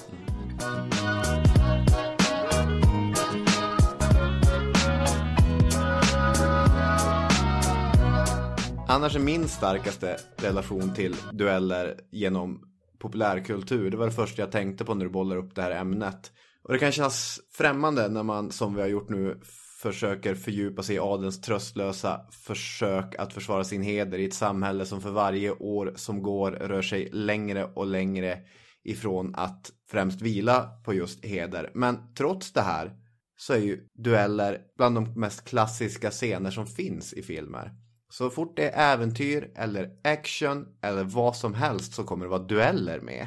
Annars 8.88 9.16
är 9.16 9.20
min 9.20 9.48
starkaste 9.48 10.16
relation 10.36 10.94
till 10.94 11.16
dueller 11.32 12.00
genom 12.10 12.60
populärkultur. 12.98 13.90
Det 13.90 13.96
var 13.96 14.06
det 14.06 14.12
första 14.12 14.42
jag 14.42 14.52
tänkte 14.52 14.84
på 14.84 14.94
när 14.94 15.04
du 15.04 15.10
bollar 15.10 15.36
upp 15.36 15.54
det 15.54 15.62
här 15.62 15.70
ämnet. 15.70 16.32
Och 16.62 16.72
det 16.72 16.78
kan 16.78 16.92
kännas 16.92 17.40
främmande 17.52 18.08
när 18.08 18.22
man, 18.22 18.52
som 18.52 18.74
vi 18.74 18.80
har 18.80 18.88
gjort 18.88 19.10
nu, 19.10 19.40
försöker 19.82 20.34
fördjupa 20.34 20.82
sig 20.82 20.96
i 20.96 20.98
adelns 20.98 21.40
tröstlösa 21.40 22.20
försök 22.30 23.14
att 23.18 23.32
försvara 23.32 23.64
sin 23.64 23.82
heder 23.82 24.18
i 24.18 24.24
ett 24.24 24.34
samhälle 24.34 24.86
som 24.86 25.00
för 25.00 25.10
varje 25.10 25.50
år 25.50 25.92
som 25.96 26.22
går 26.22 26.50
rör 26.50 26.82
sig 26.82 27.08
längre 27.12 27.64
och 27.64 27.86
längre 27.86 28.38
ifrån 28.84 29.34
att 29.34 29.72
främst 29.90 30.22
vila 30.22 30.68
på 30.84 30.94
just 30.94 31.24
heder. 31.24 31.70
Men 31.74 32.14
trots 32.14 32.52
det 32.52 32.60
här 32.60 32.96
så 33.36 33.52
är 33.52 33.58
ju 33.58 33.88
dueller 33.94 34.60
bland 34.76 34.94
de 34.94 35.20
mest 35.20 35.44
klassiska 35.44 36.10
scener 36.10 36.50
som 36.50 36.66
finns 36.66 37.12
i 37.12 37.22
filmer. 37.22 37.70
Så 38.10 38.30
fort 38.30 38.56
det 38.56 38.70
är 38.70 38.94
äventyr 38.94 39.52
eller 39.56 39.90
action 40.04 40.66
eller 40.82 41.04
vad 41.04 41.36
som 41.36 41.54
helst 41.54 41.94
så 41.94 42.04
kommer 42.04 42.24
det 42.24 42.30
vara 42.30 42.42
dueller 42.42 43.00
med. 43.00 43.26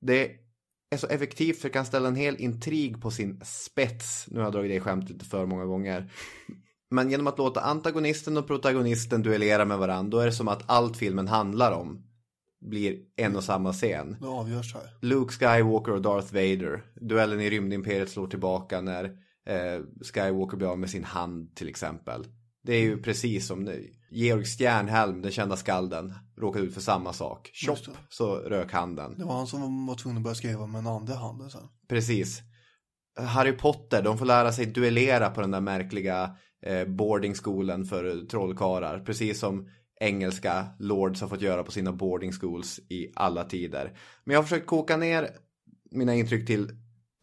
Det 0.00 0.30
är 0.90 0.96
så 0.96 1.06
effektivt 1.06 1.58
för 1.60 1.68
kan 1.68 1.84
ställa 1.84 2.08
en 2.08 2.16
hel 2.16 2.36
intrig 2.36 3.02
på 3.02 3.10
sin 3.10 3.40
spets. 3.44 4.26
Nu 4.28 4.38
har 4.38 4.46
jag 4.46 4.52
dragit 4.52 4.70
det 4.70 4.80
skämt 4.80 5.10
lite 5.10 5.24
för 5.24 5.46
många 5.46 5.64
gånger. 5.64 6.10
Men 6.90 7.10
genom 7.10 7.26
att 7.26 7.38
låta 7.38 7.60
antagonisten 7.60 8.36
och 8.36 8.46
protagonisten 8.46 9.22
duellera 9.22 9.64
med 9.64 9.78
varandra 9.78 10.10
då 10.10 10.22
är 10.22 10.26
det 10.26 10.32
som 10.32 10.48
att 10.48 10.62
allt 10.66 10.96
filmen 10.96 11.28
handlar 11.28 11.72
om 11.72 12.04
blir 12.60 12.98
en 13.16 13.36
och 13.36 13.44
samma 13.44 13.72
scen. 13.72 14.16
Det 14.20 14.26
avgörs 14.26 14.74
här. 14.74 14.82
Luke 15.00 15.32
Skywalker 15.32 15.92
och 15.92 16.02
Darth 16.02 16.34
Vader. 16.34 16.82
Duellen 17.00 17.40
i 17.40 17.50
rymdimperiet 17.50 18.10
slår 18.10 18.26
tillbaka 18.26 18.80
när 18.80 19.04
eh, 19.46 19.82
Skywalker 20.02 20.56
blir 20.56 20.68
av 20.68 20.78
med 20.78 20.90
sin 20.90 21.04
hand 21.04 21.56
till 21.56 21.68
exempel. 21.68 22.24
Det 22.62 22.74
är 22.74 22.80
ju 22.80 23.02
precis 23.02 23.46
som 23.46 23.64
nu. 23.64 23.90
Georg 24.10 24.44
Stjärnhelm, 24.44 25.22
den 25.22 25.32
kända 25.32 25.56
skalden, 25.56 26.14
råkade 26.36 26.64
ut 26.64 26.74
för 26.74 26.80
samma 26.80 27.12
sak. 27.12 27.50
Tjopp, 27.52 27.78
så 28.08 28.36
rök 28.36 28.72
handen. 28.72 29.14
Det 29.18 29.24
var 29.24 29.36
han 29.36 29.46
som 29.46 29.86
var 29.86 29.94
tvungen 29.94 30.16
att 30.16 30.22
börja 30.22 30.34
skriva 30.34 30.66
med 30.66 30.84
den 30.84 30.92
andra 30.92 31.14
handen 31.14 31.50
sen. 31.50 31.68
Precis. 31.88 32.42
Harry 33.18 33.52
Potter, 33.52 34.02
de 34.02 34.18
får 34.18 34.26
lära 34.26 34.52
sig 34.52 34.66
duellera 34.66 35.30
på 35.30 35.40
den 35.40 35.50
där 35.50 35.60
märkliga 35.60 36.36
eh, 36.62 36.84
boardingskolan 36.84 37.84
för 37.84 38.26
trollkarlar. 38.26 38.98
Precis 38.98 39.38
som 39.38 39.68
engelska 40.00 40.66
lords 40.78 41.20
har 41.20 41.28
fått 41.28 41.42
göra 41.42 41.62
på 41.62 41.72
sina 41.72 41.92
boarding 41.92 42.32
schools 42.32 42.80
i 42.88 43.12
alla 43.14 43.44
tider. 43.44 43.98
Men 44.24 44.34
jag 44.34 44.38
har 44.40 44.44
försökt 44.44 44.66
koka 44.66 44.96
ner 44.96 45.30
mina 45.90 46.14
intryck 46.14 46.46
till 46.46 46.70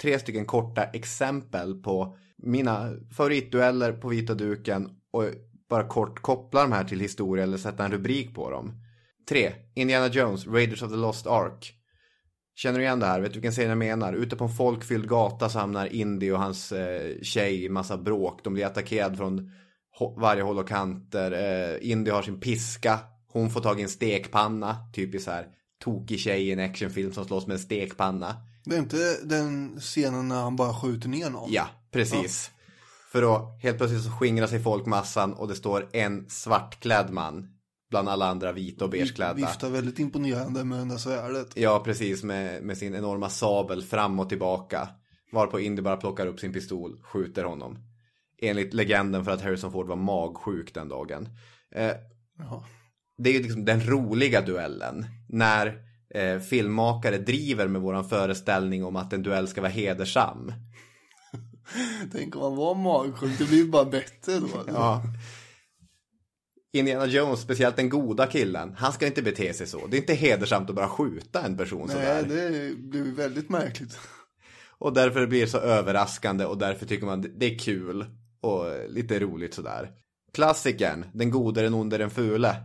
tre 0.02 0.20
stycken 0.20 0.46
korta 0.46 0.84
exempel 0.84 1.82
på 1.82 2.18
mina 2.38 2.90
favoritdueller 3.18 3.94
på 3.94 4.08
vita 4.08 4.34
duken 4.34 4.90
och 5.16 5.26
bara 5.70 5.88
kort 5.88 6.22
koppla 6.22 6.62
de 6.62 6.72
här 6.72 6.84
till 6.84 7.00
historia 7.00 7.44
eller 7.44 7.58
sätta 7.58 7.86
en 7.86 7.92
rubrik 7.92 8.36
på 8.36 8.52
dem. 8.52 8.82
3. 9.30 9.54
Indiana 9.76 10.08
Jones, 10.08 10.48
Raiders 10.48 10.84
of 10.84 10.92
the 10.92 10.98
Lost 10.98 11.28
Ark. 11.28 11.74
Känner 12.56 12.80
du 12.80 12.86
igen 12.86 13.00
det 13.00 13.06
här? 13.06 13.20
Vet 13.20 13.32
du 13.32 13.34
vilken 13.34 13.52
scen 13.52 13.70
jag 13.70 13.78
menar? 13.78 14.14
Ute 14.14 14.36
på 14.36 14.44
en 14.44 14.54
folkfylld 14.56 15.10
gata 15.10 15.50
så 15.50 15.60
hamnar 15.60 15.94
Indy 15.94 16.32
och 16.32 16.40
hans 16.40 16.72
eh, 16.72 17.22
tjej 17.22 17.66
i 17.66 17.70
massa 17.70 17.98
bråk. 17.98 18.44
De 18.44 18.54
blir 18.54 18.66
attackerade 18.66 19.18
från 19.18 19.52
varje 20.18 20.44
håll 20.44 20.60
och 20.60 20.68
kanter. 20.68 21.32
Eh, 21.32 21.92
Indy 21.92 22.12
har 22.12 22.22
sin 22.22 22.40
piska. 22.40 23.00
Hon 23.28 23.50
får 23.50 23.62
tag 23.62 23.80
i 23.80 23.84
en 23.84 23.90
stekpanna. 23.90 24.78
Typiskt 24.94 25.26
så 25.26 25.32
här 25.32 25.48
tokig 25.84 26.20
tjej 26.20 26.48
i 26.48 26.52
en 26.52 26.60
actionfilm 26.60 27.14
som 27.14 27.26
slåss 27.26 27.48
med 27.48 27.54
en 27.54 27.60
stekpanna. 27.60 28.36
Det 28.66 28.76
är 28.76 28.80
inte 28.80 29.18
den 29.24 29.80
scenen 29.80 30.28
när 30.28 30.42
han 30.42 30.56
bara 30.56 30.74
skjuter 30.74 31.10
ner 31.10 31.30
någon? 31.30 31.52
Ja, 31.52 31.68
precis. 31.92 32.52
För 33.16 33.22
då 33.22 33.58
helt 33.62 33.78
plötsligt 33.78 34.04
så 34.04 34.12
skingrar 34.12 34.48
sig 34.48 34.60
folkmassan 34.60 35.34
och 35.34 35.48
det 35.48 35.56
står 35.56 35.90
en 35.92 36.30
svartklädd 36.30 37.10
man 37.10 37.48
bland 37.90 38.10
alla 38.10 38.26
andra 38.26 38.52
vita 38.52 38.86
och 38.86 38.92
beigeklädda. 38.92 39.34
Viftar 39.34 39.70
väldigt 39.70 40.00
imponerande 40.00 40.64
med 40.64 40.80
det 40.80 40.86
där 40.86 40.98
svärdet. 40.98 41.48
Ja, 41.56 41.82
precis. 41.86 42.24
Med, 42.24 42.64
med 42.64 42.78
sin 42.78 42.96
enorma 42.96 43.30
sabel 43.30 43.82
fram 43.82 44.20
och 44.20 44.30
tillbaka. 44.30 44.90
Varpå 45.32 45.60
Indy 45.60 45.82
bara 45.82 45.98
plockar 45.98 46.28
upp 46.28 46.40
sin 46.40 46.54
pistol, 46.54 47.00
skjuter 47.04 47.44
honom. 47.44 47.78
Enligt 48.42 48.74
legenden 48.74 49.26
för 49.26 49.32
att 49.32 49.42
Harrison 49.42 49.72
Ford 49.72 49.88
var 49.88 49.96
magsjuk 49.96 50.74
den 50.74 50.90
dagen. 50.90 51.30
Eh, 51.76 51.92
det 53.18 53.30
är 53.30 53.34
ju 53.34 53.44
liksom 53.44 53.66
den 53.66 53.88
roliga 53.90 54.42
duellen. 54.42 55.06
När 55.30 55.78
eh, 56.10 56.40
filmmakare 56.40 57.18
driver 57.18 57.68
med 57.68 57.82
våran 57.82 58.10
föreställning 58.10 58.84
om 58.84 58.96
att 58.96 59.14
en 59.14 59.24
duell 59.24 59.48
ska 59.48 59.62
vara 59.62 59.72
hedersam. 59.72 60.54
Tänk 62.12 62.36
om 62.36 62.42
man 62.42 62.56
var 62.56 62.76
magsjuk, 62.76 63.38
det 63.38 63.46
blir 63.46 63.58
ju 63.58 63.68
bara 63.68 63.86
bättre 63.86 64.40
då. 64.40 64.64
Ja. 64.68 65.04
Indiana 66.74 67.06
Jones, 67.06 67.40
speciellt 67.40 67.76
den 67.76 67.90
goda 67.90 68.28
killen, 68.28 68.76
han 68.78 68.94
ska 68.94 69.08
inte 69.08 69.22
bete 69.22 69.54
sig 69.54 69.68
så. 69.68 69.88
Det 69.88 69.98
är 69.98 70.02
inte 70.02 70.14
hedersamt 70.14 70.70
att 70.70 70.76
bara 70.76 70.90
skjuta 70.90 71.42
en 71.42 71.58
person 71.58 71.88
Nej, 71.88 71.96
sådär. 71.96 72.24
det 72.24 72.76
blir 72.78 73.04
väldigt 73.04 73.50
märkligt. 73.50 73.98
Och 74.78 74.94
därför 74.94 75.28
blir 75.28 75.42
det 75.42 75.48
så 75.48 75.58
överraskande 75.58 76.46
och 76.46 76.58
därför 76.58 76.86
tycker 76.86 77.06
man 77.06 77.26
det 77.38 77.46
är 77.46 77.60
kul 77.60 78.06
och 78.42 78.66
lite 78.90 79.20
roligt 79.20 79.54
sådär. 79.54 79.92
Klassikern, 80.34 81.06
den 81.14 81.32
gode, 81.32 81.62
den 81.62 81.74
onde, 81.74 81.98
den 81.98 82.10
fule. 82.10 82.56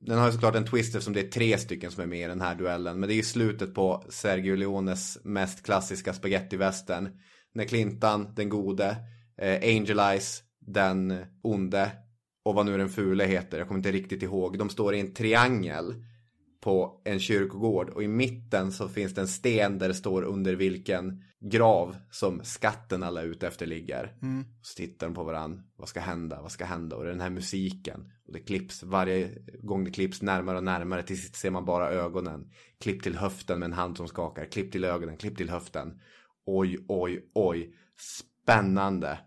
Den 0.00 0.18
har 0.18 0.26
ju 0.26 0.32
såklart 0.32 0.54
en 0.54 0.66
twist 0.66 0.94
eftersom 0.94 1.14
det 1.14 1.20
är 1.20 1.28
tre 1.28 1.58
stycken 1.58 1.90
som 1.90 2.02
är 2.02 2.06
med 2.06 2.24
i 2.24 2.28
den 2.28 2.40
här 2.40 2.54
duellen. 2.54 3.00
Men 3.00 3.08
det 3.08 3.14
är 3.14 3.16
ju 3.16 3.22
slutet 3.22 3.74
på 3.74 4.04
Sergio 4.08 4.56
Leones 4.56 5.18
mest 5.24 5.64
klassiska 5.64 6.14
spagettivästern. 6.14 7.08
När 7.54 7.64
Clintan, 7.64 8.32
den 8.34 8.48
gode, 8.48 8.96
eh, 9.38 9.76
Angel 9.76 9.98
Eyes, 9.98 10.42
den 10.60 11.24
onde 11.42 11.90
och 12.44 12.54
vad 12.54 12.66
nu 12.66 12.78
den 12.78 12.88
fule 12.88 13.24
heter, 13.24 13.58
jag 13.58 13.68
kommer 13.68 13.78
inte 13.78 13.92
riktigt 13.92 14.22
ihåg. 14.22 14.58
De 14.58 14.68
står 14.68 14.94
i 14.94 15.00
en 15.00 15.14
triangel 15.14 16.04
på 16.60 17.02
en 17.04 17.20
kyrkogård 17.20 17.90
och 17.90 18.02
i 18.02 18.08
mitten 18.08 18.72
så 18.72 18.88
finns 18.88 19.14
det 19.14 19.20
en 19.20 19.28
sten 19.28 19.78
där 19.78 19.88
det 19.88 19.94
står 19.94 20.22
under 20.22 20.54
vilken 20.54 21.22
grav 21.40 21.96
som 22.10 22.40
skatten 22.44 23.02
alla 23.02 23.22
ute 23.22 23.46
efter 23.46 23.66
ligger. 23.66 24.16
Mm. 24.22 24.44
Så 24.62 24.76
tittar 24.76 25.06
de 25.06 25.14
på 25.14 25.24
varandra. 25.24 25.62
Vad 25.76 25.88
ska 25.88 26.00
hända? 26.00 26.42
Vad 26.42 26.52
ska 26.52 26.64
hända? 26.64 26.96
Och 26.96 27.04
det 27.04 27.08
är 27.08 27.12
den 27.12 27.20
här 27.20 27.30
musiken. 27.30 28.12
Och 28.26 28.32
det 28.32 28.40
klipps 28.40 28.82
varje 28.82 29.38
gång 29.62 29.84
det 29.84 29.90
klipps 29.90 30.22
närmare 30.22 30.56
och 30.56 30.64
närmare. 30.64 31.02
Till 31.02 31.22
sist 31.22 31.36
ser 31.36 31.50
man 31.50 31.64
bara 31.64 31.90
ögonen. 31.90 32.50
Klipp 32.80 33.02
till 33.02 33.16
höften 33.16 33.58
med 33.58 33.66
en 33.66 33.72
hand 33.72 33.96
som 33.96 34.08
skakar. 34.08 34.44
Klipp 34.44 34.72
till 34.72 34.84
ögonen. 34.84 35.16
Klipp 35.16 35.36
till 35.36 35.50
höften. 35.50 36.00
Oj, 36.50 36.78
oj, 36.88 37.30
oj. 37.34 37.74
Spännande. 37.96 39.18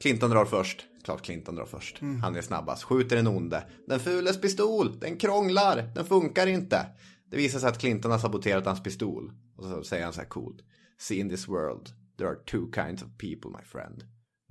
Clinton 0.00 0.30
drar 0.30 0.44
först. 0.44 0.86
Klart 1.04 1.22
Clinton 1.22 1.54
drar 1.54 1.66
först. 1.66 1.98
Han 2.22 2.36
är 2.36 2.42
snabbast. 2.42 2.82
Skjuter 2.82 3.16
den 3.16 3.26
onde. 3.26 3.64
Den 3.86 4.00
fules 4.00 4.40
pistol. 4.40 4.98
Den 5.00 5.16
krånglar. 5.16 5.92
Den 5.94 6.04
funkar 6.04 6.46
inte. 6.46 6.86
Det 7.30 7.36
visar 7.36 7.58
sig 7.58 7.68
att 7.68 7.78
Clinton 7.78 8.10
har 8.10 8.18
saboterat 8.18 8.66
hans 8.66 8.82
pistol. 8.82 9.32
Och 9.56 9.64
så 9.64 9.84
säger 9.84 10.04
han 10.04 10.12
så 10.12 10.20
här 10.20 10.28
coolt. 10.28 10.56
See 10.98 11.18
in 11.18 11.28
this 11.28 11.48
world 11.48 11.88
there 12.18 12.28
are 12.28 12.38
two 12.46 12.70
kinds 12.72 13.02
of 13.02 13.08
people 13.18 13.50
my 13.50 13.64
friend. 13.64 14.04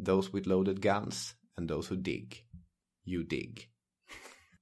Those 0.06 0.30
with 0.34 0.48
loaded 0.48 0.82
guns 0.82 1.36
and 1.58 1.70
those 1.70 1.94
who 1.94 2.02
dig. 2.02 2.30
You 3.06 3.24
dig. 3.24 3.56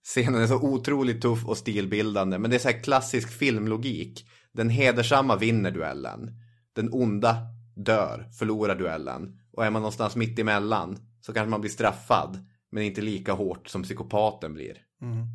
Scenen 0.04 0.42
är 0.42 0.48
så 0.48 0.62
otroligt 0.62 1.22
tuff 1.22 1.46
och 1.46 1.58
stilbildande. 1.58 2.38
Men 2.38 2.50
det 2.50 2.58
är 2.58 2.60
så 2.60 2.70
här 2.70 2.84
klassisk 2.84 3.30
filmlogik. 3.30 4.26
Den 4.54 4.70
hedersamma 4.70 5.36
vinner 5.36 5.72
duellen. 5.72 6.32
Den 6.80 6.94
onda 6.94 7.38
dör, 7.76 8.30
förlorar 8.38 8.76
duellen. 8.76 9.40
Och 9.52 9.66
är 9.66 9.70
man 9.70 9.82
någonstans 9.82 10.16
mitt 10.16 10.40
emellan 10.40 10.98
så 11.22 11.34
kanske 11.34 11.50
man 11.50 11.62
blir 11.62 11.72
straffad. 11.72 12.48
Men 12.72 12.84
inte 12.84 13.02
lika 13.02 13.34
hårt 13.34 13.68
som 13.68 13.84
psykopaten 13.84 14.54
blir. 14.54 14.78
Mm. 15.02 15.26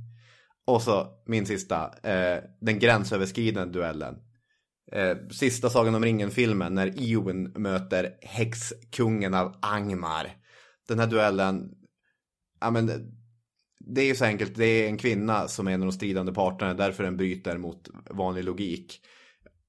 Och 0.66 0.82
så 0.82 1.06
min 1.26 1.46
sista, 1.46 1.84
eh, 2.02 2.42
den 2.60 2.78
gränsöverskridande 2.78 3.78
duellen. 3.78 4.14
Eh, 4.92 5.16
sista 5.30 5.70
Sagan 5.70 5.94
om 5.94 6.04
ringen-filmen 6.04 6.74
när 6.74 7.12
Ewan 7.12 7.42
möter 7.42 8.16
häxkungen 8.22 9.34
av 9.34 9.56
Angmar. 9.62 10.36
Den 10.88 10.98
här 10.98 11.06
duellen, 11.06 11.74
ja 12.60 12.70
men 12.70 12.90
det 13.78 14.00
är 14.00 14.06
ju 14.06 14.14
så 14.14 14.24
enkelt, 14.24 14.56
det 14.56 14.64
är 14.64 14.88
en 14.88 14.98
kvinna 14.98 15.48
som 15.48 15.68
är 15.68 15.72
en 15.72 15.82
av 15.82 15.86
de 15.86 15.92
stridande 15.92 16.32
parterna, 16.32 16.74
därför 16.74 17.04
den 17.04 17.16
bryter 17.16 17.58
mot 17.58 17.88
vanlig 18.10 18.44
logik. 18.44 19.00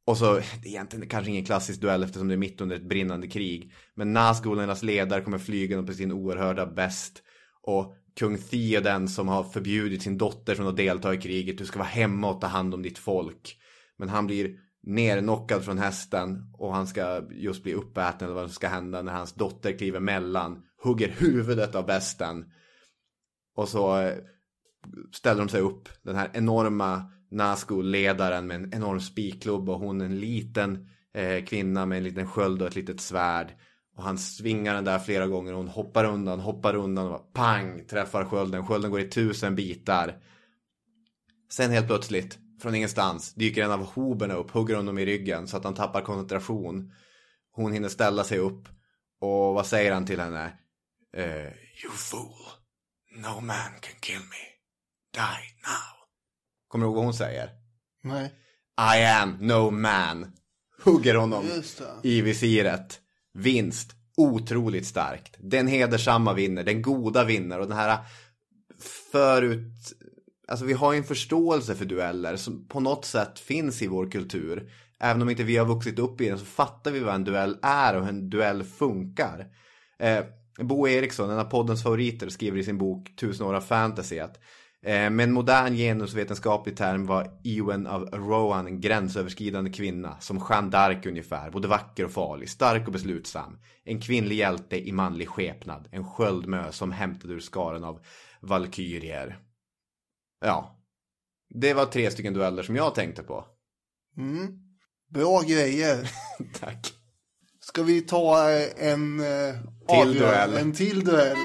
Och 0.05 0.17
så, 0.17 0.33
det 0.33 0.39
är 0.39 0.67
egentligen 0.67 1.09
kanske 1.09 1.31
ingen 1.31 1.45
klassisk 1.45 1.81
duell 1.81 2.03
eftersom 2.03 2.27
det 2.27 2.33
är 2.33 2.37
mitt 2.37 2.61
under 2.61 2.75
ett 2.75 2.89
brinnande 2.89 3.27
krig. 3.27 3.73
Men 3.95 4.13
Nazgulernas 4.13 4.83
ledare 4.83 5.21
kommer 5.21 5.37
flygande 5.37 5.87
på 5.87 5.93
sin 5.93 6.11
oerhörda 6.11 6.65
bäst. 6.65 7.23
Och 7.61 7.95
kung 8.19 8.37
Theoden 8.37 9.07
som 9.07 9.27
har 9.27 9.43
förbjudit 9.43 10.01
sin 10.01 10.17
dotter 10.17 10.55
från 10.55 10.67
att 10.67 10.77
delta 10.77 11.13
i 11.13 11.17
kriget. 11.17 11.57
Du 11.57 11.65
ska 11.65 11.79
vara 11.79 11.89
hemma 11.89 12.29
och 12.29 12.41
ta 12.41 12.47
hand 12.47 12.73
om 12.73 12.81
ditt 12.81 12.97
folk. 12.97 13.57
Men 13.97 14.09
han 14.09 14.27
blir 14.27 14.59
nernockad 14.83 15.65
från 15.65 15.77
hästen 15.77 16.53
och 16.57 16.73
han 16.73 16.87
ska 16.87 17.23
just 17.31 17.63
bli 17.63 17.73
uppäten 17.73 18.25
eller 18.25 18.35
vad 18.35 18.49
som 18.49 18.55
ska 18.55 18.67
hända 18.67 19.01
när 19.01 19.13
hans 19.13 19.33
dotter 19.33 19.77
kliver 19.77 19.99
mellan. 19.99 20.63
Hugger 20.83 21.09
huvudet 21.09 21.75
av 21.75 21.85
besten. 21.85 22.45
Och 23.55 23.69
så 23.69 23.99
eh, 23.99 24.13
ställer 25.13 25.39
de 25.39 25.49
sig 25.49 25.61
upp. 25.61 25.89
Den 26.03 26.15
här 26.15 26.29
enorma 26.33 27.11
Nazgul-ledaren 27.35 28.47
med 28.47 28.55
en 28.55 28.73
enorm 28.73 28.99
spikklubb 28.99 29.69
och 29.69 29.79
hon 29.79 30.01
en 30.01 30.19
liten 30.19 30.87
eh, 31.13 31.45
kvinna 31.45 31.85
med 31.85 31.97
en 31.97 32.03
liten 32.03 32.27
sköld 32.27 32.61
och 32.61 32.67
ett 32.67 32.75
litet 32.75 33.01
svärd. 33.01 33.53
Och 33.97 34.03
han 34.03 34.17
svingar 34.17 34.75
den 34.75 34.85
där 34.85 34.99
flera 34.99 35.27
gånger 35.27 35.51
och 35.51 35.57
hon 35.57 35.67
hoppar 35.67 36.05
undan, 36.05 36.39
hoppar 36.39 36.75
undan 36.75 37.05
och 37.05 37.11
bara 37.11 37.19
pang 37.19 37.85
träffar 37.87 38.25
skölden. 38.25 38.67
Skölden 38.67 38.91
går 38.91 38.99
i 38.99 39.09
tusen 39.09 39.55
bitar. 39.55 40.19
Sen 41.51 41.71
helt 41.71 41.87
plötsligt, 41.87 42.37
från 42.61 42.75
ingenstans, 42.75 43.33
dyker 43.33 43.63
en 43.63 43.71
av 43.71 43.85
hoberna 43.85 44.33
upp, 44.33 44.51
hugger 44.51 44.75
honom 44.75 44.97
i 44.97 45.05
ryggen 45.05 45.47
så 45.47 45.57
att 45.57 45.63
han 45.63 45.73
tappar 45.73 46.01
koncentration. 46.01 46.93
Hon 47.51 47.73
hinner 47.73 47.89
ställa 47.89 48.23
sig 48.23 48.37
upp 48.37 48.67
och 49.19 49.53
vad 49.53 49.65
säger 49.65 49.91
han 49.91 50.05
till 50.05 50.19
henne? 50.19 50.57
Eh, 51.17 51.51
you 51.83 51.91
fool, 51.91 52.35
no 53.15 53.41
man 53.41 53.71
can 53.81 53.99
kill 54.01 54.19
me. 54.19 54.45
Die 55.13 55.21
now. 55.63 55.94
Kommer 56.75 56.85
du 56.85 56.87
ihåg 56.87 56.95
vad 56.95 57.05
hon 57.05 57.13
säger? 57.13 57.49
Nej. 58.03 58.31
I 58.97 59.05
am 59.05 59.37
no 59.39 59.71
man. 59.71 60.31
Hugger 60.83 61.15
honom 61.15 61.45
i 62.03 62.21
visiret. 62.21 62.99
Vinst. 63.33 63.91
Otroligt 64.17 64.87
starkt. 64.87 65.35
Den 65.39 65.67
hedersamma 65.67 66.33
vinner. 66.33 66.63
Den 66.63 66.81
goda 66.81 67.23
vinner. 67.23 67.59
Och 67.59 67.67
den 67.67 67.77
här 67.77 67.97
förut... 69.11 69.93
Alltså 70.47 70.65
vi 70.65 70.73
har 70.73 70.93
ju 70.93 70.97
en 70.97 71.03
förståelse 71.03 71.75
för 71.75 71.85
dueller 71.85 72.35
som 72.35 72.67
på 72.67 72.79
något 72.79 73.05
sätt 73.05 73.39
finns 73.39 73.81
i 73.81 73.87
vår 73.87 74.11
kultur. 74.11 74.71
Även 74.99 75.21
om 75.21 75.29
inte 75.29 75.43
vi 75.43 75.57
har 75.57 75.65
vuxit 75.65 75.99
upp 75.99 76.21
i 76.21 76.29
den 76.29 76.39
så 76.39 76.45
fattar 76.45 76.91
vi 76.91 76.99
vad 76.99 77.15
en 77.15 77.23
duell 77.23 77.57
är 77.61 77.95
och 77.95 78.01
hur 78.01 78.09
en 78.09 78.29
duell 78.29 78.63
funkar. 78.63 79.47
Eh, 79.99 80.25
Bo 80.59 80.87
Eriksson, 80.87 81.29
en 81.29 81.39
av 81.39 81.43
poddens 81.43 81.83
favoriter, 81.83 82.29
skriver 82.29 82.57
i 82.57 82.63
sin 82.63 82.77
bok 82.77 83.15
Tusen 83.15 83.45
år 83.45 83.53
av 83.53 83.61
fantasy 83.61 84.19
att 84.19 84.39
eh, 84.85 85.09
med 85.09 85.23
en 85.23 85.31
modern 85.31 85.75
genusvetenskaplig 85.75 86.77
term 86.77 87.05
var 87.05 87.39
Ewan 87.43 87.87
av 87.87 88.05
Rowan 88.05 88.67
en 88.67 88.81
gränsöverskridande 88.81 89.71
kvinna, 89.71 90.19
som 90.19 90.45
Jeanne 90.49 90.71
d'Arc 90.71 91.07
ungefär, 91.07 91.51
både 91.51 91.67
vacker 91.67 92.05
och 92.05 92.11
farlig, 92.11 92.49
stark 92.49 92.87
och 92.87 92.93
beslutsam. 92.93 93.59
En 93.83 94.01
kvinnlig 94.01 94.35
hjälte 94.35 94.87
i 94.87 94.91
manlig 94.91 95.27
skepnad, 95.27 95.87
en 95.91 96.05
sköldmö 96.05 96.71
som 96.71 96.91
hämtade 96.91 97.33
ur 97.33 97.39
skaran 97.39 97.83
av 97.83 97.99
valkyrier. 98.41 99.39
Ja, 100.41 100.81
det 101.49 101.73
var 101.73 101.85
tre 101.85 102.11
stycken 102.11 102.33
dueller 102.33 102.63
som 102.63 102.75
jag 102.75 102.95
tänkte 102.95 103.23
på. 103.23 103.45
Mm. 104.17 104.47
Bra 105.09 105.41
grejer. 105.41 106.11
Tack. 106.59 106.93
Ska 107.59 107.83
vi 107.83 108.01
ta 108.01 108.51
eh, 108.51 108.91
en 108.91 109.19
eh, 109.19 109.55
Till 109.87 110.19
duell. 110.19 110.57
En 110.57 110.73
till 110.73 111.05
duell. 111.05 111.37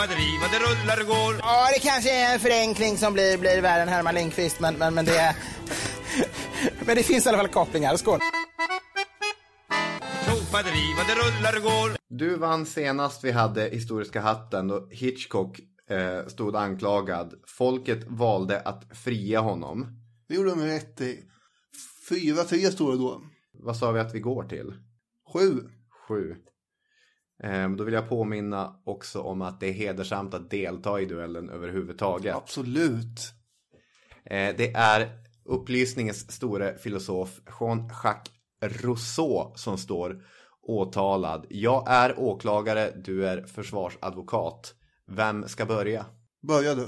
Topadriva, 0.00 0.46
det 0.52 0.58
rullar 0.58 1.00
och 1.00 1.06
går. 1.06 1.34
Ja, 1.42 1.70
det 1.74 1.80
kanske 1.80 2.10
är 2.10 2.34
en 2.34 2.40
förenkling 2.40 2.96
som 2.96 3.12
blir, 3.12 3.38
blir 3.38 3.62
värre 3.62 3.82
än 3.82 3.88
Herman 3.88 4.14
Lindqvist, 4.14 4.60
men, 4.60 4.74
men, 4.74 4.94
men 4.94 5.04
det 5.04 5.18
är... 5.18 5.36
men 6.86 6.96
det 6.96 7.02
finns 7.02 7.26
i 7.26 7.28
alla 7.28 7.38
fall 7.38 7.48
kopplingar. 7.48 7.96
Skål! 7.96 8.18
Topadriva, 10.26 11.02
det 11.06 11.14
rullar 11.14 11.56
och 11.56 11.62
går. 11.62 11.96
Du 12.08 12.36
vann 12.36 12.66
senast 12.66 13.24
vi 13.24 13.30
hade 13.30 13.68
Historiska 13.68 14.20
hatten 14.20 14.68
då 14.68 14.88
Hitchcock 14.90 15.60
eh, 15.90 16.26
stod 16.26 16.56
anklagad. 16.56 17.34
Folket 17.46 18.04
valde 18.08 18.60
att 18.60 18.84
fria 18.96 19.40
honom. 19.40 19.86
Det 20.28 20.34
gjorde 20.34 20.50
de 20.50 20.60
rätt 20.60 21.00
i. 21.00 21.24
Fyra, 22.08 22.44
tre 22.44 22.70
står 22.70 22.92
det 22.92 22.98
då. 22.98 23.22
Vad 23.52 23.76
sa 23.76 23.92
vi 23.92 24.00
att 24.00 24.14
vi 24.14 24.20
går 24.20 24.44
till? 24.44 24.74
Sju. 25.32 25.68
Sju. 26.08 26.36
Eh, 27.42 27.70
då 27.70 27.84
vill 27.84 27.94
jag 27.94 28.08
påminna 28.08 28.80
också 28.84 29.20
om 29.20 29.42
att 29.42 29.60
det 29.60 29.66
är 29.66 29.72
hedersamt 29.72 30.34
att 30.34 30.50
delta 30.50 31.00
i 31.00 31.06
duellen 31.06 31.50
överhuvudtaget. 31.50 32.36
Absolut. 32.36 33.32
Eh, 34.24 34.56
det 34.56 34.72
är 34.74 35.08
upplysningens 35.44 36.32
store 36.32 36.78
filosof 36.78 37.40
Jean-Jacques 37.60 38.32
Rousseau 38.62 39.52
som 39.54 39.78
står 39.78 40.22
åtalad. 40.62 41.46
Jag 41.48 41.84
är 41.90 42.18
åklagare, 42.18 42.90
du 42.90 43.26
är 43.26 43.42
försvarsadvokat. 43.42 44.74
Vem 45.06 45.48
ska 45.48 45.66
börja? 45.66 46.06
Börja 46.42 46.74
du. 46.74 46.86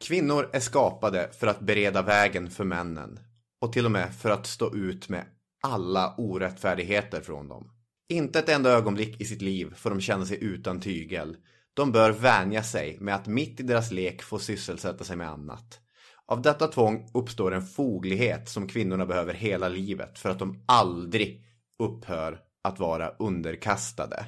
Kvinnor 0.00 0.50
är 0.52 0.60
skapade 0.60 1.30
för 1.32 1.46
att 1.46 1.60
bereda 1.60 2.02
vägen 2.02 2.50
för 2.50 2.64
männen 2.64 3.20
och 3.60 3.72
till 3.72 3.84
och 3.84 3.90
med 3.90 4.14
för 4.14 4.30
att 4.30 4.46
stå 4.46 4.74
ut 4.74 5.08
med 5.08 5.24
alla 5.62 6.14
orättfärdigheter 6.18 7.20
från 7.20 7.48
dem. 7.48 7.77
Inte 8.10 8.38
ett 8.38 8.48
enda 8.48 8.70
ögonblick 8.70 9.20
i 9.20 9.24
sitt 9.24 9.42
liv 9.42 9.74
får 9.76 9.90
de 9.90 10.00
känna 10.00 10.26
sig 10.26 10.44
utan 10.44 10.80
tygel. 10.80 11.36
De 11.74 11.92
bör 11.92 12.10
vänja 12.10 12.62
sig 12.62 12.98
med 13.00 13.14
att 13.14 13.26
mitt 13.26 13.60
i 13.60 13.62
deras 13.62 13.90
lek 13.90 14.22
få 14.22 14.38
sysselsätta 14.38 15.04
sig 15.04 15.16
med 15.16 15.28
annat. 15.28 15.80
Av 16.26 16.42
detta 16.42 16.66
tvång 16.66 17.10
uppstår 17.14 17.54
en 17.54 17.66
foglighet 17.66 18.48
som 18.48 18.68
kvinnorna 18.68 19.06
behöver 19.06 19.34
hela 19.34 19.68
livet 19.68 20.18
för 20.18 20.30
att 20.30 20.38
de 20.38 20.64
aldrig 20.66 21.44
upphör 21.78 22.40
att 22.62 22.78
vara 22.78 23.08
underkastade. 23.08 24.24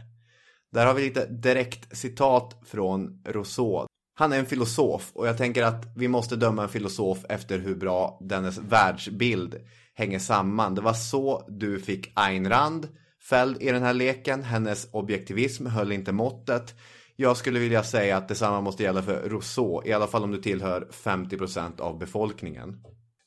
Där 0.72 0.86
har 0.86 0.94
vi 0.94 1.02
lite 1.02 1.26
direkt 1.26 1.96
citat 1.96 2.62
från 2.66 3.22
Rousseau. 3.24 3.86
Han 4.14 4.32
är 4.32 4.38
en 4.38 4.46
filosof 4.46 5.10
och 5.14 5.28
jag 5.28 5.38
tänker 5.38 5.62
att 5.62 5.86
vi 5.96 6.08
måste 6.08 6.36
döma 6.36 6.62
en 6.62 6.68
filosof 6.68 7.24
efter 7.28 7.58
hur 7.58 7.74
bra 7.74 8.18
dennes 8.20 8.58
världsbild 8.58 9.56
hänger 9.94 10.18
samman. 10.18 10.74
Det 10.74 10.80
var 10.80 10.92
så 10.92 11.46
du 11.48 11.80
fick 11.80 12.12
Ayn 12.14 12.48
Rand 12.48 12.88
fälld 13.22 13.62
i 13.62 13.66
den 13.72 13.82
här 13.82 13.94
leken. 13.94 14.42
Hennes 14.42 14.88
objektivism 14.90 15.66
höll 15.66 15.92
inte 15.92 16.12
måttet. 16.12 16.74
Jag 17.16 17.36
skulle 17.36 17.58
vilja 17.58 17.82
säga 17.82 18.16
att 18.16 18.28
detsamma 18.28 18.60
måste 18.60 18.82
gälla 18.82 19.02
för 19.02 19.28
Rousseau, 19.28 19.82
i 19.84 19.92
alla 19.92 20.06
fall 20.06 20.24
om 20.24 20.30
du 20.30 20.42
tillhör 20.42 20.88
50% 20.92 21.80
av 21.80 21.98
befolkningen. 21.98 22.82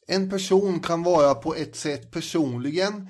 En 0.08 0.30
person 0.30 0.80
kan 0.80 1.04
vara 1.04 1.36
på 1.36 1.56
ett 1.56 1.76
sätt 1.76 2.12
personligen 2.12 3.10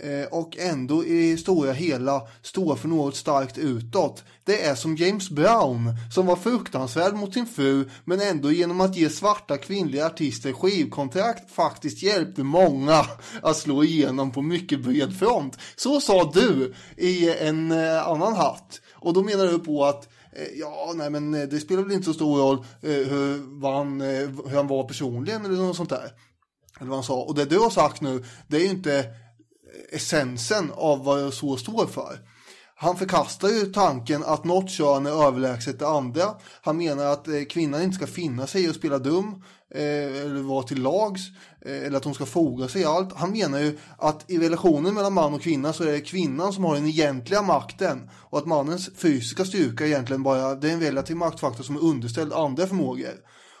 Eh, 0.00 0.26
och 0.30 0.56
ändå 0.58 1.04
i 1.04 1.36
stora 1.36 1.72
hela 1.72 2.22
står 2.42 2.76
för 2.76 2.88
något 2.88 3.16
starkt 3.16 3.58
utåt. 3.58 4.24
Det 4.44 4.64
är 4.64 4.74
som 4.74 4.96
James 4.96 5.30
Brown 5.30 5.90
som 6.14 6.26
var 6.26 6.36
fruktansvärd 6.36 7.14
mot 7.14 7.34
sin 7.34 7.46
fru 7.46 7.90
men 8.04 8.20
ändå 8.20 8.52
genom 8.52 8.80
att 8.80 8.96
ge 8.96 9.10
svarta 9.10 9.58
kvinnliga 9.58 10.06
artister 10.06 10.52
skivkontrakt 10.52 11.50
faktiskt 11.50 12.02
hjälpte 12.02 12.42
många 12.42 13.06
att 13.42 13.56
slå 13.56 13.84
igenom 13.84 14.32
på 14.32 14.42
mycket 14.42 14.80
bred 14.80 15.18
front. 15.18 15.58
Så 15.76 16.00
sa 16.00 16.30
du 16.34 16.74
i 16.96 17.30
en 17.38 17.72
eh, 17.72 18.08
annan 18.08 18.34
hatt. 18.34 18.80
Och 18.92 19.12
då 19.12 19.22
menar 19.22 19.46
du 19.46 19.58
på 19.58 19.84
att 19.84 20.08
eh, 20.32 20.58
Ja, 20.58 20.92
nej 20.94 21.10
men 21.10 21.32
det 21.32 21.60
spelar 21.60 21.82
väl 21.82 21.92
inte 21.92 22.04
så 22.04 22.14
stor 22.14 22.38
roll 22.38 22.64
hur, 22.80 23.72
han, 23.72 24.00
hur 24.00 24.56
han 24.56 24.66
var 24.66 24.84
personligen 24.84 25.44
eller 25.44 25.56
något 25.56 25.76
sånt 25.76 25.90
där. 25.90 26.10
Eller 26.80 26.90
vad 26.90 26.96
han 26.96 27.04
sa. 27.04 27.22
Och 27.22 27.34
det 27.34 27.44
du 27.44 27.58
har 27.58 27.70
sagt 27.70 28.00
nu, 28.00 28.24
det 28.48 28.56
är 28.56 28.60
ju 28.60 28.70
inte 28.70 29.04
essensen 29.92 30.72
av 30.74 31.04
vad 31.04 31.34
så 31.34 31.56
står 31.56 31.86
för. 31.86 32.18
Han 32.76 32.96
förkastar 32.96 33.48
ju 33.48 33.66
tanken 33.66 34.24
att 34.24 34.44
något 34.44 34.70
kön 34.70 35.06
är 35.06 35.26
överlägset 35.26 35.78
det 35.78 35.88
andra. 35.88 36.22
Han 36.62 36.76
menar 36.76 37.04
att 37.04 37.28
eh, 37.28 37.42
kvinnan 37.50 37.82
inte 37.82 37.96
ska 37.96 38.06
finna 38.06 38.46
sig 38.46 38.64
i 38.64 38.68
att 38.68 38.76
spela 38.76 38.98
dum 38.98 39.42
eh, 39.74 40.22
eller 40.22 40.42
vara 40.42 40.62
till 40.62 40.82
lags 40.82 41.20
eh, 41.66 41.86
eller 41.86 41.96
att 41.96 42.04
hon 42.04 42.14
ska 42.14 42.26
foga 42.26 42.68
sig 42.68 42.82
i 42.82 42.84
allt. 42.84 43.12
Han 43.12 43.30
menar 43.30 43.58
ju 43.58 43.78
att 43.98 44.30
i 44.30 44.38
relationen 44.38 44.94
mellan 44.94 45.12
man 45.12 45.34
och 45.34 45.42
kvinna 45.42 45.72
så 45.72 45.84
är 45.84 45.92
det 45.92 46.00
kvinnan 46.00 46.52
som 46.52 46.64
har 46.64 46.74
den 46.74 46.86
egentliga 46.86 47.42
makten 47.42 48.10
och 48.12 48.38
att 48.38 48.46
mannens 48.46 48.90
fysiska 48.96 49.44
styrka 49.44 49.86
egentligen 49.86 50.22
bara 50.22 50.54
det 50.54 50.68
är 50.68 50.72
en 50.72 50.80
relativ 50.80 51.16
maktfaktor 51.16 51.64
som 51.64 51.76
är 51.76 51.84
underställd 51.84 52.32
andra 52.32 52.66
förmågor. 52.66 53.14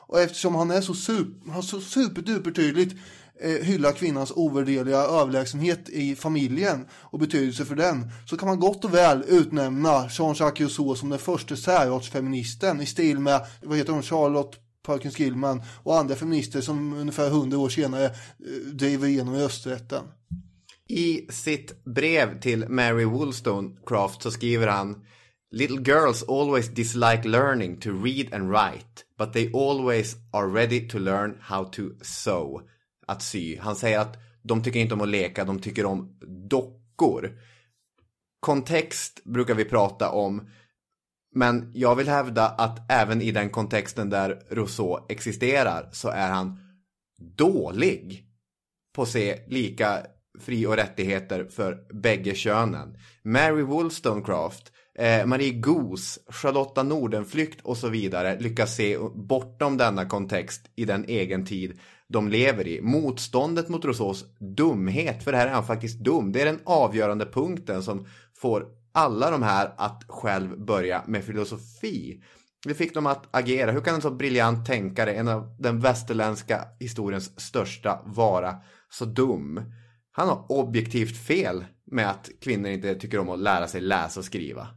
Och 0.06 0.20
eftersom 0.20 0.54
han 0.54 0.70
är 0.70 0.80
så, 0.80 0.94
super, 0.94 1.52
han 1.52 1.62
så 1.62 1.80
superduper 1.80 2.50
tydligt 2.50 2.96
eh, 3.40 3.92
kvinnans 3.92 4.32
ovärderliga 4.36 4.98
överlägsenhet 4.98 5.88
i 5.88 6.16
familjen 6.16 6.86
och 6.92 7.18
betydelse 7.18 7.64
för 7.64 7.76
den 7.76 8.10
så 8.26 8.36
kan 8.36 8.48
man 8.48 8.60
gott 8.60 8.84
och 8.84 8.94
väl 8.94 9.24
utnämna 9.28 10.08
Jean-Jacques 10.10 10.60
Rousseau 10.60 10.94
som 10.94 11.10
den 11.10 11.18
första 11.18 11.56
särartsfeministen 11.56 12.80
i 12.80 12.86
stil 12.86 13.18
med, 13.18 13.46
vad 13.62 13.78
heter 13.78 13.92
hon, 13.92 14.02
Charlotte 14.02 14.56
Perkins 14.86 15.18
Gilman 15.18 15.62
och 15.82 15.98
andra 15.98 16.14
feminister 16.14 16.60
som 16.60 16.92
ungefär 16.92 17.30
hundra 17.30 17.58
år 17.58 17.68
senare 17.68 18.04
eh, 18.04 18.12
driver 18.72 19.08
igenom 19.08 19.34
rösträtten. 19.34 20.04
I 20.88 21.26
sitt 21.32 21.84
brev 21.84 22.40
till 22.40 22.68
Mary 22.68 23.04
Wollstonecraft 23.04 24.22
så 24.22 24.30
skriver 24.30 24.66
han 24.66 25.04
Little 25.50 25.82
girls 25.82 26.22
always 26.22 26.68
dislike 26.68 27.28
learning 27.28 27.76
to 27.80 27.90
read 27.90 28.34
and 28.34 28.50
write, 28.50 29.04
but 29.18 29.32
they 29.32 29.52
always 29.52 30.16
are 30.32 30.48
ready 30.48 30.88
to 30.88 30.98
learn 30.98 31.38
how 31.40 31.64
to 31.64 31.82
sew. 32.02 32.60
Att 33.06 33.22
sy. 33.22 33.58
Han 33.58 33.76
säger 33.76 33.98
att 33.98 34.16
de 34.42 34.62
tycker 34.62 34.80
inte 34.80 34.94
om 34.94 35.00
att 35.00 35.08
leka, 35.08 35.44
de 35.44 35.58
tycker 35.58 35.86
om 35.86 36.18
dockor. 36.48 37.38
Kontext 38.40 39.24
brukar 39.24 39.54
vi 39.54 39.64
prata 39.64 40.10
om, 40.10 40.50
men 41.34 41.70
jag 41.74 41.96
vill 41.96 42.08
hävda 42.08 42.48
att 42.48 42.90
även 42.92 43.22
i 43.22 43.30
den 43.30 43.50
kontexten 43.50 44.10
där 44.10 44.42
Rousseau 44.50 45.06
existerar 45.08 45.88
så 45.92 46.08
är 46.08 46.30
han 46.30 46.58
dålig 47.18 48.26
på 48.94 49.02
att 49.02 49.08
se 49.08 49.40
lika 49.46 50.06
fri 50.40 50.66
och 50.66 50.76
rättigheter 50.76 51.44
för 51.44 51.92
bägge 51.92 52.34
könen. 52.34 52.96
Mary 53.22 53.62
Wollstonecraft 53.62 54.72
eh, 54.98 55.26
Marie 55.26 55.52
Goos, 55.52 56.18
Charlotta 56.28 56.82
Nordenflykt 56.82 57.60
och 57.60 57.76
så 57.76 57.88
vidare 57.88 58.40
lyckas 58.40 58.74
se 58.74 58.98
bortom 59.14 59.76
denna 59.76 60.04
kontext 60.04 60.70
i 60.76 60.84
den 60.84 61.04
egen 61.08 61.46
tid 61.46 61.78
de 62.14 62.28
lever 62.28 62.66
i. 62.68 62.80
Motståndet 62.80 63.68
mot 63.68 63.84
Rousseaus 63.84 64.24
dumhet, 64.38 65.24
för 65.24 65.32
här 65.32 65.46
är 65.46 65.52
han 65.52 65.66
faktiskt 65.66 65.98
dum, 65.98 66.32
det 66.32 66.40
är 66.40 66.44
den 66.44 66.60
avgörande 66.64 67.26
punkten 67.26 67.82
som 67.82 68.06
får 68.36 68.66
alla 68.92 69.30
de 69.30 69.42
här 69.42 69.74
att 69.76 70.04
själv 70.08 70.64
börja 70.64 71.02
med 71.06 71.24
filosofi. 71.24 72.22
Det 72.66 72.74
fick 72.74 72.94
dem 72.94 73.06
att 73.06 73.28
agera. 73.30 73.72
Hur 73.72 73.80
kan 73.80 73.94
en 73.94 74.02
så 74.02 74.10
briljant 74.10 74.66
tänkare, 74.66 75.12
en 75.12 75.28
av 75.28 75.56
den 75.58 75.80
västerländska 75.80 76.64
historiens 76.80 77.40
största, 77.40 78.02
vara 78.06 78.54
så 78.90 79.04
dum? 79.04 79.60
Han 80.12 80.28
har 80.28 80.52
objektivt 80.52 81.16
fel 81.26 81.64
med 81.86 82.10
att 82.10 82.30
kvinnor 82.40 82.70
inte 82.70 82.94
tycker 82.94 83.18
om 83.18 83.28
att 83.28 83.38
lära 83.38 83.68
sig 83.68 83.80
läsa 83.80 84.20
och 84.20 84.26
skriva. 84.26 84.68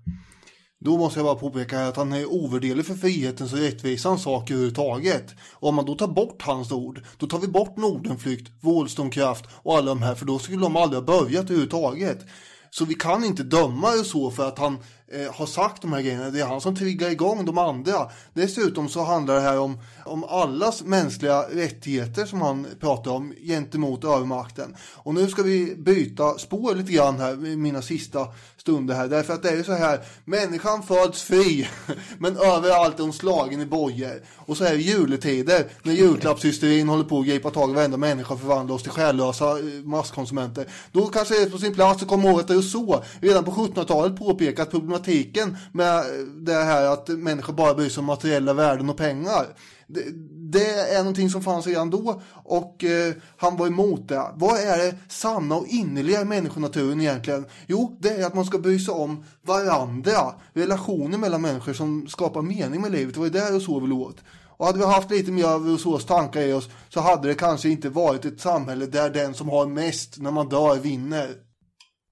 Då 0.80 0.98
måste 0.98 1.20
jag 1.20 1.26
bara 1.26 1.36
påpeka 1.36 1.88
att 1.88 1.98
han 1.98 2.14
är 2.14 2.26
ovärderlig 2.26 2.86
för 2.86 2.94
frihetens 2.94 3.54
och 3.54 3.60
rättvisans 3.60 4.24
sak 4.24 4.52
överhuvudtaget. 4.52 5.36
Och 5.54 5.70
om 5.70 5.76
man 5.76 5.86
då 5.86 5.96
tar 5.96 6.08
bort 6.08 6.42
hans 6.42 6.72
ord, 6.72 7.02
då 7.18 7.28
tar 7.28 7.40
vi 7.40 7.48
bort 7.48 7.78
Nordenflykt, 7.78 8.52
Wollstonecraft 8.62 9.46
och 9.64 9.78
alla 9.78 9.88
de 9.88 10.02
här, 10.02 10.16
för 10.16 10.26
då 10.26 10.40
skulle 10.40 10.62
de 10.62 10.76
aldrig 10.76 11.02
ha 11.02 11.06
börjat 11.06 11.44
överhuvudtaget. 11.44 12.26
Så 12.70 12.86
vi 12.86 12.94
kan 12.94 13.24
inte 13.24 13.44
döma 13.44 13.92
det 13.92 14.04
så 14.04 14.32
för 14.32 14.48
att 14.48 14.60
han 14.60 14.78
eh, 15.12 15.34
har 15.34 15.46
sagt 15.46 15.82
de 15.82 15.94
här 15.94 16.02
grejerna. 16.02 16.30
Det 16.30 16.40
är 16.40 16.46
han 16.46 16.62
som 16.62 16.76
triggar 16.76 17.10
igång 17.10 17.46
de 17.46 17.58
andra. 17.58 18.10
Dessutom 18.34 18.90
så 18.90 19.04
handlar 19.04 19.36
det 19.36 19.42
här 19.42 19.60
om, 19.60 19.80
om 20.06 20.24
allas 20.24 20.84
mänskliga 20.84 21.42
rättigheter 21.42 22.26
som 22.26 22.42
han 22.42 22.68
pratar 22.80 23.12
om 23.12 23.34
gentemot 23.44 24.04
övermakten. 24.04 24.76
Och 24.94 25.14
nu 25.14 25.28
ska 25.28 25.44
vi 25.44 25.76
byta 25.76 26.38
spår 26.38 26.76
lite 26.76 26.92
grann 26.92 27.20
här 27.20 27.48
i 27.48 27.56
mina 27.56 27.82
sista 27.82 28.28
stunder 28.58 28.96
här. 28.96 29.08
Därför 29.08 29.34
att 29.34 29.44
det 29.44 29.50
är 29.50 29.56
ju 29.56 29.64
så 29.64 29.74
här, 29.74 30.00
människan 30.26 30.84
föds 30.84 31.24
fri, 31.24 31.68
men 32.18 32.38
överallt 32.38 33.00
är 33.00 33.04
hon 33.04 33.14
slagen 33.14 33.62
i 33.62 33.66
bojor. 33.66 34.22
Och 34.36 34.58
så 34.58 34.64
är 34.64 34.72
det 34.72 34.82
juletider, 34.82 35.68
när 35.84 35.94
julklappshysterin 35.94 36.90
håller 36.90 37.04
på 37.04 37.20
att 37.20 37.26
gripa 37.26 37.50
tag 37.50 37.72
i 37.72 37.74
varenda 37.74 37.98
människa 37.98 38.34
och 38.34 38.40
förvandla 38.40 38.76
oss 38.76 38.84
till 38.84 38.92
själlösa 38.92 39.60
eh, 39.60 39.66
masskonsumenter. 39.84 40.68
Då 40.92 41.08
kanske 41.08 41.36
det 41.36 41.42
är 41.42 41.50
på 41.50 41.58
sin 41.58 41.74
plats 41.74 42.02
att 42.02 42.10
komma 42.10 42.30
ihåg 42.30 42.40
att 42.40 42.48
det 42.48 42.54
är 42.54 42.62
så 42.62 43.04
redan 43.22 43.44
på 43.44 43.52
1700-talet 43.52 44.20
påpekat 44.20 44.72
problematiken 44.98 45.58
med 45.72 46.04
det 46.46 46.54
här 46.54 46.86
att 46.94 47.08
människor 47.08 47.54
bara 47.54 47.74
bryr 47.74 47.90
sig 47.90 48.00
om 48.00 48.06
materiella 48.06 48.54
värden 48.54 48.90
och 48.90 48.98
pengar. 48.98 49.46
Det, 49.88 50.04
det, 50.52 50.94
är 50.94 50.98
någonting 50.98 51.30
som 51.30 51.44
fanns 51.44 51.68
redan 51.68 51.90
då 51.90 52.22
och 52.44 52.84
eh, 52.84 53.14
han 53.38 53.58
var 53.58 53.68
emot 53.68 54.08
det. 54.08 54.26
Vad 54.36 54.60
är 54.60 54.78
det 54.78 54.96
sanna 55.10 55.56
och 55.56 55.68
innerliga 55.68 56.22
i 56.22 56.26
människonaturen 56.26 57.02
egentligen? 57.02 57.46
Jo, 57.68 57.98
det 58.02 58.10
är 58.10 58.26
att 58.26 58.36
man 58.36 58.46
ska 58.46 58.58
bry 58.58 58.80
sig 58.80 58.94
om 58.94 59.24
varandra. 59.42 60.34
Relationer 60.54 61.18
mellan 61.18 61.42
människor 61.42 61.74
som 61.74 62.08
skapar 62.08 62.42
mening 62.42 62.82
med 62.82 62.92
livet. 62.92 63.14
Det 63.14 63.20
var 63.20 63.30
det 63.30 63.52
Rousseau 63.52 63.80
ville 63.80 63.96
åt. 63.96 64.18
Och 64.58 64.66
hade 64.66 64.80
vi 64.80 64.86
haft 64.86 65.12
lite 65.12 65.32
mer 65.32 65.46
av 65.46 65.66
Rousseaus 65.66 66.06
tankar 66.06 66.42
i 66.42 66.54
oss 66.54 66.70
så 66.90 67.02
hade 67.02 67.28
det 67.28 67.36
kanske 67.36 67.70
inte 67.70 67.90
varit 67.90 68.26
ett 68.26 68.42
samhälle 68.42 68.86
där 68.86 69.10
den 69.10 69.34
som 69.34 69.50
har 69.50 69.68
mest 69.68 70.18
när 70.18 70.32
man 70.32 70.50
dör 70.50 70.76
vinner. 70.76 71.30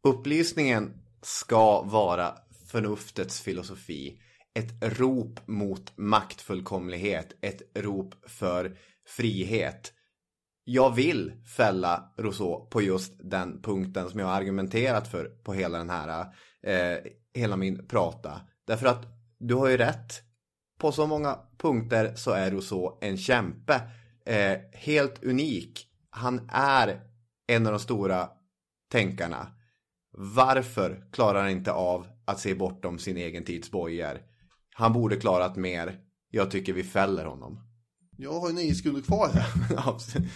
Upplysningen 0.08 0.94
ska 1.24 1.82
vara 1.82 2.34
förnuftets 2.76 3.42
filosofi. 3.42 4.22
Ett 4.54 5.00
rop 5.00 5.48
mot 5.48 5.98
maktfullkomlighet. 5.98 7.38
Ett 7.42 7.62
rop 7.76 8.16
för 8.28 8.78
frihet. 9.08 9.94
Jag 10.64 10.96
vill 10.96 11.34
fälla 11.58 12.14
Rousseau 12.18 12.66
på 12.70 12.82
just 12.82 13.14
den 13.20 13.62
punkten 13.62 14.10
som 14.10 14.20
jag 14.20 14.28
har 14.28 14.34
argumenterat 14.34 15.08
för 15.08 15.26
på 15.26 15.54
hela 15.54 15.78
den 15.78 15.90
här, 15.90 16.26
eh, 16.64 16.98
hela 17.34 17.58
min 17.58 17.88
prata. 17.88 18.42
Därför 18.68 18.88
att 18.88 19.08
du 19.40 19.56
har 19.56 19.68
ju 19.68 19.78
rätt. 19.78 20.22
På 20.80 20.92
så 20.92 21.08
många 21.08 21.40
punkter 21.58 22.16
så 22.16 22.32
är 22.32 22.52
Rousseau 22.52 22.98
en 23.02 23.18
kämpe. 23.18 23.82
Eh, 24.26 24.58
helt 24.74 25.24
unik. 25.24 25.88
Han 26.10 26.50
är 26.54 27.02
en 27.48 27.66
av 27.66 27.72
de 27.72 27.80
stora 27.80 28.30
tänkarna. 28.92 29.48
Varför 30.18 31.08
klarar 31.12 31.42
han 31.42 31.50
inte 31.50 31.72
av 31.72 32.15
att 32.26 32.40
se 32.40 32.56
bortom 32.56 33.00
sin 33.00 33.18
egen 33.18 33.44
tids 33.44 33.72
bojor? 33.72 34.22
Han 34.74 34.94
borde 34.94 35.16
klarat 35.16 35.56
mer. 35.56 36.00
Jag 36.32 36.52
tycker 36.52 36.74
vi 36.74 36.84
fäller 36.84 37.26
honom. 37.26 37.60
Jag 38.18 38.40
har 38.40 38.50
ju 38.50 38.56
nio 38.56 38.76
sekunder 38.76 39.02
kvar 39.02 39.30
här. 39.34 39.46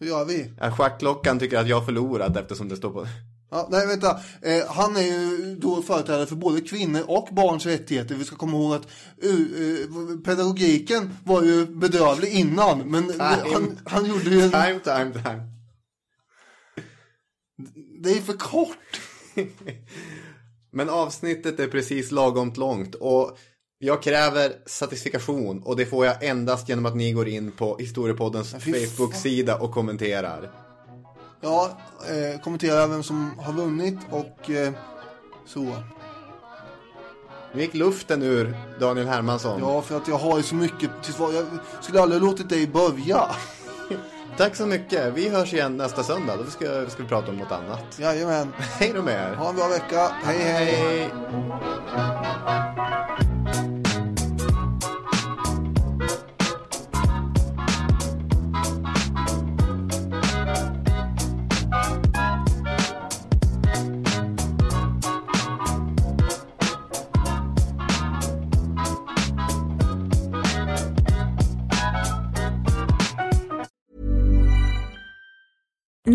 Hur 0.00 0.06
gör 0.06 0.24
vi? 0.24 0.52
Ja, 0.60 0.70
schackklockan 0.70 1.38
tycker 1.38 1.58
att 1.58 1.68
jag 1.68 1.76
har 1.76 1.84
förlorat 1.84 2.36
eftersom 2.36 2.68
det 2.68 2.76
står 2.76 2.90
på... 2.90 3.06
Ja, 3.50 3.68
nej, 3.70 3.86
vänta. 3.86 4.20
Eh, 4.42 4.66
han 4.68 4.96
är 4.96 5.02
ju 5.02 5.56
då 5.60 5.82
företrädare 5.82 6.26
för 6.26 6.36
både 6.36 6.60
kvinnor 6.60 7.02
och 7.06 7.28
barns 7.32 7.66
rättigheter. 7.66 8.14
Vi 8.14 8.24
ska 8.24 8.36
komma 8.36 8.56
ihåg 8.56 8.74
att 8.74 8.88
uh, 9.24 10.18
pedagogiken 10.24 11.16
var 11.24 11.42
ju 11.42 11.66
bedrövlig 11.66 12.28
innan. 12.28 12.90
Men 12.90 13.20
han, 13.20 13.78
han 13.84 14.06
gjorde 14.06 14.30
ju 14.30 14.40
en... 14.40 14.50
Time, 14.50 14.80
time, 14.80 15.12
time. 15.12 15.42
Det 18.02 18.10
är 18.10 18.20
för 18.20 18.32
kort. 18.32 19.00
men 20.76 20.90
avsnittet 20.90 21.60
är 21.60 21.68
precis 21.68 22.10
lagomt 22.10 22.56
långt. 22.56 22.94
Och 22.94 23.38
jag 23.78 24.02
kräver 24.02 24.52
satisfikation. 24.66 25.62
Och 25.62 25.76
det 25.76 25.86
får 25.86 26.06
jag 26.06 26.24
endast 26.24 26.68
genom 26.68 26.86
att 26.86 26.96
ni 26.96 27.12
går 27.12 27.28
in 27.28 27.52
på 27.52 27.76
Historiepoddens 27.76 28.50
Facebook-sida 28.52 29.56
och 29.56 29.72
kommenterar. 29.72 30.50
Ja, 31.40 31.78
eh, 32.08 32.40
kommentera 32.40 32.86
vem 32.86 33.02
som 33.02 33.38
har 33.38 33.52
vunnit 33.52 33.98
och 34.10 34.50
eh, 34.50 34.72
så. 35.46 35.76
Nu 37.54 37.62
gick 37.62 37.74
luften 37.74 38.22
ur 38.22 38.56
Daniel 38.80 39.06
Hermansson. 39.06 39.60
Ja, 39.60 39.82
för 39.82 39.96
att 39.96 40.08
jag 40.08 40.18
har 40.18 40.36
ju 40.36 40.42
så 40.42 40.54
mycket 40.54 40.90
till 41.02 41.14
svar. 41.14 41.32
Jag 41.32 41.46
skulle 41.80 42.00
aldrig 42.00 42.22
låtit 42.22 42.48
dig 42.48 42.66
börja. 42.66 43.30
Tack 44.36 44.56
så 44.56 44.66
mycket. 44.66 45.12
Vi 45.14 45.28
hörs 45.28 45.54
igen 45.54 45.76
nästa 45.76 46.02
söndag. 46.02 46.36
Då 46.36 46.44
ska, 46.44 46.90
ska 46.90 47.02
vi 47.02 47.08
prata 47.08 47.30
om 47.30 47.36
något 47.36 47.52
annat. 47.52 47.98
Jajamän. 47.98 48.52
Hej 48.58 48.92
då 48.94 49.02
med 49.02 49.32
er. 49.32 49.34
Ha 49.34 49.48
en 49.48 49.56
bra 49.56 49.68
vecka. 49.68 50.10
hej. 50.24 50.38
hej. 50.38 50.74
hej. 50.74 51.10